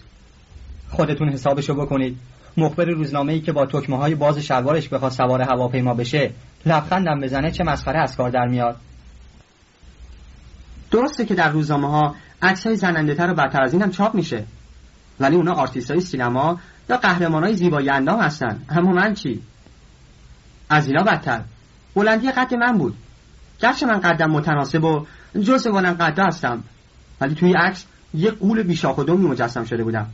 خودتون 0.91 1.29
حسابشو 1.29 1.75
بکنید. 1.75 2.19
مخبر 2.57 2.85
روزنامه 2.85 3.33
ای 3.33 3.41
که 3.41 3.53
با 3.53 3.67
تکمه 3.67 3.97
های 3.97 4.15
باز 4.15 4.39
شلوارش 4.39 4.89
بخواد 4.89 5.13
سوار 5.13 5.43
هواپیما 5.43 5.95
بشه 5.95 6.31
لبخندم 6.67 7.21
بزنه 7.21 7.51
چه 7.51 7.65
مسخره 7.65 7.99
از 7.99 8.17
کار 8.17 8.31
در 8.31 8.49
میاد. 8.49 8.77
درسته 10.91 11.25
که 11.25 11.35
در 11.35 11.49
روزنامه 11.49 11.91
ها 11.91 12.15
عکس 12.43 12.67
های 12.67 12.77
زننده 12.77 13.15
تر 13.15 13.31
و 13.31 13.35
بدتر 13.35 13.63
از 13.63 13.73
این 13.73 13.83
هم 13.83 13.91
چاپ 13.91 14.15
میشه. 14.15 14.45
ولی 15.21 15.37
اونا 15.37 15.53
آرتیست 15.53 15.91
های 15.91 16.01
سینما 16.01 16.61
یا 16.91 16.97
قهرمان 16.97 17.45
های 17.45 17.57
زیبایی 17.57 17.91
اندام 17.91 18.21
هستن. 18.21 18.63
اما 18.69 18.93
من 18.93 19.15
چی؟ 19.15 19.43
از 20.71 20.87
اینا 20.87 21.03
بدتر. 21.03 21.41
بلندی 21.95 22.31
قد 22.31 22.55
من 22.55 22.79
بود. 22.79 22.97
گرچه 23.61 23.87
من 23.87 24.01
قدم 24.01 24.31
متناسب 24.31 24.85
و 24.85 25.07
جز 25.43 25.69
بلند 25.69 25.99
قد 25.99 26.19
هستم. 26.19 26.63
ولی 27.21 27.35
توی 27.35 27.53
عکس 27.53 27.85
یه 28.15 28.31
غول 28.31 28.63
بی‌شاخ 28.63 28.99
و 28.99 29.05
دمی 29.05 29.27
مجسم 29.27 29.65
شده 29.65 29.85
بودم. 29.85 30.07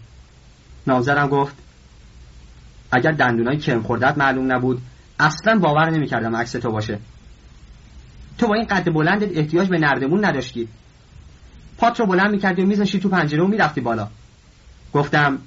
نامزدم 0.87 1.29
گفت 1.29 1.55
اگر 2.93 3.13
دندونای 3.13 3.57
کرم 3.57 3.83
خوردت 3.83 4.19
معلوم 4.19 4.53
نبود 4.53 4.83
اصلا 5.19 5.59
باور 5.59 5.91
نمی‌کردم 5.91 6.37
عکس 6.37 6.53
تو 6.53 6.71
باشه. 6.71 6.99
تو 8.39 8.47
با 8.47 8.55
این 8.55 8.65
قد 8.65 8.93
بلندت 8.93 9.37
احتیاج 9.37 9.69
به 9.69 9.79
نردمون 9.79 10.25
نداشتی. 10.25 10.69
پات 11.79 12.01
رو 12.01 12.07
بلند 12.07 12.31
می‌کردی 12.31 12.63
و 12.63 12.67
میزنشی 12.67 13.01
تو 13.01 13.09
پنجره 13.09 13.43
و 13.43 13.47
می‌رفتی 13.47 13.81
بالا. 13.81 14.09
گفتم 14.93 15.39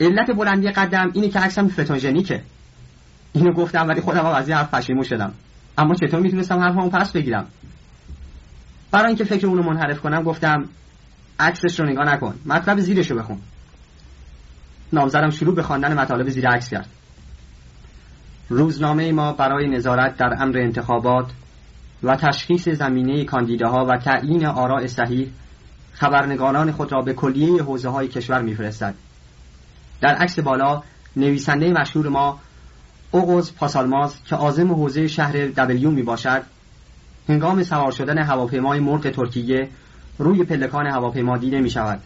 علت 0.00 0.30
بلندی 0.36 0.70
قدم 0.70 1.10
اینه 1.14 1.28
که 1.28 1.38
عکسم 1.38 1.68
فتونژنیکه. 1.68 2.42
اینو 3.32 3.52
گفتم 3.52 3.88
ولی 3.88 4.00
خودم 4.00 4.26
از 4.26 4.48
این 4.48 4.56
حرف 4.56 4.74
پشیمون 4.74 5.04
شدم. 5.04 5.32
اما 5.78 5.94
چطور 5.94 6.20
می‌تونستم 6.20 6.58
حرفمو 6.58 6.90
پس 6.90 7.12
بگیرم؟ 7.12 7.46
برای 8.94 9.06
اینکه 9.06 9.24
فکر 9.24 9.46
اونو 9.46 9.62
منحرف 9.62 10.00
کنم 10.00 10.22
گفتم 10.22 10.68
عکسش 11.40 11.80
رو 11.80 11.86
نگاه 11.86 12.04
نکن. 12.04 12.34
مطلب 12.46 12.80
زیرش 12.80 13.10
رو 13.10 13.18
بخون. 13.18 13.38
نامزدم 14.92 15.30
شروع 15.30 15.54
به 15.54 15.62
خواندن 15.62 15.98
مطالب 15.98 16.28
زیر 16.28 16.48
عکس 16.48 16.70
کرد. 16.70 16.88
روزنامه 18.48 19.12
ما 19.12 19.32
برای 19.32 19.68
نظارت 19.68 20.16
در 20.16 20.34
امر 20.38 20.58
انتخابات 20.58 21.30
و 22.02 22.16
تشخیص 22.16 22.68
زمینه 22.68 23.24
کاندیداها 23.24 23.86
و 23.86 23.96
تعیین 23.96 24.46
آراء 24.46 24.86
صحیح 24.86 25.30
خبرنگاران 25.92 26.72
خود 26.72 26.92
را 26.92 27.02
به 27.02 27.14
کلیه 27.14 27.62
حوزه 27.62 27.88
های 27.88 28.08
کشور 28.08 28.42
میفرستد. 28.42 28.94
در 30.00 30.14
عکس 30.14 30.38
بالا 30.38 30.82
نویسنده 31.16 31.72
مشهور 31.72 32.08
ما 32.08 32.40
اوغوز 33.10 33.54
پاسالماز 33.54 34.24
که 34.24 34.36
عازم 34.36 34.72
حوزه 34.72 35.08
شهر 35.08 35.32
دبلیو 35.32 35.90
می 35.90 36.02
باشد 36.02 36.42
هنگام 37.28 37.62
سوار 37.62 37.92
شدن 37.92 38.18
هواپیمای 38.18 38.80
مرغ 38.80 39.10
ترکیه 39.10 39.68
روی 40.18 40.44
پلکان 40.44 40.86
هواپیما 40.86 41.38
دیده 41.38 41.60
می 41.60 41.70
شود 41.70 42.00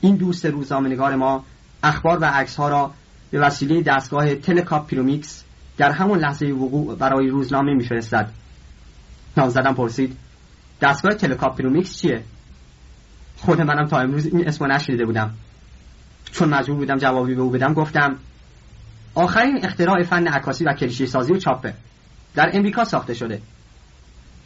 این 0.00 0.16
دوست 0.16 0.46
روزنامه‌نگار 0.46 1.16
ما 1.16 1.44
اخبار 1.82 2.18
و 2.18 2.24
عکس 2.24 2.56
ها 2.56 2.68
را 2.68 2.94
به 3.30 3.40
وسیله 3.40 3.82
دستگاه 3.82 4.34
تلکاپ 4.34 4.86
پیرومیکس 4.86 5.44
در 5.76 5.90
همون 5.90 6.18
لحظه 6.18 6.46
وقوع 6.46 6.96
برای 6.96 7.28
روزنامه 7.28 7.74
میفرستد. 7.74 8.30
نامزدم 9.36 9.74
پرسید 9.74 10.16
دستگاه 10.80 11.14
تلکاپ 11.14 11.56
پیرومیکس 11.56 11.98
چیه؟ 11.98 12.22
خود 13.36 13.60
منم 13.60 13.86
تا 13.86 13.98
امروز 13.98 14.26
این 14.26 14.48
اسمو 14.48 14.68
نشنیده 14.68 15.04
بودم. 15.04 15.34
چون 16.32 16.48
مجبور 16.48 16.76
بودم 16.76 16.96
جوابی 16.96 17.34
به 17.34 17.42
او 17.42 17.50
بدم 17.50 17.74
گفتم 17.74 18.18
آخرین 19.14 19.64
اختراع 19.64 20.02
فن 20.02 20.26
عکاسی 20.26 20.64
و 20.64 20.72
کلیشه 20.72 21.06
سازی 21.06 21.32
و 21.32 21.36
چاپه. 21.36 21.74
در 22.34 22.50
امریکا 22.52 22.84
ساخته 22.84 23.14
شده. 23.14 23.40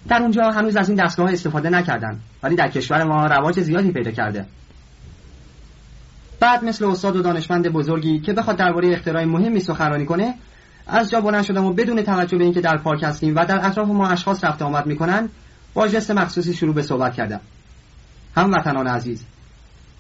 در 0.09 0.23
اونجا 0.23 0.51
هنوز 0.51 0.77
از 0.77 0.89
این 0.89 1.05
دستگاه 1.05 1.33
استفاده 1.33 1.71
نکردن 1.71 2.19
ولی 2.43 2.57
در 2.57 2.69
کشور 2.69 3.05
ما 3.05 3.27
رواج 3.27 3.61
زیادی 3.61 3.93
پیدا 3.93 4.11
کرده. 4.11 4.47
بعد 6.41 6.65
مثل 6.65 6.85
استاد 6.85 7.17
و 7.17 7.23
دانشمند 7.23 7.69
بزرگی 7.69 8.21
که 8.21 8.33
بخواد 8.33 8.57
درباره 8.57 8.93
اختراع 8.93 9.25
مهمی 9.25 9.61
سخنرانی 9.61 10.07
کنه 10.07 10.35
از 10.87 11.11
جا 11.11 11.21
بلند 11.21 11.45
شدم 11.45 11.65
و 11.65 11.73
بدون 11.73 12.03
توجه 12.03 12.39
به 12.39 12.45
اینکه 12.45 12.61
در 12.61 12.77
پارک 12.77 13.03
هستیم 13.03 13.37
و 13.37 13.45
در 13.45 13.67
اطراف 13.67 13.89
ما 13.89 14.09
اشخاص 14.09 14.45
رفت 14.45 14.63
آمد 14.63 14.87
می‌کنن 14.87 15.29
با 15.75 15.89
جست 15.89 16.11
مخصوصی 16.11 16.55
شروع 16.55 16.75
به 16.75 16.83
صحبت 16.83 17.15
کردم. 17.15 17.41
هم 18.37 18.53
وطنان 18.53 18.87
عزیز 18.87 19.25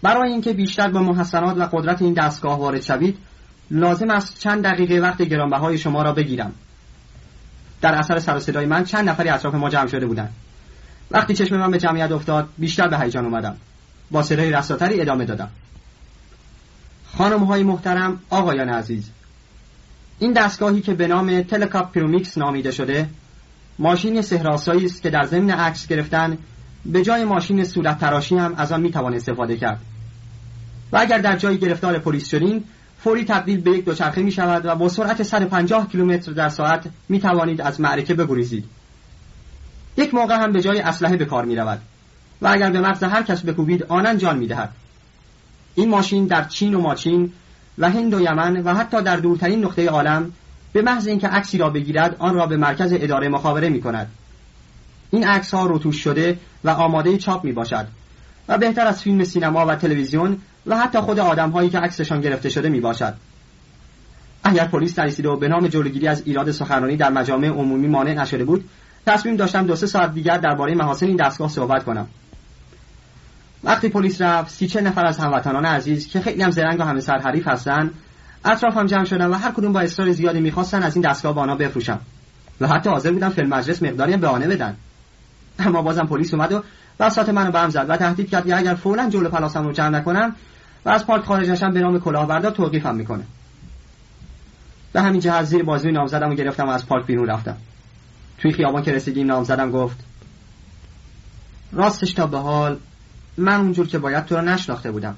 برای 0.02 0.32
اینکه 0.32 0.52
بیشتر 0.52 0.90
به 0.90 1.00
محسنات 1.00 1.56
و 1.56 1.68
قدرت 1.72 2.02
این 2.02 2.12
دستگاه 2.12 2.58
وارد 2.58 2.82
شوید 2.82 3.18
لازم 3.70 4.10
است 4.10 4.38
چند 4.38 4.64
دقیقه 4.64 5.00
وقت 5.00 5.22
گرانبهای 5.22 5.78
شما 5.78 6.02
را 6.02 6.12
بگیرم. 6.12 6.52
در 7.81 7.94
اثر 7.94 8.19
سر 8.19 8.39
صدای 8.39 8.66
من 8.66 8.85
چند 8.85 9.09
نفری 9.09 9.28
اطراف 9.28 9.55
ما 9.55 9.70
جمع 9.70 9.86
شده 9.86 10.07
بودند. 10.07 10.32
وقتی 11.11 11.35
چشم 11.35 11.57
من 11.57 11.70
به 11.70 11.78
جمعیت 11.78 12.12
افتاد 12.12 12.48
بیشتر 12.59 12.89
به 12.89 12.98
هیجان 12.98 13.24
اومدم. 13.24 13.57
با 14.11 14.23
صدای 14.23 14.53
رساتری 14.53 15.01
ادامه 15.01 15.24
دادم. 15.24 15.51
خانم 17.16 17.44
های 17.44 17.62
محترم 17.62 18.20
آقایان 18.31 18.69
عزیز 18.69 19.11
این 20.19 20.32
دستگاهی 20.32 20.81
که 20.81 20.94
به 20.94 21.07
نام 21.07 21.43
تلکاپ 21.43 21.93
پیرومیکس 21.93 22.39
نامیده 22.39 22.70
شده 22.70 23.09
ماشین 23.78 24.23
سحرآسایی 24.22 24.84
است 24.85 25.03
که 25.03 25.11
در 25.11 25.24
ضمن 25.24 25.51
عکس 25.51 25.86
گرفتن 25.86 26.39
به 26.85 27.03
جای 27.03 27.24
ماشین 27.24 27.65
صورت 27.65 27.98
تراشی 27.98 28.36
هم 28.36 28.55
از 28.57 28.73
آن 28.73 28.81
می‌توان 28.81 29.15
استفاده 29.15 29.57
کرد. 29.57 29.81
و 30.93 30.98
اگر 30.98 31.19
در 31.19 31.36
جایی 31.36 31.59
گرفتار 31.59 31.98
پلیس 31.98 32.28
شدین 32.28 32.65
فوری 33.06 33.24
تبدیل 33.24 33.60
به 33.60 33.70
یک 33.70 33.84
دوچرخه 33.84 34.22
می 34.22 34.32
شود 34.32 34.66
و 34.66 34.74
با 34.74 34.88
سرعت 34.88 35.22
150 35.22 35.88
کیلومتر 35.88 36.32
در 36.32 36.48
ساعت 36.48 36.86
می 37.08 37.20
توانید 37.20 37.60
از 37.60 37.80
معرکه 37.80 38.14
بگریزید. 38.14 38.64
یک 39.96 40.14
موقع 40.14 40.34
هم 40.34 40.52
به 40.52 40.62
جای 40.62 40.80
اسلحه 40.80 41.16
به 41.16 41.24
کار 41.24 41.44
می 41.44 41.56
رود 41.56 41.78
و 42.42 42.48
اگر 42.48 42.70
به 42.70 42.80
مغز 42.80 43.02
هر 43.02 43.22
کس 43.22 43.44
بکوبید 43.44 43.82
آنن 43.82 44.18
جان 44.18 44.38
می 44.38 44.46
دهد 44.46 44.72
این 45.74 45.88
ماشین 45.88 46.26
در 46.26 46.44
چین 46.44 46.74
و 46.74 46.80
ماچین 46.80 47.32
و 47.78 47.90
هند 47.90 48.14
و 48.14 48.20
یمن 48.20 48.56
و 48.56 48.74
حتی 48.74 49.02
در 49.02 49.16
دورترین 49.16 49.64
نقطه 49.64 49.88
عالم 49.88 50.32
به 50.72 50.82
محض 50.82 51.06
اینکه 51.06 51.28
عکسی 51.28 51.58
را 51.58 51.70
بگیرد 51.70 52.16
آن 52.18 52.34
را 52.34 52.46
به 52.46 52.56
مرکز 52.56 52.92
اداره 52.92 53.28
مخابره 53.28 53.68
می 53.68 53.80
کند 53.80 54.10
این 55.10 55.26
عکس 55.26 55.54
ها 55.54 55.66
روتوش 55.66 55.96
شده 56.04 56.38
و 56.64 56.70
آماده 56.70 57.18
چاپ 57.18 57.44
می 57.44 57.52
باشد 57.52 57.86
و 58.48 58.58
بهتر 58.58 58.86
از 58.86 59.02
فیلم 59.02 59.24
سینما 59.24 59.66
و 59.66 59.74
تلویزیون 59.74 60.38
و 60.66 60.76
حتی 60.76 61.01
خود 61.01 61.18
آدم 61.18 61.51
هایی 61.51 61.70
که 61.70 61.78
عکسشان 61.78 62.20
گرفته 62.20 62.48
شده 62.48 62.68
می 62.68 62.80
باشد 62.80 63.14
اگر 64.44 64.64
پلیس 64.64 64.98
نرسیده 64.98 65.28
و 65.28 65.36
به 65.36 65.48
نام 65.48 65.68
جلوگیری 65.68 66.09
از 66.09 66.22
ایراد 66.26 66.51
سخنرانی 66.51 66.97
در 66.97 67.10
مجامع 67.10 67.48
عمومی 67.48 67.88
مانع 67.88 68.14
نشده 68.14 68.44
بود 68.44 68.68
تصمیم 69.06 69.36
داشتم 69.36 69.66
دو 69.66 69.76
سه 69.76 69.86
ساعت 69.86 70.14
دیگر 70.14 70.38
درباره 70.38 70.74
محاسن 70.74 71.06
این 71.06 71.16
دستگاه 71.16 71.48
صحبت 71.48 71.84
کنم. 71.84 72.09
وقتی 73.64 73.88
پلیس 73.88 74.20
رفت 74.20 74.51
سی 74.51 74.66
چه 74.66 74.80
نفر 74.80 75.06
از 75.06 75.18
هموطنان 75.18 75.64
عزیز 75.64 76.09
که 76.09 76.20
خیلی 76.20 76.43
هم 76.43 76.51
زرنگ 76.51 76.80
و 76.80 76.82
همه 76.82 77.01
سرحریف 77.01 77.48
هستن 77.48 77.90
اطرافم 78.44 78.86
جمع 78.86 79.05
شدن 79.05 79.26
و 79.26 79.34
هر 79.34 79.52
کدوم 79.52 79.72
با 79.72 79.80
اصرار 79.80 80.12
زیادی 80.12 80.40
می‌خواستن 80.40 80.82
از 80.82 80.97
این 80.97 81.10
دستگاه 81.10 81.34
با 81.34 81.43
آنها 81.43 81.56
بفروشم. 81.56 82.01
و 82.60 82.68
حتی 82.68 82.90
حاضر 82.90 83.12
بودم 83.12 83.28
فیلم 83.28 83.48
مجلس 83.48 83.82
مقداری 83.82 84.16
به 84.16 84.26
آنه 84.26 84.48
بدن. 84.48 84.76
اما 85.59 85.82
بازم 85.82 86.06
پلیس 86.06 86.34
اومد 86.34 86.52
و 86.52 86.62
بساط 87.01 87.28
منو 87.28 87.51
به 87.51 87.60
هم 87.60 87.70
زد 87.70 87.86
و 87.88 87.97
تهدید 87.97 88.30
کرد 88.30 88.51
اگر 88.51 88.74
فولا 88.74 89.10
جلو 89.10 89.28
پلاسم 89.28 89.64
رو 89.64 89.72
جمع 89.72 89.88
نکنم 89.88 90.36
و 90.86 90.88
از 90.88 91.06
پارک 91.06 91.24
خارج 91.24 91.50
نشم 91.50 91.72
به 91.72 91.80
نام 91.80 92.00
کلاهبردار 92.00 92.50
توقیفم 92.50 92.94
می‌کنه. 92.94 93.24
به 94.92 95.02
همین 95.02 95.20
جهت 95.20 95.44
زیر 95.44 95.62
بازوی 95.62 95.92
نامزدم 95.92 96.30
و 96.30 96.34
گرفتم 96.34 96.68
و 96.68 96.70
از 96.70 96.86
پارک 96.86 97.06
بیرون 97.06 97.26
رفتم. 97.28 97.56
توی 98.38 98.52
خیابان 98.52 98.82
که 98.82 98.92
رسیدیم 98.92 99.26
نامزدم 99.26 99.70
گفت 99.70 99.96
راستش 101.72 102.12
تا 102.12 102.26
به 102.26 102.38
حال 102.38 102.78
من 103.36 103.60
اونجور 103.60 103.86
که 103.86 103.98
باید 103.98 104.24
تو 104.24 104.34
را 104.34 104.40
نشناخته 104.40 104.90
بودم. 104.90 105.14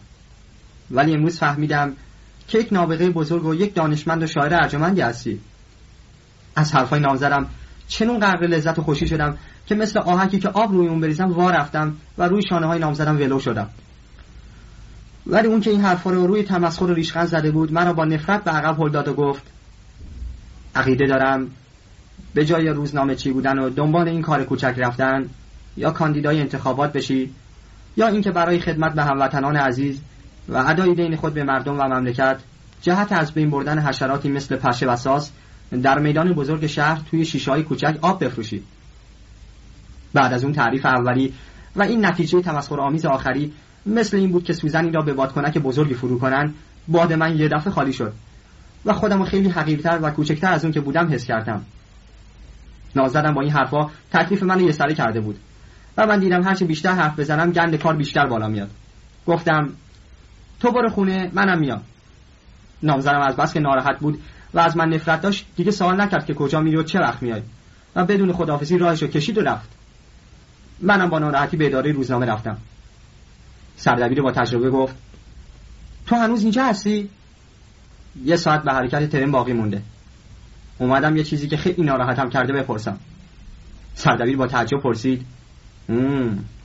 ولی 0.91 1.15
امروز 1.15 1.39
فهمیدم 1.39 1.93
که 2.49 2.59
یک 2.59 2.73
نابغه 2.73 3.11
بزرگ 3.11 3.45
و 3.45 3.55
یک 3.55 3.75
دانشمند 3.75 4.23
و 4.23 4.27
شاعر 4.27 4.55
ارجمندی 4.55 5.01
هستی. 5.01 5.41
از 6.57 6.75
حرفای 6.75 7.01
نامزدم 7.01 7.47
چنون 7.89 8.21
غرق 8.21 8.43
لذت 8.43 8.79
و 8.79 8.83
خوشی 8.83 9.07
شدم 9.07 9.39
که 9.67 9.75
مثل 9.75 9.99
آهکی 9.99 10.39
که 10.39 10.49
آب 10.49 10.73
روی 10.73 10.89
اون 10.89 11.01
بریزم 11.01 11.33
وا 11.33 11.51
رفتم 11.51 11.97
و 12.19 12.29
روی 12.29 12.43
شانه 12.51 12.67
های 12.67 12.79
نامزدم 12.79 13.17
ولو 13.17 13.41
شدم. 13.41 13.69
ولی 15.29 15.49
اون 15.49 15.61
که 15.61 15.71
این 15.71 15.81
حرفا 15.81 16.11
رو 16.11 16.27
روی 16.27 16.43
تمسخر 16.43 16.95
ریشخند 16.95 17.27
زده 17.27 17.51
بود 17.51 17.73
مرا 17.73 17.93
با 17.93 18.05
نفرت 18.05 18.45
به 18.45 18.51
عقب 18.51 18.81
هل 18.81 18.89
داد 18.89 19.09
و 19.09 19.15
گفت 19.15 19.43
عقیده 20.75 21.07
دارم 21.07 21.51
به 22.35 22.45
جای 22.45 22.69
روزنامه 22.69 23.15
چی 23.15 23.31
بودن 23.31 23.59
و 23.59 23.71
دنبال 23.71 24.09
این 24.09 24.23
کار 24.23 24.45
کوچک 24.45 24.75
رفتن 24.77 25.29
یا 25.77 25.91
کاندیدای 25.91 26.41
انتخابات 26.41 26.93
بشی 26.93 27.33
یا 27.97 28.09
اینکه 28.09 28.31
برای 28.31 28.59
خدمت 28.59 28.95
به 28.95 29.05
هموطنان 29.05 29.57
عزیز 29.57 30.01
و 30.49 30.57
ادای 30.57 30.95
دین 30.95 31.17
خود 31.17 31.35
به 31.35 31.45
مردم 31.45 31.81
و 31.81 31.83
مملکت 31.83 32.37
جهت 32.83 33.13
از 33.13 33.33
بین 33.33 33.51
بردن 33.51 33.79
حشراتی 33.79 34.29
مثل 34.29 34.57
پشه 34.57 34.87
و 34.87 34.97
ساس 34.97 35.31
در 35.83 35.99
میدان 35.99 36.33
بزرگ 36.33 36.67
شهر 36.67 37.03
توی 37.11 37.25
شیشه 37.25 37.51
های 37.51 37.63
کوچک 37.63 37.99
آب 38.03 38.25
بفروشید. 38.25 38.65
بعد 40.15 40.33
از 40.33 40.45
اون 40.45 40.53
تعریف 40.53 40.87
اولی 40.87 41.35
و 41.77 41.83
این 41.83 42.07
نتیجه 42.07 42.43
تمسخر 42.43 42.81
آمیز 42.81 43.07
آخری 43.07 43.53
مثل 43.89 44.17
این 44.17 44.33
بود 44.33 44.45
که 44.45 44.53
سوزنی 44.53 44.91
را 44.91 45.03
به 45.03 45.13
بادکنک 45.13 45.59
بزرگی 45.59 45.95
فرو 45.95 46.19
کنن. 46.19 46.55
باد 46.89 47.13
من 47.13 47.39
یه 47.39 47.49
دفعه 47.49 47.73
خالی 47.73 47.93
شد 47.93 48.13
و 48.85 48.93
خودم 48.93 49.25
خیلی 49.25 49.49
حقیرتر 49.49 49.99
و 50.03 50.11
کوچکتر 50.11 50.53
از 50.53 50.65
اون 50.65 50.73
که 50.73 50.81
بودم 50.81 51.13
حس 51.13 51.25
کردم. 51.25 51.65
نازدم 52.97 53.35
با 53.35 53.41
این 53.41 53.51
حرفا. 53.51 53.91
تکلیف 54.13 54.43
من 54.43 54.61
یه 54.61 54.73
سره 54.73 54.95
کرده 54.95 55.21
بود 55.21 55.39
و 55.97 56.07
من 56.07 56.21
دیدم 56.21 56.43
هرچی 56.43 56.65
بیشتر 56.65 56.93
حرف 56.93 57.19
بزنم 57.19 57.53
گند 57.53 57.77
کار 57.77 57.97
بیشتر 57.97 58.27
بالا 58.27 58.49
میاد. 58.49 58.71
گفتم 59.27 59.69
تو 60.61 60.73
برو 60.73 60.89
خونه 60.89 61.31
منم 61.35 61.59
میام. 61.59 61.83
نامزدم 62.83 63.21
از 63.21 63.37
بس 63.37 63.55
که 63.55 63.61
ناراحت 63.61 63.99
بود 63.99 64.19
و 64.55 64.59
از 64.59 64.77
من 64.77 64.89
نفرت 64.89 65.21
داشت. 65.21 65.47
دیگه 65.57 65.71
سوال 65.71 66.01
نکرد 66.01 66.27
که 66.27 66.35
کجا 66.35 66.61
میری 66.61 66.77
و 66.77 66.83
چه 66.83 66.99
وقت 66.99 67.23
میای. 67.23 67.43
و 67.97 68.05
بدون 68.05 68.33
خداحافظی 68.33 68.79
راهش 68.79 69.03
رو 69.03 69.09
کشید 69.09 69.39
و 69.39 69.41
رفت. 69.41 69.69
منم 70.81 71.09
با 71.09 71.19
ناراحتی 71.19 71.57
به 71.57 71.67
اداره 71.67 71.93
روزنامه 71.93 72.27
رفتم. 72.27 72.57
سردبیر 73.79 74.23
با 74.23 74.33
تجربه 74.33 74.71
گفت 74.71 74.95
تو 76.07 76.17
هنوز 76.17 76.43
اینجا 76.43 76.65
هستی؟ 76.65 77.11
یه 78.25 78.37
ساعت 78.37 78.63
به 78.63 78.73
حرکت 78.73 79.11
ترن 79.11 79.31
باقی 79.31 79.53
مونده. 79.53 79.83
اومدم 80.79 81.17
یه 81.17 81.25
چیزی 81.25 81.49
که 81.49 81.57
خیلی 81.57 81.83
ناراحتم 81.83 82.31
کرده 82.31 82.53
بپرسم. 82.53 82.99
سردبیر 83.95 84.37
با 84.37 84.47
تعجب 84.47 84.81
پرسید 84.81 85.27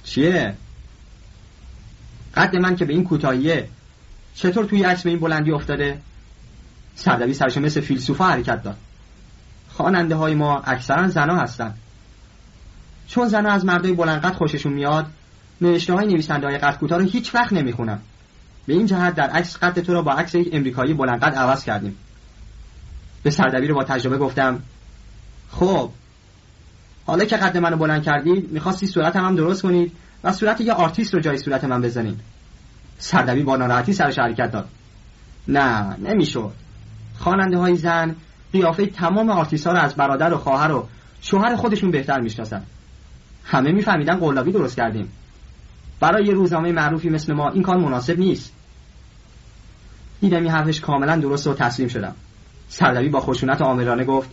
چیه؟ 0.03 0.53
قد 2.35 2.55
من 2.55 2.75
که 2.75 2.85
به 2.85 2.93
این 2.93 3.03
کوتاهیه 3.03 3.69
چطور 4.35 4.65
توی 4.65 4.83
عکس 4.83 5.03
به 5.03 5.09
این 5.09 5.19
بلندی 5.19 5.51
افتاده؟ 5.51 5.99
سردبیر 6.95 7.33
سرش 7.33 7.57
مثل 7.57 7.81
فیلسوفا 7.81 8.25
حرکت 8.25 8.63
داد. 8.63 8.77
خواننده 9.69 10.15
های 10.15 10.35
ما 10.35 10.59
اکثرا 10.59 11.07
زنا 11.07 11.35
هستن. 11.35 11.73
چون 13.07 13.27
زنا 13.27 13.51
از 13.51 13.65
مردای 13.65 13.91
بلندقد 13.91 14.33
خوششون 14.33 14.73
میاد 14.73 15.05
نوشته 15.63 15.93
های 15.93 16.07
نویسنده 16.07 16.47
های 16.47 16.57
قد 16.57 16.77
کوتاه 16.77 16.99
رو 16.99 17.05
هیچ 17.05 17.35
وقت 17.35 17.53
نمی‌خونن. 17.53 17.99
به 18.65 18.73
این 18.73 18.85
جهت 18.85 19.15
در 19.15 19.29
عکس 19.29 19.57
قد 19.57 19.79
تو 19.79 19.93
را 19.93 20.01
با 20.01 20.13
عکس 20.13 20.35
یک 20.35 20.49
امریکایی 20.51 20.93
بلندقد 20.93 21.35
عوض 21.35 21.63
کردیم. 21.63 21.97
به 23.23 23.29
سردبیر 23.29 23.73
با 23.73 23.83
تجربه 23.83 24.17
گفتم 24.17 24.59
خب 25.51 25.89
حالا 27.05 27.25
که 27.25 27.37
قد 27.37 27.57
منو 27.57 27.77
بلند 27.77 28.03
کردید 28.03 28.51
می‌خواستی 28.51 28.87
صورت 28.87 29.15
هم, 29.15 29.35
درست 29.35 29.61
کنید 29.61 29.91
و 30.23 30.33
صورت 30.33 30.61
یه 30.61 30.73
آرتیست 30.73 31.13
رو 31.13 31.19
جای 31.19 31.37
صورت 31.37 31.63
من 31.63 31.81
بزنید. 31.81 32.19
سردبیر 32.97 33.45
با 33.45 33.55
ناراحتی 33.55 33.93
سرش 33.93 34.19
حرکت 34.19 34.51
داد. 34.51 34.69
نه 35.47 35.97
نمی‌شد. 35.97 36.53
خواننده 37.19 37.57
های 37.57 37.75
زن 37.75 38.15
قیافه 38.53 38.85
تمام 38.85 39.29
آرتیست 39.29 39.67
ها 39.67 39.73
رو 39.73 39.79
از 39.79 39.95
برادر 39.95 40.33
و 40.33 40.37
خواهر 40.37 40.71
و 40.71 40.87
شوهر 41.21 41.55
خودشون 41.55 41.91
بهتر 41.91 42.19
می‌شناسن. 42.19 42.63
همه 43.45 43.71
میفهمیدن 43.71 44.15
قلابی 44.15 44.51
درست 44.51 44.77
کردیم. 44.77 45.09
برای 46.03 46.25
یه 46.25 46.33
روزنامه 46.33 46.71
معروفی 46.71 47.09
مثل 47.09 47.33
ما 47.33 47.49
این 47.49 47.63
کار 47.63 47.77
مناسب 47.77 48.19
نیست. 48.19 48.53
دیدم 50.21 50.37
این 50.37 50.49
حرفش 50.49 50.81
کاملا 50.81 51.15
درست 51.17 51.47
و 51.47 51.53
تسلیم 51.53 51.87
شدم. 51.87 52.15
سردبیر 52.69 53.09
با 53.09 53.19
خشونت 53.19 53.61
آمرانه 53.61 54.03
گفت 54.03 54.29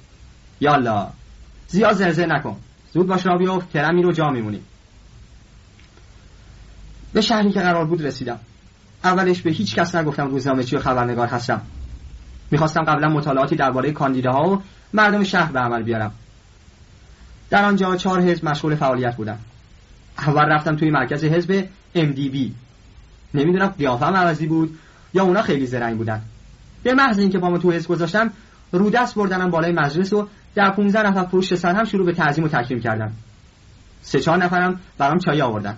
یالا 0.61 1.09
زیاد 1.69 1.93
زرزر 1.93 2.27
نکن. 2.27 2.57
زود 2.93 3.07
باش 3.07 3.27
راه 3.27 3.37
بیفت 3.37 3.77
رو 3.77 4.13
جا 4.13 4.31
میمونی 4.31 4.61
به 7.13 7.21
شهری 7.21 7.53
که 7.53 7.61
قرار 7.61 7.85
بود 7.85 8.07
رسیدم. 8.07 8.39
اولش 9.05 9.41
به 9.43 9.51
هیچ 9.51 9.75
کس 9.75 9.95
نگفتم 9.95 10.27
روزنامه 10.27 10.65
چی 10.65 10.77
و 10.77 10.81
خبرنگار 10.81 11.27
هستم. 11.27 11.63
می‌خواستم 12.51 12.83
قبلا 12.83 13.09
مطالعاتی 13.09 13.57
درباره 13.57 13.93
کاندیداها 13.93 14.49
و 14.49 14.63
مردم 14.93 15.25
شهر 15.25 15.53
به 15.53 15.61
عمل 15.61 15.83
بیارم. 15.83 16.13
در 17.51 17.65
آنجا 17.65 17.97
چهار 17.97 18.21
حزب 18.21 18.49
مشغول 18.49 18.75
فعالیت 18.75 19.17
بودم 19.17 19.39
اول 20.27 20.45
رفتم 20.45 20.77
توی 20.77 20.91
مرکز 20.91 21.25
حزب 21.25 21.65
MDB 21.97 22.37
نمی‌دونم 23.35 23.67
قیافم 23.67 24.15
عوضی 24.15 24.47
بود 24.47 24.79
یا 25.15 25.23
اونا 25.23 25.43
خیلی 25.43 25.67
زرنگ 25.67 25.97
بودن. 25.97 26.23
به 26.83 26.95
محض 26.95 27.19
اینکه 27.19 27.39
با 27.39 27.51
ما 27.51 27.59
تو 27.59 27.73
حزب 27.73 27.89
گذاشتم 27.89 28.31
رو 28.73 28.91
دست 28.91 29.15
بردنم 29.15 29.51
بالای 29.51 29.73
مجلس 29.73 30.13
و 30.13 30.29
در 30.55 30.71
15 30.71 31.03
نفر 31.03 31.25
پشت 31.25 31.55
سر 31.55 31.75
هم 31.75 31.85
شروع 31.85 32.07
به 32.07 32.13
تعظیم 32.13 32.45
و 32.45 32.49
تکریم 32.49 32.81
کردن. 32.81 33.13
سه 34.03 34.21
چهار 34.21 34.39
نفرم 34.39 34.81
برام 34.99 35.19
چای 35.19 35.43
آوردن. 35.43 35.77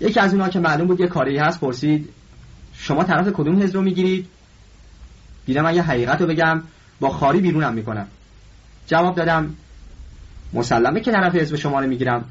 یکی 0.00 0.20
از 0.20 0.32
اونها 0.32 0.48
که 0.48 0.60
معلوم 0.60 0.86
بود 0.86 1.00
یه 1.00 1.06
کاری 1.06 1.38
هست 1.38 1.60
پرسید 1.60 2.08
شما 2.74 3.04
طرف 3.04 3.32
کدوم 3.32 3.62
حزب 3.62 3.76
رو 3.76 3.82
می‌گیرید؟ 3.82 4.28
دیدم 5.46 5.62
من 5.62 5.74
یه 5.74 5.82
حقیقت 5.82 6.20
رو 6.20 6.26
بگم 6.26 6.62
با 7.00 7.08
خاری 7.08 7.40
بیرونم 7.40 7.74
می‌کنم. 7.74 8.06
جواب 8.86 9.16
دادم 9.16 9.54
مسلمه 10.52 11.00
که 11.00 11.12
طرف 11.12 11.34
حزب 11.34 11.56
شما 11.56 11.80
رو 11.80 11.86
می‌گیرم. 11.86 12.24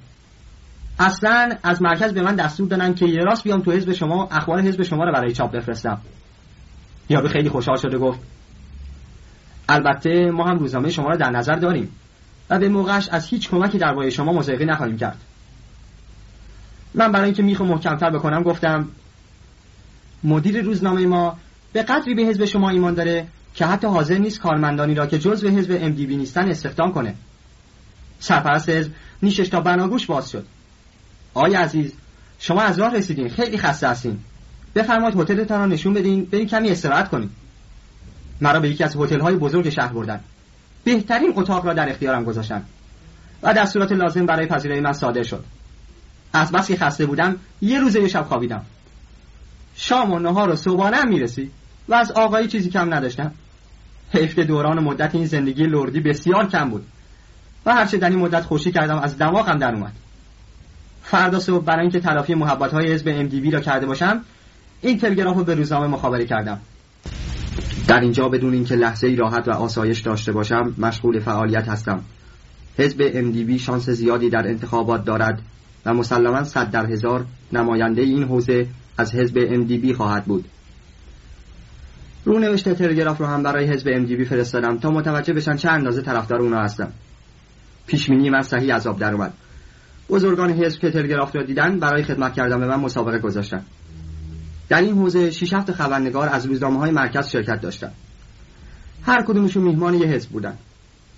اصلا 1.01 1.57
از 1.63 1.81
مرکز 1.81 2.13
به 2.13 2.21
من 2.21 2.35
دستور 2.35 2.67
دادن 2.67 2.93
که 2.93 3.05
یه 3.05 3.23
راست 3.23 3.43
بیام 3.43 3.61
تو 3.61 3.71
حزب 3.71 3.93
شما 3.93 4.27
اخبار 4.31 4.61
حزب 4.61 4.83
شما 4.83 5.03
رو 5.03 5.11
برای 5.11 5.31
چاپ 5.31 5.51
بفرستم. 5.51 6.01
یارو 7.09 7.27
خیلی 7.27 7.49
خوشحال 7.49 7.77
شده 7.77 7.97
گفت. 7.97 8.19
البته 9.69 10.31
ما 10.31 10.43
هم 10.43 10.59
روزنامه 10.59 10.89
شما 10.89 11.09
رو 11.09 11.17
در 11.17 11.29
نظر 11.29 11.55
داریم 11.55 11.89
و 12.49 12.59
به 12.59 12.69
موقعش 12.69 13.09
از 13.09 13.27
هیچ 13.27 13.49
کمکی 13.49 13.77
درباره 13.77 14.09
شما 14.09 14.33
مزایقه 14.33 14.65
نخواهیم 14.65 14.97
کرد. 14.97 15.17
من 16.93 17.11
برای 17.11 17.25
اینکه 17.25 17.43
میخو 17.43 17.63
محکمتر 17.63 18.09
بکنم 18.09 18.43
گفتم 18.43 18.87
مدیر 20.23 20.61
روزنامه 20.61 21.05
ما 21.05 21.37
به 21.73 21.83
قدری 21.83 22.15
به 22.15 22.21
حزب 22.21 22.45
شما 22.45 22.69
ایمان 22.69 22.93
داره 22.93 23.27
که 23.55 23.65
حتی 23.65 23.87
حاضر 23.87 24.17
نیست 24.17 24.39
کارمندانی 24.39 24.95
را 24.95 25.07
که 25.07 25.19
جزو 25.19 25.49
حزب 25.49 25.73
بی 25.73 26.17
نیستن 26.17 26.49
استخدام 26.49 26.93
کنه. 26.93 27.15
سرپرست 28.19 28.69
حزب 28.69 28.91
نیشش 29.23 29.49
تا 29.49 29.61
بناگوش 29.61 30.05
باز 30.05 30.29
شد. 30.31 30.45
آی 31.33 31.53
عزیز 31.53 31.93
شما 32.39 32.61
از 32.61 32.79
راه 32.79 32.95
رسیدین. 32.95 33.29
خیلی 33.29 33.57
خسته 33.57 33.87
هستین. 33.87 34.19
بفرمایید 34.75 35.19
هتلتان 35.19 35.59
را 35.59 35.65
نشون 35.65 35.93
بدین. 35.93 36.25
بریم 36.25 36.47
کمی 36.47 36.69
استراحت 36.69 37.09
کنیم. 37.09 37.35
مرا 38.41 38.59
به 38.59 38.69
یکی 38.69 38.83
از 38.83 38.95
هتل‌های 38.95 39.35
بزرگ 39.35 39.69
شهر 39.69 39.93
بردن. 39.93 40.19
بهترین 40.83 41.33
اتاق 41.35 41.65
را 41.65 41.73
در 41.73 41.89
اختیارم 41.89 42.23
گذاشتن. 42.23 42.63
و 43.43 43.53
دستورات 43.53 43.91
لازم 43.91 44.25
برای 44.25 44.45
پذیرایی 44.45 44.81
من 44.81 44.93
صادر 44.93 45.23
شد. 45.23 45.43
از 46.33 46.51
بس 46.51 46.67
که 46.67 46.75
خسته 46.75 47.05
بودم 47.05 47.35
یه 47.61 47.79
روزه 47.79 48.01
یه 48.01 48.07
شب 48.07 48.25
خوابیدم. 48.25 48.65
شام 49.75 50.11
و 50.11 50.19
نهار 50.19 50.49
و 50.49 50.55
صبحانه 50.55 50.97
هم 50.97 51.09
می‌رسی 51.09 51.51
و 51.89 51.93
از 51.93 52.11
آقایی 52.11 52.47
چیزی 52.47 52.69
کم 52.69 52.93
نداشتم. 52.93 53.31
حیف 54.13 54.39
دوران 54.39 54.79
مدت 54.79 55.15
این 55.15 55.25
زندگی 55.25 55.63
لردی 55.63 55.99
بسیار 55.99 56.47
کم 56.47 56.69
بود. 56.69 56.85
و 57.65 57.73
هرچه 57.73 57.97
در 57.97 58.09
این 58.09 58.19
مدت 58.19 58.41
خوشی 58.43 58.71
کردم 58.71 58.99
از 58.99 59.17
دماغم 59.17 59.57
در 59.57 59.75
اومد. 59.75 59.93
فردا 61.11 61.39
صبح 61.39 61.65
برای 61.65 61.81
اینکه 61.81 61.99
تلافی 61.99 62.33
محبت 62.33 62.73
های 62.73 62.93
حزب 62.93 63.07
ام 63.07 63.51
را 63.51 63.59
کرده 63.59 63.85
باشم 63.85 64.21
این 64.81 64.97
تلگراف 64.97 65.37
رو 65.37 65.43
به 65.43 65.55
روزنامه 65.55 65.87
مخابره 65.87 66.25
کردم. 66.25 66.59
در 67.87 67.99
اینجا 67.99 68.29
بدون 68.29 68.53
اینکه 68.53 68.75
لحظه 68.75 69.07
ای 69.07 69.15
راحت 69.15 69.47
و 69.47 69.51
آسایش 69.51 69.99
داشته 69.99 70.31
باشم 70.31 70.75
مشغول 70.77 71.19
فعالیت 71.19 71.67
هستم. 71.69 72.01
حزب 72.77 73.11
ام 73.13 73.57
شانس 73.57 73.89
زیادی 73.89 74.29
در 74.29 74.47
انتخابات 74.47 75.05
دارد 75.05 75.41
و 75.85 75.93
مسلما 75.93 76.43
صد 76.43 76.71
در 76.71 76.85
هزار 76.85 77.25
نماینده 77.53 78.01
این 78.01 78.23
حوزه 78.23 78.67
از 78.97 79.15
حزب 79.15 79.37
ام 79.49 79.93
خواهد 79.93 80.25
بود. 80.25 80.45
رونوشت 82.25 82.69
تلگراف 82.69 83.17
رو 83.17 83.25
هم 83.25 83.43
برای 83.43 83.65
حزب 83.65 83.87
ام 83.93 84.23
فرستادم 84.23 84.77
تا 84.77 84.89
متوجه 84.89 85.33
بشن 85.33 85.55
چه 85.55 85.69
اندازه 85.69 86.01
طرفدار 86.01 86.41
اونا 86.41 86.61
هستم. 86.61 86.91
پیشمینی 87.87 88.29
من 88.29 88.41
صحیح 88.41 88.75
عذاب 88.75 88.99
در 88.99 89.13
اومد. 89.13 89.33
بزرگان 90.11 90.51
حزب 90.51 90.79
که 90.79 90.91
تلگراف 90.91 91.35
را 91.35 91.43
دیدن 91.43 91.79
برای 91.79 92.03
خدمت 92.03 92.33
کردن 92.33 92.59
به 92.59 92.67
من 92.67 92.79
مسابقه 92.79 93.19
گذاشتن. 93.19 93.65
در 94.69 94.81
این 94.81 94.97
حوزه 94.97 95.31
شش 95.31 95.53
هفت 95.53 95.71
خبرنگار 95.71 96.29
از 96.29 96.45
روزنامه 96.45 96.79
های 96.79 96.91
مرکز 96.91 97.27
شرکت 97.27 97.61
داشتن. 97.61 97.91
هر 99.03 99.23
کدومشون 99.23 99.63
میهمان 99.63 99.93
یه 99.93 100.07
حزب 100.07 100.29
بودن. 100.29 100.57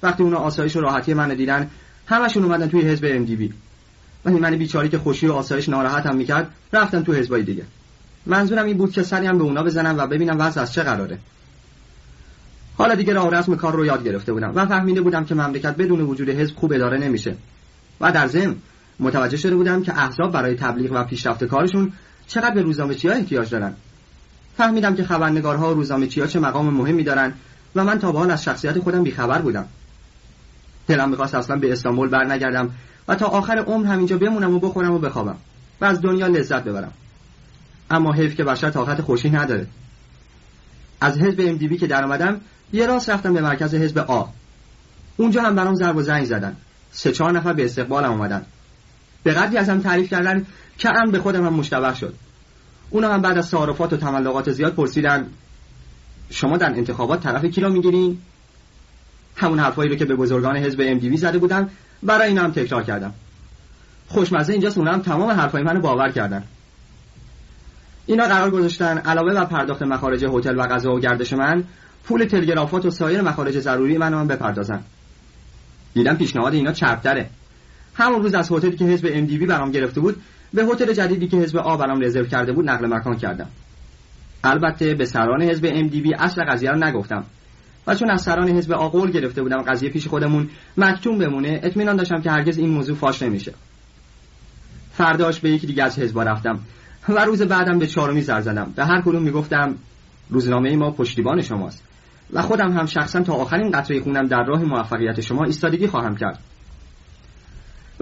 وقتی 0.04 0.24
اونا 0.24 0.38
آسایش 0.38 0.76
و 0.76 0.80
راحتی 0.80 1.14
من 1.14 1.34
دیدن 1.34 1.70
همشون 2.08 2.44
اومدن 2.44 2.70
توی 2.70 2.82
حزب 2.82 3.06
ام 3.08 3.26
دی 3.26 3.36
بی 3.36 3.54
ولی 4.26 4.40
من 4.40 4.56
بیچاری 4.56 4.90
که 4.90 4.98
خوشی 4.98 5.28
و 5.28 5.34
آسایش 5.34 5.70
ناراحتم 5.70 6.16
می‌کرد 6.16 6.54
رفتن 6.74 7.04
تو 7.04 7.14
حزبای 7.14 7.44
دیگه. 7.44 7.64
منظورم 8.26 8.66
این 8.66 8.78
بود 8.78 8.92
که 8.92 9.04
سری 9.04 9.26
هم 9.26 9.38
به 9.38 9.44
اونا 9.44 9.64
بزنم 9.64 9.98
و 9.98 10.08
ببینم 10.08 10.40
وضع 10.40 10.62
از 10.62 10.74
چه 10.74 10.84
قراره. 10.84 11.18
حالا 12.78 12.96
دیگه 12.96 13.14
راه 13.14 13.32
رسم 13.32 13.56
کار 13.56 13.74
رو 13.74 13.86
یاد 13.86 14.04
گرفته 14.04 14.34
بودم 14.34 14.52
و 14.56 14.66
فهمیده 14.66 15.02
بودم 15.02 15.26
که 15.26 15.36
مملکت 15.36 15.76
بدون 15.76 16.02
وجود 16.02 16.30
حزب 16.30 16.56
خوب 16.56 16.74
اداره 16.74 16.98
نمیشه. 16.98 17.36
و 18.02 18.12
در 18.12 18.28
ضمن 18.28 18.56
متوجه 19.00 19.38
شده 19.38 19.56
بودم 19.56 19.84
که 19.84 20.00
احزاب 20.00 20.32
برای 20.32 20.56
تبلیغ 20.56 20.92
و 20.92 21.04
پیشرفت 21.04 21.44
کارشون 21.44 21.94
چقدر 22.28 22.56
به 22.56 22.62
روزنامه 22.62 22.96
ها 23.04 23.12
احتیاج 23.12 23.50
دارن. 23.50 23.74
فهمیدم 24.58 24.96
که 24.96 25.04
خبرنگارها 25.04 25.72
و 25.72 25.74
روزنامه 25.74 26.10
ها 26.18 26.28
چه 26.28 26.40
مقام 26.40 26.74
مهمی 26.74 27.04
دارن 27.04 27.34
و 27.76 27.84
من 27.84 28.00
تا 28.00 28.12
به 28.12 28.20
حال 28.20 28.32
از 28.32 28.44
شخصیت 28.44 28.80
خودم 28.80 29.04
بیخبر 29.04 29.42
بودم. 29.42 29.66
دلم 30.88 31.10
می‌خواست 31.10 31.36
اصلا 31.36 31.56
به 31.56 31.72
استانبول 31.72 32.10
برنگردم 32.10 32.70
و 33.08 33.16
تا 33.16 33.26
آخر 33.26 33.58
عمر 33.58 33.86
همینجا 33.88 34.18
بمونم 34.18 34.54
و 34.54 34.60
بخورم 34.60 34.92
و 34.92 35.00
بخوابم 35.00 35.36
و 35.82 35.86
از 35.86 36.02
دنیا 36.02 36.28
لذت 36.28 36.64
ببرم. 36.64 36.92
اما 37.92 38.14
حیف 38.14 38.36
که 38.36 38.44
بشر 38.44 38.70
طاقت 38.70 39.02
خوشی 39.02 39.30
نداره. 39.30 39.68
از 41.02 41.18
حزب 41.18 41.40
ام 41.40 41.78
که 41.78 41.88
در 41.88 42.04
اومدم 42.04 42.42
یه 42.74 42.88
راست 42.88 43.10
رفتم 43.10 43.34
به 43.34 43.42
مرکز 43.42 43.76
حزب 43.76 43.98
آ 43.98 44.26
اونجا 45.18 45.42
هم 45.42 45.56
برام 45.56 45.76
ضرب 45.76 45.96
و 45.96 46.02
زنگ 46.02 46.26
زدن. 46.26 46.56
سه 46.92 47.12
چهار 47.12 47.32
نفر 47.32 47.54
به 47.54 47.66
استقبالم 47.66 48.12
اومدن. 48.12 48.46
به 49.24 49.34
قدری 49.34 49.58
ازم 49.58 49.80
تعریف 49.80 50.10
کردن 50.10 50.46
که 50.78 50.90
هم 50.90 51.12
به 51.12 51.20
خودم 51.20 51.46
هم 51.46 51.54
مشتبه 51.54 51.94
شد. 51.94 52.14
اونا 52.90 53.14
هم 53.14 53.22
بعد 53.22 53.38
از 53.38 53.52
تعارفات 53.52 53.94
و 53.94 53.98
تملقات 53.98 54.52
زیاد 54.52 54.74
پرسیدن 54.74 55.28
شما 56.30 56.58
در 56.58 56.70
انتخابات 56.70 57.24
طرف 57.24 57.46
کی 57.46 57.62
را 57.62 57.70
می‌گیرین؟ 57.70 58.18
همون 59.36 59.60
حرفایی 59.60 59.90
رو 59.90 59.96
که 59.96 60.06
به 60.06 60.16
بزرگان 60.16 60.58
حزب 60.58 60.82
ام 60.84 61.16
زده 61.16 61.38
بودم 61.38 61.70
برای 62.04 62.28
اینا 62.28 62.44
هم 62.44 62.52
تکرار 62.52 62.84
کردم. 62.84 63.14
خوشمزه 64.08 64.54
اینجاست 64.54 64.78
هم 64.78 65.02
تمام 65.02 65.30
حرفای 65.30 65.64
منو 65.64 65.80
باور 65.80 66.12
کردن. 66.12 66.44
اینا 68.06 68.28
قرار 68.28 68.50
گذاشتن 68.52 68.98
علاوه 68.98 69.34
بر 69.34 69.46
پرداخت 69.46 69.82
مخارج 69.82 70.26
هتل 70.26 70.60
و 70.60 70.68
غذا 70.68 70.94
و 70.94 71.00
گردش 71.00 71.34
من 71.34 71.64
پول 72.04 72.26
تلگرافات 72.26 72.86
و 72.86 72.90
سایر 72.90 73.22
مخارج 73.22 73.60
ضروری 73.60 73.98
منو 73.98 74.20
هم 74.20 74.28
بپردازن. 74.28 74.84
دیدم 75.94 76.16
پیشنهاد 76.16 76.54
اینا 76.54 76.72
چربتره. 76.72 77.30
همون 77.96 78.22
روز 78.22 78.34
از 78.34 78.52
هتلی 78.52 78.76
که 78.76 78.86
حزب 78.86 79.08
ام 79.12 79.26
دی 79.26 79.38
برام 79.38 79.72
گرفته 79.72 80.02
بود 80.02 80.22
به 80.54 80.66
هتل 80.66 80.94
جدیدی 80.94 81.28
که 81.28 81.38
حزب 81.38 81.58
آ 81.58 81.78
برام 81.78 82.02
رزرو 82.02 82.26
کرده 82.26 82.52
بود 82.52 82.70
نقل 82.70 82.94
مکان 82.94 83.18
کردم. 83.18 83.50
البته 84.44 84.96
به 84.96 85.06
سران 85.06 85.42
حزب 85.42 85.66
ام 85.66 85.88
دی 85.88 86.14
اصل 86.14 86.44
قضیه 86.44 86.72
رو 86.72 86.84
نگفتم. 86.84 87.24
و 87.88 87.96
چون 87.96 88.10
از 88.10 88.22
سران 88.22 88.50
حزب 88.50 88.72
آ 88.72 88.88
قول 88.88 89.12
گرفته 89.12 89.42
بودم 89.42 89.62
قضیه 89.62 89.90
پیش 89.90 90.08
خودمون 90.08 90.50
مکتوم 90.78 91.18
بمونه 91.18 91.60
اطمینان 91.64 91.96
داشتم 91.96 92.22
که 92.22 92.32
هرگز 92.32 92.58
این 92.58 92.70
موضوع 92.70 92.96
فاش 92.96 93.22
نمیشه. 93.22 93.54
فرداش 94.92 95.40
به 95.40 95.50
یکی 95.50 95.68
دیگه 95.68 95.84
از 95.84 96.00
حزب 96.00 96.20
رفتم 96.20 96.60
و 97.10 97.26
روز 97.26 97.42
بعدم 97.42 97.80
به 97.80 97.88
چهارمی 97.88 98.22
سر 98.22 98.42
زدم. 98.42 98.74
به 98.76 98.86
هر 98.86 99.02
کدوم 99.02 99.24
می‌گفتم 99.24 99.76
روزنامه 100.30 100.76
ما 100.76 100.92
پشتیبان 100.92 101.42
شماست. 101.42 101.84
و 102.34 102.42
خودم 102.42 102.72
هم 102.72 102.86
شخصا 102.86 103.22
تا 103.22 103.34
آخرین 103.34 103.72
قطره 103.72 104.00
خونم 104.00 104.28
در 104.28 104.44
راه 104.44 104.64
موفقیت 104.64 105.22
شما 105.22 105.44
ایستادگی 105.44 105.88
خواهم 105.88 106.16
کرد. 106.16 106.40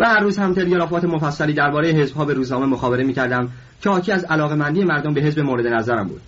و 0.02 0.06
هر 0.06 0.20
روز 0.20 0.38
هم 0.38 0.54
تلگرافات 0.54 1.06
مفصلی 1.06 1.54
درباره 1.54 1.90
حزب 1.90 2.26
به 2.26 2.34
روزنامه 2.34 2.66
مخابره 2.66 3.04
می‌کردم 3.04 3.50
که 3.82 3.90
حاکی 3.90 4.12
از 4.12 4.24
علاقه 4.24 4.56
مندی 4.56 4.84
مردم 4.84 5.14
به 5.14 5.22
حزب 5.22 5.40
مورد 5.40 5.68
نظرم 5.68 6.08
بود. 6.08 6.22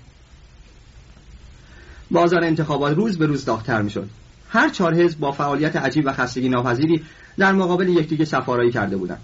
بازار 2.11 2.43
انتخابات 2.43 2.97
روز 2.97 3.17
به 3.17 3.25
روز 3.25 3.45
داغتر 3.45 3.81
می‌شد. 3.81 4.09
هر 4.49 4.69
چهار 4.69 4.95
حزب 4.95 5.19
با 5.19 5.31
فعالیت 5.31 5.75
عجیب 5.75 6.05
و 6.05 6.13
خستگی 6.13 6.49
ناپذیری 6.49 7.03
در 7.37 7.51
مقابل 7.51 7.89
یکدیگه 7.89 8.25
سفارایی 8.25 8.71
کرده 8.71 8.97
بودند. 8.97 9.21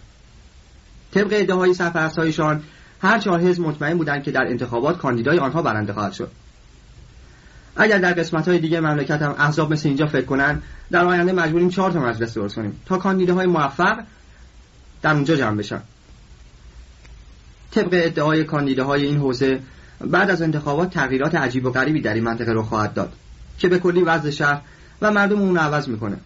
طبق 1.12 1.28
ادعاهای 1.32 1.74
سرپرستهایشان 1.74 2.64
هر 3.02 3.20
چهار 3.20 3.40
حزب 3.40 3.64
مطمئن 3.64 3.98
بودند 3.98 4.24
که 4.24 4.32
در 4.32 4.44
انتخابات 4.48 4.98
کاندیدای 4.98 5.38
آنها 5.40 5.62
برنده 5.62 5.94
خواهد 5.94 6.14
شد. 6.14 6.32
اگر 7.76 7.98
در 7.98 8.14
قسمت 8.14 8.48
های 8.48 8.60
دیگه 8.60 8.80
مملکت 8.80 9.22
هم 9.22 9.36
احزاب 9.38 9.74
مثل 9.74 9.88
اینجا 9.88 10.06
فکر 10.06 10.26
کنن 10.26 10.62
در 10.92 11.06
آینده 11.06 11.34
مجبوریم 11.34 11.70
چهار 11.70 11.92
تا 11.92 12.00
مجلس 12.00 12.34
درست 12.34 12.56
کنیم 12.56 12.80
تا 12.86 12.98
کاندیداهای 12.98 13.48
موفق 13.48 14.00
در 15.02 15.14
اونجا 15.14 15.36
جمع 15.36 15.58
بشن. 15.58 15.82
طبق 17.72 17.90
ادعای 17.92 18.44
کاندیداهای 18.44 19.06
این 19.06 19.18
حوزه 19.18 19.60
بعد 20.02 20.30
از 20.30 20.42
انتخابات 20.42 20.90
تغییرات 20.94 21.36
عجیب 21.36 21.66
و 21.66 21.72
غریبی 21.72 22.02
در 22.02 22.14
این 22.14 22.24
منطقه 22.24 22.52
رو 22.52 22.64
خواهد 22.64 22.94
داد 22.94 23.14
که 23.58 23.68
به 23.68 23.80
کلی 23.80 24.02
وضع 24.02 24.30
شهر 24.30 24.62
و 25.02 25.12
مردم 25.12 25.40
اون 25.40 25.58
عوض 25.58 25.88
می‌کنه. 25.88 26.18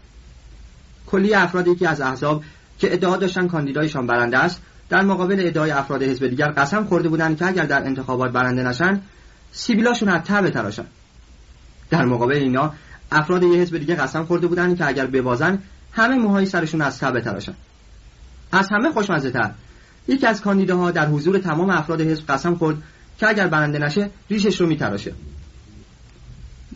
کلی 1.08 1.34
افرادی 1.34 1.76
که 1.76 1.90
از 1.90 2.02
احزاب 2.02 2.44
که 2.80 2.94
ادعا 2.94 3.18
داشتن 3.18 3.48
کاندیدایشان 3.48 4.08
برنده 4.08 4.38
است 4.38 4.62
در 4.90 5.02
مقابل 5.02 5.48
ادعای 5.48 5.72
افراد 5.72 6.04
حزب 6.04 6.28
دیگر 6.28 6.48
قسم 6.48 6.84
خورده 6.84 7.10
بودند 7.10 7.38
که 7.38 7.48
اگر 7.48 7.66
در 7.66 7.86
انتخابات 7.86 8.32
برنده 8.32 8.64
نشن 8.64 9.02
سیبیلاشون 9.52 10.10
از 10.10 10.22
تبه 10.22 10.50
تراشن 10.50 10.86
در 11.90 12.06
مقابل 12.06 12.36
اینا 12.36 12.74
افراد 13.12 13.44
یه 13.44 13.62
حزب 13.62 13.78
دیگه 13.78 13.95
قسم 13.95 14.26
خورده 14.26 14.48
بودن 14.48 14.76
که 14.76 14.88
اگر 14.88 15.06
ببازن 15.06 15.60
همه 15.91 16.16
موهای 16.16 16.45
سرشون 16.45 16.82
از 16.82 17.00
تبه 17.00 17.22
تراشن 17.22 17.54
از 18.54 18.70
همه 18.72 18.92
خوشمزه 18.92 19.32
تر 19.32 19.52
یکی 20.08 20.28
از 20.28 20.42
کاندیداها 20.42 20.92
در 20.92 21.08
حضور 21.08 21.38
تمام 21.38 21.70
افراد 21.70 22.02
حزب 22.02 22.28
قسم 22.28 22.56
خورد 22.56 22.78
که 23.18 23.28
اگر 23.28 23.48
برنده 23.48 23.80
نشه 23.80 24.10
ریشش 24.30 24.62
رو 24.62 24.68
میتراشه. 24.68 25.14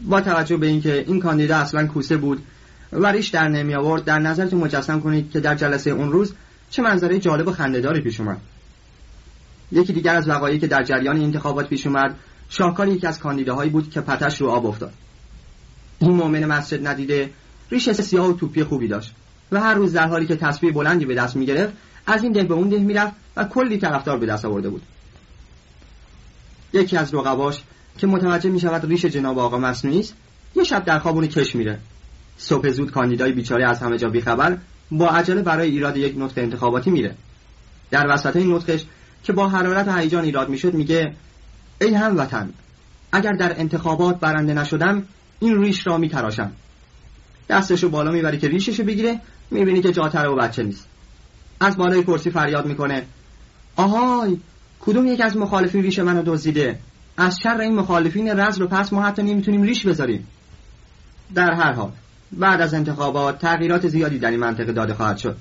با 0.01 0.21
توجه 0.21 0.57
به 0.57 0.67
اینکه 0.67 1.03
این 1.07 1.19
کاندیدا 1.19 1.57
اصلا 1.57 1.87
کوسه 1.87 2.17
بود 2.17 2.43
و 2.91 3.07
ریش 3.07 3.27
در 3.27 3.47
نمی 3.47 3.75
آورد 3.75 4.03
در 4.03 4.19
نظرتون 4.19 4.59
مجسم 4.59 4.99
کنید 4.99 5.31
که 5.31 5.39
در 5.39 5.55
جلسه 5.55 5.89
اون 5.89 6.11
روز 6.11 6.33
چه 6.69 6.81
منظره 6.81 7.19
جالب 7.19 7.47
و 7.47 7.51
خندهداری 7.51 8.01
پیش 8.01 8.19
اومد. 8.19 8.37
یکی 9.71 9.93
دیگر 9.93 10.15
از 10.15 10.29
وقایعی 10.29 10.59
که 10.59 10.67
در 10.67 10.83
جریان 10.83 11.21
انتخابات 11.21 11.69
پیش 11.69 11.87
اومد 11.87 12.15
شاهکار 12.49 12.87
یکی 12.87 13.07
از 13.07 13.19
کاندیداهایی 13.19 13.69
بود 13.69 13.89
که 13.89 14.01
پتش 14.01 14.41
رو 14.41 14.49
آب 14.49 14.65
افتاد. 14.65 14.93
این 15.99 16.11
مؤمن 16.11 16.45
مسجد 16.45 16.87
ندیده 16.87 17.29
ریش 17.71 17.91
سیاه 17.91 18.29
و 18.29 18.33
توپی 18.33 18.63
خوبی 18.63 18.87
داشت. 18.87 19.13
و 19.51 19.59
هر 19.59 19.73
روز 19.73 19.93
در 19.93 20.07
حالی 20.07 20.25
که 20.25 20.35
تسبیح 20.35 20.73
بلندی 20.73 21.05
به 21.05 21.15
دست 21.15 21.35
می‌گرفت 21.35 21.73
از 22.07 22.23
این 22.23 22.31
ده 22.31 22.43
به 22.43 22.53
اون 22.53 22.69
ده 22.69 22.77
می‌رفت 22.77 23.13
و 23.37 23.43
کلی 23.43 23.77
طرفدار 23.77 24.17
به 24.17 24.25
دست 24.25 24.45
آورده 24.45 24.69
بود. 24.69 24.81
یکی 26.73 26.97
از 26.97 27.13
رقباش 27.13 27.63
که 27.97 28.07
متوجه 28.07 28.49
می 28.49 28.59
شود 28.59 28.85
ریش 28.85 29.05
جناب 29.05 29.39
آقا 29.39 29.57
مصنوعی 29.57 29.99
است 29.99 30.13
یه 30.55 30.63
شب 30.63 30.85
در 30.85 30.99
خوابون 30.99 31.27
کش 31.27 31.55
میره. 31.55 31.79
صبح 32.37 32.69
زود 32.69 32.91
کاندیدای 32.91 33.31
بیچاره 33.31 33.69
از 33.69 33.79
همه 33.79 33.97
جا 33.97 34.09
بیخبر 34.09 34.57
با 34.91 35.09
عجله 35.09 35.41
برای 35.41 35.69
ایراد 35.69 35.97
یک 35.97 36.15
نطق 36.17 36.37
انتخاباتی 36.37 36.89
میره. 36.89 37.15
در 37.91 38.05
وسط 38.09 38.35
این 38.35 38.53
نطقش 38.53 38.85
که 39.23 39.33
با 39.33 39.49
حرارت 39.49 39.87
و 39.87 39.97
هیجان 39.97 40.23
ایراد 40.23 40.49
می‌شد 40.49 40.73
میگه 40.73 41.13
ای 41.81 41.93
هموطن 41.93 42.49
اگر 43.11 43.31
در 43.31 43.59
انتخابات 43.59 44.19
برنده 44.19 44.53
نشدم 44.53 45.03
این 45.39 45.61
ریش 45.61 45.87
را 45.87 45.97
میتراشم. 45.97 46.51
دستشو 47.49 47.89
بالا 47.89 48.11
می‌بری 48.11 48.37
که 48.37 48.47
ریششو 48.47 48.83
بگیره 48.83 49.19
می‌بینی 49.51 49.81
که 49.81 49.91
جاتره 49.91 50.29
و 50.29 50.35
بچه 50.35 50.63
نیست. 50.63 50.87
از 51.59 51.77
بالای 51.77 52.03
کرسی 52.03 52.31
فریاد 52.31 52.65
می‌کنه. 52.65 53.05
آهای 53.75 54.37
کدوم 54.79 55.07
یک 55.07 55.21
از 55.21 55.37
مخالفین 55.37 55.83
ریش 55.83 55.99
منو 55.99 56.23
دزدیده؟ 56.25 56.79
از 57.17 57.37
شر 57.43 57.61
این 57.61 57.75
مخالفین 57.75 58.39
رزل 58.39 58.61
و 58.61 58.67
پس 58.67 58.93
ما 58.93 59.03
حتی 59.03 59.23
نمی‌تونیم 59.23 59.61
ریش 59.61 59.85
بذاریم. 59.85 60.27
در 61.35 61.51
هر 61.51 61.71
حال 61.71 61.91
بعد 62.31 62.61
از 62.61 62.73
انتخابات 62.73 63.39
تغییرات 63.39 63.87
زیادی 63.87 64.19
در 64.19 64.31
این 64.31 64.39
منطقه 64.39 64.71
داده 64.71 64.93
خواهد 64.93 65.17
شد. 65.17 65.37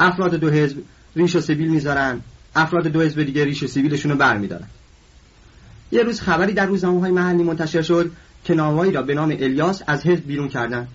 افراد 0.00 0.34
دو 0.34 0.50
حزب 0.50 0.78
ریش 1.16 1.36
و 1.36 1.40
سیبیل 1.40 1.68
می‌ذارن 1.68 2.20
افراد 2.56 2.86
دو 2.86 3.00
حزب 3.00 3.22
دیگه 3.22 3.44
ریش 3.44 3.62
و 3.62 3.66
سیبیلشون 3.66 4.12
رو 4.12 4.18
برمیدارن. 4.18 4.66
یه 5.92 6.02
روز 6.02 6.20
خبری 6.20 6.52
در 6.52 6.66
روزنامه 6.66 7.00
های 7.00 7.10
محلی 7.10 7.42
منتشر 7.42 7.82
شد 7.82 8.10
که 8.44 8.54
نامه‌ای 8.54 8.92
را 8.92 9.02
به 9.02 9.14
نام 9.14 9.30
الیاس 9.30 9.82
از 9.86 10.06
حزب 10.06 10.26
بیرون 10.26 10.48
کردن. 10.48 10.88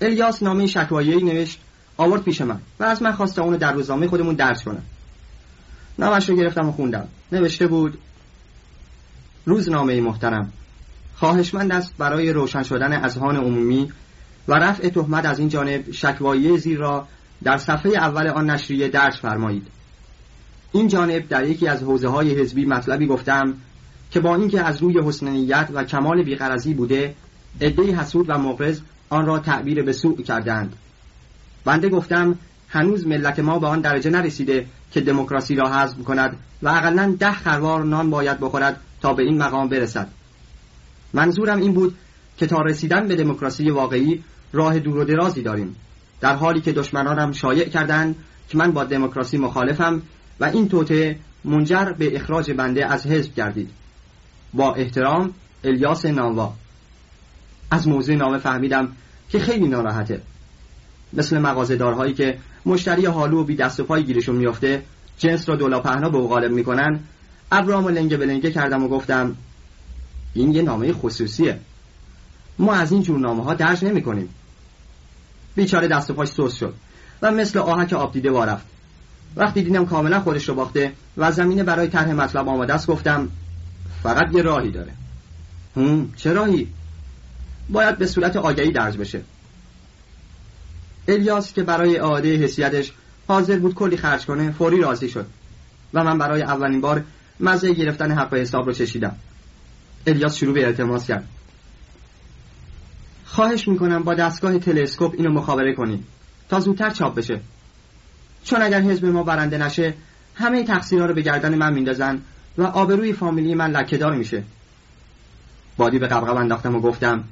الیاس 0.00 0.42
نامه 0.42 0.66
شکوایی 0.66 1.22
نوشت 1.22 1.60
آورد 1.96 2.22
پیش 2.22 2.40
من 2.40 2.60
و 2.80 2.84
از 2.84 3.02
من 3.02 3.12
خواسته 3.12 3.42
اونو 3.42 3.56
در 3.56 3.72
روزنامه 3.72 4.06
خودمون 4.06 4.34
درس 4.34 4.64
کنم 4.64 4.82
نامش 5.98 6.28
رو 6.28 6.36
گرفتم 6.36 6.68
و 6.68 6.72
خوندم. 6.72 7.08
نوشته 7.32 7.66
بود 7.66 7.98
روزنامه 9.44 10.00
محترم. 10.00 10.52
خواهشمند 11.14 11.72
است 11.72 11.94
برای 11.98 12.32
روشن 12.32 12.62
شدن 12.62 12.92
اذهان 12.92 13.36
عمومی 13.36 13.92
و 14.48 14.54
رفع 14.54 14.88
تهمت 14.88 15.24
از 15.24 15.38
این 15.38 15.48
جانب 15.48 15.92
شکوایی 15.92 16.58
زیر 16.58 16.78
را 16.78 17.08
در 17.42 17.58
صفحه 17.58 17.92
اول 17.92 18.28
آن 18.28 18.50
نشریه 18.50 18.88
درج 18.88 19.14
فرمایید. 19.14 19.66
این 20.72 20.88
جانب 20.88 21.28
در 21.28 21.44
یکی 21.44 21.68
از 21.68 21.82
حوزه 21.82 22.08
های 22.08 22.40
حزبی 22.40 22.64
مطلبی 22.64 23.06
گفتم 23.06 23.54
که 24.10 24.20
با 24.20 24.34
اینکه 24.34 24.60
از 24.60 24.82
روی 24.82 25.00
حسن 25.00 25.48
و 25.72 25.84
کمال 25.84 26.22
بیغرضی 26.22 26.74
بوده 26.74 27.14
عدهای 27.60 27.90
حسود 27.90 28.30
و 28.30 28.38
مغرض 28.38 28.80
آن 29.08 29.26
را 29.26 29.38
تعبیر 29.38 29.82
به 29.82 29.92
سوء 29.92 30.22
کردند. 30.22 30.76
بنده 31.64 31.88
گفتم 31.88 32.38
هنوز 32.68 33.06
ملت 33.06 33.38
ما 33.38 33.58
به 33.58 33.66
آن 33.66 33.80
درجه 33.80 34.10
نرسیده 34.10 34.66
که 34.92 35.00
دموکراسی 35.00 35.54
را 35.54 35.70
حذف 35.70 35.98
کند 36.04 36.36
و 36.62 36.68
اقلا 36.68 37.16
ده 37.18 37.32
خروار 37.32 37.84
نان 37.84 38.10
باید 38.10 38.40
بخورد 38.40 38.80
تا 39.00 39.12
به 39.12 39.22
این 39.22 39.38
مقام 39.42 39.68
برسد. 39.68 40.08
منظورم 41.12 41.58
این 41.58 41.72
بود 41.72 41.94
که 42.36 42.46
تا 42.46 42.62
رسیدن 42.62 43.08
به 43.08 43.16
دموکراسی 43.16 43.70
واقعی 43.70 44.24
راه 44.52 44.78
دور 44.78 44.96
و 44.96 45.04
درازی 45.04 45.42
داریم 45.42 45.76
در 46.20 46.34
حالی 46.34 46.60
که 46.60 46.72
دشمنانم 46.72 47.32
شایع 47.32 47.68
کردند 47.68 48.16
که 48.48 48.58
من 48.58 48.72
با 48.72 48.84
دموکراسی 48.84 49.38
مخالفم 49.38 50.02
و 50.40 50.44
این 50.44 50.68
توته 50.68 51.18
منجر 51.44 51.92
به 51.98 52.16
اخراج 52.16 52.52
بنده 52.52 52.86
از 52.86 53.06
حزب 53.06 53.34
گردید. 53.34 53.70
با 54.54 54.74
احترام 54.74 55.34
الیاس 55.64 56.06
نانوا. 56.06 56.54
از 57.70 57.88
موضوع 57.88 58.14
نامه 58.14 58.38
فهمیدم 58.38 58.88
که 59.28 59.38
خیلی 59.38 59.68
ناراحته. 59.68 60.20
مثل 61.12 61.38
مغازه‌دارهایی 61.38 62.14
که 62.14 62.38
مشتری 62.66 63.06
حالو 63.06 63.40
و 63.40 63.44
بی 63.44 63.56
دست 63.56 63.80
و 63.80 63.84
پای 63.84 64.04
گیرشون 64.04 64.36
میافته 64.36 64.82
جنس 65.18 65.48
را 65.48 65.56
دولا 65.56 65.80
پهنا 65.80 66.10
به 66.10 66.18
غالب 66.20 66.52
می‌کنن. 66.52 67.00
ابرام 67.52 67.84
و 67.84 67.88
لنگه 67.88 68.16
به 68.16 68.26
لنگه 68.26 68.50
کردم 68.50 68.84
و 68.84 68.88
گفتم 68.88 69.36
این 70.34 70.54
یه 70.54 70.62
نامه 70.62 70.92
خصوصیه. 70.92 71.58
ما 72.58 72.72
از 72.72 72.92
این 72.92 73.02
جور 73.02 73.18
نامه 73.18 73.44
ها 73.44 73.54
درج 73.54 73.84
نمی 73.84 74.02
کنیم 74.02 74.28
بیچاره 75.54 75.88
دست 75.88 76.10
و 76.10 76.14
پاش 76.14 76.28
سوس 76.28 76.54
شد 76.54 76.74
و 77.22 77.30
مثل 77.30 77.58
آهک 77.58 77.92
آب 77.92 78.12
دیده 78.12 78.30
وارفت 78.30 78.66
وقتی 79.36 79.62
دیدم 79.62 79.86
کاملا 79.86 80.20
خودش 80.20 80.48
رو 80.48 80.54
باخته 80.54 80.92
و 81.16 81.32
زمینه 81.32 81.62
برای 81.62 81.88
طرح 81.88 82.12
مطلب 82.12 82.48
آماده 82.48 82.74
است 82.74 82.86
گفتم 82.86 83.28
فقط 84.02 84.34
یه 84.34 84.42
راهی 84.42 84.70
داره. 84.70 84.92
هم 85.76 86.12
چه 86.16 86.32
راهی؟ 86.32 86.68
باید 87.68 87.98
به 87.98 88.06
صورت 88.06 88.36
آگهی 88.36 88.70
درج 88.70 88.96
بشه. 88.96 89.20
الیاس 91.08 91.52
که 91.52 91.62
برای 91.62 91.98
اعاده 91.98 92.36
حسیتش 92.36 92.92
حاضر 93.28 93.58
بود 93.58 93.74
کلی 93.74 93.96
خرج 93.96 94.26
کنه 94.26 94.52
فوری 94.52 94.80
راضی 94.80 95.08
شد 95.08 95.26
و 95.94 96.04
من 96.04 96.18
برای 96.18 96.42
اولین 96.42 96.80
بار 96.80 97.04
مزه 97.40 97.74
گرفتن 97.74 98.12
حق 98.12 98.32
و 98.32 98.36
حساب 98.36 98.66
رو 98.66 98.72
چشیدم. 98.72 99.16
الیاس 100.06 100.36
شروع 100.36 100.54
به 100.54 100.66
التماس 100.66 101.06
کرد. 101.06 101.28
خواهش 103.24 103.68
می‌کنم 103.68 104.02
با 104.02 104.14
دستگاه 104.14 104.58
تلسکوپ 104.58 105.14
اینو 105.18 105.32
مخابره 105.32 105.74
کنید 105.74 106.04
تا 106.48 106.60
زودتر 106.60 106.90
چاپ 106.90 107.14
بشه. 107.14 107.40
چون 108.44 108.62
اگر 108.62 108.80
حزب 108.80 109.04
ما 109.04 109.22
برنده 109.22 109.58
نشه 109.58 109.94
همه 110.34 110.64
تقصیرها 110.64 111.06
رو 111.06 111.14
به 111.14 111.22
گردن 111.22 111.54
من 111.54 111.72
میندازن 111.72 112.22
و 112.58 112.62
آبروی 112.62 113.12
فامیلی 113.12 113.54
من 113.54 113.70
لکهدار 113.70 114.14
میشه. 114.14 114.42
بادی 115.76 115.98
به 115.98 116.06
قبقب 116.06 116.36
انداختم 116.36 116.76
و 116.76 116.80
گفتم 116.80 117.24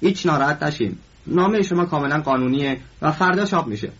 هیچ 0.00 0.26
ناراحت 0.26 0.62
نشین. 0.62 0.96
نامه 1.26 1.62
شما 1.62 1.84
کاملا 1.84 2.20
قانونیه 2.20 2.80
و 3.02 3.12
فردا 3.12 3.44
چاپ 3.44 3.66
میشه. 3.66 3.90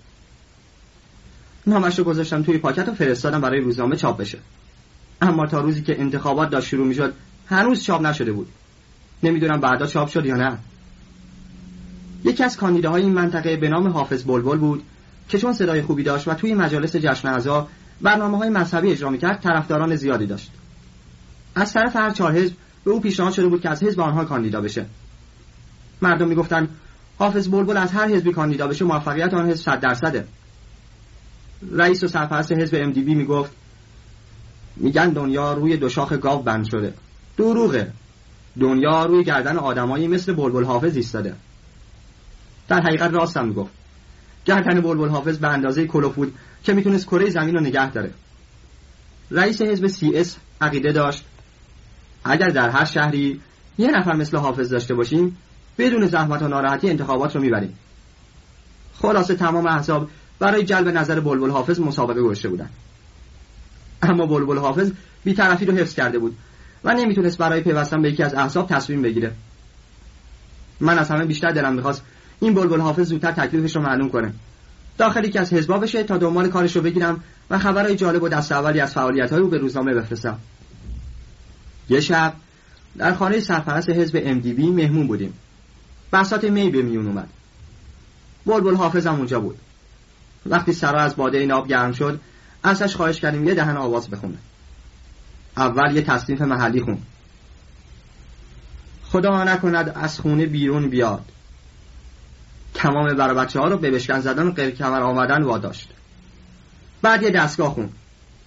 نامش 1.67 1.99
رو 1.99 2.05
گذاشتم 2.05 2.43
توی 2.43 2.59
پاکت 2.59 2.89
و 2.89 2.95
فرستادم 2.95 3.41
برای 3.41 3.61
روزنامه 3.61 3.97
چاپ 3.97 4.19
بشه. 4.19 4.39
اما 5.23 5.47
تا 5.47 5.61
روزی 5.61 5.83
که 5.83 6.01
انتخابات 6.01 6.51
داشت 6.51 6.69
شروع 6.69 6.87
می‌شد 6.87 7.15
هنوز 7.47 7.83
چاپ 7.83 8.07
نشده 8.07 8.33
بود. 8.33 8.49
نمی‌دونم 9.23 9.61
بعدا 9.61 9.87
چاپ 9.87 10.09
شد 10.09 10.27
یا 10.27 10.37
نه. 10.37 10.59
یکی 12.25 12.45
از 12.45 12.57
کاندیداهای 12.57 13.03
این 13.03 13.13
منطقه 13.13 13.57
به 13.57 13.69
نام 13.69 13.89
حافظ 13.89 14.25
بلبل 14.25 14.59
بود 14.59 14.83
که 15.29 15.39
چون 15.39 15.53
صدای 15.53 15.83
خوبی 15.83 16.03
داشت 16.03 16.29
و 16.29 16.35
توی 16.35 16.55
مجالس 16.55 16.97
جشن 16.97 17.29
اعضا 17.29 17.69
برنامه 18.03 18.39
های 18.39 18.49
مذهبی 18.49 18.91
اجرا 18.91 19.11
می‌کرد 19.11 19.41
طرفداران 19.41 19.97
زیادی 19.97 20.27
داشت. 20.27 20.51
از 21.55 21.73
طرف 21.73 21.97
هر 21.97 22.11
چهار 22.11 22.33
حزب 22.33 22.55
به 22.85 22.91
او 22.91 23.01
پیشنهاد 23.01 23.33
شده 23.33 23.47
بود 23.47 23.61
که 23.61 23.71
از 23.71 23.83
حزب 23.83 24.01
آنها 24.01 24.25
کاندیدا 24.25 24.61
بشه. 24.61 24.87
مردم 26.05 26.29
می‌گفتند 26.29 26.69
حافظ 27.19 27.49
بلبل 27.49 27.77
از 27.77 27.93
هر 27.93 28.09
حزبی 28.09 28.33
کاندیدا 28.33 28.67
بشه 28.67 28.85
موفقیت 28.85 29.35
آن 29.35 29.51
حزب 29.51 29.63
100 29.63 29.81
درصده. 29.81 30.27
رئیس 31.73 32.05
و 32.05 32.09
سرپرست 32.09 32.53
حزب 32.53 32.75
ام 32.75 32.93
دی 32.93 33.03
بی 33.03 33.15
می‌گفت 33.15 33.53
میگن 34.77 35.11
دنیا 35.11 35.53
روی 35.53 35.77
دو 35.77 35.89
شاخ 35.89 36.13
گاو 36.13 36.43
بند 36.43 36.65
شده. 36.67 36.95
دروغه. 37.37 37.93
دنیا 38.61 39.07
روی 39.07 39.25
گردن 39.25 39.57
آدمایی 39.57 40.09
مثل 40.09 40.33
بلبل 40.33 40.65
حافظ 40.65 40.97
ایستاده. 40.97 41.35
در 42.69 42.81
حقیقت 42.81 43.11
راستم 43.11 43.49
می‌گفت. 43.49 43.71
گردن 44.45 44.81
بلبل 44.81 45.09
حافظ 45.09 45.39
به 45.39 45.49
اندازه 45.49 45.87
کلوفود 45.87 46.35
که 46.65 46.73
می‌تونست 46.73 47.07
کره 47.07 47.31
زمین 47.31 47.55
رو 47.55 47.61
نگه 47.61 47.91
داره. 47.91 48.11
رئیس 49.31 49.63
حزب 49.63 49.87
سی 49.87 50.17
اس 50.17 50.37
عقیده 50.61 50.93
داشت 50.93 51.25
اگر 52.25 52.49
در 52.49 52.71
هر 52.71 52.85
شهری 52.85 53.41
یه 53.79 53.91
نفر 53.91 54.13
مثل 54.13 54.37
حافظ 54.37 54.71
داشته 54.71 54.95
باشیم 54.95 55.37
بدون 55.79 56.07
زحمت 56.07 56.43
و 56.43 56.49
ناراحتی 56.49 56.91
انتخابات 56.91 57.37
رو 57.37 57.43
می‌بریم. 57.43 57.79
خلاصه 58.95 59.35
تمام 59.35 59.67
احزاب 59.67 60.11
برای 60.39 60.65
جلب 60.65 60.89
نظر 60.89 61.21
بلبل 61.21 61.51
حافظ 61.51 61.81
مسابقه 61.81 62.23
گذاشته 62.23 62.49
بودن. 62.49 62.69
اما 64.03 64.27
بلبل 64.27 64.59
حافظ 64.59 64.91
بیطرفی 65.25 65.65
رو 65.65 65.75
حفظ 65.75 65.95
کرده 65.95 66.19
بود 66.19 66.37
و 66.85 66.95
نمی‌تونست 66.95 67.39
برای 67.39 67.61
پیوستن 67.61 68.03
به 68.03 68.13
یکی 68.13 68.23
از 68.23 68.35
احزاب 68.35 68.69
تصمیم 68.69 69.03
بگیره. 69.03 69.33
من 70.81 70.99
از 70.99 71.11
همه 71.11 71.25
بیشتر 71.25 71.51
دلم 71.51 71.75
می‌خواست 71.75 72.03
این 72.41 72.55
بلبل 72.55 72.81
حافظ 72.81 73.09
زودتر 73.09 73.33
تکلیفش 73.33 73.77
رو 73.77 73.83
معلوم 73.83 74.09
کنه. 74.09 74.33
داخل 74.99 75.25
یکی 75.25 75.39
از 75.39 75.53
حزبا 75.53 75.79
بشه 75.79 76.03
تا 76.03 76.17
دنبال 76.17 76.49
کارش 76.49 76.77
رو 76.77 76.83
بگیرم 76.83 77.21
و 77.51 77.59
خبرهای 77.59 77.97
جالب 77.97 78.23
و 78.23 78.29
دست 78.29 78.53
اولی 78.53 78.81
از 78.81 78.93
فعالیت 78.93 79.33
های 79.33 79.41
او 79.41 79.49
به 79.49 79.59
روزنامه 79.59 79.95
بفرستم. 79.95 80.39
یه 81.89 82.01
شب 82.01 82.33
در 82.99 83.15
خانه 83.15 83.41
سرپرست 83.41 83.91
حزب 83.91 84.41
MDB 84.41 84.59
مهمون 84.59 85.07
بودیم. 85.07 85.35
بسات 86.15 86.45
می 86.45 86.71
به 86.71 86.83
میون 86.83 87.07
اومد. 87.07 87.29
بلبل 88.47 88.75
حافظم 88.75 89.15
اونجا 89.15 89.41
بود. 89.41 89.59
وقتی 90.47 90.73
سرا 90.73 91.01
از 91.01 91.17
باده 91.17 91.39
این 91.39 91.53
آب 91.53 91.69
گرم 91.69 91.93
شد 91.93 92.21
ازش 92.63 92.97
خواهش 92.97 93.21
کردیم 93.21 93.49
یه 93.49 93.55
دهن 93.55 93.77
آواز 93.77 94.11
بخونه. 94.11 94.39
اول 95.57 95.97
یه 95.97 96.03
تصنیف 96.03 96.43
محلی 96.43 96.81
خون. 96.81 96.99
خدا 99.05 99.45
نکند 99.45 99.89
از 99.89 100.21
خونه 100.21 100.47
بیرون 100.47 100.91
بیاد. 100.91 101.25
تمام 102.75 103.15
بر 103.15 103.35
بچه 103.35 103.61
ها 103.61 103.69
رو 103.69 103.79
به 103.79 103.91
بشکن 103.91 104.21
زدن 104.21 104.47
و 104.47 104.53
کمر 104.53 105.03
آمدن 105.03 105.43
واداشت. 105.43 105.89
بعد 107.03 107.23
یه 107.23 107.31
دستگاه 107.31 107.71
خون. 107.75 107.91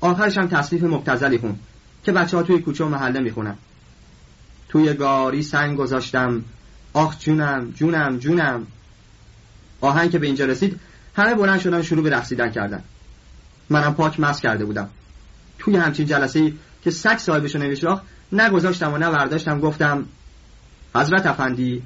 آخرش 0.02 0.38
هم 0.38 0.48
تصنیف 0.48 0.84
مبتزلی 0.84 1.38
خون 1.38 1.60
که 2.03 2.11
بچه 2.11 2.38
ها 2.38 2.44
توی 2.44 2.60
کوچه 2.60 2.84
و 2.84 2.89
محله 2.89 3.19
می‌خونن. 3.19 3.56
توی 4.69 4.94
گاری 4.94 5.44
سنگ 5.44 5.77
گذاشتم 5.77 6.44
آخ 6.98 7.19
جونم 7.19 7.72
جونم 7.72 8.18
جونم. 8.18 8.68
آهنگ 9.82 10.11
که 10.11 10.19
به 10.19 10.28
اینجا 10.28 10.45
رسید 10.45 10.80
همه 11.15 11.36
بلند 11.36 11.60
شدن 11.60 11.82
شروع 11.82 12.03
به 12.03 12.10
رقصیدن 12.10 12.52
کردن. 12.52 12.84
منم 13.69 13.94
پاک 13.94 14.19
مس 14.19 14.41
کرده 14.41 14.65
بودم. 14.65 14.90
توی 15.60 15.76
همچین 15.76 16.06
جلسه 16.06 16.53
که 16.84 16.91
سگ 16.91 17.18
صاحبشو 17.18 17.60
نمیشناخت 17.60 18.03
نگذاشتم 18.32 18.94
و 18.94 18.98
نه 18.98 19.07
ورداشتم 19.07 19.60
گفتم 19.60 20.06
حضرت 20.95 21.26
افندی 21.26 21.84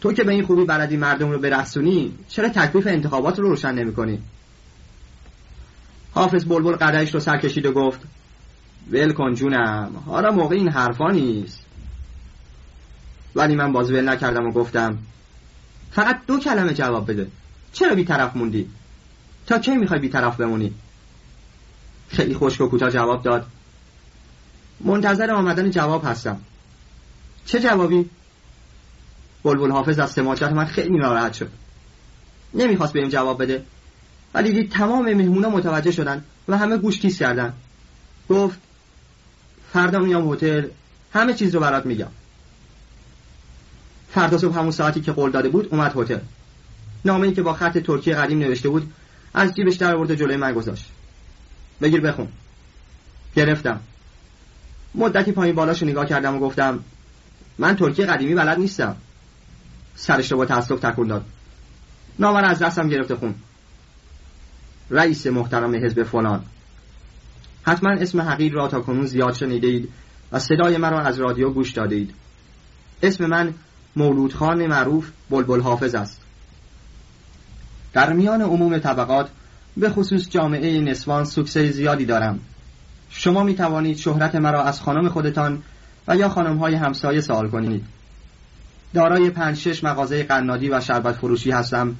تو 0.00 0.12
که 0.12 0.24
به 0.24 0.32
این 0.32 0.46
خوبی 0.46 0.64
بلدی 0.64 0.96
مردم 0.96 1.30
رو 1.30 1.38
برقصونی 1.38 2.14
چرا 2.28 2.48
تکلیف 2.48 2.86
انتخابات 2.86 3.38
رو 3.38 3.48
روشن 3.48 3.72
نمی 3.72 3.92
کنی؟ 3.92 4.18
حافظ 6.12 6.44
بلبل 6.44 6.76
قدرش 6.76 7.14
رو 7.14 7.20
سر 7.20 7.36
کشید 7.36 7.66
و 7.66 7.72
گفت 7.72 8.00
ول 8.90 9.12
کن 9.12 9.34
جونم 9.34 10.02
حالا 10.06 10.30
موقع 10.30 10.56
این 10.56 10.68
حرفا 10.68 11.10
نیست. 11.10 11.63
ولی 13.34 13.54
من 13.54 13.72
باز 13.72 13.90
ول 13.90 14.08
نکردم 14.08 14.46
و 14.46 14.52
گفتم 14.52 14.98
فقط 15.92 16.20
دو 16.26 16.38
کلمه 16.38 16.74
جواب 16.74 17.10
بده. 17.10 17.26
چرا 17.72 17.94
بیطرف 17.94 18.36
موندی؟ 18.36 18.70
تا 19.46 19.58
کی 19.58 19.76
می‌خوای 19.76 20.00
بیطرف 20.00 20.36
بمونی؟ 20.36 20.74
خیلی 22.08 22.34
خشک 22.34 22.60
و 22.60 22.66
کوتاه 22.66 22.90
جواب 22.90 23.22
داد. 23.22 23.46
منتظر 24.80 25.30
آمدن 25.30 25.70
جواب 25.70 26.04
هستم. 26.04 26.40
چه 27.46 27.60
جوابی؟ 27.60 28.10
بلبل 29.44 29.70
حافظ 29.70 29.98
از 29.98 30.10
سماجت 30.10 30.42
من 30.52 30.64
خیلی 30.64 30.98
ناراحت 30.98 31.32
شد. 31.32 31.50
نمی‌خواست 32.54 32.92
بهم 32.92 33.08
جواب 33.08 33.42
بده. 33.42 33.64
ولی 34.34 34.52
دید 34.52 34.70
تمام 34.70 35.12
مهمونا 35.12 35.48
متوجه 35.48 35.90
شدن 35.90 36.24
و 36.48 36.58
همه 36.58 36.76
گوش 36.76 37.00
کیس 37.00 37.18
کردن. 37.18 37.52
گفت 38.28 38.58
فردا 39.72 39.98
میام 39.98 40.32
هتل 40.32 40.68
همه 41.12 41.34
چیز 41.34 41.54
رو 41.54 41.60
برات 41.60 41.86
میگم. 41.86 42.08
فردا 44.14 44.38
صبح 44.38 44.58
همون 44.58 44.70
ساعتی 44.70 45.00
که 45.00 45.12
قول 45.12 45.30
داده 45.30 45.48
بود 45.48 45.68
اومد 45.70 45.92
هتل. 45.96 46.18
نامه 47.04 47.26
ای 47.26 47.34
که 47.34 47.42
با 47.42 47.52
خط 47.52 47.78
ترکی 47.78 48.12
قدیم 48.12 48.38
نوشته 48.38 48.68
بود 48.68 48.92
از 49.34 49.54
جیبش 49.54 49.74
در 49.74 49.94
آورد 49.94 50.14
جلوی 50.14 50.36
من 50.36 50.52
گذاشت. 50.52 50.90
بگیر 51.82 52.00
بخون. 52.00 52.28
گرفتم. 53.36 53.80
مدتی 54.94 55.32
پایین 55.32 55.54
بالاش 55.54 55.82
نگاه 55.82 56.06
کردم 56.06 56.36
و 56.36 56.38
گفتم 56.38 56.84
من 57.58 57.76
ترکی 57.76 58.04
قدیمی 58.04 58.34
بلد 58.34 58.58
نیستم. 58.58 58.96
سرش 59.96 60.32
رو 60.32 60.38
با 60.38 60.44
تاسف 60.44 60.80
تکون 60.80 61.08
داد. 61.08 61.24
نامه 62.18 62.38
از 62.38 62.58
دستم 62.58 62.88
گرفته 62.88 63.14
خون. 63.14 63.34
رئیس 64.90 65.26
محترم 65.26 65.74
حزب 65.74 66.02
فلان. 66.02 66.44
حتما 67.62 67.90
اسم 67.90 68.20
حقیر 68.20 68.52
را 68.52 68.68
تا 68.68 68.80
کنون 68.80 69.06
زیاد 69.06 69.34
شنیده 69.34 69.66
اید 69.66 69.88
و 70.32 70.38
صدای 70.38 70.76
مرا 70.76 71.00
از 71.00 71.20
رادیو 71.20 71.50
گوش 71.50 71.72
داده 71.72 71.96
اید 71.96 72.14
اسم 73.02 73.26
من 73.26 73.54
مولود 73.96 74.34
خان 74.34 74.66
معروف 74.66 75.10
بلبل 75.30 75.60
حافظ 75.60 75.94
است. 75.94 76.20
در 77.92 78.12
میان 78.12 78.42
عموم 78.42 78.78
طبقات 78.78 79.28
به 79.76 79.90
خصوص 79.90 80.30
جامعه 80.30 80.80
نسوان 80.80 81.24
سکسه 81.24 81.70
زیادی 81.70 82.04
دارم. 82.04 82.40
شما 83.10 83.42
می 83.42 83.54
توانید 83.54 83.96
شهرت 83.96 84.34
مرا 84.34 84.62
از 84.62 84.80
خانم 84.80 85.08
خودتان 85.08 85.62
و 86.08 86.16
یا 86.16 86.28
خانم 86.28 86.56
های 86.56 86.74
همسایه 86.74 87.20
سوال 87.20 87.48
کنید. 87.48 87.84
دارای 88.94 89.30
پنج 89.30 89.56
شش 89.56 89.84
مغازه 89.84 90.22
قنادی 90.22 90.68
و 90.68 90.80
شربت 90.80 91.14
فروشی 91.14 91.50
هستم 91.50 91.94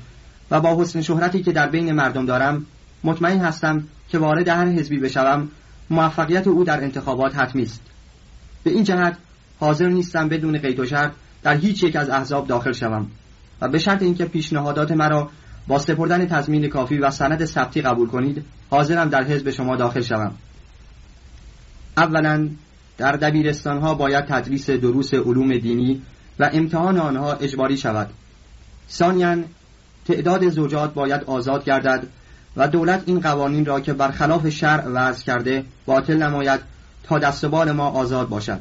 و 0.50 0.60
با 0.60 0.82
حسن 0.82 1.00
شهرتی 1.00 1.42
که 1.42 1.52
در 1.52 1.68
بین 1.68 1.92
مردم 1.92 2.26
دارم 2.26 2.66
مطمئن 3.04 3.40
هستم 3.40 3.84
که 4.08 4.18
وارد 4.18 4.48
هر 4.48 4.66
حزبی 4.66 4.98
بشوم 4.98 5.48
موفقیت 5.90 6.46
او 6.46 6.64
در 6.64 6.80
انتخابات 6.84 7.36
حتمی 7.36 7.62
است. 7.62 7.82
به 8.64 8.70
این 8.70 8.84
جهت 8.84 9.16
حاضر 9.60 9.88
نیستم 9.88 10.28
بدون 10.28 10.58
قید 10.58 10.80
و 10.80 10.86
شرط 10.86 11.12
در 11.44 11.56
هیچ 11.56 11.82
یک 11.82 11.96
از 11.96 12.10
احزاب 12.10 12.46
داخل 12.46 12.72
شوم 12.72 13.06
و 13.60 13.68
به 13.68 13.78
شرط 13.78 14.02
اینکه 14.02 14.24
پیشنهادات 14.24 14.92
مرا 14.92 15.30
با 15.68 15.78
سپردن 15.78 16.26
تضمین 16.26 16.68
کافی 16.68 16.98
و 16.98 17.10
سند 17.10 17.44
ثبتی 17.44 17.82
قبول 17.82 18.08
کنید 18.08 18.44
حاضرم 18.70 19.08
در 19.08 19.24
حزب 19.24 19.50
شما 19.50 19.76
داخل 19.76 20.00
شوم. 20.00 20.32
اولا 21.96 22.48
در 22.98 23.12
دبیرستان 23.12 23.78
ها 23.78 23.94
باید 23.94 24.24
تدریس 24.24 24.70
دروس 24.70 25.14
علوم 25.14 25.58
دینی 25.58 26.02
و 26.38 26.50
امتحان 26.52 26.98
آنها 26.98 27.32
اجباری 27.32 27.76
شود. 27.76 28.10
ثانیا 28.90 29.36
تعداد 30.06 30.48
زوجات 30.48 30.94
باید 30.94 31.24
آزاد 31.24 31.64
گردد 31.64 32.06
و 32.56 32.68
دولت 32.68 33.02
این 33.06 33.20
قوانین 33.20 33.64
را 33.64 33.80
که 33.80 33.92
برخلاف 33.92 34.48
شرع 34.48 34.88
وضع 34.88 35.24
کرده 35.24 35.64
باطل 35.86 36.22
نماید 36.22 36.60
تا 37.02 37.18
دستبال 37.18 37.72
ما 37.72 37.86
آزاد 37.86 38.28
باشد. 38.28 38.60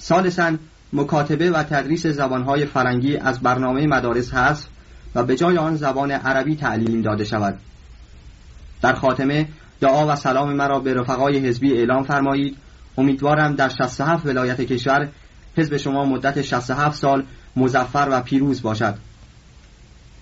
ثالثا 0.00 0.56
مکاتبه 0.92 1.50
و 1.50 1.62
تدریس 1.62 2.06
زبانهای 2.06 2.66
فرنگی 2.66 3.16
از 3.16 3.40
برنامه 3.40 3.86
مدارس 3.86 4.34
هست 4.34 4.68
و 5.14 5.22
به 5.22 5.36
جای 5.36 5.58
آن 5.58 5.76
زبان 5.76 6.10
عربی 6.10 6.56
تعلیم 6.56 7.02
داده 7.02 7.24
شود. 7.24 7.58
در 8.82 8.92
خاتمه 8.92 9.48
دعا 9.80 10.06
و 10.06 10.16
سلام 10.16 10.52
مرا 10.52 10.80
به 10.80 10.94
رفقای 10.94 11.38
حزبی 11.38 11.72
اعلام 11.72 12.02
فرمایید. 12.02 12.56
امیدوارم 12.98 13.54
در 13.54 13.68
67 13.68 14.26
ولایت 14.26 14.60
کشور 14.60 15.08
حزب 15.56 15.76
شما 15.76 16.04
مدت 16.04 16.42
67 16.42 16.98
سال 16.98 17.24
مزفر 17.56 18.08
و 18.10 18.20
پیروز 18.20 18.62
باشد. 18.62 18.94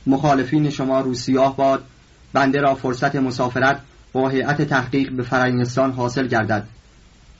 مخالفین 0.06 0.70
شما 0.70 1.01
روسیاه 1.01 1.56
باد. 1.56 1.84
بنده 2.32 2.60
را 2.60 2.74
فرصت 2.74 3.16
مسافرت 3.16 3.80
با 4.12 4.28
هیئت 4.28 4.62
تحقیق 4.62 5.12
به 5.12 5.22
فرنگستان 5.22 5.92
حاصل 5.92 6.26
گردد. 6.26 6.66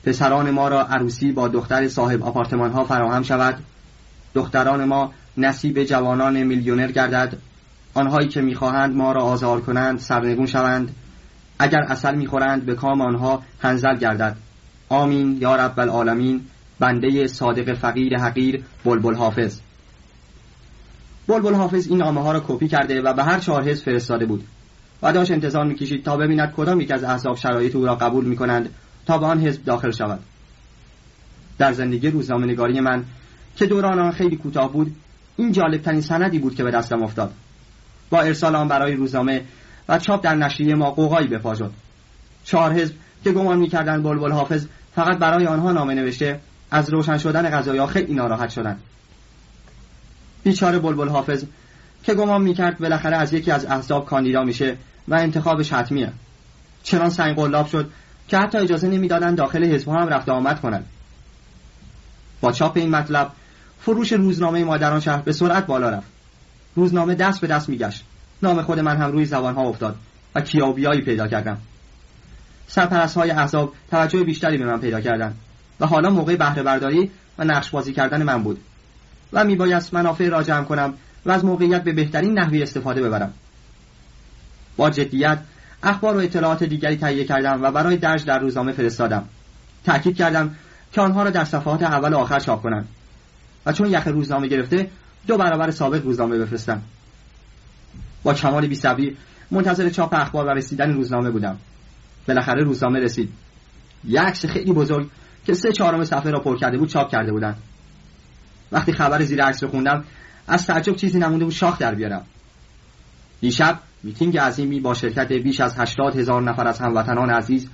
پسران 0.05 0.51
ما 0.51 0.67
را 0.67 0.83
عروسی 0.83 1.31
با 1.31 1.47
دختر 1.47 1.87
صاحب 1.87 2.23
آپارتمان 2.23 2.71
ها 2.71 2.83
فراهم 2.83 3.23
شود. 3.23 3.63
دختران 4.33 4.85
ما 4.85 5.13
نصیب 5.37 5.83
جوانان 5.83 6.43
میلیونر 6.43 6.91
گردد. 6.91 7.37
آنهایی 7.93 8.27
که 8.27 8.41
می‌خواهند 8.41 8.95
ما 8.95 9.11
را 9.11 9.21
آزار 9.21 9.61
کنند 9.61 9.99
سرنگون 9.99 10.45
شوند. 10.45 10.95
اگر 11.59 11.79
اصل 11.79 12.15
می‌خورند 12.15 12.65
به 12.65 12.75
کام 12.75 13.01
آنها 13.01 13.43
هنزل 13.61 13.95
گردد. 13.95 14.35
آمین 14.89 15.37
یا 15.41 15.55
رب 15.55 15.79
العالمین. 15.79 16.41
بنده 16.79 17.27
صادق 17.27 17.73
فقیر 17.73 18.17
حقیر 18.17 18.63
بلبل 18.85 19.15
حافظ. 19.15 19.59
بلبل 21.27 21.53
حافظ 21.53 21.87
این 21.87 21.97
نامه 21.97 22.21
ها 22.21 22.31
را 22.31 22.43
کپی 22.47 22.67
کرده 22.67 23.01
و 23.01 23.13
به 23.13 23.23
هر 23.23 23.39
چهار 23.39 23.63
حزب 23.63 23.85
فرستاده 23.85 24.25
بود. 24.25 24.43
و 25.01 25.13
داشت 25.13 25.31
انتظار 25.31 25.65
می‌کشید 25.65 26.05
تا 26.05 26.17
ببیند 26.17 26.53
کدام 26.57 26.81
یک 26.81 26.91
از 26.91 27.03
احزاب 27.03 27.37
شرایط 27.37 27.75
او 27.75 27.85
را 27.85 27.95
قبول 27.95 28.25
می‌کنند. 28.25 28.69
تا 29.05 29.17
به 29.17 29.25
آن 29.25 29.39
حزب 29.39 29.63
داخل 29.63 29.91
شود. 29.91 30.19
در 31.57 31.73
زندگی 31.73 32.09
روزنامه‌نگاری 32.09 32.79
من 32.79 33.05
که 33.55 33.65
دوران 33.65 33.99
آن 33.99 34.11
خیلی 34.11 34.35
کوتاه 34.35 34.71
بود 34.71 34.95
این 35.37 35.51
جالب 35.51 35.81
ترین 35.81 36.01
سندی 36.01 36.39
بود 36.39 36.55
که 36.55 36.63
به 36.63 36.71
دستم 36.71 37.03
افتاد. 37.03 37.33
با 38.09 38.21
ارسال 38.21 38.55
آن 38.55 38.67
برای 38.67 38.93
روزنامه 38.93 39.43
و 39.89 39.99
چاپ 39.99 40.23
در 40.23 40.35
نشریه 40.35 40.75
ما 40.75 40.91
قوقایی 40.91 41.27
به 41.27 41.37
پا 41.37 41.55
شد. 41.55 41.71
چهار 42.45 42.73
حزب 42.73 42.93
که 43.23 43.31
گمان 43.31 43.57
می‌کردند 43.57 44.03
بلبل 44.03 44.31
حافظ 44.31 44.65
فقط 44.95 45.17
برای 45.17 45.47
آنها 45.47 45.71
نامه 45.71 45.93
نوشته 45.93 46.39
از 46.71 46.89
روشن 46.89 47.17
شدن 47.17 47.49
قضایا 47.49 47.87
خیلی 47.87 48.13
ناراحت 48.13 48.49
شدند. 48.49 48.79
بیچاره 50.43 50.79
بلبل 50.79 51.09
حافظ 51.09 51.45
که 52.03 52.13
گمان 52.13 52.41
می‌کرد 52.41 52.79
بالاخره 52.79 53.17
از 53.17 53.33
یکی 53.33 53.51
از 53.51 53.65
احزاب 53.65 54.05
کاندیدا 54.05 54.43
میشه 54.43 54.77
و 55.07 55.15
انتخابش 55.15 55.73
حتمیه. 55.73 56.13
چنان 56.83 57.09
سنگ 57.09 57.35
قلاب 57.35 57.67
شد 57.67 57.91
که 58.31 58.37
حتی 58.37 58.57
اجازه 58.57 58.87
نمی‌دادند 58.87 59.37
داخل 59.37 59.63
حزب 59.63 59.89
هم 59.89 60.07
رفت 60.07 60.29
آمد 60.29 60.61
کنند. 60.61 60.85
با 62.41 62.51
چاپ 62.51 62.77
این 62.77 62.89
مطلب 62.89 63.31
فروش 63.79 64.13
روزنامه 64.13 64.63
مادران 64.63 64.99
شهر 64.99 65.21
به 65.21 65.31
سرعت 65.31 65.65
بالا 65.65 65.89
رفت. 65.89 66.07
روزنامه 66.75 67.15
دست 67.15 67.41
به 67.41 67.47
دست 67.47 67.69
میگشت. 67.69 68.03
نام 68.43 68.61
خود 68.61 68.79
من 68.79 68.97
هم 68.97 69.11
روی 69.11 69.25
زبان 69.25 69.55
ها 69.55 69.61
افتاد 69.61 69.95
و 70.35 70.41
کیابیایی 70.41 71.01
پیدا 71.01 71.27
کردم. 71.27 71.57
سرپرست 72.67 73.17
های 73.17 73.31
احزاب 73.31 73.73
توجه 73.91 74.23
بیشتری 74.23 74.57
به 74.57 74.65
من 74.65 74.79
پیدا 74.79 75.01
کردند 75.01 75.35
و 75.79 75.85
حالا 75.85 76.09
موقع 76.09 76.35
بهره 76.35 76.63
برداری 76.63 77.11
و 77.37 77.43
نقش 77.43 77.69
بازی 77.69 77.93
کردن 77.93 78.23
من 78.23 78.43
بود 78.43 78.59
و 79.33 79.43
میبایست 79.43 79.93
منافع 79.93 80.29
را 80.29 80.43
جمع 80.43 80.65
کنم 80.65 80.93
و 81.25 81.31
از 81.31 81.45
موقعیت 81.45 81.83
به 81.83 81.93
بهترین 81.93 82.39
نحوی 82.39 82.63
استفاده 82.63 83.01
ببرم. 83.01 83.33
با 84.77 84.89
جدیت 84.89 85.39
اخبار 85.83 86.17
و 86.17 86.19
اطلاعات 86.19 86.63
دیگری 86.63 86.97
تهیه 86.97 87.25
کردم 87.25 87.63
و 87.63 87.71
برای 87.71 87.97
درج 87.97 88.25
در 88.25 88.39
روزنامه 88.39 88.71
فرستادم. 88.71 89.25
تأکید 89.85 90.15
کردم 90.15 90.55
که 90.91 91.01
آنها 91.01 91.23
را 91.23 91.29
در 91.29 91.45
صفحات 91.45 91.83
اول 91.83 92.13
و 92.13 92.17
آخر 92.17 92.39
چاپ 92.39 92.61
کنند 92.61 92.87
و 93.65 93.73
چون 93.73 93.91
یخ 93.91 94.07
روزنامه 94.07 94.47
گرفته 94.47 94.89
دو 95.27 95.37
برابر 95.37 95.71
سابق 95.71 96.03
روزنامه 96.03 96.37
بفرستم. 96.37 96.81
با 98.23 98.33
کمال 98.33 98.67
بیصبری 98.67 99.17
منتظر 99.51 99.89
چاپ 99.89 100.13
اخبار 100.13 100.45
و 100.45 100.49
رسیدن 100.49 100.93
روزنامه 100.93 101.29
بودم. 101.29 101.57
بالاخره 102.27 102.63
روزنامه 102.63 102.99
رسید. 102.99 103.29
یک 104.03 104.19
عکس 104.19 104.45
خیلی 104.45 104.73
بزرگ 104.73 105.09
که 105.45 105.53
سه 105.53 105.71
چهارم 105.71 106.03
صفحه 106.03 106.31
را 106.31 106.39
پر 106.39 106.57
کرده 106.57 106.77
بود 106.77 106.89
چاپ 106.89 107.11
کرده 107.11 107.31
بودند. 107.31 107.57
وقتی 108.71 108.93
خبر 108.93 109.21
زیر 109.21 109.43
عکس 109.43 109.63
رو 109.63 109.69
خوندم 109.69 110.03
از 110.47 110.67
تعجب 110.67 110.95
چیزی 110.95 111.19
نمونده 111.19 111.45
بود 111.45 111.53
شاخ 111.53 111.77
در 111.77 111.95
بیارم. 111.95 112.25
دیشب 113.41 113.79
میتینگ 114.03 114.37
عظیمی 114.37 114.79
با 114.79 114.93
شرکت 114.93 115.33
بیش 115.33 115.61
از 115.61 115.79
هشتاد 115.79 116.15
هزار 116.15 116.41
نفر 116.41 116.67
از 116.67 116.79
هموطنان 116.79 117.29
عزیز 117.29 117.67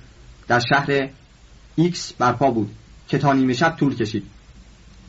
در 0.48 0.60
شهر 0.60 1.08
ایکس 1.76 2.12
برپا 2.12 2.50
بود 2.50 2.70
که 3.08 3.18
تا 3.18 3.32
نیمه 3.32 3.52
شب 3.52 3.76
طول 3.76 3.94
کشید. 3.94 4.26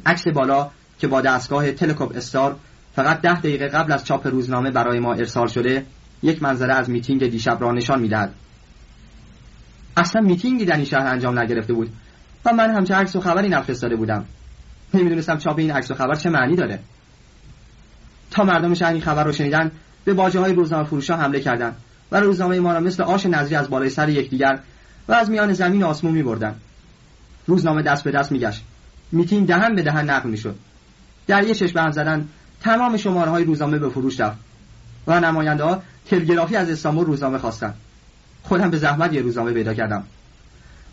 عکس 0.05 0.27
بالا 0.27 0.69
که 0.99 1.07
با 1.07 1.21
دستگاه 1.21 1.71
تلکوب 1.71 2.13
استار 2.15 2.55
فقط 2.95 3.21
ده 3.21 3.39
دقیقه 3.39 3.67
قبل 3.67 3.91
از 3.91 4.05
چاپ 4.05 4.27
روزنامه 4.27 4.71
برای 4.71 4.99
ما 4.99 5.13
ارسال 5.13 5.47
شده 5.47 5.85
یک 6.23 6.43
منظره 6.43 6.73
از 6.73 6.89
میتینگ 6.89 7.27
دیشب 7.27 7.57
را 7.61 7.71
نشان 7.71 7.99
می‌دهد. 7.99 8.33
اصلا 9.97 10.21
میتینگی 10.21 10.65
در 10.65 10.75
این 10.75 10.85
شهر 10.85 11.07
انجام 11.07 11.39
نگرفته 11.39 11.73
بود 11.73 11.89
و 12.45 12.53
من 12.53 12.75
همچه 12.75 12.95
عکس 12.95 13.15
و 13.15 13.21
خبری 13.21 13.49
نفرستاده 13.49 13.95
بودم. 13.95 14.25
نمی‌دونستم 14.93 15.37
چاپ 15.37 15.59
این 15.59 15.71
عکس 15.71 15.91
و 15.91 15.93
خبر 15.93 16.15
چه 16.15 16.29
معنی 16.29 16.55
داره. 16.55 16.79
تا 18.31 18.43
مردم 18.43 18.73
شهر 18.73 18.91
این 18.91 19.01
خبر 19.01 19.23
رو 19.23 19.31
شنیدن 19.31 19.71
به 20.05 20.13
باجه 20.13 20.39
های 20.39 20.53
روزنامه 20.53 20.83
فروشا 20.83 21.17
حمله 21.17 21.39
کردند 21.39 21.75
و 22.11 22.19
روزنامه 22.19 22.59
ما 22.59 22.73
را 22.73 22.79
مثل 22.79 23.03
آش 23.03 23.25
نظری 23.25 23.55
از 23.55 23.69
بالای 23.69 23.89
سر 23.89 24.09
یکدیگر 24.09 24.59
و 25.07 25.13
از 25.13 25.29
میان 25.29 25.53
زمین 25.53 25.83
آسمون 25.83 26.13
می. 26.13 26.53
روزنامه 27.47 27.81
دست 27.81 28.03
به 28.03 28.11
دست 28.11 28.31
میگشت. 28.31 28.63
میتینگ 29.11 29.47
دهن 29.47 29.75
به 29.75 29.81
دهن 29.81 30.09
نقل 30.09 30.29
می‌شد. 30.29 30.55
در 31.27 31.43
یه 31.43 31.55
چشم 31.55 31.79
هم 31.79 31.91
زدن 31.91 32.27
تمام 32.61 32.97
شماره 32.97 33.31
های 33.31 33.43
روزنامه 33.43 33.79
به 33.79 33.89
فروش 33.89 34.19
رفت 34.19 34.37
و 35.07 35.19
نماینده 35.19 35.63
ها 35.63 35.81
تلگرافی 36.09 36.55
از 36.55 36.69
استانبول 36.69 37.05
روزنامه 37.05 37.37
خواستن. 37.37 37.73
خودم 38.43 38.69
به 38.69 38.77
زحمت 38.77 39.13
یه 39.13 39.21
روزنامه 39.21 39.51
پیدا 39.51 39.73
کردم. 39.73 40.03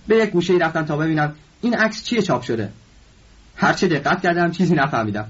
به 0.09 0.17
یک 0.17 0.31
گوشه 0.31 0.55
رفتم 0.55 0.85
تا 0.85 0.97
ببینم 0.97 1.35
این 1.61 1.75
عکس 1.75 2.03
چیه 2.03 2.23
چاپ 2.23 2.43
شده. 2.43 2.73
هرچه 3.57 3.89
دقت 3.89 4.23
کردم 4.23 4.51
چیزی 4.51 4.75
نفهمیدم. 4.75 5.27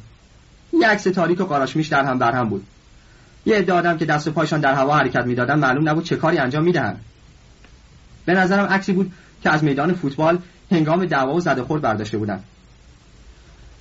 یه 0.72 0.88
عکس 0.88 1.02
تاریک 1.02 1.40
و 1.40 1.44
قاراشمیش 1.44 1.88
در 1.88 2.04
هم 2.04 2.18
بر 2.18 2.32
هم 2.32 2.48
بود. 2.48 2.66
یه 3.46 3.56
عده 3.56 3.72
آدم 3.72 3.98
که 3.98 4.04
دست 4.04 4.28
و 4.28 4.32
پایشان 4.32 4.60
در 4.60 4.74
هوا 4.74 4.96
حرکت 4.96 5.26
می‌دادن 5.26 5.58
معلوم 5.58 5.88
نبود 5.88 6.04
چه 6.04 6.16
کاری 6.16 6.38
انجام 6.38 6.64
می‌دهند 6.64 7.00
به 8.24 8.34
نظرم 8.34 8.64
عکسی 8.64 8.92
بود 8.92 9.12
که 9.42 9.50
از 9.50 9.64
میدان 9.64 9.94
فوتبال 9.94 10.38
هنگام 10.70 11.04
دعوا 11.04 11.34
و 11.34 11.40
زده 11.40 11.62
خورد 11.62 11.82
برداشته 11.82 12.18
بودن. 12.18 12.40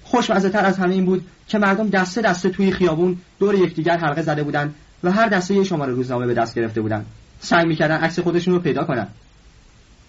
خوشمزه 0.04 0.50
تر 0.50 0.66
از 0.66 0.78
همه 0.78 0.94
این 0.94 1.06
بود 1.06 1.26
که 1.48 1.58
مردم 1.58 1.90
دسته 1.90 2.22
دسته 2.22 2.50
توی 2.50 2.72
خیابون 2.72 3.18
دور 3.40 3.56
یکدیگر 3.56 3.98
حلقه 3.98 4.22
زده 4.22 4.44
بودند 4.44 4.76
و 5.04 5.12
هر 5.12 5.28
دسته 5.28 5.54
یه 5.54 5.64
شماره 5.64 5.94
روزنامه 5.94 6.28
به 6.28 6.34
دست 6.34 6.56
گرفته 6.56 6.82
بودن. 6.82 7.06
سعی 7.40 7.66
می‌کردن 7.66 7.98
عکس 7.98 8.20
خودشون 8.20 8.54
رو 8.54 8.60
پیدا 8.60 8.84
کنن. 8.84 9.08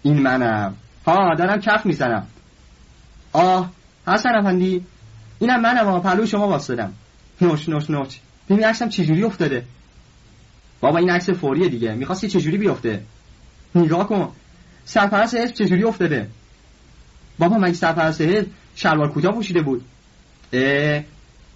این 0.02 0.22
منم. 0.22 0.74
ها 1.06 1.34
دارم 1.34 1.60
کف 1.60 1.86
می‌زنم. 1.86 2.26
آه 3.32 3.70
حسن 4.06 4.34
افندی 4.34 4.84
اینم 5.38 5.60
منم 5.60 5.84
ها 5.86 6.00
پلو 6.00 6.26
شما 6.26 6.48
واسدم 6.48 6.92
نوش 7.40 7.68
نوش 7.68 7.90
نوش. 7.90 8.20
ببین 8.50 8.64
عکسم 8.64 8.88
چجوری 8.88 9.24
افتاده؟ 9.24 9.64
بابا 10.80 10.98
این 10.98 11.10
عکس 11.10 11.30
فوریه 11.30 11.68
دیگه. 11.68 11.94
می‌خواستی 11.94 12.28
چجوری 12.28 12.58
بیفته؟ 12.58 13.02
نگاه 13.74 14.08
کن. 14.08 14.32
سرپرست 14.84 15.34
حزب 15.34 15.54
چجوری 15.54 15.84
افتاده؟ 15.84 16.28
بابا 17.38 17.58
مگه 17.58 17.72
سرپرست 17.72 18.20
حزب 18.20 18.46
شلوار 18.74 19.12
کوتاه 19.12 19.32
پوشیده 19.32 19.62
بود؟ 19.62 19.84
اه 20.52 21.02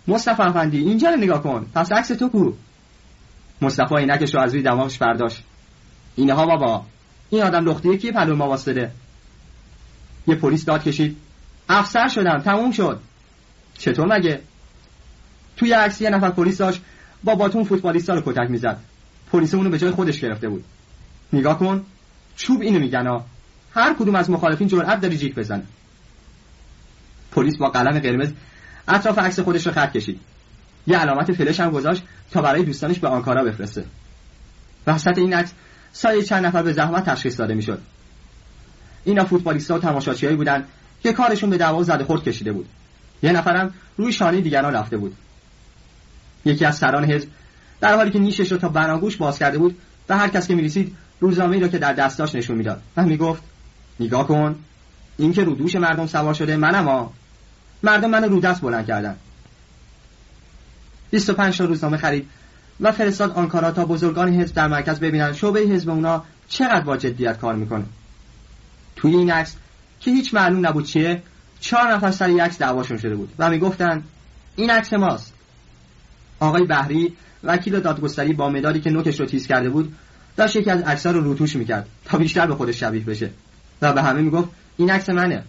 مصطفی 0.09 0.43
افندی 0.43 0.79
اینجا 0.79 1.11
رو 1.11 1.17
نگاه 1.17 1.43
کن. 1.43 1.67
پس 1.75 1.93
عکس 1.93 2.09
تو 2.09 2.29
کو؟ 2.29 2.53
مصطفی 3.63 3.95
اینکش 3.95 4.35
رو 4.35 4.41
از 4.41 4.53
روی 4.55 4.63
دماغش 4.63 4.99
برداشت. 4.99 5.43
اینها 6.17 6.47
بابا 6.47 6.87
این 7.31 7.43
آدم 7.43 7.65
لخته 7.65 7.97
کی 7.97 8.13
پلو 8.13 8.37
ما 8.37 8.49
واسطه؟ 8.49 8.91
یه 10.27 10.35
پلیس 10.35 10.65
داد 10.65 10.83
کشید. 10.83 11.17
افسر 11.69 12.09
شدم 12.09 12.39
تموم 12.39 12.71
شد. 12.71 13.01
چطور 13.79 14.19
مگه؟ 14.19 14.41
توی 15.61 15.73
عکس 15.73 16.01
یه 16.01 16.11
نفر 16.11 16.31
پلیس 16.31 16.59
داشت 16.59 16.83
با 17.25 17.35
باتون 17.35 17.65
فوتبالیستا 17.65 18.15
رو 18.15 18.21
کتک 18.21 18.51
می‌زد. 18.51 18.79
پلیس 19.33 19.55
اونو 19.55 19.71
به 19.71 19.79
جای 19.79 19.91
خودش 19.91 20.21
گرفته 20.21 20.49
بود. 20.49 20.65
نگاه 21.33 21.59
کن 21.59 21.85
چوب 22.37 22.61
اینو 22.61 22.79
میگن 22.79 23.07
ها. 23.07 23.27
هر 23.75 23.95
کدوم 23.95 24.15
از 24.15 24.31
مخالفین 24.31 24.69
جرأت 24.69 25.01
داری 25.01 25.19
جیک 25.19 25.35
بزنه. 25.35 25.63
پلیس 27.33 27.57
با 27.57 27.69
قلم 27.69 27.99
قرمز 27.99 28.33
اطراف 28.89 29.19
عکس 29.19 29.41
خودش 29.41 29.67
رو 29.67 29.73
خط 29.73 29.93
کشید. 29.93 30.21
یه 30.87 30.99
علامت 30.99 31.33
فلش 31.33 31.61
هم 31.61 31.71
گذاشت 31.71 32.03
تا 32.31 32.43
برای 32.43 32.63
دوستانش 32.63 32.99
به 32.99 33.09
آنکارا 33.09 33.45
بفرسته. 33.45 33.85
وسط 34.87 35.19
این 35.19 35.35
عکس 35.35 35.53
سایه 35.93 36.23
چند 36.23 36.47
نفر 36.47 36.63
به 36.63 36.73
زحمت 36.73 37.05
تشخیص 37.05 37.41
داده 37.41 37.55
می‌شد. 37.55 37.83
اینا 39.05 39.25
فوتبالیست‌ها 39.25 39.77
و 39.77 39.81
تماشاچیهایی 39.81 40.37
بودن 40.37 40.65
که 41.03 41.13
کارشون 41.13 41.51
به 41.51 41.57
دعوا 41.57 41.83
زده 41.83 42.05
خورد 42.05 42.23
کشیده 42.23 42.53
بود. 42.53 42.69
یه 43.23 43.33
نفرم 43.33 43.75
روی 43.97 44.13
شانه 44.13 44.41
دیگران 44.41 44.75
رفته 44.75 44.97
بود. 44.97 45.17
یکی 46.45 46.65
از 46.65 46.77
سران 46.77 47.05
حزب. 47.05 47.29
در 47.81 47.97
حالی 47.97 48.11
که 48.11 48.19
نیشش 48.19 48.53
رو 48.53 48.59
تا 48.59 48.69
بناگوش 48.69 49.17
باز 49.17 49.39
کرده 49.39 49.59
بود 49.59 49.79
و 50.09 50.19
هر 50.19 50.29
کس 50.29 50.49
که 50.49 50.55
می‌رسید 50.55 50.97
روزنامه 51.21 51.59
را 51.59 51.69
که 51.69 51.79
در 51.79 51.93
دست 51.93 52.19
داشت 52.19 52.37
نشون 52.37 52.57
می‌داد. 52.57 52.83
و 52.97 53.03
می‌گفت 53.03 53.43
نگاه 54.01 54.29
کن 54.29 54.57
این 55.19 55.33
که 55.33 55.45
رو 55.45 55.55
دوش 55.55 55.77
مردم 55.77 56.07
سوار 56.07 56.35
شده 56.35 56.57
منم 56.57 56.85
ها 56.85 57.13
مردم 57.83 58.11
منو 58.11 58.29
رو 58.29 58.41
دست 58.41 58.61
بلند 58.61 58.87
کردن. 58.87 59.17
25 61.11 61.59
تا 61.59 61.65
روزنامه 61.65 61.97
خرید 61.97 62.29
و 62.81 62.93
فرستاد 62.93 63.31
آنکارا 63.31 63.71
تا 63.71 63.85
بزرگان 63.85 64.41
حزب 64.41 64.55
در 64.55 64.69
مرکز 64.69 65.01
ببینن 65.01 65.33
شعبه 65.33 65.61
حزب 65.61 65.91
اونا 65.91 66.25
چقدر 66.49 66.81
با 66.81 66.97
جدیت 66.97 67.39
کار 67.39 67.55
می‌کنه. 67.55 67.85
توی 68.97 69.17
این 69.17 69.31
عکس 69.31 69.57
که 70.01 70.11
هیچ 70.11 70.35
معلوم 70.35 70.67
نبود 70.67 70.85
چیه 70.85 71.23
چهار 71.61 71.93
نفر 71.93 72.11
سر 72.11 72.27
عکس 72.41 72.59
دعواشون 72.59 72.99
شده 72.99 73.15
بود 73.15 73.33
و 73.39 73.51
می‌گفتن 73.51 74.03
این 74.57 74.71
عکس 74.71 74.93
ماست. 74.93 75.33
آقای 76.41 76.65
بهری 76.65 77.13
وکیل 77.45 77.81
دادگستری 77.81 78.33
با 78.33 78.49
مدادی 78.49 78.81
که 78.81 78.91
نوکش 78.91 79.21
رو 79.21 79.27
تیز 79.27 79.47
کرده 79.47 79.71
بود 79.71 79.93
داشت 80.37 80.57
یکی 80.57 80.71
از 80.71 80.83
عکس‌ها 80.83 81.13
رو 81.13 81.21
روتوش 81.21 81.57
می‌کرد 81.57 81.89
تا 82.05 82.19
بیشتر 82.19 82.47
به 82.47 82.55
خودش 82.55 82.81
شبیه 82.81 83.05
بشه. 83.05 83.31
و 83.83 83.93
به 83.93 84.03
همه 84.03 84.23
می‌گفت 84.23 84.49
این 84.77 84.91
عکس 84.91 85.09
منه. 85.09 85.45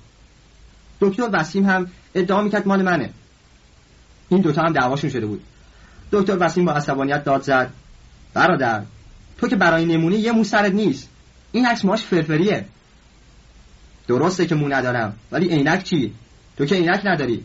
دکتر 1.01 1.29
وسیم 1.33 1.65
هم 1.65 1.87
ادعا 2.15 2.41
می‌کرد 2.41 2.67
مال 2.67 2.81
منه. 2.81 3.09
این 4.29 4.41
دوتا 4.41 4.61
هم 4.61 4.73
دعواشون 4.73 5.09
شده 5.09 5.25
بود. 5.25 5.41
دکتر 6.11 6.37
وسیم 6.39 6.65
با 6.65 6.71
عصبانیت 6.71 7.23
داد 7.23 7.41
زد. 7.41 7.73
برادر 8.33 8.83
تو 9.37 9.47
که 9.47 9.55
برای 9.55 9.85
نمونه 9.85 10.15
یه 10.15 10.31
مو 10.31 10.43
سرت 10.43 10.71
نیست. 10.71 11.09
این 11.51 11.65
عکس 11.65 11.85
ماش 11.85 12.03
فرفریه. 12.03 12.65
درسته 14.07 14.45
که 14.45 14.55
مو 14.55 14.67
ندارم 14.67 15.13
ولی 15.31 15.47
عینک 15.47 15.83
چی؟ 15.83 16.13
تو 16.57 16.65
که 16.65 16.75
عینک 16.75 17.01
نداری. 17.05 17.43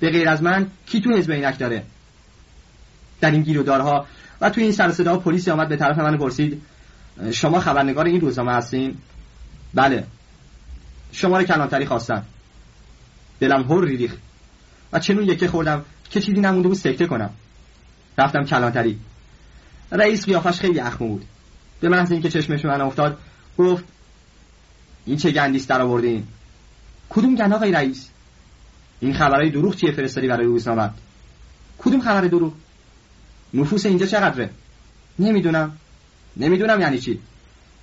به 0.00 0.10
غیر 0.10 0.28
از 0.28 0.42
من 0.42 0.66
کی 0.86 1.00
تو 1.00 1.16
حزب 1.16 1.32
عینک 1.32 1.58
داره؟ 1.58 1.82
در 3.20 3.30
این 3.30 3.42
گیرودارها. 3.42 4.06
و 4.40 4.50
توی 4.50 4.62
این 4.62 4.72
سر 4.72 4.92
صدا 4.92 5.18
پلیسی 5.18 5.50
آمد 5.50 5.68
به 5.68 5.76
طرف 5.76 5.98
من 5.98 6.16
پرسید 6.16 6.62
شما 7.32 7.60
خبرنگار 7.60 8.06
این 8.06 8.20
روزنامه 8.20 8.52
هستین؟ 8.52 8.96
بله. 9.74 10.06
شما 11.12 11.38
رو 11.38 11.44
کلانتری 11.44 11.86
خواستن 11.86 12.22
دلم 13.40 13.72
هر 13.72 13.84
ریخت. 13.84 14.18
و 14.92 14.98
چنون 14.98 15.28
یکه 15.28 15.48
خوردم 15.48 15.84
که 16.10 16.20
چیزی 16.20 16.40
نمونده 16.40 16.68
بود 16.68 16.76
سکته 16.76 17.06
کنم. 17.06 17.30
رفتم 18.18 18.44
کلانتری. 18.44 18.98
رئیس 19.92 20.24
قیافش 20.24 20.60
خیلی 20.60 20.80
اخمو 20.80 21.08
بود. 21.08 21.24
به 21.80 21.88
محض 21.88 22.12
اینکه 22.12 22.28
چشمش 22.28 22.64
من 22.64 22.80
افتاد 22.80 23.18
گفت 23.58 23.84
این 25.06 25.16
چه 25.16 25.30
گندیست 25.30 25.68
در 25.68 25.82
آوردین؟ 25.82 26.26
کدوم 27.10 27.34
گند 27.34 27.52
آقای 27.52 27.72
رئیس؟ 27.72 28.08
این 29.00 29.14
خبرهای 29.14 29.50
دروغ 29.50 29.76
چیه 29.76 29.92
فرستادی 29.92 30.28
برای 30.28 30.46
روزنامه 30.46 30.90
کدوم 31.78 32.00
خبر 32.00 32.20
دروغ؟ 32.20 32.52
نفوس 33.54 33.86
اینجا 33.86 34.06
چقدره؟ 34.06 34.50
نمی‌دونم. 35.18 35.76
نمی‌دونم 36.36 36.80
یعنی 36.80 36.98
چی. 36.98 37.20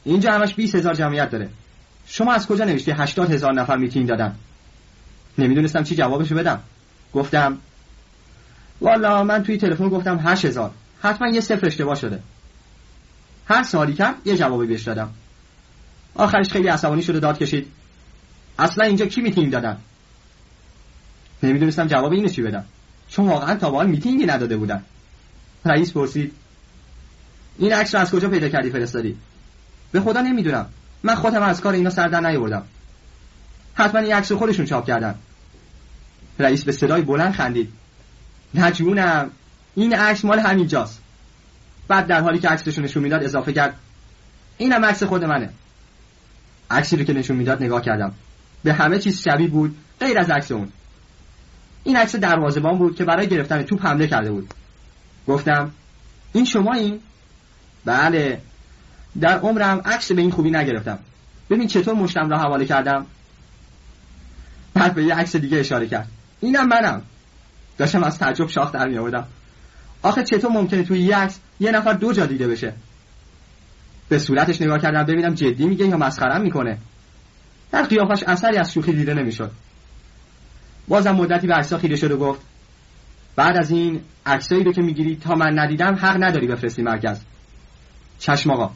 اینجا 0.03 0.31
همش 0.31 0.53
20 0.53 0.75
هزار 0.75 0.93
جمعیت 0.93 1.29
داره. 1.29 1.49
شما 2.07 2.33
از 2.33 2.47
کجا 2.47 2.65
نوشتی 2.65 2.91
80 2.91 3.31
هزار 3.31 3.53
نفر 3.53 3.77
میتینگ 3.77 4.07
دادن؟ 4.07 4.35
نمی‌دونستم 5.37 5.83
چی 5.83 5.95
جوابشو 5.95 6.35
بدم. 6.35 6.59
گفتم 7.13 7.57
والا 8.81 9.23
من 9.23 9.43
توی 9.43 9.57
تلفن 9.57 9.89
گفتم 9.89 10.19
8000 10.23 10.71
حتما 11.01 11.27
یه 11.27 11.41
صفر 11.41 11.65
اشتباه 11.65 11.95
شده. 11.95 12.19
هر 13.45 13.63
سوالی 13.63 13.93
کرد 13.93 14.15
یه 14.25 14.37
جوابی 14.37 14.67
بهش 14.67 14.83
دادم. 14.83 15.09
آخرش 16.15 16.49
خیلی 16.49 16.67
عصبانی 16.67 17.01
شده 17.01 17.19
داد 17.19 17.37
کشید. 17.37 17.67
اصلا 18.59 18.85
اینجا 18.85 19.05
کی 19.05 19.21
میتینگ 19.21 19.51
دادن؟ 19.51 19.77
نمی‌دونستم 21.43 21.87
جواب 21.87 22.11
اینو 22.11 22.27
چی 22.27 22.41
بدم. 22.41 22.65
چون 23.09 23.27
واقعا 23.27 23.55
تا 23.55 23.71
به 23.71 23.83
میتینگی 23.83 24.25
نداده 24.25 24.57
بودن. 24.57 24.83
رئیس 25.69 25.91
پرسید 25.91 26.33
این 27.57 27.73
عکس 27.73 27.95
رو 27.95 28.01
از 28.01 28.11
کجا 28.11 28.29
پیدا 28.29 28.49
کردی 28.49 28.69
فرستادی؟ 28.69 29.17
به 29.91 30.01
خدا 30.01 30.21
نمی‌دونم. 30.21 30.65
من 31.03 31.15
خودم 31.15 31.43
از 31.43 31.61
کار 31.61 31.73
اینا 31.73 31.89
سر 31.89 32.07
در 32.07 32.19
نیاوردم. 32.19 32.63
حتما 33.73 34.01
این 34.01 34.13
عکس 34.13 34.31
خودشون 34.31 34.65
چاپ 34.65 34.87
کردن. 34.87 35.15
رئیس 36.39 36.63
به 36.63 36.71
صدای 36.71 37.01
بلند 37.01 37.33
خندید. 37.33 37.73
نجونم 38.53 39.31
این 39.75 39.93
عکس 39.93 40.25
مال 40.25 40.39
همینجاست 40.39 41.01
بعد 41.87 42.07
در 42.07 42.21
حالی 42.21 42.39
که 42.39 42.49
عکسشون 42.49 42.83
نشون 42.83 43.03
می‌داد 43.03 43.23
اضافه 43.23 43.53
کرد 43.53 43.75
اینم 44.57 44.85
عکس 44.85 45.03
خود 45.03 45.23
منه. 45.23 45.49
عکسی 46.71 46.97
رو 46.97 47.03
که 47.03 47.13
نشون 47.13 47.37
می‌داد 47.37 47.63
نگاه 47.63 47.81
کردم. 47.81 48.13
به 48.63 48.73
همه 48.73 48.99
چیز 48.99 49.21
شبیه 49.21 49.47
بود 49.47 49.77
غیر 49.99 50.19
از 50.19 50.29
عکس 50.29 50.51
اون. 50.51 50.71
این 51.83 51.97
عکس 51.97 52.15
دروازه‌بان 52.15 52.77
بود 52.77 52.95
که 52.95 53.03
برای 53.03 53.27
گرفتن 53.27 53.63
توپ 53.63 53.85
حمله 53.85 54.07
کرده 54.07 54.31
بود. 54.31 54.53
گفتم 55.27 55.71
این 56.33 56.45
شما 56.45 56.73
این؟ 56.73 56.99
بله 57.85 58.41
در 59.19 59.39
عمرم 59.39 59.81
عکس 59.85 60.11
به 60.11 60.21
این 60.21 60.31
خوبی 60.31 60.51
نگرفتم. 60.51 60.99
ببین 61.49 61.67
چطور 61.67 61.93
مشتم 61.93 62.29
را 62.29 62.37
حواله 62.37 62.65
کردم. 62.65 63.05
بعد 64.73 64.95
به 64.95 65.03
یه 65.03 65.15
عکس 65.15 65.35
دیگه 65.35 65.59
اشاره 65.59 65.87
کرد. 65.87 66.07
اینم 66.39 66.67
منم. 66.67 67.01
داشتم 67.77 68.03
از 68.03 68.19
تعجب 68.19 68.47
شاخ 68.47 68.71
در 68.71 68.87
می 68.87 68.97
آوردم 68.97 69.27
آخه 70.01 70.23
چطور 70.23 70.51
ممکنه 70.51 70.83
توی 70.83 70.99
یه 70.99 71.17
عکس 71.17 71.39
یه 71.59 71.71
نفر 71.71 71.93
دو 71.93 72.13
جا 72.13 72.25
دیده 72.25 72.47
بشه؟ 72.47 72.73
به 74.09 74.19
صورتش 74.19 74.61
نگاه 74.61 74.79
کردم 74.79 75.03
ببینم 75.03 75.33
جدی 75.33 75.67
میگه 75.67 75.85
یا 75.85 75.97
مسخرم 75.97 76.41
می‌کنه. 76.41 76.77
در 77.71 77.83
قیافش 77.83 78.23
اثری 78.23 78.57
از 78.57 78.73
شوخی 78.73 78.93
دیده 78.93 79.13
نمی‌شد. 79.13 79.51
بازم 80.87 81.11
مدتی 81.11 81.47
به 81.47 81.53
عکسا 81.53 81.77
خیره 81.77 81.95
شد 81.95 82.11
و 82.11 82.17
گفت 82.17 82.41
بعد 83.37 83.57
از 83.57 83.71
این 83.71 84.01
عکسایی 84.25 84.63
رو 84.63 84.73
که 84.73 84.81
می‌گیری 84.81 85.15
تا 85.15 85.35
من 85.35 85.59
ندیدم 85.59 85.95
حق 85.95 86.23
نداری 86.23 86.47
بفرستی 86.47 86.81
مرکز. 86.81 87.19
چشم 88.19 88.51
آقا. 88.51 88.71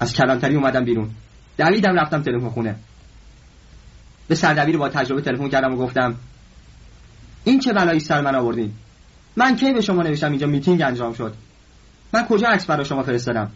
از 0.00 0.14
کلانتری 0.14 0.54
اومدم 0.56 0.84
بیرون. 0.84 1.10
دویدم 1.58 1.96
رفتم 1.96 2.22
تلفن 2.22 2.48
خونه. 2.48 2.76
به 4.28 4.34
سردبیر 4.34 4.76
با 4.76 4.88
تجربه 4.88 5.22
تلفن 5.22 5.48
کردم 5.48 5.74
و 5.74 5.76
گفتم 5.76 6.14
این 7.44 7.60
چه 7.60 7.72
بلایی 7.72 8.00
سر 8.00 8.20
من 8.20 8.34
آوردین؟ 8.34 8.72
من 9.36 9.56
کی 9.56 9.72
به 9.72 9.80
شما 9.80 10.02
نوشتم؟ 10.02 10.30
اینجا 10.30 10.46
میتینگ 10.46 10.82
انجام 10.82 11.12
شد. 11.12 11.34
من 12.12 12.26
کجا 12.26 12.48
عکس 12.48 12.66
برای 12.66 12.84
شما 12.84 13.02
فرستادم؟ 13.02 13.50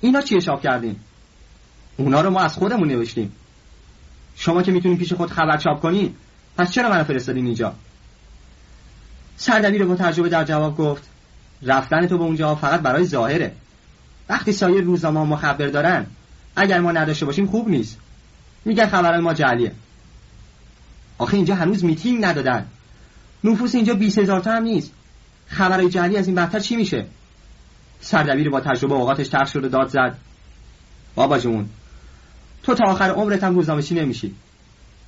اینا 0.00 0.20
چی 0.20 0.36
حساب 0.36 0.62
کردین؟ 0.62 0.96
اونا 1.96 2.20
رو 2.20 2.30
ما 2.30 2.40
از 2.40 2.54
خودمون 2.54 2.88
نوشتیم. 2.88 3.32
شما 4.36 4.62
که 4.62 4.72
می‌تونین 4.72 4.98
پیش 4.98 5.12
خود 5.12 5.30
خبر 5.30 5.56
چاپ 5.56 5.80
کنین 5.80 6.14
پس 6.56 6.70
چرا 6.70 6.90
منو 6.90 7.04
فرستادین 7.04 7.46
اینجا؟ 7.46 7.74
سردبیر 9.40 9.84
با 9.84 9.96
تجربه 9.96 10.28
در 10.28 10.44
جواب 10.44 10.76
گفت 10.76 11.08
رفتن 11.62 12.06
تو 12.06 12.18
به 12.18 12.24
اونجا 12.24 12.54
فقط 12.54 12.80
برای 12.80 13.04
ظاهره. 13.04 13.52
وقتی 14.28 14.52
سایر 14.52 14.84
روزنامه 14.84 15.20
ما 15.20 15.36
خبر 15.36 15.66
دارن 15.66 16.06
اگر 16.56 16.80
ما 16.80 16.92
نداشته 16.92 17.26
باشیم 17.26 17.46
خوب 17.46 17.68
نیست. 17.68 17.98
میگن 18.64 18.86
خبرهای 18.86 19.20
ما 19.20 19.34
جعلیه. 19.34 19.72
آخه 21.18 21.34
اینجا 21.34 21.54
هنوز 21.54 21.84
میتینگ 21.84 22.24
ندادن. 22.24 22.66
نفوس 23.44 23.74
اینجا 23.74 23.94
20 23.94 24.18
هزار 24.18 24.40
تا 24.40 24.52
هم 24.52 24.62
نیست. 24.62 24.92
خبرهای 25.46 25.88
جعلی 25.88 26.16
از 26.16 26.26
این 26.26 26.36
بدتر 26.36 26.60
چی 26.60 26.76
میشه؟ 26.76 27.06
سردبیر 28.00 28.50
با 28.50 28.60
تجربه 28.60 28.94
اوقاتش 28.94 29.28
ترخ 29.28 29.48
شد 29.48 29.64
و 29.64 29.68
داد 29.68 29.88
زد. 29.88 30.16
بابا 31.14 31.38
جون 31.38 31.68
تو 32.62 32.74
تا 32.74 32.84
آخر 32.84 33.10
عمرت 33.10 33.44
هم 33.44 33.54
روزنامه 33.54 33.82
چی 33.82 33.94
نمیشی. 33.94 34.34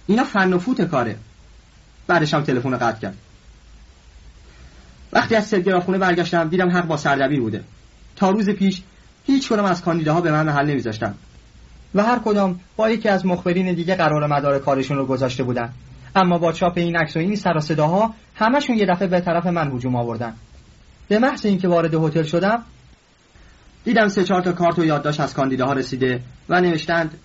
اینا 0.06 0.24
فن 0.24 0.52
و 0.52 0.59
فوت 0.59 0.82
کاره. 0.82 1.16
بعدش 2.06 2.34
هم 2.34 2.42
تلفن 2.42 2.76
قطع 2.76 3.00
کرد. 3.00 3.16
وقتی 5.12 5.34
از 5.34 5.55
خونه 5.84 5.98
برگشتم 5.98 6.48
دیدم 6.48 6.70
حق 6.70 6.86
با 6.86 6.97
سردبیر 6.97 7.40
بوده. 7.40 7.64
تا 8.16 8.30
روز 8.30 8.51
پیش 8.51 8.82
هیچ 9.26 9.48
کدام 9.48 9.64
از 9.64 9.82
کاندیداها 9.82 10.20
به 10.20 10.32
من 10.32 10.47
محل 10.47 10.70
نمیذاشتن. 10.70 11.14
و 11.94 12.02
هر 12.02 12.18
کدام 12.18 12.60
با 12.76 12.90
یکی 12.90 13.09
از 13.09 13.26
مخبرین 13.26 13.74
دیگه 13.74 13.94
قرار 13.94 14.26
مدار 14.26 14.59
کارشون 14.59 14.97
رو 14.97 15.06
گذاشته 15.06 15.43
بودن. 15.43 15.72
اما 16.16 16.39
با 16.39 16.52
چاپ 16.52 16.72
این 16.76 16.97
عکس 16.97 17.16
و 17.16 17.18
این 17.18 17.36
سر 17.36 17.59
صداها 17.59 18.14
همشون 18.36 18.76
یه 18.76 18.86
دفعه 18.86 19.09
به 19.09 19.20
طرف 19.20 19.47
من 19.47 19.70
هجوم 19.72 19.97
آوردن. 19.97 20.34
به 21.09 21.18
محض 21.18 21.47
اینکه 21.47 21.68
وارد 21.68 21.94
هتل 21.94 22.22
شدم 22.22 22.62
دیدم 23.84 24.09
سه 24.09 24.24
چهار 24.24 24.43
تا 24.43 24.52
کارت 24.52 24.78
و 24.78 24.84
یادداشت 24.84 25.20
از 25.20 25.34
کاندیداها 25.34 25.72
رسیده 25.72 26.20
و 26.48 26.60
نوشتند 26.60 27.18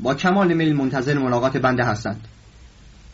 با 0.00 0.14
کمال 0.14 0.52
میل 0.52 0.76
منتظر 0.76 1.18
ملاقات 1.18 1.56
بنده 1.56 1.84
هستند. 1.84 2.28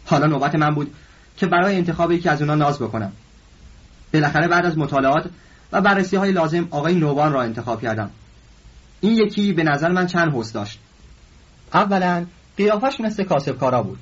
حالا 0.07 0.27
نوبت 0.27 0.55
من 0.55 0.75
بود 0.75 0.95
که 1.37 1.47
برای 1.47 1.77
انتخاب 1.77 2.13
یکی 2.13 2.29
از 2.29 2.43
اونا 2.43 2.55
ناز 2.55 2.79
بکنم. 2.79 3.13
بالاخره 4.13 4.49
بعد 4.49 4.67
از 4.67 4.79
مطالعات 4.79 5.31
و 5.73 5.81
بررسی 5.81 6.17
های 6.17 6.33
لازم 6.33 6.69
آقای 6.71 6.95
نوبان 6.95 7.33
را 7.33 7.43
انتخاب 7.43 7.83
کردم. 7.83 8.11
این 9.01 9.13
یکی 9.13 9.53
به 9.53 9.63
نظر 9.63 9.93
من 9.93 10.07
چند 10.07 10.35
حس 10.35 10.53
داشت. 10.53 10.79
اولا 11.75 12.27
قیافش 12.57 13.01
مثل 13.01 13.25
کاسب 13.25 13.59
کارا 13.59 13.83
بود 13.83 13.99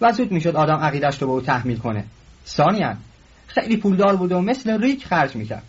و 0.00 0.12
زود 0.12 0.32
می‌شد 0.32 0.56
آدم 0.56 0.76
عقیدش 0.76 1.22
رو 1.22 1.28
به 1.28 1.32
او 1.32 1.40
تحمیل 1.40 1.78
کنه. 1.78 2.04
ثانیا 2.46 2.96
خیلی 3.46 3.76
پولدار 3.76 4.16
بود 4.16 4.32
و 4.32 4.40
مثل 4.40 4.80
ریک 4.80 5.06
خرج 5.06 5.36
می‌کرد. 5.36 5.62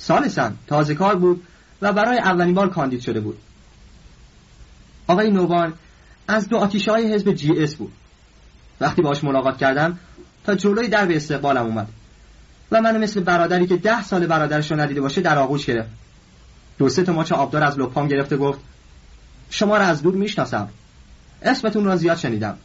ثالثا 0.00 0.52
تازه 0.66 0.94
کار 0.94 1.16
بود 1.16 1.42
و 1.82 1.92
برای 1.92 2.18
اولین 2.18 2.54
بار 2.54 2.68
کاندید 2.70 3.00
شده 3.00 3.20
بود. 3.20 3.38
آقای 5.06 5.30
نوبان 5.30 5.72
از 6.28 6.48
دو 6.48 6.56
آتیشه 6.56 6.92
های 6.92 7.14
حزب 7.14 7.32
جی 7.32 7.62
اس 7.62 7.76
بود. 7.76 7.92
وقتی 8.80 9.02
باش 9.02 9.24
ملاقات 9.24 9.56
کردم 9.56 9.98
تا 10.44 10.54
جلوی 10.54 10.88
در 10.88 11.06
به 11.06 11.16
استقبالم 11.16 11.66
اومد. 11.66 11.88
و 12.72 12.80
منو 12.80 12.98
مثل 12.98 13.20
برادری 13.20 13.66
که 13.66 13.76
ده 13.76 14.02
سال 14.02 14.26
برادرش 14.26 14.70
رو 14.70 14.80
ندیده 14.80 15.00
باشه 15.00 15.20
در 15.20 15.38
آغوش 15.38 15.66
گرفت. 15.66 15.88
دو 16.78 16.88
سه 16.88 17.02
تا 17.02 17.12
ماچ 17.12 17.32
آبدار 17.32 17.64
از 17.64 17.78
لپام 17.78 18.08
گرفته 18.08 18.36
گفت 18.36 18.58
شما 19.50 19.76
را 19.76 19.84
از 19.84 20.02
دور 20.02 20.14
می‌شناسم. 20.14 20.68
اسمتون 21.42 21.84
را 21.84 21.96
زیاد 21.96 22.16
شنیدم. 22.16 22.56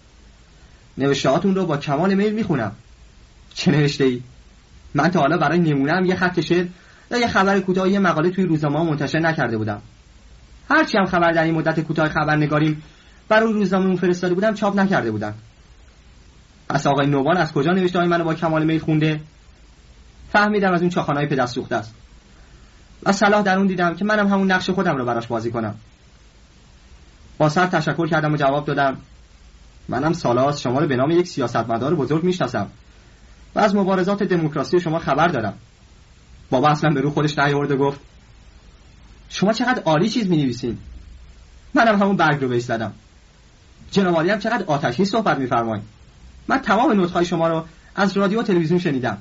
نوشتهاتون 0.97 1.55
رو 1.55 1.65
با 1.65 1.77
کمال 1.77 2.13
میل 2.13 2.33
می‌خونم. 2.33 2.71
چه 3.53 3.71
نوشته 3.71 4.03
ای؟ 4.03 4.21
من 4.93 5.07
تا 5.07 5.19
حالا 5.19 5.37
برای 5.37 5.59
نمونم 5.59 6.05
یه 6.05 6.15
خط 6.15 6.39
شعر 6.39 6.65
یا 7.11 7.17
یه 7.17 7.27
خبر 7.27 7.59
کوتاه 7.59 7.89
یه 7.89 7.99
مقاله 7.99 8.29
توی 8.29 8.43
روزنامه 8.43 8.89
منتشر 8.89 9.19
نکرده 9.19 9.57
بودم. 9.57 9.81
هرچی 10.69 10.97
هم 10.97 11.05
خبر 11.05 11.31
در 11.31 11.43
این 11.43 11.55
مدت 11.55 11.79
کوتاه 11.79 12.09
خبرنگاریم 12.09 12.83
برای 13.29 13.53
روزنامه 13.53 13.95
فرستاده 13.95 14.33
بودم 14.33 14.53
چاپ 14.53 14.79
نکرده 14.79 15.11
بودم 15.11 15.33
پس 16.69 16.87
آقای 16.87 17.07
نوبان 17.07 17.37
از 17.37 17.53
کجا 17.53 17.71
نوشته 17.71 17.99
های 17.99 18.07
منو 18.07 18.23
با 18.23 18.33
کمال 18.33 18.63
میل 18.63 18.79
خونده؟ 18.79 19.19
فهمیدم 20.35 20.73
از 20.73 20.81
اون 20.81 20.89
چاخانای 20.89 21.25
پدر 21.25 21.45
سوخته 21.45 21.75
است. 21.75 21.93
و 23.03 23.11
صلاح 23.11 23.41
در 23.41 23.57
اون 23.57 23.67
دیدم 23.67 23.95
که 23.95 24.05
منم 24.05 24.27
همون 24.27 24.51
نقش 24.51 24.69
خودم 24.69 24.97
رو 24.97 25.05
براش 25.05 25.27
بازی 25.27 25.51
کنم. 25.51 25.75
با 27.37 27.49
سر 27.49 27.67
تشکر 27.67 28.07
کردم 28.07 28.33
و 28.33 28.37
جواب 28.37 28.65
دادم 28.65 28.97
منم 29.89 30.13
سالاس 30.13 30.59
شما 30.59 30.79
رو 30.79 30.87
به 30.87 30.95
نام 30.95 31.11
یک 31.11 31.27
سیاستمدار 31.27 31.95
بزرگ 31.95 32.23
می‌شناسم 32.23 32.67
و 33.55 33.59
از 33.59 33.75
مبارزات 33.75 34.23
دموکراسی 34.23 34.79
شما 34.79 34.99
خبر 34.99 35.27
دارم. 35.27 35.53
بابا 36.49 36.69
اصلا 36.69 36.89
به 36.89 37.01
رو 37.01 37.09
خودش 37.09 37.39
نیاورد 37.39 37.71
گفت 37.71 37.99
شما 39.29 39.53
چقدر 39.53 39.83
عالی 39.83 40.09
چیز 40.09 40.27
می 40.27 40.37
نویسین 40.37 40.77
منم 41.73 42.01
همون 42.01 42.17
برگ 42.17 42.41
رو 42.41 42.47
بهش 42.47 42.63
زدم. 42.63 42.93
جناب 43.91 44.15
هم 44.15 44.39
چقدر 44.39 44.65
آتشی 44.67 45.05
صحبت 45.05 45.37
میفرمایید 45.37 45.83
من 46.47 46.57
تمام 46.57 47.01
نطقهای 47.01 47.25
شما 47.25 47.47
رو 47.47 47.65
از 47.95 48.17
رادیو 48.17 48.39
و 48.39 48.43
تلویزیون 48.43 48.79
شنیدم. 48.79 49.17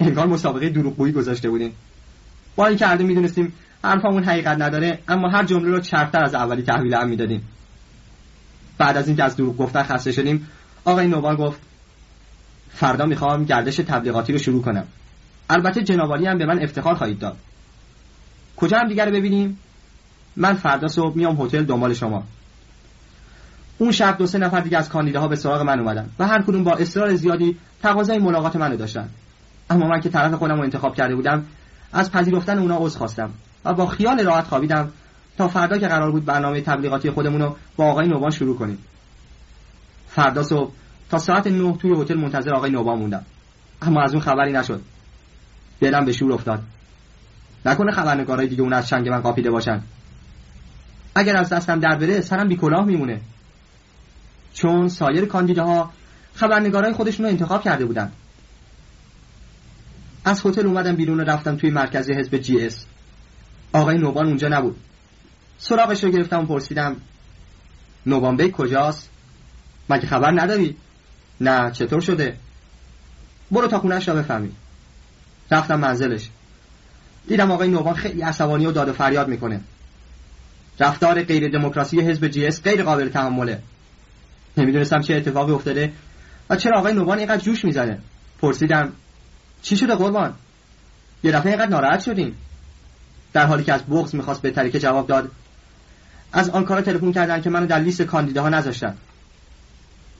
انگار 0.00 0.26
مسابقه 0.26 0.68
دروغگویی 0.68 1.12
گذاشته 1.12 1.50
بودیم. 1.50 1.72
با 2.56 2.66
این 2.66 2.76
کرده 2.76 3.04
می‌دونستیم 3.04 3.52
حرفمون 3.84 4.24
حقیقت 4.24 4.60
نداره 4.60 4.98
اما 5.08 5.28
هر 5.28 5.44
جمله 5.44 5.68
رو 5.68 5.80
چرفتر 5.80 6.24
از 6.24 6.34
اولی 6.34 6.62
تحویل 6.62 6.94
هم 6.94 7.08
می‌دادیم. 7.08 7.42
بعد 8.78 8.96
از 8.96 9.06
اینکه 9.08 9.24
از 9.24 9.36
دروغ 9.36 9.56
گفتن 9.56 9.82
خسته 9.82 10.12
شدیم 10.12 10.48
آقای 10.84 11.08
نوبان 11.08 11.36
گفت 11.36 11.60
فردا 12.70 13.06
می‌خوام 13.06 13.44
گردش 13.44 13.76
تبلیغاتی 13.76 14.32
رو 14.32 14.38
شروع 14.38 14.62
کنم. 14.62 14.84
البته 15.50 15.82
جنابالی 15.82 16.26
هم 16.26 16.38
به 16.38 16.46
من 16.46 16.62
افتخار 16.62 16.94
خواهید 16.94 17.18
داد. 17.18 17.36
کجا 18.56 18.78
هم 18.78 18.88
دیگر 18.88 19.10
ببینیم؟ 19.10 19.58
من 20.36 20.54
فردا 20.54 20.88
صبح 20.88 21.16
میام 21.16 21.40
هتل 21.40 21.64
دنبال 21.64 21.94
شما. 21.94 22.24
اون 23.78 23.92
شب 23.92 24.18
دو 24.18 24.26
سه 24.26 24.38
نفر 24.38 24.60
دیگه 24.60 24.78
از 24.78 24.88
کاندیداها 24.88 25.28
به 25.28 25.36
سراغ 25.36 25.62
من 25.62 25.80
اومدن 25.80 26.10
و 26.18 26.26
هر 26.26 26.42
کدوم 26.42 26.64
با 26.64 26.72
اصرار 26.72 27.14
زیادی 27.14 27.56
تقاضای 27.82 28.18
ملاقات 28.18 28.56
منو 28.56 28.76
داشتن. 28.76 29.08
اما 29.70 29.86
من 29.86 30.00
که 30.00 30.08
طرف 30.08 30.34
خودم 30.34 30.54
رو 30.54 30.62
انتخاب 30.62 30.94
کرده 30.94 31.14
بودم 31.14 31.44
از 31.92 32.12
پذیرفتن 32.12 32.58
اونا 32.58 32.76
عذر 32.76 32.98
خواستم 32.98 33.30
و 33.64 33.74
با 33.74 33.86
خیال 33.86 34.20
راحت 34.20 34.44
خوابیدم 34.44 34.90
تا 35.38 35.48
فردا 35.48 35.78
که 35.78 35.88
قرار 35.88 36.10
بود 36.10 36.24
برنامه 36.24 36.60
تبلیغاتی 36.60 37.10
خودمون 37.10 37.40
رو 37.40 37.56
با 37.76 37.84
آقای 37.84 38.08
نوبان 38.08 38.30
شروع 38.30 38.58
کنیم. 38.58 38.78
فردا 40.06 40.42
صبح 40.42 40.72
تا 41.10 41.18
ساعت 41.18 41.46
نه 41.46 41.76
توی 41.76 42.00
هتل 42.00 42.14
منتظر 42.14 42.54
آقای 42.54 42.70
نوبان 42.70 42.98
موندم. 42.98 43.24
اما 43.82 44.02
از 44.02 44.12
اون 44.12 44.22
خبری 44.22 44.52
نشد. 44.52 44.82
دلم 45.80 46.04
به 46.04 46.12
شور 46.12 46.32
افتاد. 46.32 46.62
نکنه 47.66 47.92
خبرنگارای 47.92 48.46
دیگه 48.46 48.62
اون 48.62 48.72
از 48.72 48.88
چنگ 48.88 49.08
من 49.08 49.20
قاپیده 49.20 49.50
باشن. 49.50 49.82
اگر 51.14 51.36
از 51.36 51.48
دستم 51.48 51.80
در 51.80 51.96
بره 51.96 52.20
سرم 52.20 52.48
بی 52.48 52.56
کلاه 52.56 52.84
میمونه. 52.84 53.20
چون 54.54 54.88
سایر 54.88 55.24
کاندیداها 55.24 55.90
خبرنگارای 56.34 56.92
خودشون 56.92 57.26
رو 57.26 57.32
انتخاب 57.32 57.62
کرده 57.62 57.84
بودن. 57.84 58.12
از 60.24 60.46
هتل 60.46 60.66
اومدم 60.66 60.96
بیرون 60.96 61.20
و 61.20 61.24
رفتم 61.24 61.56
توی 61.56 61.70
مرکز 61.70 62.10
حزب 62.10 62.36
جی 62.36 62.66
اس. 62.66 62.84
آقای 63.72 63.98
نوبان 63.98 64.26
اونجا 64.26 64.48
نبود. 64.48 64.76
سراغش 65.58 66.04
رو 66.04 66.10
گرفتم 66.10 66.42
و 66.42 66.46
پرسیدم 66.46 66.96
نوبان 68.06 68.36
بیک 68.36 68.50
کجاست؟ 68.50 69.10
مگه 69.90 70.06
خبر 70.06 70.30
نداری؟ 70.40 70.76
نه 71.40 71.70
چطور 71.70 72.00
شده؟ 72.00 72.36
برو 73.50 73.68
تا 73.68 73.78
خونش 73.78 74.08
را 74.08 74.14
بفهمی. 74.14 74.52
رفتم 75.50 75.80
منزلش. 75.80 76.28
دیدم 77.28 77.50
آقای 77.50 77.68
نوبان 77.68 77.94
خیلی 77.94 78.22
عصبانی 78.22 78.66
و 78.66 78.72
داد 78.72 78.88
و 78.88 78.92
فریاد 78.92 79.28
می‌کنه. 79.28 79.60
رفتار 80.80 81.22
غیر 81.22 81.48
دموکراسی 81.48 82.00
حزب 82.00 82.28
جی 82.28 82.46
اس 82.46 82.62
غیر 82.62 82.82
قابل 82.82 83.08
تحمله. 83.08 83.62
نمی‌دونستم 84.56 85.00
چه 85.00 85.14
اتفاقی 85.14 85.52
افتاده 85.52 85.92
و 86.50 86.56
چرا 86.56 86.78
آقای 86.78 86.94
نوبان 86.94 87.18
اینقدر 87.18 87.42
جوش 87.42 87.64
می‌زنه. 87.64 87.98
پرسیدم 88.40 88.92
چی 89.62 89.76
شده 89.76 89.94
قربان؟ 89.94 90.34
یه 91.22 91.32
دفعه 91.32 91.52
اینقدر 91.52 91.70
ناراحت 91.70 92.00
شدیم. 92.00 92.36
در 93.32 93.46
حالی 93.46 93.64
که 93.64 93.72
از 93.72 93.82
بغض 93.86 94.14
می‌خواست 94.14 94.42
به 94.42 94.50
طریق 94.50 94.78
جواب 94.78 95.06
داد 95.06 95.30
از 96.32 96.50
آن 96.50 96.64
کارا 96.64 96.82
تلفن 96.82 97.12
کردن 97.12 97.40
که 97.40 97.50
منو 97.50 97.66
در 97.66 97.78
لیست 97.78 98.02
کاندیداها 98.02 98.48
نذاشتن. 98.48 98.96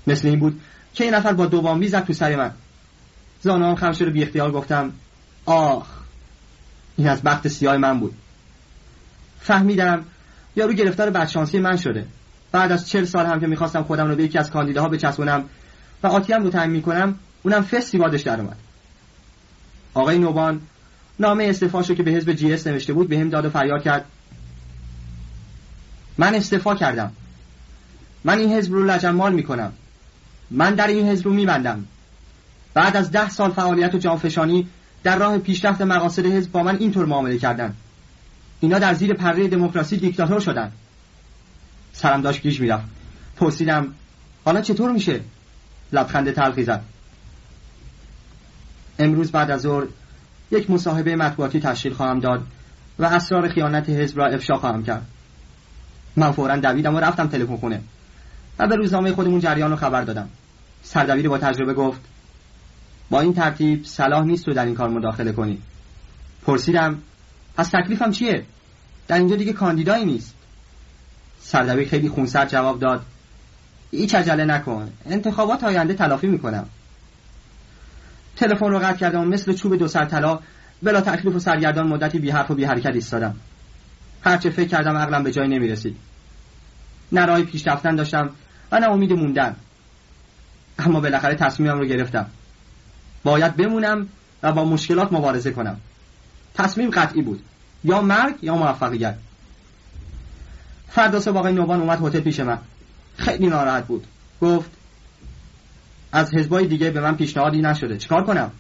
مثل 0.07 0.29
این 0.29 0.39
بود 0.39 0.61
که 0.95 1.05
این 1.05 1.15
نفر 1.15 1.33
با 1.33 1.47
دوام 1.47 1.87
زد 1.87 2.05
تو 2.05 2.13
سر 2.13 2.37
من. 2.37 2.51
زانوام 3.43 3.75
خم 3.75 3.93
رو 4.01 4.11
بی 4.11 4.23
اختیار 4.23 4.53
گفتم 4.53 4.93
آخ 5.47 5.87
این 6.97 7.09
از 7.09 7.23
بخت 7.23 7.49
سیاه 7.49 7.77
من 7.77 8.01
بود. 8.01 8.15
فهمیدم 9.41 10.05
یارو 10.57 10.73
گرفتار 10.73 11.11
بدشانسی 11.11 11.59
من 11.59 11.77
شده. 11.77 12.07
بعد 12.53 12.73
از 12.73 12.89
چل 12.89 13.05
سال 13.05 13.27
هم 13.27 13.41
که 13.41 13.47
می‌خواستم 13.47 13.83
خودم 13.83 14.09
رو 14.09 14.17
به 14.17 14.23
یکی 14.23 14.39
از 14.39 14.51
کاندیداها 14.51 14.89
بچسبونم 14.89 15.45
و 16.03 16.07
آتیم 16.07 16.43
رو 16.43 16.51
تعیین 16.51 16.71
می‌کنم 16.71 17.19
اونم 17.43 17.63
فستی 17.63 17.99
بادش 17.99 18.23
در 18.23 18.41
اومد. 18.41 18.57
آقای 19.95 20.19
نوبان 20.19 20.61
نامه 21.19 21.45
استعفاشو 21.45 21.95
که 21.95 22.03
به 22.03 22.11
حزب 22.11 22.33
جی 22.33 22.53
اس 22.53 22.67
نوشته 22.67 22.93
بود 22.93 23.09
به 23.09 23.19
هم 23.19 23.29
داد 23.29 23.45
و 23.45 23.51
فریاد 23.51 23.83
کرد. 23.83 24.05
من 26.19 26.35
استعفا 26.35 26.75
کردم. 26.75 27.13
من 28.25 28.39
این 28.39 28.53
حزب 28.53 28.73
رو 28.73 28.85
لجمال 28.85 29.33
می‌کنم. 29.33 29.73
من 30.51 30.75
در 30.75 30.87
این 30.87 31.09
حزب 31.09 31.27
رو 31.27 31.33
میبندم. 31.33 31.85
بعد 32.75 32.97
از 32.97 33.11
ده 33.11 33.29
سال 33.29 33.51
فعالیت 33.51 33.95
و 33.95 33.99
جانفشانی 33.99 34.69
در 35.03 35.19
راه 35.19 35.39
پیشرفت 35.39 35.83
مقاصد 35.83 36.27
حزب 36.27 36.53
با 36.53 36.63
من 36.63 36.77
اینطور 36.77 37.07
معامله 37.07 37.39
کردن. 37.39 37.75
اینا 38.61 38.79
در 38.79 38.95
زیر 38.95 39.15
پره 39.15 39.49
دموکراسی 39.49 39.97
دیکتاتور 39.97 40.41
شدن. 40.41 40.73
سرم 41.93 42.21
داشت 42.21 42.43
گیج 42.43 42.61
می‌رفت. 42.61 42.85
پرسیدم 43.37 43.95
حالا 44.45 44.61
چطور 44.61 44.93
میشه؟ 44.93 45.21
لبخند 45.93 46.31
تلخی 46.31 46.65
زد. 46.65 46.83
امروز 49.03 49.33
بعد 49.33 49.51
از 49.51 49.61
ظهر 49.61 49.85
یک 50.51 50.71
مصاحبه 50.71 51.17
مطبوعاتی 51.17 51.61
تشکیل 51.61 51.93
خواهم 51.93 52.21
داد 52.21 52.43
و 52.99 53.05
اسرار 53.05 53.49
خیانت 53.49 53.91
حزب 53.91 54.19
را 54.19 54.27
افشا 54.27 54.55
خواهم 54.55 54.85
کرد. 54.85 55.07
من 56.17 56.33
فورا 56.33 56.57
دویدم 56.57 56.95
و 56.95 57.01
رفتم 57.01 57.27
تلفن 57.27 57.57
خونه 57.57 57.81
و 58.59 58.67
به 58.67 58.77
روزنامه 58.77 59.13
خودمون 59.13 59.41
جریان 59.41 59.71
رو 59.71 59.77
خبر 59.77 60.03
دادم. 60.03 60.29
سردبیر 60.83 61.29
با 61.29 61.39
تجربه 61.39 61.75
گفت 61.75 62.01
با 63.11 63.21
این 63.21 63.35
ترتیب 63.35 63.85
صلاح 63.85 64.25
نیست 64.25 64.45
تو 64.45 64.53
در 64.53 64.65
این 64.65 64.75
کار 64.75 64.89
مداخله 64.89 65.33
کنی. 65.33 65.59
پرسیدم 66.47 66.99
از 67.57 67.71
تکلیفم 67.71 68.11
چیه؟ 68.11 68.45
در 69.09 69.19
اینجا 69.19 69.37
دیگه 69.37 69.53
کاندیدایی 69.53 70.05
نیست. 70.05 70.35
سردبیر 71.41 71.89
خیلی 71.89 72.09
خونسرد 72.09 72.49
جواب 72.49 72.79
داد 72.79 73.05
هیچ 73.91 74.15
عجله 74.15 74.45
نکن. 74.45 74.91
انتخابات 75.07 75.65
آینده 75.65 75.95
تلافی 75.95 76.27
می‌کنم. 76.27 76.67
تلفن 78.37 78.67
رو 78.67 78.79
قطع 78.79 78.97
کردم 78.97 79.21
و 79.21 79.25
مثل 79.25 79.53
چوب 79.53 79.77
دو 79.77 79.89
سر 79.89 80.05
طلا 80.05 80.41
بلا 80.83 81.01
تکلیف 81.01 81.35
و 81.35 81.39
سرگردان 81.39 81.89
مدتی 81.89 82.19
بی 82.19 82.31
حرف 82.31 82.51
و 82.51 82.55
بی 82.55 82.65
حرکت 82.65 82.95
ایستادم. 82.95 83.37
هرچه 84.25 84.51
فکر 84.51 84.69
کردم 84.69 84.97
عقلم 84.97 85.23
به 85.23 85.33
جای 85.33 85.49
نمی 85.49 85.69
رسید 85.69 85.97
نه 87.13 87.25
راه 87.25 87.43
پیش 87.43 87.67
رفتن 87.67 87.97
داشتم 87.97 88.31
و 88.73 88.81
نه 88.81 88.91
امید 88.91 89.13
موندن. 89.13 89.57
اما 90.79 91.01
بالاخره 91.01 91.35
تصمیمم 91.35 91.79
رو 91.79 91.87
گرفتم. 91.87 92.27
باید 93.25 93.57
بمونم 93.57 94.09
و 94.43 94.53
با 94.53 94.65
مشکلات 94.65 95.13
مبارزه 95.13 95.51
کنم. 95.51 95.81
تصمیم 96.55 96.91
قطعی 96.91 97.23
بود. 97.23 97.43
یا 97.85 98.01
مرگ 98.01 98.35
یا 98.43 98.57
موفقیت. 98.57 99.15
فردا 100.89 101.21
صبح 101.21 101.39
آقای 101.39 101.53
نوبان 101.53 101.81
اومد 101.81 102.07
هتل 102.07 102.21
پیش 102.21 102.41
من. 102.41 102.59
خیلی 103.17 103.47
ناراحت 103.47 103.87
بود. 103.87 104.07
گفت 104.41 104.71
از 106.13 106.35
حزبای 106.35 106.67
دیگه 106.67 106.91
به 106.91 107.01
من 107.01 107.17
پیشنهادی 107.17 107.61
نشده. 107.61 107.99
چیکار 107.99 108.25
کنم؟ 108.25 108.51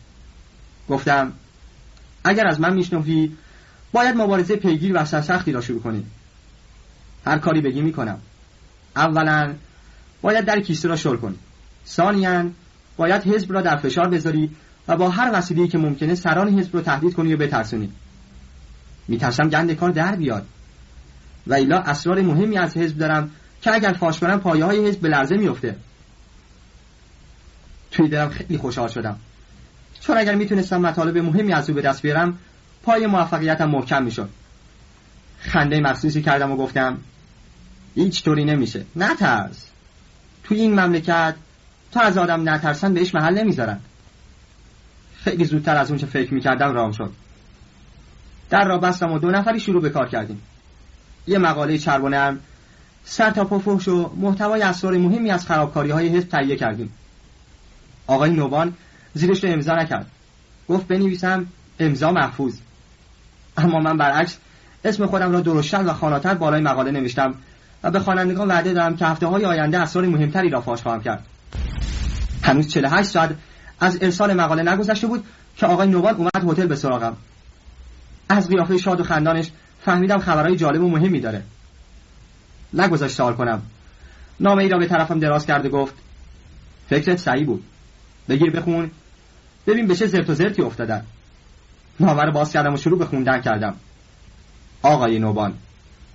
گفتم 0.89 1.33
اگر 2.24 2.47
از 2.47 2.61
من 2.61 2.74
میشنوی 2.74 3.33
باید 3.93 4.16
مبارزه 4.16 4.57
پیگیر 4.57 4.93
و 4.95 5.05
سرسختی 5.05 5.53
را 5.53 5.61
شروع 5.61 5.81
کنی. 5.81 6.05
هر 7.27 7.39
کاری 7.39 7.61
بگی 7.61 7.81
می‌کنم. 7.81 8.19
اولا 8.97 9.55
باید 10.23 10.45
در 10.45 10.61
کیسه 10.61 10.89
را 10.89 10.97
شل 10.97 11.16
کنی. 11.16 11.37
ثانیا 11.87 12.51
باید 12.97 13.23
حزب 13.23 13.53
را 13.53 13.61
در 13.61 13.77
فشار 13.77 14.09
بذاری 14.09 14.51
و 14.89 14.97
با 14.97 15.11
هر 15.11 15.31
وسیله‌ای 15.35 15.69
که 15.69 15.79
ممکنه 15.79 16.15
سران 16.15 16.59
حزب 16.59 16.77
رو 16.77 16.83
تهدید 16.83 17.15
کنی 17.15 17.35
و 17.35 17.37
بترسونی. 17.37 17.93
میترسم 19.09 19.49
گند 19.49 19.73
کار 19.73 19.91
در 19.91 20.16
بیاد. 20.16 20.47
و 21.47 21.55
ایلا 21.55 21.79
اسرار 21.79 22.20
مهمی 22.20 22.59
از 22.59 22.77
حزب 22.77 22.99
دارم 22.99 23.31
که 23.62 23.74
اگر 23.74 23.93
فاش 23.93 24.19
کنم 24.19 24.41
پایه 24.41 24.65
های 24.65 24.89
حزب 24.89 25.01
به 25.01 25.09
لرزه 25.09 25.37
میفته 25.37 25.77
توی 27.93 28.09
دلم 28.09 28.28
خیلی 28.28 28.59
خوشحال 28.59 28.89
شدم. 28.89 29.16
چون 30.01 30.19
اگر 30.19 30.35
می‌تونستم 30.35 30.81
مطالب 30.81 31.19
مهمی 31.19 31.52
از 31.52 31.70
او 31.70 31.74
به 31.74 31.82
دست 31.82 32.02
بیارم 32.02 32.39
پای 32.82 33.06
موفقیتم 33.06 33.70
محکم 33.70 34.02
می‌شد. 34.02 34.28
خنده 35.40 35.81
مخصوصی 35.81 36.23
کردم 36.23 36.52
و 36.52 36.56
گفتم 36.56 36.98
هیچ 37.94 38.24
طوری 38.24 38.44
نمیشه. 38.44 38.85
نترس. 38.97 39.66
توی 40.44 40.60
این 40.60 40.81
مملکت 40.81 41.35
تا 41.93 42.01
از 42.01 42.19
آدم 42.19 42.48
نترسن 42.48 42.94
بهش 42.94 43.14
محل 43.14 43.39
نمی‌ذارن. 43.39 43.81
خیلی 45.24 45.44
زودتر 45.44 45.77
از 45.77 45.90
اون 45.90 45.98
چه 45.98 46.06
فکر 46.06 46.35
می‌کردم 46.35 46.73
رام 46.73 46.93
شد. 46.93 47.12
در 48.51 48.64
را 48.64 48.78
بستم 48.78 49.12
و 49.12 49.19
دو 49.19 49.31
نفری 49.31 49.60
شروع 49.60 49.82
به 49.82 49.90
کار 49.90 50.09
کردیم. 50.09 50.43
یه 51.27 51.39
مقاله 51.39 51.78
چرب 51.78 52.05
و 52.05 52.09
نرم 52.09 52.40
سر 53.05 53.31
تا 53.31 53.44
پفوش 53.44 53.89
و 53.89 54.12
محتوای 54.16 54.62
اسرار 54.62 54.98
مهمی 54.98 55.31
از 55.31 55.47
خرابکاری 55.47 55.90
های 55.90 56.09
حزب 56.09 56.28
تهیه 56.28 56.56
کردیم. 56.56 56.93
آقای 58.07 58.31
نوبان 58.31 58.73
زیرش 59.15 59.45
رو 59.45 59.51
امضا 59.51 59.74
نکرد. 59.74 60.07
گفت 60.69 60.87
بنویسم 60.87 61.47
امضا 61.79 62.12
محفوظ. 62.12 62.59
اما 63.57 63.79
من 63.81 63.97
برعکس 63.97 64.37
اسم 64.85 65.07
خودم 65.07 65.33
را 65.33 65.41
درشتن 65.41 65.87
و 65.87 65.93
خاناتر 65.93 66.35
بالای 66.35 66.61
مقاله 66.61 66.91
نوشتم 66.91 67.35
و 67.83 67.91
به 67.91 68.01
خوانندگان 68.01 68.49
وعده 68.49 68.73
دادم 68.73 68.97
که 68.97 69.07
هفته 69.07 69.27
های 69.27 69.45
آینده 69.45 69.79
اسرار 69.79 70.07
مهمتری 70.07 70.51
را 70.51 70.61
فاش 70.61 70.83
خواهم 70.83 71.03
کرد. 71.03 71.27
هنوز 72.43 72.69
48 72.69 73.11
ساعت 73.11 73.35
از 73.81 73.99
ارسال 74.03 74.33
مقاله 74.33 74.73
نگذشته 74.73 75.07
بود 75.07 75.24
که 75.57 75.66
آقای 75.66 75.89
نوبان 75.89 76.15
اومد 76.15 76.51
هتل 76.51 76.66
به 76.66 76.77
سراغم. 76.77 77.16
از 78.29 78.49
قیافه 78.49 78.79
شاد 78.79 79.01
و 79.01 79.05
خندانش 79.05 79.51
فهمیدم 79.85 80.19
خبرهای 80.19 80.57
جالب 80.57 80.83
و 80.83 80.89
مهمی 80.91 81.20
داره. 81.20 81.43
نگذاشت 82.74 83.16
سوال 83.16 83.35
کنم. 83.35 83.62
نامه 84.41 84.62
ای 84.62 84.69
را 84.69 84.79
به 84.79 84.87
طرفم 84.87 85.19
دراز 85.19 85.47
کرده 85.47 85.69
گفت 85.69 85.95
فکرت 86.89 87.16
صحیح 87.16 87.47
بود. 87.47 87.65
بگیر 88.28 88.51
بخون. 88.51 88.90
ببین 89.66 89.86
به 89.86 89.94
چه 89.97 90.07
زرت 90.07 90.31
و 90.31 90.35
زرتی 90.35 90.62
افتادن 90.62 91.05
نامه 92.01 92.23
رو 92.23 92.32
باز 92.32 92.53
کردم 92.53 92.74
و 92.74 92.77
شروع 92.77 92.99
به 92.99 93.05
خوندن 93.05 93.40
کردم. 93.40 93.74
آقای 94.82 95.19
نوبان 95.19 95.55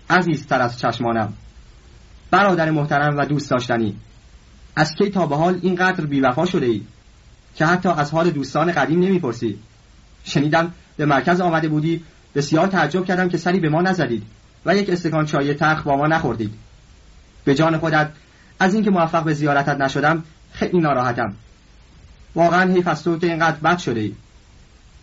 عزیزتر 0.10 0.62
از 0.62 0.80
چشمانم 0.80 1.34
برادر 2.32 2.72
محترم 2.72 3.18
و 3.18 3.26
دوست 3.26 3.50
داشتنی 3.52 3.96
از 4.76 4.94
کی 4.94 5.10
تا 5.10 5.26
به 5.26 5.36
حال 5.36 5.60
اینقدر 5.62 6.06
بیوفا 6.06 6.46
شده 6.46 6.66
ای 6.66 6.82
که 7.56 7.66
حتی 7.66 7.90
از 7.90 8.12
حال 8.12 8.30
دوستان 8.30 8.72
قدیم 8.72 9.00
نمی‌پرسی؟ 9.00 9.60
شنیدم 10.24 10.74
به 10.98 11.06
مرکز 11.06 11.42
آمده 11.42 11.70
بودی 11.70 12.04
بسیار 12.36 12.68
تعجب 12.68 13.06
کردم 13.06 13.30
که 13.30 13.38
سری 13.38 13.60
به 13.60 13.70
ما 13.70 13.82
نزدید 13.82 14.24
و 14.66 14.76
یک 14.76 14.90
استکان 14.90 15.26
چای 15.26 15.54
تخ 15.54 15.84
با 15.84 15.96
ما 15.96 16.08
نخوردید. 16.08 16.54
به 17.46 17.56
جان 17.56 17.78
خودت 17.78 18.10
از 18.60 18.74
اینکه 18.74 18.90
موفق 18.90 19.24
به 19.24 19.34
زیارتت 19.34 19.82
نشدم 19.82 20.24
خیلی 20.52 20.80
ناراحتم. 20.80 21.34
واقعا 22.36 22.74
حیف 22.74 22.88
از 22.88 23.04
تو 23.04 23.18
که 23.18 23.28
اینقدر 23.28 23.58
بد 23.58 23.78
شده 23.78 24.00
ای 24.00 24.14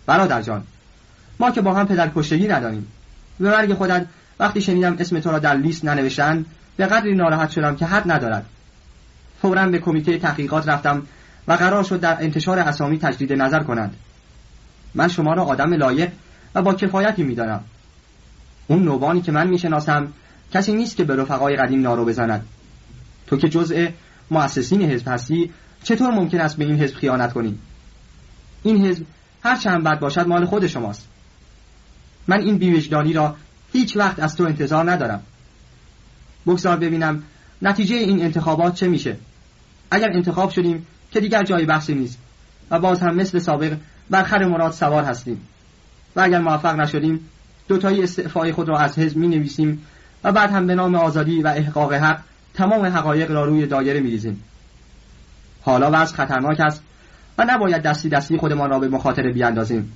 برادر 0.06 0.42
جان 0.42 0.64
ما 1.40 1.50
که 1.50 1.60
با 1.60 1.74
هم 1.74 1.86
پدر 1.86 2.10
کشتگی 2.14 2.48
نداریم. 2.48 2.86
به 3.40 3.50
مرگ 3.50 3.74
خودت 3.74 4.06
وقتی 4.40 4.60
شنیدم 4.60 4.96
اسم 4.98 5.20
تو 5.20 5.30
را 5.30 5.38
در 5.38 5.56
لیست 5.56 5.84
ننوشتن 5.84 6.44
به 6.76 6.86
قدری 6.86 7.14
ناراحت 7.14 7.50
شدم 7.50 7.76
که 7.76 7.86
حد 7.86 8.12
ندارد. 8.12 8.46
فورا 9.42 9.68
به 9.68 9.78
کمیته 9.78 10.18
تحقیقات 10.18 10.68
رفتم 10.68 11.02
و 11.48 11.52
قرار 11.52 11.84
شد 11.84 12.00
در 12.00 12.16
انتشار 12.20 12.58
اسامی 12.58 12.98
تجدید 12.98 13.32
نظر 13.32 13.62
کنند. 13.62 13.94
من 14.94 15.08
شما 15.08 15.32
را 15.32 15.44
آدم 15.44 15.74
لایق 15.74 16.12
و 16.54 16.62
با 16.62 16.74
کفایتی 16.74 17.22
می‌دانم. 17.22 17.60
اون 18.66 18.82
نوبانی 18.84 19.20
که 19.20 19.32
من 19.32 19.46
می‌شناسم 19.46 20.12
کسی 20.52 20.72
نیست 20.72 20.96
که 20.96 21.04
به 21.04 21.16
رفقای 21.16 21.56
قدیم 21.56 21.82
نارو 21.82 22.04
بزند. 22.04 22.46
تو 23.26 23.36
که 23.36 23.48
جزء 23.48 23.86
مؤسسین 24.30 24.82
حزب 24.82 25.08
هستی 25.08 25.50
چطور 25.84 26.10
ممکن 26.10 26.40
است 26.40 26.56
به 26.56 26.64
این 26.64 26.80
حزب 26.80 26.94
خیانت 26.94 27.32
کنی 27.32 27.58
این 28.62 28.86
حزب 28.86 29.04
هر 29.42 29.56
چند 29.56 29.84
بد 29.84 29.98
باشد 29.98 30.26
مال 30.26 30.44
خود 30.44 30.66
شماست. 30.66 31.08
من 32.26 32.40
این 32.40 32.58
بیوجدانی 32.58 33.12
را 33.12 33.36
هیچ 33.72 33.96
وقت 33.96 34.20
از 34.20 34.36
تو 34.36 34.44
انتظار 34.44 34.90
ندارم. 34.90 35.22
بگذار 36.46 36.76
ببینم 36.76 37.22
نتیجه 37.62 37.96
این 37.96 38.22
انتخابات 38.22 38.74
چه 38.74 38.88
میشه. 38.88 39.16
اگر 39.90 40.08
انتخاب 40.12 40.50
شدیم 40.50 40.86
که 41.10 41.20
دیگر 41.20 41.42
جای 41.42 41.64
بحثی 41.64 41.94
نیست 41.94 42.18
و 42.70 42.78
باز 42.78 43.00
هم 43.00 43.14
مثل 43.14 43.38
سابق 43.38 43.76
بر 44.10 44.22
خر 44.22 44.44
مراد 44.44 44.72
سوار 44.72 45.04
هستیم. 45.04 45.40
و 46.16 46.20
اگر 46.20 46.38
موفق 46.38 46.74
نشدیم 46.74 47.20
دوتایی 47.68 48.02
استعفای 48.02 48.52
خود 48.52 48.68
را 48.68 48.78
از 48.78 48.98
حزب 48.98 49.16
می 49.16 49.28
نویسیم 49.28 49.86
و 50.24 50.32
بعد 50.32 50.50
هم 50.50 50.66
به 50.66 50.74
نام 50.74 50.94
آزادی 50.94 51.42
و 51.42 51.48
احقاق 51.48 51.92
حق 51.92 52.20
تمام 52.54 52.86
حقایق 52.86 53.30
را 53.30 53.44
روی 53.44 53.66
دایره 53.66 54.00
می 54.00 54.10
ریزیم. 54.10 54.42
حالا 55.64 55.90
وضع 55.92 56.16
خطرناک 56.16 56.60
است 56.60 56.82
و 57.38 57.44
نباید 57.48 57.82
دستی 57.82 58.08
دستی 58.08 58.36
خودمان 58.36 58.70
را 58.70 58.78
به 58.78 58.88
مخاطره 58.88 59.32
بیاندازیم. 59.32 59.92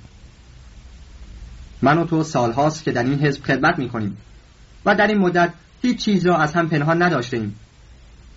من 1.81 1.97
و 1.97 2.05
تو 2.05 2.23
سالهاست 2.23 2.83
که 2.83 2.91
در 2.91 3.03
این 3.03 3.19
حزب 3.19 3.43
خدمت 3.43 3.79
می 3.79 3.89
کنیم 3.89 4.17
و 4.85 4.95
در 4.95 5.07
این 5.07 5.17
مدت 5.17 5.53
هیچ 5.81 6.05
چیز 6.05 6.25
را 6.25 6.37
از 6.37 6.53
هم 6.53 6.69
پنهان 6.69 7.03
نداشته 7.03 7.37
ایم. 7.37 7.55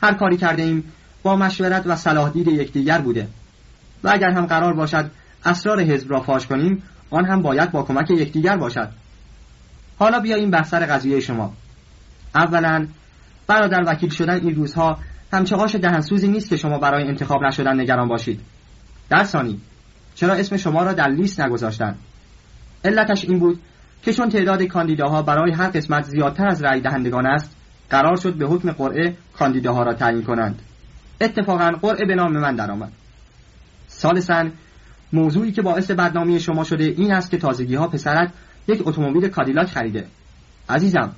هر 0.03 0.15
کاری 0.15 0.37
کرده 0.37 0.63
ایم 0.63 0.93
با 1.23 1.37
مشورت 1.37 1.83
و 1.87 1.97
صلاح 1.97 2.31
دید 2.31 2.49
یکدیگر 2.49 3.01
بوده 3.01 3.29
و 4.05 4.11
اگر 4.13 4.31
هم 4.31 4.47
قرار 4.47 4.73
باشد 4.73 5.11
اسرار 5.45 5.81
حزب 5.81 6.11
را 6.11 6.21
فاش 6.21 6.47
کنیم 6.47 6.83
آن 7.11 7.25
هم 7.25 7.43
باید 7.43 7.71
با 7.71 7.83
کمک 7.83 8.11
یکدیگر 8.11 8.57
باشد. 8.57 8.89
حالا 9.99 10.21
بیاییم 10.21 10.51
بر 10.51 10.63
سر 10.63 10.87
قضیه 10.87 11.21
شما. 11.21 11.53
اولا 12.35 12.87
برادر 13.47 13.83
وکیل 13.87 14.11
شدن 14.11 14.35
این 14.35 14.55
روزها 14.55 14.99
همچه 15.33 15.57
آش 15.57 15.75
دهنسوزی 15.75 16.29
نیست 16.29 16.49
که 16.49 16.57
شما 16.57 16.79
برای 16.79 17.09
انتخاب 17.09 17.45
نشدن 17.45 17.81
نگران 17.81 18.09
باشید. 18.09 18.41
در 19.09 19.25
ثانی 19.25 19.61
چرا 20.15 20.35
اسم 20.35 20.57
شما 20.57 20.83
را 20.83 20.93
در 20.93 21.09
لیست 21.09 21.41
نگذاشتند 21.41 21.99
علتش 22.85 23.25
این 23.25 23.39
بود 23.39 23.61
که 24.03 24.13
چون 24.13 24.29
تعداد 24.29 24.63
کاندیداها 24.63 25.23
برای 25.23 25.53
هر 25.53 25.69
قسمت 25.69 26.05
زیادتر 26.05 26.49
از 26.49 26.63
رأی 26.63 26.81
دهندگان 26.81 27.27
است 27.27 27.57
قرار 27.91 28.17
شد 28.17 28.35
به 28.35 28.47
حکم 28.47 28.73
قرعه 28.73 29.17
کاندیداها 29.39 29.83
را 29.83 29.95
تعیین 29.95 30.23
کنند. 30.23 30.63
اتفاقا 31.21 31.71
قرعه 31.83 32.07
به 32.07 32.15
نام 32.15 32.33
من 32.33 32.55
درآمد. 32.55 32.93
سالسن 33.87 34.53
موضوعی 35.13 35.53
که 35.53 35.63
باعث 35.63 35.91
بدنامی 35.91 36.41
شما 36.41 36.65
شده 36.65 36.85
این 36.85 37.13
است 37.13 37.31
که 37.31 37.39
تازگی 37.39 37.75
ها 37.75 37.89
پسرت 37.89 38.33
یک 38.69 38.87
اتومبیل 38.87 39.29
کادیلاک 39.29 39.67
خریده. 39.67 40.07
عزیزم 40.69 41.13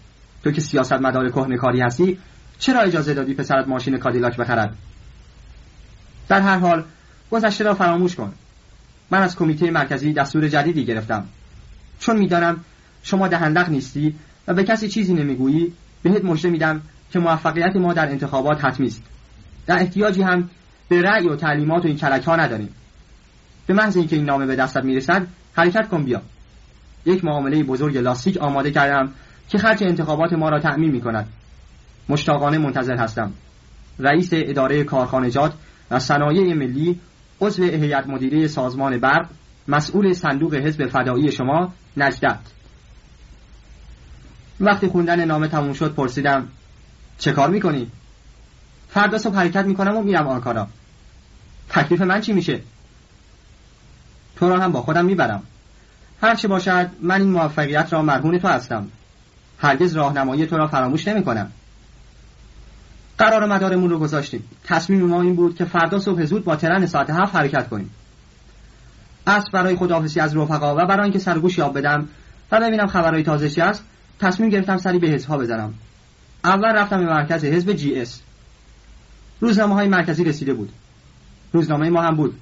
تو 0.45 0.51
که 0.51 0.61
سیاست 0.61 0.93
مدار 0.93 1.31
کهنه 1.31 1.85
هستی 1.85 2.19
چرا 2.59 2.81
اجازه 2.81 3.15
دادی 3.15 3.35
پسرت 3.35 3.69
ماشین 3.69 3.99
کادیلاک 3.99 4.37
بخرد؟ 4.37 4.75
در 6.29 6.41
هر 6.41 6.59
حال 6.59 6.85
گذشته 7.31 7.65
را 7.65 7.75
فراموش 7.75 8.15
کن. 8.15 8.33
من 9.11 9.23
از 9.23 9.37
کمیته 9.37 9.71
مرکزی 9.71 10.13
دستور 10.13 10.49
جدیدی 10.49 10.85
گرفتم. 10.85 11.25
چون 11.99 12.17
می‌دانم 12.17 12.65
شما 13.03 13.29
دهندق 13.29 13.69
نیستی 13.69 14.15
و 14.49 14.55
به 14.55 14.65
کسی 14.65 14.89
چیزی 14.89 15.15
نمی‌گویی 15.15 15.73
بهت 16.03 16.25
مژده 16.25 16.51
میدم 16.51 16.83
که 17.13 17.19
موفقیت 17.19 17.77
ما 17.77 17.93
در 17.93 18.07
انتخابات 18.07 18.65
حتمی 18.65 18.87
است. 18.87 19.03
در 19.67 19.79
احتیاجی 19.79 20.23
هم 20.23 20.51
به 20.89 21.03
رأی 21.03 21.29
و 21.29 21.37
تعلیمات 21.37 21.85
و 21.85 21.89
این 21.89 21.97
کلک 21.97 22.25
ها 22.25 22.37
نداریم. 22.37 22.69
به 23.67 23.75
محض 23.75 23.97
اینکه 23.97 24.17
این 24.17 24.25
نامه 24.25 24.47
به 24.47 24.57
دستت 24.57 24.85
می‌رسد 24.85 25.27
حرکت 25.57 25.89
کن 25.89 26.05
بیا. 26.05 26.23
یک 27.07 27.25
معامله 27.25 27.63
بزرگ 27.63 27.99
لاستیک 27.99 28.37
آماده 28.37 28.71
کردم 28.71 29.13
که 29.49 29.59
خرج 29.59 29.85
انتخابات 29.85 30.33
ما 30.33 30.49
را 30.49 30.61
تأمین 30.61 30.91
می 30.91 31.01
کند 31.01 31.29
مشتاقانه 32.09 32.59
منتظر 32.59 32.97
هستم. 32.97 33.33
رئیس 33.99 34.29
اداره 34.33 34.85
کارخانجات 34.85 35.53
و 35.91 35.99
صنایع 35.99 36.55
ملی 36.55 37.01
عضو 37.41 37.65
هیئت 37.65 38.07
مدیره 38.07 38.49
سازمان 38.49 38.99
برق 38.99 39.29
مسئول 39.69 40.13
صندوق 40.13 40.55
حزب 40.55 40.87
فدایی 40.87 41.33
شما 41.33 41.73
نجدت 41.97 42.39
وقتی 44.61 44.87
خوندن 44.87 45.25
نامه 45.25 45.49
تموم 45.49 45.73
شد 45.73 45.95
پرسیدم 45.95 46.49
چه 47.19 47.33
کار 47.33 47.51
می‌کنی؟ 47.51 47.91
فردا 48.89 49.19
صبح 49.19 49.37
حرکت 49.37 49.65
می‌کنم 49.65 49.97
و 49.97 50.03
میرم 50.03 50.29
آنکارا. 50.29 50.69
تکلیف 51.69 52.01
من 52.01 52.21
چی 52.21 52.33
میشه؟ 52.33 52.61
تو 54.37 54.49
را 54.49 54.61
هم 54.61 54.73
با 54.73 54.83
خودم 54.83 55.05
می‌برم. 55.05 55.43
هرچه 56.23 56.49
باشد 56.49 56.91
من 57.01 57.21
این 57.21 57.31
موفقیت 57.31 57.93
را 57.93 58.03
مرهون 58.03 58.39
تو 58.39 58.49
هستم. 58.49 58.89
هرگز 59.59 59.97
راهنمایی 59.97 60.47
تو 60.47 60.57
را 60.57 60.67
فراموش 60.67 61.09
نمی‌کنم. 61.09 61.53
قرار 63.19 63.47
مدارمون 63.47 63.91
رو 63.91 63.99
گذاشتیم. 63.99 64.45
تصمیم 64.65 65.07
ما 65.07 65.23
این 65.23 65.35
بود 65.35 65.57
که 65.57 65.65
فردا 65.65 65.99
صبح 65.99 66.25
زود 66.25 66.45
با 66.45 66.57
ترن 66.57 66.87
ساعت 66.87 67.11
هفت 67.11 67.37
حرکت 67.37 67.69
کنیم. 67.69 67.91
اصل 69.27 69.51
برای 69.53 69.77
خداحافظی 69.77 70.21
از 70.21 70.37
رفقا 70.37 70.75
و 70.77 70.87
برای 70.87 71.03
اینکه 71.03 71.19
سرگوش 71.19 71.59
یاب 71.59 71.79
بدم 71.79 72.09
و 72.53 72.61
ببینم 72.61 72.87
خبرهای 72.87 73.23
تازه 73.23 73.51
چی 73.51 73.61
است 73.61 73.85
تصمیم 74.21 74.51
گرفتم 74.51 74.77
سری 74.77 74.99
به 74.99 75.09
حزبها 75.09 75.39
بزنم. 75.39 75.75
اول 76.45 76.69
رفتم 76.69 76.99
به 76.99 77.05
مرکز 77.05 77.45
حزب 77.45 77.73
جی 77.73 78.01
اس. 78.01 78.21
روزنامه 79.41 79.75
های 79.75 79.89
مرکزی 79.89 80.25
رسیده 80.25 80.55
بود. 80.55 80.73
روزنامه 81.53 81.91
ما 81.91 82.03
هم 82.03 82.17
بود. 82.17 82.35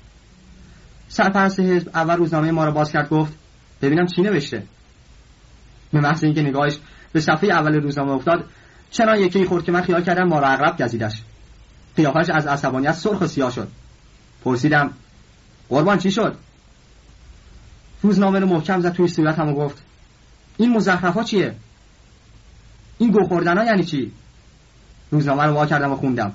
سرپرست 1.09 1.61
حزب 1.61 1.91
اول 1.95 2.17
روزنامه 2.17 2.51
ما 2.51 2.65
را 2.65 2.71
باز 2.71 2.93
کرد 2.93 3.09
گفت 3.09 3.33
ببینم 3.83 4.07
چی 4.07 4.23
نوشته. 4.23 4.63
به 5.93 6.01
محض 6.01 6.25
اینکه 6.25 6.43
نگاهش 6.43 6.79
به 7.13 7.21
صفحه 7.21 7.51
اول 7.51 7.75
روزنامه 7.75 8.13
افتاد 8.13 8.45
چنان 8.93 9.19
یکی 9.19 9.45
خورد 9.45 9.65
که 9.65 9.73
من 9.73 9.83
خیال 9.83 10.05
کردم 10.05 10.29
ما 10.29 10.39
را 10.39 10.49
اغرب 10.49 10.83
گزیدش. 10.83 11.23
قیافش 11.97 12.31
از 12.31 12.47
عصبانیت 12.47 12.93
سرخ 12.93 13.21
و 13.21 13.27
سیاه 13.27 13.51
شد. 13.51 13.69
پرسیدم 14.45 14.91
قربان 15.69 15.99
چی 15.99 16.11
شد؟ 16.11 16.37
روزنامه 18.03 18.39
رو 18.39 18.47
محکم 18.47 18.81
زد 18.81 18.93
توی 18.93 19.09
صورتم 19.09 19.49
و 19.49 19.55
گفت 19.55 19.83
این 20.57 20.73
مزخرف 20.73 21.25
چیه؟ 21.25 21.55
این 22.99 23.11
گو 23.11 23.27
خوردن 23.27 23.59
ها 23.59 23.65
یعنی 23.65 23.85
چی؟ 23.85 24.13
روزنامه 25.11 25.43
رو 25.43 25.53
وا 25.53 25.67
کردم 25.67 25.93
و 25.93 25.97
خوندم. 25.97 26.33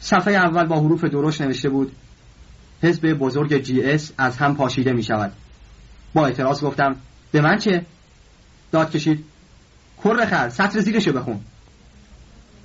صفحه 0.00 0.34
اول 0.34 0.66
با 0.66 0.80
حروف 0.80 1.04
درشت 1.04 1.42
نوشته 1.42 1.68
بود 1.68 1.92
حزب 2.82 3.12
بزرگ 3.12 3.58
GS 3.58 4.12
از 4.18 4.36
هم 4.36 4.56
پاشیده 4.56 4.92
می 4.92 5.02
شود 5.02 5.32
با 6.14 6.26
اعتراض 6.26 6.64
گفتم 6.64 6.96
به 7.32 7.40
من 7.40 7.58
چه؟ 7.58 7.86
داد 8.72 8.90
کشید. 8.90 9.24
کر 10.04 10.26
خر 10.26 10.48
سطر 10.48 10.80
زیرشو 10.80 11.12
بخون. 11.12 11.40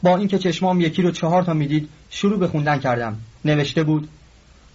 با 0.03 0.17
اینکه 0.17 0.37
چشمام 0.37 0.81
یکی 0.81 1.01
رو 1.01 1.11
چهار 1.11 1.43
تا 1.43 1.53
می‌دید 1.53 1.89
شروع 2.09 2.39
به 2.39 2.47
خوندن 2.47 2.79
کردم. 2.79 3.17
نوشته 3.45 3.83
بود 3.83 4.09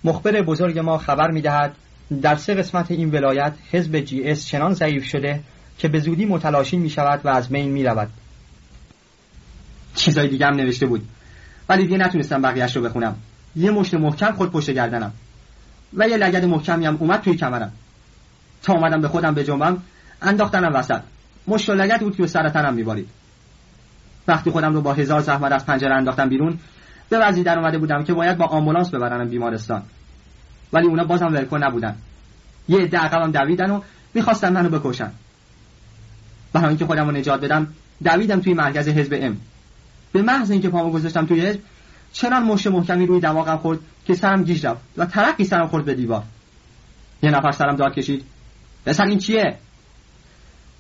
مخبر 0.05 0.43
بزرگ 0.43 0.79
ما 0.79 0.99
خبر 0.99 1.31
می‌دهد 1.31 1.77
در 2.23 2.37
سه 2.37 2.55
قسمت 2.55 2.91
این 2.91 3.11
ولایت 3.11 3.53
حزب 3.71 4.01
GS 4.01 4.47
چنان 4.47 4.75
ضعیف 4.75 5.05
شده 5.05 5.41
که 5.79 5.89
به 5.89 6.01
زودی 6.01 6.25
متلاشی 6.25 6.77
می 6.77 6.91
شود 6.91 7.21
و 7.25 7.29
از 7.29 7.49
بین 7.49 7.71
می 7.71 7.85
رود 7.85 8.09
چیزای 9.95 10.29
دیگه 10.29 10.47
هم 10.47 10.55
نوشته 10.55 10.87
بود. 10.87 11.09
ولی 11.69 11.83
دیگه 11.83 11.97
نتونستم 11.97 12.43
بقیهش 12.43 12.77
رو 12.77 12.83
بخونم. 12.83 13.17
یه 13.57 13.71
مشت 13.71 13.95
محکم 13.95 14.33
خود 14.33 14.53
پشت 14.53 14.71
گردنم. 14.71 15.13
و 15.95 16.09
یه 16.09 16.17
لگد 16.17 16.45
محکمی 16.45 16.87
هم 16.87 16.97
اومد 17.01 17.21
توی 17.21 17.37
کمرم. 17.37 17.73
تا 18.63 18.73
اومدم 18.73 19.01
به 19.01 19.09
خودم 19.09 19.35
به 19.35 19.45
جنبم 19.45 19.83
انداختنم 20.23 20.75
وسط. 20.75 21.01
مشت 21.51 21.69
و 21.69 21.75
لگد 21.75 22.01
بود 22.01 22.17
که 22.17 22.23
به 22.23 22.29
سر 22.29 22.49
تنم 22.49 22.75
میبارید 22.75 23.09
وقتی 24.29 24.51
خودم 24.51 24.75
رو 24.75 24.81
با 24.81 24.93
هزار 24.93 25.21
زحمت 25.21 25.53
از 25.53 25.67
پنجره 25.67 25.95
انداختم 25.95 26.29
بیرون 26.29 26.59
به 27.09 27.19
وضعی 27.19 27.43
در 27.43 27.59
اومده 27.59 27.79
بودم 27.79 28.05
که 28.05 28.15
باید 28.15 28.39
با 28.39 28.45
آمبولانس 28.45 28.91
ببرنم 28.91 29.29
بیمارستان. 29.29 29.83
ولی 30.73 30.87
اونا 30.87 31.05
بازم 31.05 31.27
ولکو 31.27 31.59
نبودن. 31.59 31.97
یه 32.69 32.79
عده 32.79 32.99
عقبم 32.99 33.31
دویدن 33.31 33.71
و 33.71 33.81
می‌خواستن 34.15 34.53
منو 34.53 34.69
بکشن. 34.69 35.11
برای 36.53 36.69
اینکه 36.69 36.87
خودم 36.87 37.07
رو 37.07 37.13
نجات 37.13 37.41
بدم 37.41 37.67
دویدم 38.05 38.41
توی 38.41 38.55
مرکز 38.55 38.89
حزب 38.89 39.19
ام. 39.21 39.37
به 40.13 40.23
محض 40.23 40.51
اینکه 40.51 40.69
پامو 40.69 40.91
گذاشتم 40.91 41.27
توی 41.27 41.41
حزب 41.41 41.61
چنان 42.13 42.43
مشت 42.43 42.67
محکمی 42.67 43.07
روی 43.07 43.21
دماغم 43.21 43.57
خورد 43.57 43.79
که 44.07 44.15
سرم 44.15 44.45
گیج 44.45 44.67
رفت 44.67 44.81
و 44.97 45.07
ترقی 45.07 45.45
سرم 45.45 45.67
خورد 45.67 45.85
به 45.85 45.95
دیوار. 45.95 46.23
یه 47.23 47.31
نفر 47.31 47.51
سرم 47.51 47.77
داد 47.77 47.95
کشید. 47.95 48.25
پسر 48.87 49.05
این 49.05 49.19
چیه؟ 49.19 49.59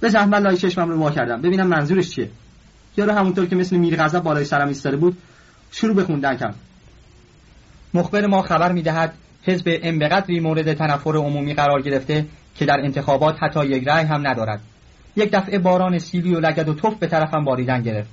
به 0.01 0.09
زحمت 0.09 0.43
لای 0.43 0.56
چشمم 0.56 0.89
رو 0.89 0.98
وا 0.98 1.10
کردم. 1.10 1.43
ببینم 1.43 1.66
منظورش 1.66 2.10
چیه. 2.10 2.31
یارو 2.97 3.12
همونطور 3.12 3.47
که 3.47 3.56
مثل 3.56 3.77
میر 3.77 3.97
غضب 3.97 4.22
بالای 4.22 4.44
سرم 4.44 4.68
ایستاده 4.68 4.97
بود 4.97 5.16
شروع 5.72 5.94
به 5.94 6.05
خوندن 6.05 6.36
کرد 6.36 6.55
مخبر 7.94 8.27
ما 8.27 8.43
خبر 8.43 8.72
می‌دهد 8.72 9.14
حزب 9.43 9.78
ام 9.82 9.98
به 9.98 10.09
قدری 10.09 10.40
مورد 10.40 10.72
تنفر 10.74 11.16
عمومی 11.16 11.55
قرار 11.55 11.82
گرفته 11.82 12.27
که 12.55 12.64
در 12.64 12.81
انتخابات 12.85 13.43
حتی 13.43 13.66
یک 13.66 13.89
رأی 13.89 14.05
هم 14.05 14.27
ندارد. 14.27 14.60
یک 15.16 15.31
دفعه 15.32 15.59
باران 15.59 15.98
سیلی 15.98 16.35
و 16.35 16.40
لگد 16.40 16.68
و 16.68 16.74
توف 16.74 16.94
به 16.94 17.06
طرفم 17.06 17.44
باریدن 17.44 17.82
گرفت. 17.82 18.10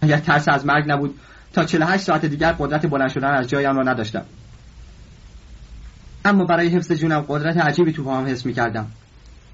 اگر 0.00 0.18
ترس 0.18 0.48
از 0.48 0.66
مرگ 0.66 0.84
نبود 0.90 1.14
تا 1.52 1.64
48 1.64 2.04
ساعت 2.04 2.24
دیگر 2.24 2.52
قدرت 2.52 2.86
بلند 2.86 3.10
شدن 3.10 3.30
از 3.30 3.48
جایم 3.48 3.76
را 3.76 3.82
نداشتم. 3.82 4.24
اما 6.24 6.44
برای 6.44 6.68
حفظ 6.68 6.92
جونم 6.92 7.24
قدرت 7.28 7.56
عجیبی 7.56 7.92
تو 7.92 8.04
پاهم 8.04 8.26
حس 8.26 8.46
می‌کردم. 8.46 8.86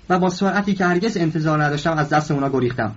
و 0.09 0.19
با 0.19 0.31
سرعتی 0.31 0.75
که 0.75 0.85
هرگز 0.85 1.17
انتظار 1.17 1.65
نداشتم 1.65 1.93
از 1.93 2.09
دست 2.09 2.31
اونا 2.31 2.49
گریختم. 2.49 2.95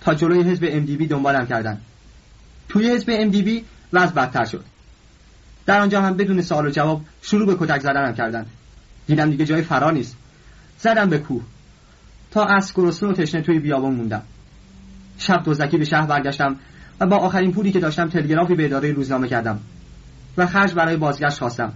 تا 0.00 0.14
جلوی 0.14 0.42
حزب 0.42 0.86
MDB 0.86 1.10
دنبالم 1.10 1.46
کردن. 1.46 1.80
توی 2.68 2.90
حزب 2.90 3.30
MDB 3.30 3.62
وضع 3.92 4.14
بدتر 4.14 4.44
شد. 4.44 4.64
در 5.66 5.80
آنجا 5.80 6.02
هم 6.02 6.16
بدون 6.16 6.42
سوال 6.42 6.66
و 6.66 6.70
جواب 6.70 7.00
شروع 7.22 7.46
به 7.46 7.66
کتک 7.66 7.80
زدنم 7.80 8.14
کردن. 8.14 8.46
دیدم 9.06 9.30
دیگه 9.30 9.44
جای 9.44 9.62
فرا 9.62 9.90
نیست. 9.90 10.16
زدم 10.78 11.10
به 11.10 11.18
کوه. 11.18 11.42
تا 12.30 12.44
از 12.44 12.72
گرسنه 12.74 13.08
و 13.08 13.12
تشنه 13.12 13.42
توی 13.42 13.58
بیابان 13.58 13.94
موندم. 13.94 14.22
شب 15.18 15.42
دوزکی 15.44 15.78
به 15.78 15.84
شهر 15.84 16.06
برگشتم 16.06 16.56
و 17.00 17.06
با 17.06 17.16
آخرین 17.16 17.52
پولی 17.52 17.72
که 17.72 17.80
داشتم 17.80 18.08
تلگرافی 18.08 18.54
به 18.54 18.64
اداره 18.64 18.92
روزنامه 18.92 19.28
کردم. 19.28 19.60
و 20.36 20.46
خرج 20.46 20.74
برای 20.74 20.96
بازگشت 20.96 21.38
خواستم. 21.38 21.72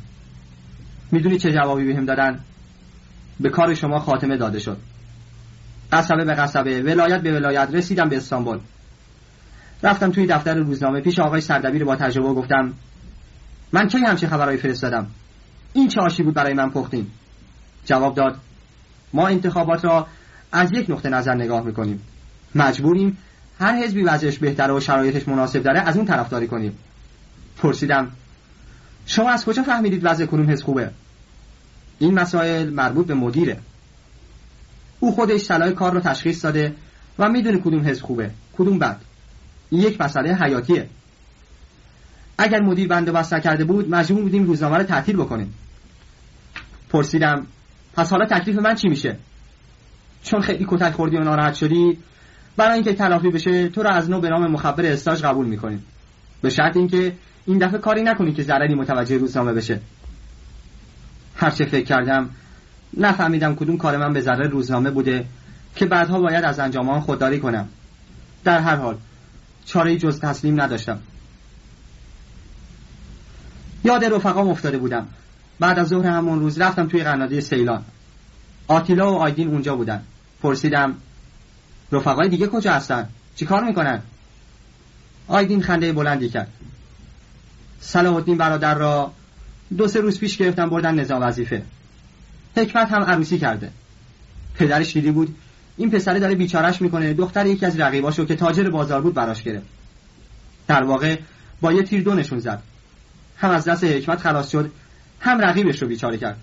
می‌دونی 1.10 1.38
چه 1.38 1.52
جوابی 1.52 1.84
بهم 1.84 2.04
دادن؟ 2.04 2.40
به 3.40 3.50
کار 3.50 3.74
شما 3.74 3.98
خاتمه 3.98 4.36
داده 4.36 4.58
شد. 4.58 4.78
قصبه 5.92 6.24
به 6.24 6.34
قصبه 6.34 6.82
ولایت 6.82 7.20
به 7.20 7.32
ولایت 7.32 7.68
رسیدم 7.72 8.08
به 8.08 8.16
استانبول. 8.16 8.58
رفتم 9.82 10.10
توی 10.10 10.26
دفتر 10.26 10.54
روزنامه 10.54 11.00
پیش 11.00 11.18
آقای 11.18 11.40
سردبیر 11.40 11.84
با 11.84 11.96
تجربه 11.96 12.28
گفتم 12.28 12.72
من 13.72 13.88
کی 13.88 13.98
همچین 13.98 14.28
خبرهایی 14.28 14.58
فرستادم؟ 14.58 15.06
این 15.72 15.88
چه 15.88 16.00
آشی 16.00 16.22
بود 16.22 16.34
برای 16.34 16.54
من 16.54 16.70
پختین 16.70 17.06
جواب 17.84 18.14
داد 18.14 18.38
ما 19.12 19.28
انتخابات 19.28 19.84
را 19.84 20.06
از 20.52 20.72
یک 20.72 20.90
نقطه 20.90 21.08
نظر 21.08 21.34
نگاه 21.34 21.64
می‌کنیم. 21.64 22.00
مجبوریم 22.54 23.18
هر 23.58 23.76
حزبی 23.76 24.02
وضعش 24.02 24.38
بهتره 24.38 24.74
و 24.74 24.80
شرایطش 24.80 25.28
مناسب 25.28 25.62
داره 25.62 25.80
از 25.80 25.96
اون 25.96 26.06
طرفداری 26.06 26.46
کنیم. 26.46 26.78
پرسیدم 27.58 28.10
شما 29.06 29.30
از 29.30 29.44
کجا 29.44 29.62
فهمیدید 29.62 30.00
وضع 30.04 30.26
کنون 30.26 30.50
حزب 30.50 30.64
خوبه؟ 30.64 30.90
این 31.98 32.14
مسائل 32.14 32.70
مربوط 32.70 33.06
به 33.06 33.14
مدیره. 33.14 33.58
او 35.00 35.12
خودش 35.12 35.40
صلاح 35.40 35.70
کار 35.70 35.92
رو 35.92 36.00
تشخیص 36.00 36.44
داده 36.44 36.74
و 37.18 37.28
می‌دونه 37.28 37.58
کدوم 37.58 37.88
حزب 37.88 38.02
خوبه 38.02 38.30
کدوم 38.58 38.78
بد. 38.78 39.00
این 39.70 39.80
یک 39.80 40.00
مسئله 40.00 40.34
حیاتیه. 40.34 40.88
اگر 42.38 42.60
مدیر 42.60 42.88
بنده 42.88 43.12
بست 43.12 43.34
نکرده 43.34 43.64
بود 43.64 43.90
مجبور 43.90 44.22
بودیم 44.22 44.44
روزنامه 44.44 44.76
رو 44.76 44.82
تعطیل 44.82 45.16
بکنیم. 45.16 45.54
پرسیدم 46.90 47.46
پس 47.94 48.10
حالا 48.10 48.26
تکلیف 48.26 48.58
من 48.58 48.74
چی 48.74 48.88
میشه؟ 48.88 49.16
چون 50.22 50.40
خیلی 50.40 50.66
کتک 50.68 50.92
خوردی 50.92 51.16
و 51.16 51.20
ناراحت 51.20 51.54
شدی 51.54 51.98
برای 52.56 52.74
اینکه 52.74 52.92
تلافی 52.92 53.30
بشه 53.30 53.68
تو 53.68 53.82
رو 53.82 53.90
از 53.90 54.10
نو 54.10 54.20
به 54.20 54.28
نام 54.28 54.50
مخبر 54.50 54.86
استاج 54.86 55.22
قبول 55.22 55.46
می‌کنیم. 55.46 55.84
به 56.42 56.50
شرط 56.50 56.76
اینکه 56.76 57.12
این 57.46 57.58
دفعه 57.58 57.78
کاری 57.78 58.02
نکنی 58.02 58.32
که 58.32 58.42
ضرری 58.42 58.74
متوجه 58.74 59.18
روزنامه 59.18 59.52
بشه. 59.52 59.80
هرچه 61.42 61.64
فکر 61.64 61.84
کردم 61.84 62.30
نفهمیدم 62.96 63.54
کدوم 63.54 63.78
کار 63.78 63.96
من 63.96 64.12
به 64.12 64.20
ذره 64.20 64.48
روزنامه 64.48 64.90
بوده 64.90 65.24
که 65.76 65.86
بعدها 65.86 66.20
باید 66.20 66.44
از 66.44 66.58
انجام 66.58 66.88
آن 66.88 67.00
خودداری 67.00 67.40
کنم. 67.40 67.68
در 68.44 68.58
هر 68.58 68.76
حال 68.76 68.98
چاره 69.66 69.96
جز 69.96 70.20
تسلیم 70.20 70.60
نداشتم. 70.60 70.98
یاد 73.84 74.04
رفقام 74.04 74.48
افتاده 74.48 74.78
بودم. 74.78 75.08
بعد 75.60 75.78
از 75.78 75.88
ظهر 75.88 76.06
همون 76.06 76.40
روز 76.40 76.60
رفتم 76.60 76.88
توی 76.88 77.02
قنادی 77.04 77.40
سیلان. 77.40 77.84
آتیلا 78.68 79.12
و 79.12 79.16
آیدین 79.16 79.48
اونجا 79.48 79.76
بودن. 79.76 80.02
پرسیدم 80.42 80.94
رفقای 81.92 82.28
دیگه 82.28 82.46
کجا 82.46 82.72
هستن؟ 82.72 83.08
چی 83.36 83.46
کار 83.46 83.64
می‌کنن؟ 83.64 84.02
آیدین 85.28 85.62
خنده 85.62 85.92
بلندی 85.92 86.28
کرد. 86.28 86.48
صلاح 87.80 88.14
الدین 88.14 88.38
برادر 88.38 88.74
را 88.74 89.12
دو 89.76 89.88
سه 89.88 90.00
روز 90.00 90.18
پیش 90.18 90.36
گرفتم 90.36 90.70
بردن 90.70 91.00
نظام 91.00 91.22
وظیفه. 91.22 91.62
حکمت 92.56 92.92
هم 92.92 93.02
عروسی 93.02 93.38
کرده. 93.38 93.70
پدرش 94.54 94.92
دیدی 94.92 95.10
بود 95.10 95.36
این 95.76 95.90
پسره 95.90 96.18
داره 96.18 96.34
بیچارش 96.34 96.82
می‌کنه 96.82 97.14
دختر 97.14 97.46
یکی 97.46 97.66
از 97.66 97.80
رقیباشو 97.80 98.24
که 98.24 98.36
تاجر 98.36 98.70
بازار 98.70 99.00
بود 99.00 99.14
براش 99.14 99.42
گرفت. 99.42 99.66
در 100.66 100.82
واقع 100.82 101.18
با 101.60 101.72
یه 101.72 101.82
تیر 101.82 102.02
دو 102.02 102.14
نشون 102.14 102.38
زد. 102.38 102.62
هم 103.36 103.50
از 103.50 103.64
دست 103.64 103.84
حکمت 103.84 104.18
خلاص 104.18 104.50
شد 104.50 104.70
هم 105.20 105.40
رقیبش 105.40 105.82
رو 105.82 105.88
بیچاره 105.88 106.18
کرد. 106.18 106.36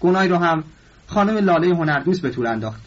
گناهی 0.00 0.28
رو 0.28 0.36
هم 0.36 0.64
خانم 1.06 1.36
لاله 1.36 1.76
هنردوست 1.76 2.22
به 2.22 2.30
طور 2.30 2.46
انداخت. 2.46 2.80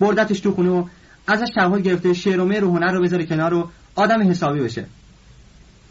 بردتش 0.00 0.40
تو 0.40 0.52
خونه 0.52 0.70
و 0.70 0.84
ازش 1.26 1.48
تعهد 1.54 1.82
گرفته 1.82 2.14
شعر 2.14 2.40
و 2.40 2.44
مهر 2.44 2.64
و 2.64 2.76
هنر 2.76 2.92
رو 2.92 3.02
بذاره 3.02 3.26
کنار 3.26 3.54
و 3.54 3.70
آدم 3.94 4.30
حسابی 4.30 4.60
بشه. 4.60 4.86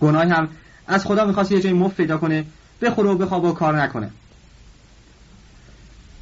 گناهی 0.02 0.30
هم 0.30 0.50
از 0.90 1.06
خدا 1.06 1.26
می‌خواست 1.26 1.52
یه 1.52 1.62
جای 1.62 1.74
مفت 1.74 1.98
پیدا 1.98 2.18
کنه 2.18 2.46
بخوره 2.82 3.10
و 3.10 3.18
بخواب 3.18 3.44
و 3.44 3.52
کار 3.52 3.82
نکنه. 3.82 4.10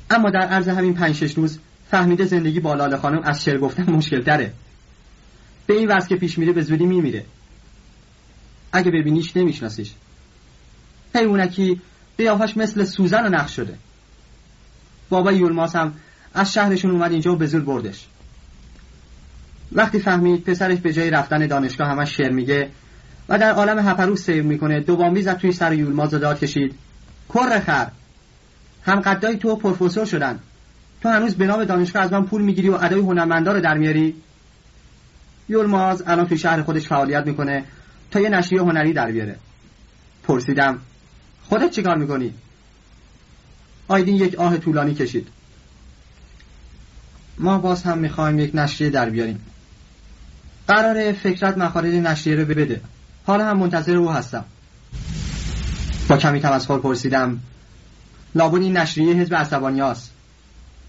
اما 0.09 0.29
در 0.29 0.39
عرض 0.39 0.67
همین 0.67 0.93
پنج 0.93 1.15
شش 1.15 1.33
روز 1.33 1.59
فهمیده 1.91 2.25
زندگی 2.25 2.59
با 2.59 2.73
لاله 2.73 2.97
خانم 2.97 3.21
از 3.23 3.43
شعر 3.43 3.57
گفتن 3.57 3.91
مشکل 3.91 4.23
تره 4.23 4.53
به 5.67 5.73
این 5.73 5.91
وضع 5.91 6.07
که 6.07 6.15
پیش 6.15 6.37
میره 6.37 6.53
به 6.53 6.61
زودی 6.61 6.85
میمیره. 6.85 7.25
اگه 8.71 8.91
ببینیش 8.91 9.37
نمیشناسیش. 9.37 9.91
حیوانکی 11.15 11.81
قیافش 12.17 12.57
مثل 12.57 12.83
سوزن 12.83 13.25
و 13.25 13.29
نقش 13.29 13.55
شده. 13.55 13.77
بابا 15.09 15.31
یولماس 15.31 15.75
هم 15.75 15.93
از 16.33 16.53
شهرشون 16.53 16.91
اومد 16.91 17.11
اینجا 17.11 17.33
و 17.33 17.35
به 17.35 17.47
زور 17.47 17.61
بردش. 17.61 18.05
وقتی 19.71 19.99
فهمید 19.99 20.43
پسرش 20.43 20.77
به 20.77 20.93
جای 20.93 21.09
رفتن 21.09 21.47
دانشگاه 21.47 21.87
همش 21.87 22.17
شعر 22.17 22.31
میگه 22.31 22.69
و 23.29 23.37
در 23.37 23.51
عالم 23.51 23.87
هپروس 23.89 24.25
سیر 24.25 24.43
می‌کنه. 24.43 24.79
دوبامی 24.79 25.21
زد 25.21 25.37
توی 25.37 25.51
سر 25.51 25.73
یولماز 25.73 26.11
داد 26.11 26.39
کشید. 26.39 26.75
کر 27.33 27.59
خر. 27.59 27.87
هم 28.85 28.99
قدای 28.99 29.37
تو 29.37 29.55
پروفسور 29.55 30.05
شدن. 30.05 30.39
تو 31.01 31.09
هنوز 31.09 31.35
به 31.35 31.45
نام 31.45 31.63
دانشگاه 31.63 32.03
از 32.03 32.13
من 32.13 32.25
پول 32.25 32.41
می‌گیری 32.41 32.69
و 32.69 32.73
ادای 32.73 32.99
هنرمندا 32.99 33.51
رو 33.51 33.61
در 33.61 33.77
میاری؟ 33.77 34.15
یولماز 35.49 36.03
الان 36.07 36.27
توی 36.27 36.37
شهر 36.37 36.61
خودش 36.61 36.87
فعالیت 36.87 37.25
می‌کنه 37.25 37.63
تا 38.11 38.19
یه 38.19 38.29
نشریه 38.29 38.61
هنری 38.61 38.93
در 38.93 39.11
بیاره. 39.11 39.35
پرسیدم 40.23 40.79
خودت 41.43 41.71
چیکار 41.71 41.97
می‌کنی؟ 41.97 42.33
آیدین 43.87 44.15
یک 44.15 44.35
آه 44.35 44.57
طولانی 44.57 44.93
کشید. 44.93 45.27
ما 47.37 47.57
باز 47.57 47.83
هم 47.83 47.97
می‌خوایم 47.97 48.39
یک 48.39 48.51
نشریه 48.53 48.89
در 48.89 49.09
بیاریم. 49.09 49.45
قرار 50.67 51.11
فکرت 51.11 51.57
مخارج 51.57 51.93
نشریه 51.93 52.35
رو 52.35 52.45
بده. 52.45 52.81
حالا 53.27 53.45
هم 53.45 53.57
منتظر 53.57 53.95
او 53.95 54.11
هستم. 54.11 54.45
با 56.09 56.17
کمی 56.17 56.39
تمسخر 56.39 56.77
پرسیدم 56.77 57.39
لابد 58.35 58.61
این 58.61 58.77
نشریه 58.77 59.13
حزب 59.13 59.35
عصبانی 59.35 59.79
هست. 59.79 60.11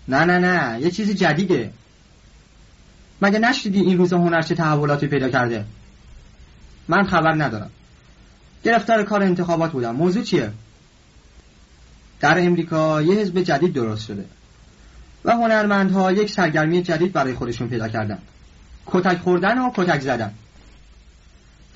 نه 0.09 0.25
نه 0.25 0.39
نه 0.39 0.81
یه 0.81 0.91
چیزی 0.91 1.15
جدیده. 1.15 1.71
مگه 3.23 3.39
نشدیدی 3.39 3.81
این 3.81 3.99
روز 3.99 4.13
هنر 4.13 4.43
چه 4.43 4.55
تحولاتی 4.55 5.07
پیدا 5.07 5.29
کرده؟ 5.29 5.65
من 6.89 7.05
خبر 7.05 7.35
ندارم. 7.35 7.71
گرفتار 8.65 9.03
کار 9.03 9.23
انتخابات 9.23 9.73
بودم. 9.73 9.97
موضوع 9.97 10.23
چیه؟ 10.23 10.51
در 12.21 12.39
امریکا 12.47 13.03
یه 13.03 13.15
حزب 13.15 13.41
جدید 13.41 13.73
درست 13.73 14.05
شده 14.05 14.25
و 15.25 15.33
هنرمندها 15.33 16.13
یک 16.13 16.31
سرگرمی 16.31 16.83
جدید 16.83 17.13
برای 17.13 17.35
خودشون 17.35 17.69
پیدا 17.69 17.89
کردن. 17.89 18.19
کتک 18.87 19.19
خوردن 19.19 19.59
و 19.59 19.71
کتک 19.75 20.01
زدن. 20.01 20.33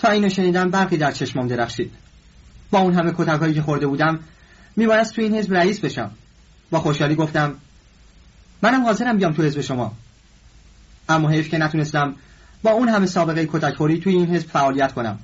تا 0.02 0.10
اینو 0.10 0.28
شنیدم 0.28 0.70
برقی 0.70 0.96
در 0.96 1.12
چشمام 1.12 1.46
درخشید. 1.46 1.92
با 2.70 2.78
اون 2.78 2.94
همه 2.94 3.12
کتک 3.16 3.40
هایی 3.40 3.54
که 3.54 3.62
خورده 3.62 3.86
بودم 3.86 4.18
میبایست 4.76 5.14
تو 5.14 5.22
این 5.22 5.34
حزب 5.34 5.54
رئیس 5.54 5.80
بشم. 5.80 6.10
با 6.70 6.80
خوشحالی 6.80 7.14
گفتم 7.14 7.54
منم 8.62 8.84
حاضرم 8.84 9.16
بیام 9.16 9.32
تو 9.32 9.42
حزب 9.42 9.60
شما. 9.60 9.92
اما 11.08 11.28
حیف 11.28 11.48
که 11.48 11.58
نتونستم 11.58 12.14
با 12.62 12.70
اون 12.70 12.88
همه 12.88 13.06
سابقه 13.06 13.48
کتک 13.52 13.74
خوری 13.74 13.98
توی 13.98 14.14
این 14.14 14.34
حزب 14.34 14.48
فعالیت 14.48 14.92
کنم. 14.92 15.18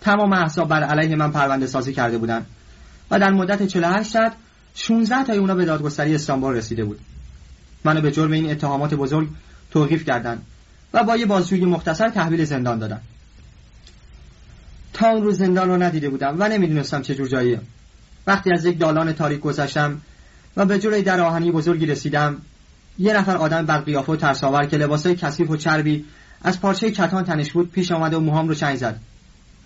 تمام 0.00 0.32
احزاب 0.32 0.68
بر 0.68 0.82
علیه 0.82 1.16
من 1.16 1.32
پرونده 1.32 1.66
سازی 1.66 1.92
کرده 1.92 2.18
بودن 2.18 2.46
و 3.10 3.18
در 3.18 3.30
مدت 3.30 3.66
48 3.66 4.10
ساعت 4.10 4.32
16 4.74 5.24
تای 5.24 5.38
اونا 5.38 5.54
به 5.54 5.64
دادگستری 5.64 6.14
استانبول 6.14 6.54
رسیده 6.54 6.84
بود. 6.84 7.00
منو 7.84 8.00
به 8.00 8.12
جرم 8.12 8.32
این 8.32 8.50
اتهامات 8.50 8.94
بزرگ 8.94 9.28
توقیف 9.70 10.04
کردند 10.04 10.42
و 10.92 11.04
با 11.04 11.16
یه 11.16 11.26
بازجویی 11.26 11.64
مختصر 11.64 12.08
تحویل 12.08 12.44
زندان 12.44 12.78
دادن. 12.78 13.00
تا 15.00 15.08
اون 15.08 15.22
روز 15.22 15.38
زندان 15.38 15.68
رو 15.68 15.82
ندیده 15.82 16.08
بودم 16.08 16.36
و 16.38 16.48
نمی‌دونستم 16.48 17.02
چه 17.02 17.14
جور 17.14 17.28
جاییه. 17.28 17.60
وقتی 18.26 18.52
از 18.52 18.64
یک 18.64 18.78
دالان 18.78 19.12
تاریک 19.12 19.40
گذشتم 19.40 20.00
و 20.56 20.66
به 20.66 20.78
جلوی 20.78 21.02
در 21.02 21.20
آهنی 21.20 21.50
بزرگی 21.50 21.86
رسیدم 21.86 22.36
یه 22.98 23.12
نفر 23.12 23.36
آدم 23.36 23.66
بر 23.66 23.78
قیافه 23.78 24.12
و 24.12 24.16
ترساور 24.16 24.66
که 24.66 24.76
لباسای 24.76 25.16
کثیف 25.16 25.50
و 25.50 25.56
چربی 25.56 26.04
از 26.42 26.60
پارچه 26.60 26.90
کتان 26.90 27.24
تنش 27.24 27.52
بود 27.52 27.70
پیش 27.70 27.92
آمد 27.92 28.14
و 28.14 28.20
موهام 28.20 28.48
رو 28.48 28.54
چنگ 28.54 28.76
زد. 28.76 29.00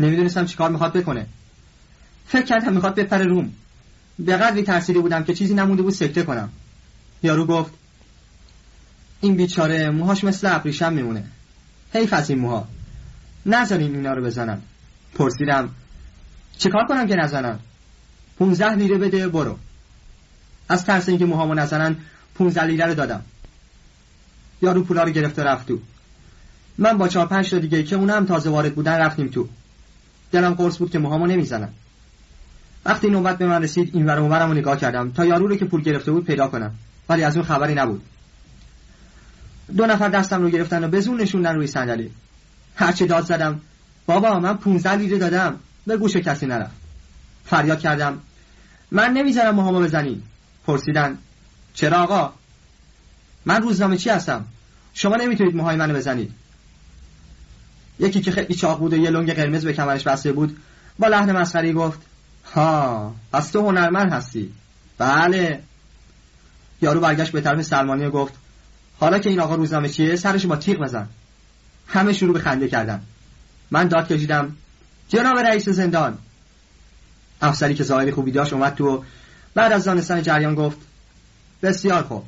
نمی‌دونستم 0.01 0.45
چیکار 0.45 0.71
می‌خواد 0.71 0.93
بکنه. 0.93 1.27
فکر 2.27 2.45
کردم 2.45 2.73
می‌خواد 2.73 2.95
بپره 2.95 3.25
روم. 3.25 3.53
به 4.19 4.37
قدری 4.37 4.63
ترسیده 4.63 5.01
بودم 5.01 5.25
که 5.25 5.35
چیزی 5.35 5.55
نمونده 5.55 5.83
بود 5.83 5.93
سکته 5.93 6.23
کنم. 6.23 6.49
یارو 7.23 7.47
گفت 7.47 7.73
این 9.21 9.37
بیچاره 9.37 9.91
موهاش 9.91 10.25
مثل 10.25 10.55
ابریشم 10.55 10.93
میمونه. 10.93 11.25
حیف 11.93 12.13
از 12.13 12.31
این 12.31 12.39
موها. 12.39 12.69
نذارین 13.47 13.95
اینا 13.95 14.13
رو 14.13 14.25
بزنم. 14.25 14.63
پرسیدم 15.15 15.69
چیکار 16.59 16.85
کنم 16.85 17.07
که 17.07 17.17
نزنم 17.17 17.59
15 18.39 18.75
لیره 18.75 18.99
بده 18.99 19.29
برو. 19.29 19.59
از 20.69 20.85
ترس 20.85 21.09
اینکه 21.09 21.27
موهامو 21.27 21.55
نزنن 21.55 21.97
15 22.35 22.65
لیره 22.65 22.87
رو 22.87 22.95
دادم. 22.95 23.23
یارو 24.63 24.85
پولا 24.85 25.03
رو 25.03 25.11
گرفته 25.11 25.43
رفت 25.43 25.69
تو. 25.69 25.79
من 26.79 26.99
با 26.99 27.09
چهار 27.09 27.27
پنج 27.27 27.51
تا 27.51 27.59
دیگه 27.59 27.83
که 27.83 27.97
اونم 27.97 28.27
تازه 28.27 28.51
وارد 28.51 28.75
بودن 28.75 28.99
رفتیم 28.99 29.29
تو. 29.29 29.49
دلم 30.33 30.55
قرص 30.55 30.79
بود 30.79 30.91
که 30.91 30.99
موهامو 30.99 31.27
نمی‌زنن. 31.27 31.69
وقتی 32.85 33.11
نوبت 33.11 33.39
به 33.39 33.47
من 33.47 33.63
رسید 33.63 33.91
این 33.95 34.07
ور 34.07 34.47
رو 34.47 34.55
نگاه 34.55 34.77
کردم 34.77 35.11
تا 35.11 35.25
یارو 35.25 35.47
رو 35.47 35.57
که 35.57 35.65
پول 35.65 35.83
گرفته 35.83 36.13
بود 36.13 36.25
پیدا 36.25 36.49
کنم. 36.49 36.75
ولی 37.09 37.25
از 37.25 37.37
اون 37.37 37.45
خبری 37.45 37.75
نبود. 37.75 38.03
دو 39.77 39.87
نفر 39.87 40.09
دستم 40.09 40.43
رو 40.43 40.51
گرفتن 40.51 40.85
و 40.85 40.89
بزون 40.89 41.21
نشوندن 41.21 41.55
روی 41.55 41.67
صندلی. 41.67 42.11
هرچه 42.77 43.07
داد 43.07 43.25
زدم 43.25 43.61
بابا 44.07 44.41
من 44.41 44.57
15 44.57 44.95
لیره 44.95 45.19
دادم. 45.19 45.61
به 45.87 45.97
گوش 45.97 46.17
کسی 46.17 46.47
نرفت 46.47 46.73
فریاد 47.45 47.81
کردم. 47.81 48.21
من 48.91 49.13
نمی‌ذارم 49.13 49.55
موهامو 49.55 49.81
بزنی. 49.81 50.23
پرسیدن. 50.67 51.19
چرا 51.75 52.03
آقا؟ 52.03 52.33
من 53.45 53.63
روزنامه 53.63 53.97
چی 53.97 54.11
هستم؟ 54.11 54.45
شما 54.95 55.17
نمی‌تونید 55.17 55.57
موهای 55.57 55.77
منو 55.77 55.95
بزنید. 55.95 56.33
یکی 57.99 58.21
که 58.21 58.31
خیلی 58.31 58.55
چاق 58.55 58.79
بود 58.79 58.93
و 58.93 58.97
یه 58.97 59.11
لنگ 59.11 59.33
قرمز 59.33 59.65
به 59.65 59.73
کمرش 59.73 60.03
بسته 60.03 60.33
بود 60.33 60.57
با 60.99 61.09
لحن 61.09 61.33
مسخری 61.33 61.73
گفت 61.73 62.01
ها 62.55 63.15
پس 63.33 63.51
تو 63.51 63.61
هنرمند 63.61 64.13
هستی. 64.13 64.53
بله. 64.99 65.63
یارو 66.83 67.01
برگشت 67.01 67.33
به 67.33 67.41
طرف 67.41 67.63
سلمانی 67.63 68.11
گفت 68.11 68.35
حالا 69.01 69.19
که 69.19 69.31
این 69.31 69.41
آقا 69.41 69.55
روزنامه 69.55 69.89
چیه 69.89 70.17
سرش 70.17 70.47
با 70.47 70.57
تیغ 70.57 70.79
بزن. 70.79 71.09
همه 71.87 72.13
شروع 72.13 72.35
به 72.35 72.41
خنده 72.41 72.69
کردن. 72.69 73.03
من 73.75 73.89
داد 73.89 74.09
کشیدم 74.09 74.57
جناب 75.09 75.39
رئیس 75.39 75.69
زندان. 75.69 76.19
افسری 77.43 77.75
که 77.75 77.85
ظاهری 77.85 78.13
خوبی 78.13 78.31
داشت 78.31 78.53
اومد 78.53 78.75
تو 78.75 79.05
بعد 79.55 79.73
از 79.73 79.85
دانستن 79.85 80.23
جریان 80.23 80.55
گفت 80.55 80.79
بسیار 81.63 82.03
خوب. 82.03 82.25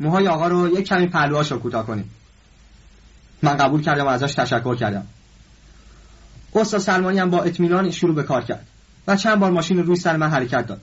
موهای 0.00 0.28
آقا 0.28 0.48
رو 0.48 0.78
یک 0.78 0.88
کمی 0.88 1.06
پهلوهاش 1.06 1.52
رو 1.52 1.58
کوتاه 1.58 1.86
کنیم. 1.86 2.10
من 3.42 3.56
قبول 3.56 3.82
کردم 3.82 4.04
و 4.04 4.08
ازش 4.08 4.34
تشکر 4.34 4.76
کردم. 4.76 5.06
استاد 6.54 6.80
سلمانی 6.80 7.18
هم 7.18 7.30
با 7.30 7.42
اطمینان 7.42 7.90
شروع 7.90 8.14
به 8.14 8.22
کار 8.22 8.44
کرد 8.44 8.66
و 9.06 9.16
چند 9.16 9.38
بار 9.38 9.50
ماشین 9.50 9.78
رو 9.78 9.82
روی 9.82 9.96
سر 9.96 10.16
من 10.16 10.30
حرکت 10.30 10.66
داد. 10.66 10.80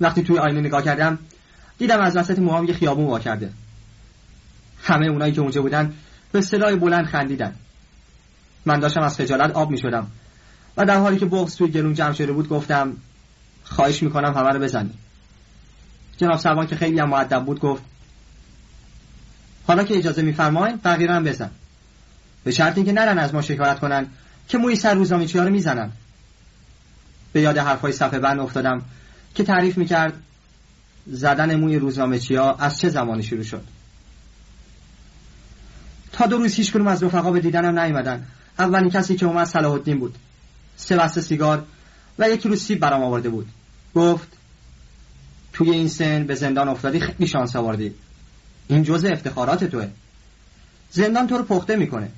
وقتی 0.00 0.22
توی 0.22 0.38
آینه 0.38 0.60
نگاه 0.60 0.82
کردم 0.82 1.18
دیدم 1.78 2.00
از 2.00 2.16
وسط 2.16 2.38
موهام 2.38 2.64
یه 2.64 2.74
خیابون 2.74 3.06
وا 3.06 3.18
کرده. 3.18 3.50
همه 4.82 5.06
اونایی 5.06 5.32
که 5.32 5.40
اونجا 5.40 5.62
بودن 5.62 5.94
به 6.32 6.40
صدای 6.40 6.76
بلند 6.76 7.06
خندیدن. 7.06 7.54
من 8.66 8.80
داشتم 8.80 9.02
از 9.02 9.16
خجالت 9.16 9.50
آب 9.50 9.70
می 9.70 9.78
شدم 9.78 10.06
و 10.76 10.84
در 10.84 10.98
حالی 10.98 11.18
که 11.18 11.26
بغض 11.26 11.56
توی 11.56 11.68
گلون 11.68 11.94
جمع 11.94 12.12
شده 12.12 12.32
بود 12.32 12.48
گفتم 12.48 12.96
خواهش 13.64 14.02
می‌کنم 14.02 14.34
همه 14.34 14.50
رو 14.50 14.60
بزنی. 14.60 14.90
جناب 16.16 16.38
سروان 16.38 16.66
که 16.66 16.76
خیلی 16.76 16.98
هم 16.98 17.08
معدب 17.08 17.44
بود 17.44 17.60
گفت 17.60 17.82
حالا 19.66 19.84
که 19.84 19.96
اجازه 19.96 20.22
میفرمایید 20.22 20.82
بقیه 20.82 21.10
هم 21.10 21.24
بزن. 21.24 21.50
به 22.44 22.50
شرط 22.50 22.76
اینکه 22.76 22.92
نرن 22.92 23.18
از 23.18 23.34
ما 23.34 23.42
شکایت 23.42 23.78
کنن 23.78 24.06
که 24.48 24.58
موی 24.58 24.76
سر 24.76 24.94
روزنامه 24.94 25.32
رو 25.32 25.50
می‌زنن. 25.50 25.90
به 27.32 27.40
یاد 27.40 27.58
حرفای 27.58 27.92
صفحه 27.92 28.18
بند 28.18 28.40
افتادم 28.40 28.82
که 29.34 29.44
تعریف 29.44 29.78
می‌کرد 29.78 30.12
زدن 31.06 31.56
موی 31.56 31.78
روزنامه 31.78 32.20
ها 32.30 32.54
از 32.54 32.78
چه 32.78 32.88
زمانی 32.88 33.22
شروع 33.22 33.42
شد. 33.42 33.64
تا 36.12 36.26
دو 36.26 36.38
روز 36.38 36.54
هیچ 36.54 36.76
از 36.76 37.02
رفقا 37.02 37.30
به 37.30 37.40
دیدنم 37.40 37.78
نیومدن. 37.78 38.26
اولین 38.58 38.90
کسی 38.90 39.16
که 39.16 39.26
اومد 39.26 39.46
صلاح 39.46 39.72
الدین 39.72 39.98
بود. 39.98 40.14
سه 40.76 40.96
بسته 40.96 41.20
سیگار 41.20 41.64
و 42.18 42.30
یک 42.30 42.42
کیلو 42.42 42.56
سیب 42.56 42.80
برام 42.80 43.02
آورده 43.02 43.28
بود. 43.28 43.48
گفت 43.94 44.28
توی 45.52 45.70
این 45.70 45.88
سن 45.88 46.24
به 46.24 46.34
زندان 46.34 46.68
افتادی 46.68 47.00
خیلی 47.00 47.26
شانس 47.26 47.56
آوردی. 47.56 47.94
این 48.68 48.82
جزء 48.82 49.08
افتخارات 49.08 49.64
توه. 49.64 49.88
زندان 50.90 51.26
تو 51.26 51.38
رو 51.38 51.44
پخته 51.44 51.76
می‌کنه. 51.76 52.08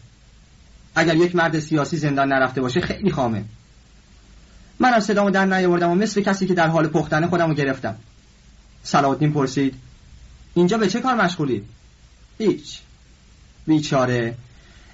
اگر 0.94 1.16
یک 1.16 1.36
مرد 1.36 1.58
سیاسی 1.58 1.96
زندان 1.96 2.32
نرفته 2.32 2.60
باشه 2.60 2.80
خیلی 2.80 3.10
خامه. 3.10 3.44
من 4.80 4.94
از 4.94 5.04
صدامو 5.04 5.30
در 5.30 5.46
نیاوردم 5.46 5.90
و 5.90 5.94
مثل 5.94 6.20
کسی 6.20 6.46
که 6.46 6.54
در 6.54 6.68
حال 6.68 6.88
پختن 6.88 7.26
خودمو 7.26 7.54
گرفتم. 7.54 7.96
صلاح 8.82 9.14
پرسید 9.14 9.74
اینجا 10.54 10.78
به 10.78 10.88
چه 10.88 11.00
کار 11.00 11.14
مشغولی؟ 11.14 11.64
هیچ. 12.38 12.80
بیچاره 13.66 14.34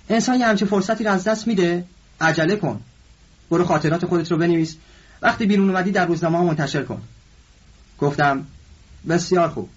انسان 0.08 0.40
یه 0.40 0.46
همچه 0.46 0.66
فرصتی 0.66 1.04
رو 1.04 1.10
از 1.10 1.24
دست 1.24 1.46
میده؟ 1.46 1.84
عجله 2.20 2.56
کن. 2.56 2.80
برو 3.50 3.64
خاطرات 3.64 4.06
خودت 4.06 4.32
رو 4.32 4.38
بنویس. 4.38 4.76
وقتی 5.22 5.46
بیرون 5.46 5.70
اومدی 5.70 5.90
در 5.90 6.06
روزنامه 6.06 6.38
ها 6.38 6.44
منتشر 6.44 6.82
کن. 6.82 7.02
گفتم 7.98 8.46
بسیار 9.08 9.48
خوب. 9.48 9.68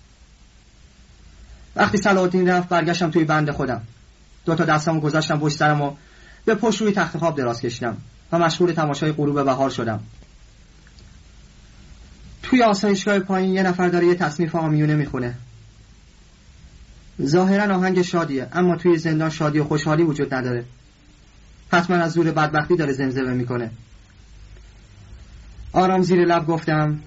وقتی 1.76 1.98
صلاح 1.98 2.30
رفت 2.36 2.70
برگشتم 2.70 3.12
توی 3.12 3.24
بند 3.24 3.52
خودم. 3.52 3.82
دو 4.46 4.56
تا 4.56 4.66
دستمو 4.66 5.00
گذاشتم 5.00 5.40
پشت 5.40 5.58
سرم 5.58 5.82
و 5.82 5.94
به 6.46 6.56
پشت 6.56 6.82
روی 6.82 6.92
تخت 6.92 7.18
خواب 7.18 7.38
دراز 7.38 7.62
کشیدم 7.62 7.98
و 8.32 8.40
مشغول 8.40 8.72
تماشای 8.72 9.12
غروب 9.12 9.46
بهار 9.46 9.70
شدم. 9.70 10.00
توی 12.44 12.64
آسایشگاه 12.64 13.20
پایین 13.20 13.54
یه 13.54 13.64
نفر 13.64 13.88
داره 13.88 14.08
یه 14.08 14.16
تصنیف 14.16 14.56
آمیونه 14.56 14.96
می‌خونه. 14.96 15.36
ظاهرا 17.22 17.76
آهنگ 17.76 18.02
شادیه 18.02 18.48
اما 18.54 18.76
توی 18.76 18.98
زندان 18.98 19.30
شادی 19.30 19.60
و 19.60 19.64
خوشحالی 19.64 20.04
وجود 20.04 20.34
نداره. 20.34 20.66
حتما 21.72 21.96
از 21.96 22.12
زور 22.12 22.32
بدبختی 22.32 22.76
داره 22.76 22.94
زمزمه 22.94 23.34
می‌کنه. 23.34 23.72
آرام 25.74 26.02
زیر 26.02 26.26
لب 26.26 26.48
گفتم 26.48 27.00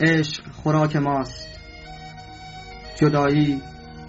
عشق 0.00 0.42
خوراک 0.52 0.96
ماست. 0.96 1.48
جدایی 2.96 3.60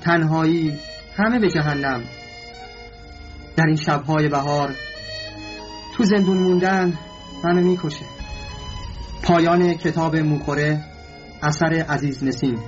تنهایی 0.01 0.79
همه 1.17 1.39
به 1.39 1.49
جهنم. 1.49 2.03
در 3.55 3.65
این 3.65 3.75
شبهای 3.75 4.27
بهار 4.27 4.75
تو 5.95 6.03
زندون 6.03 6.37
موندن 6.37 6.93
منو 7.43 7.61
می‌کشه. 7.61 8.05
پایان 9.23 9.73
کتاب 9.73 10.15
موخوره 10.15 10.83
اثر 11.41 11.73
عزیز 11.89 12.23
نسیم. 12.23 12.59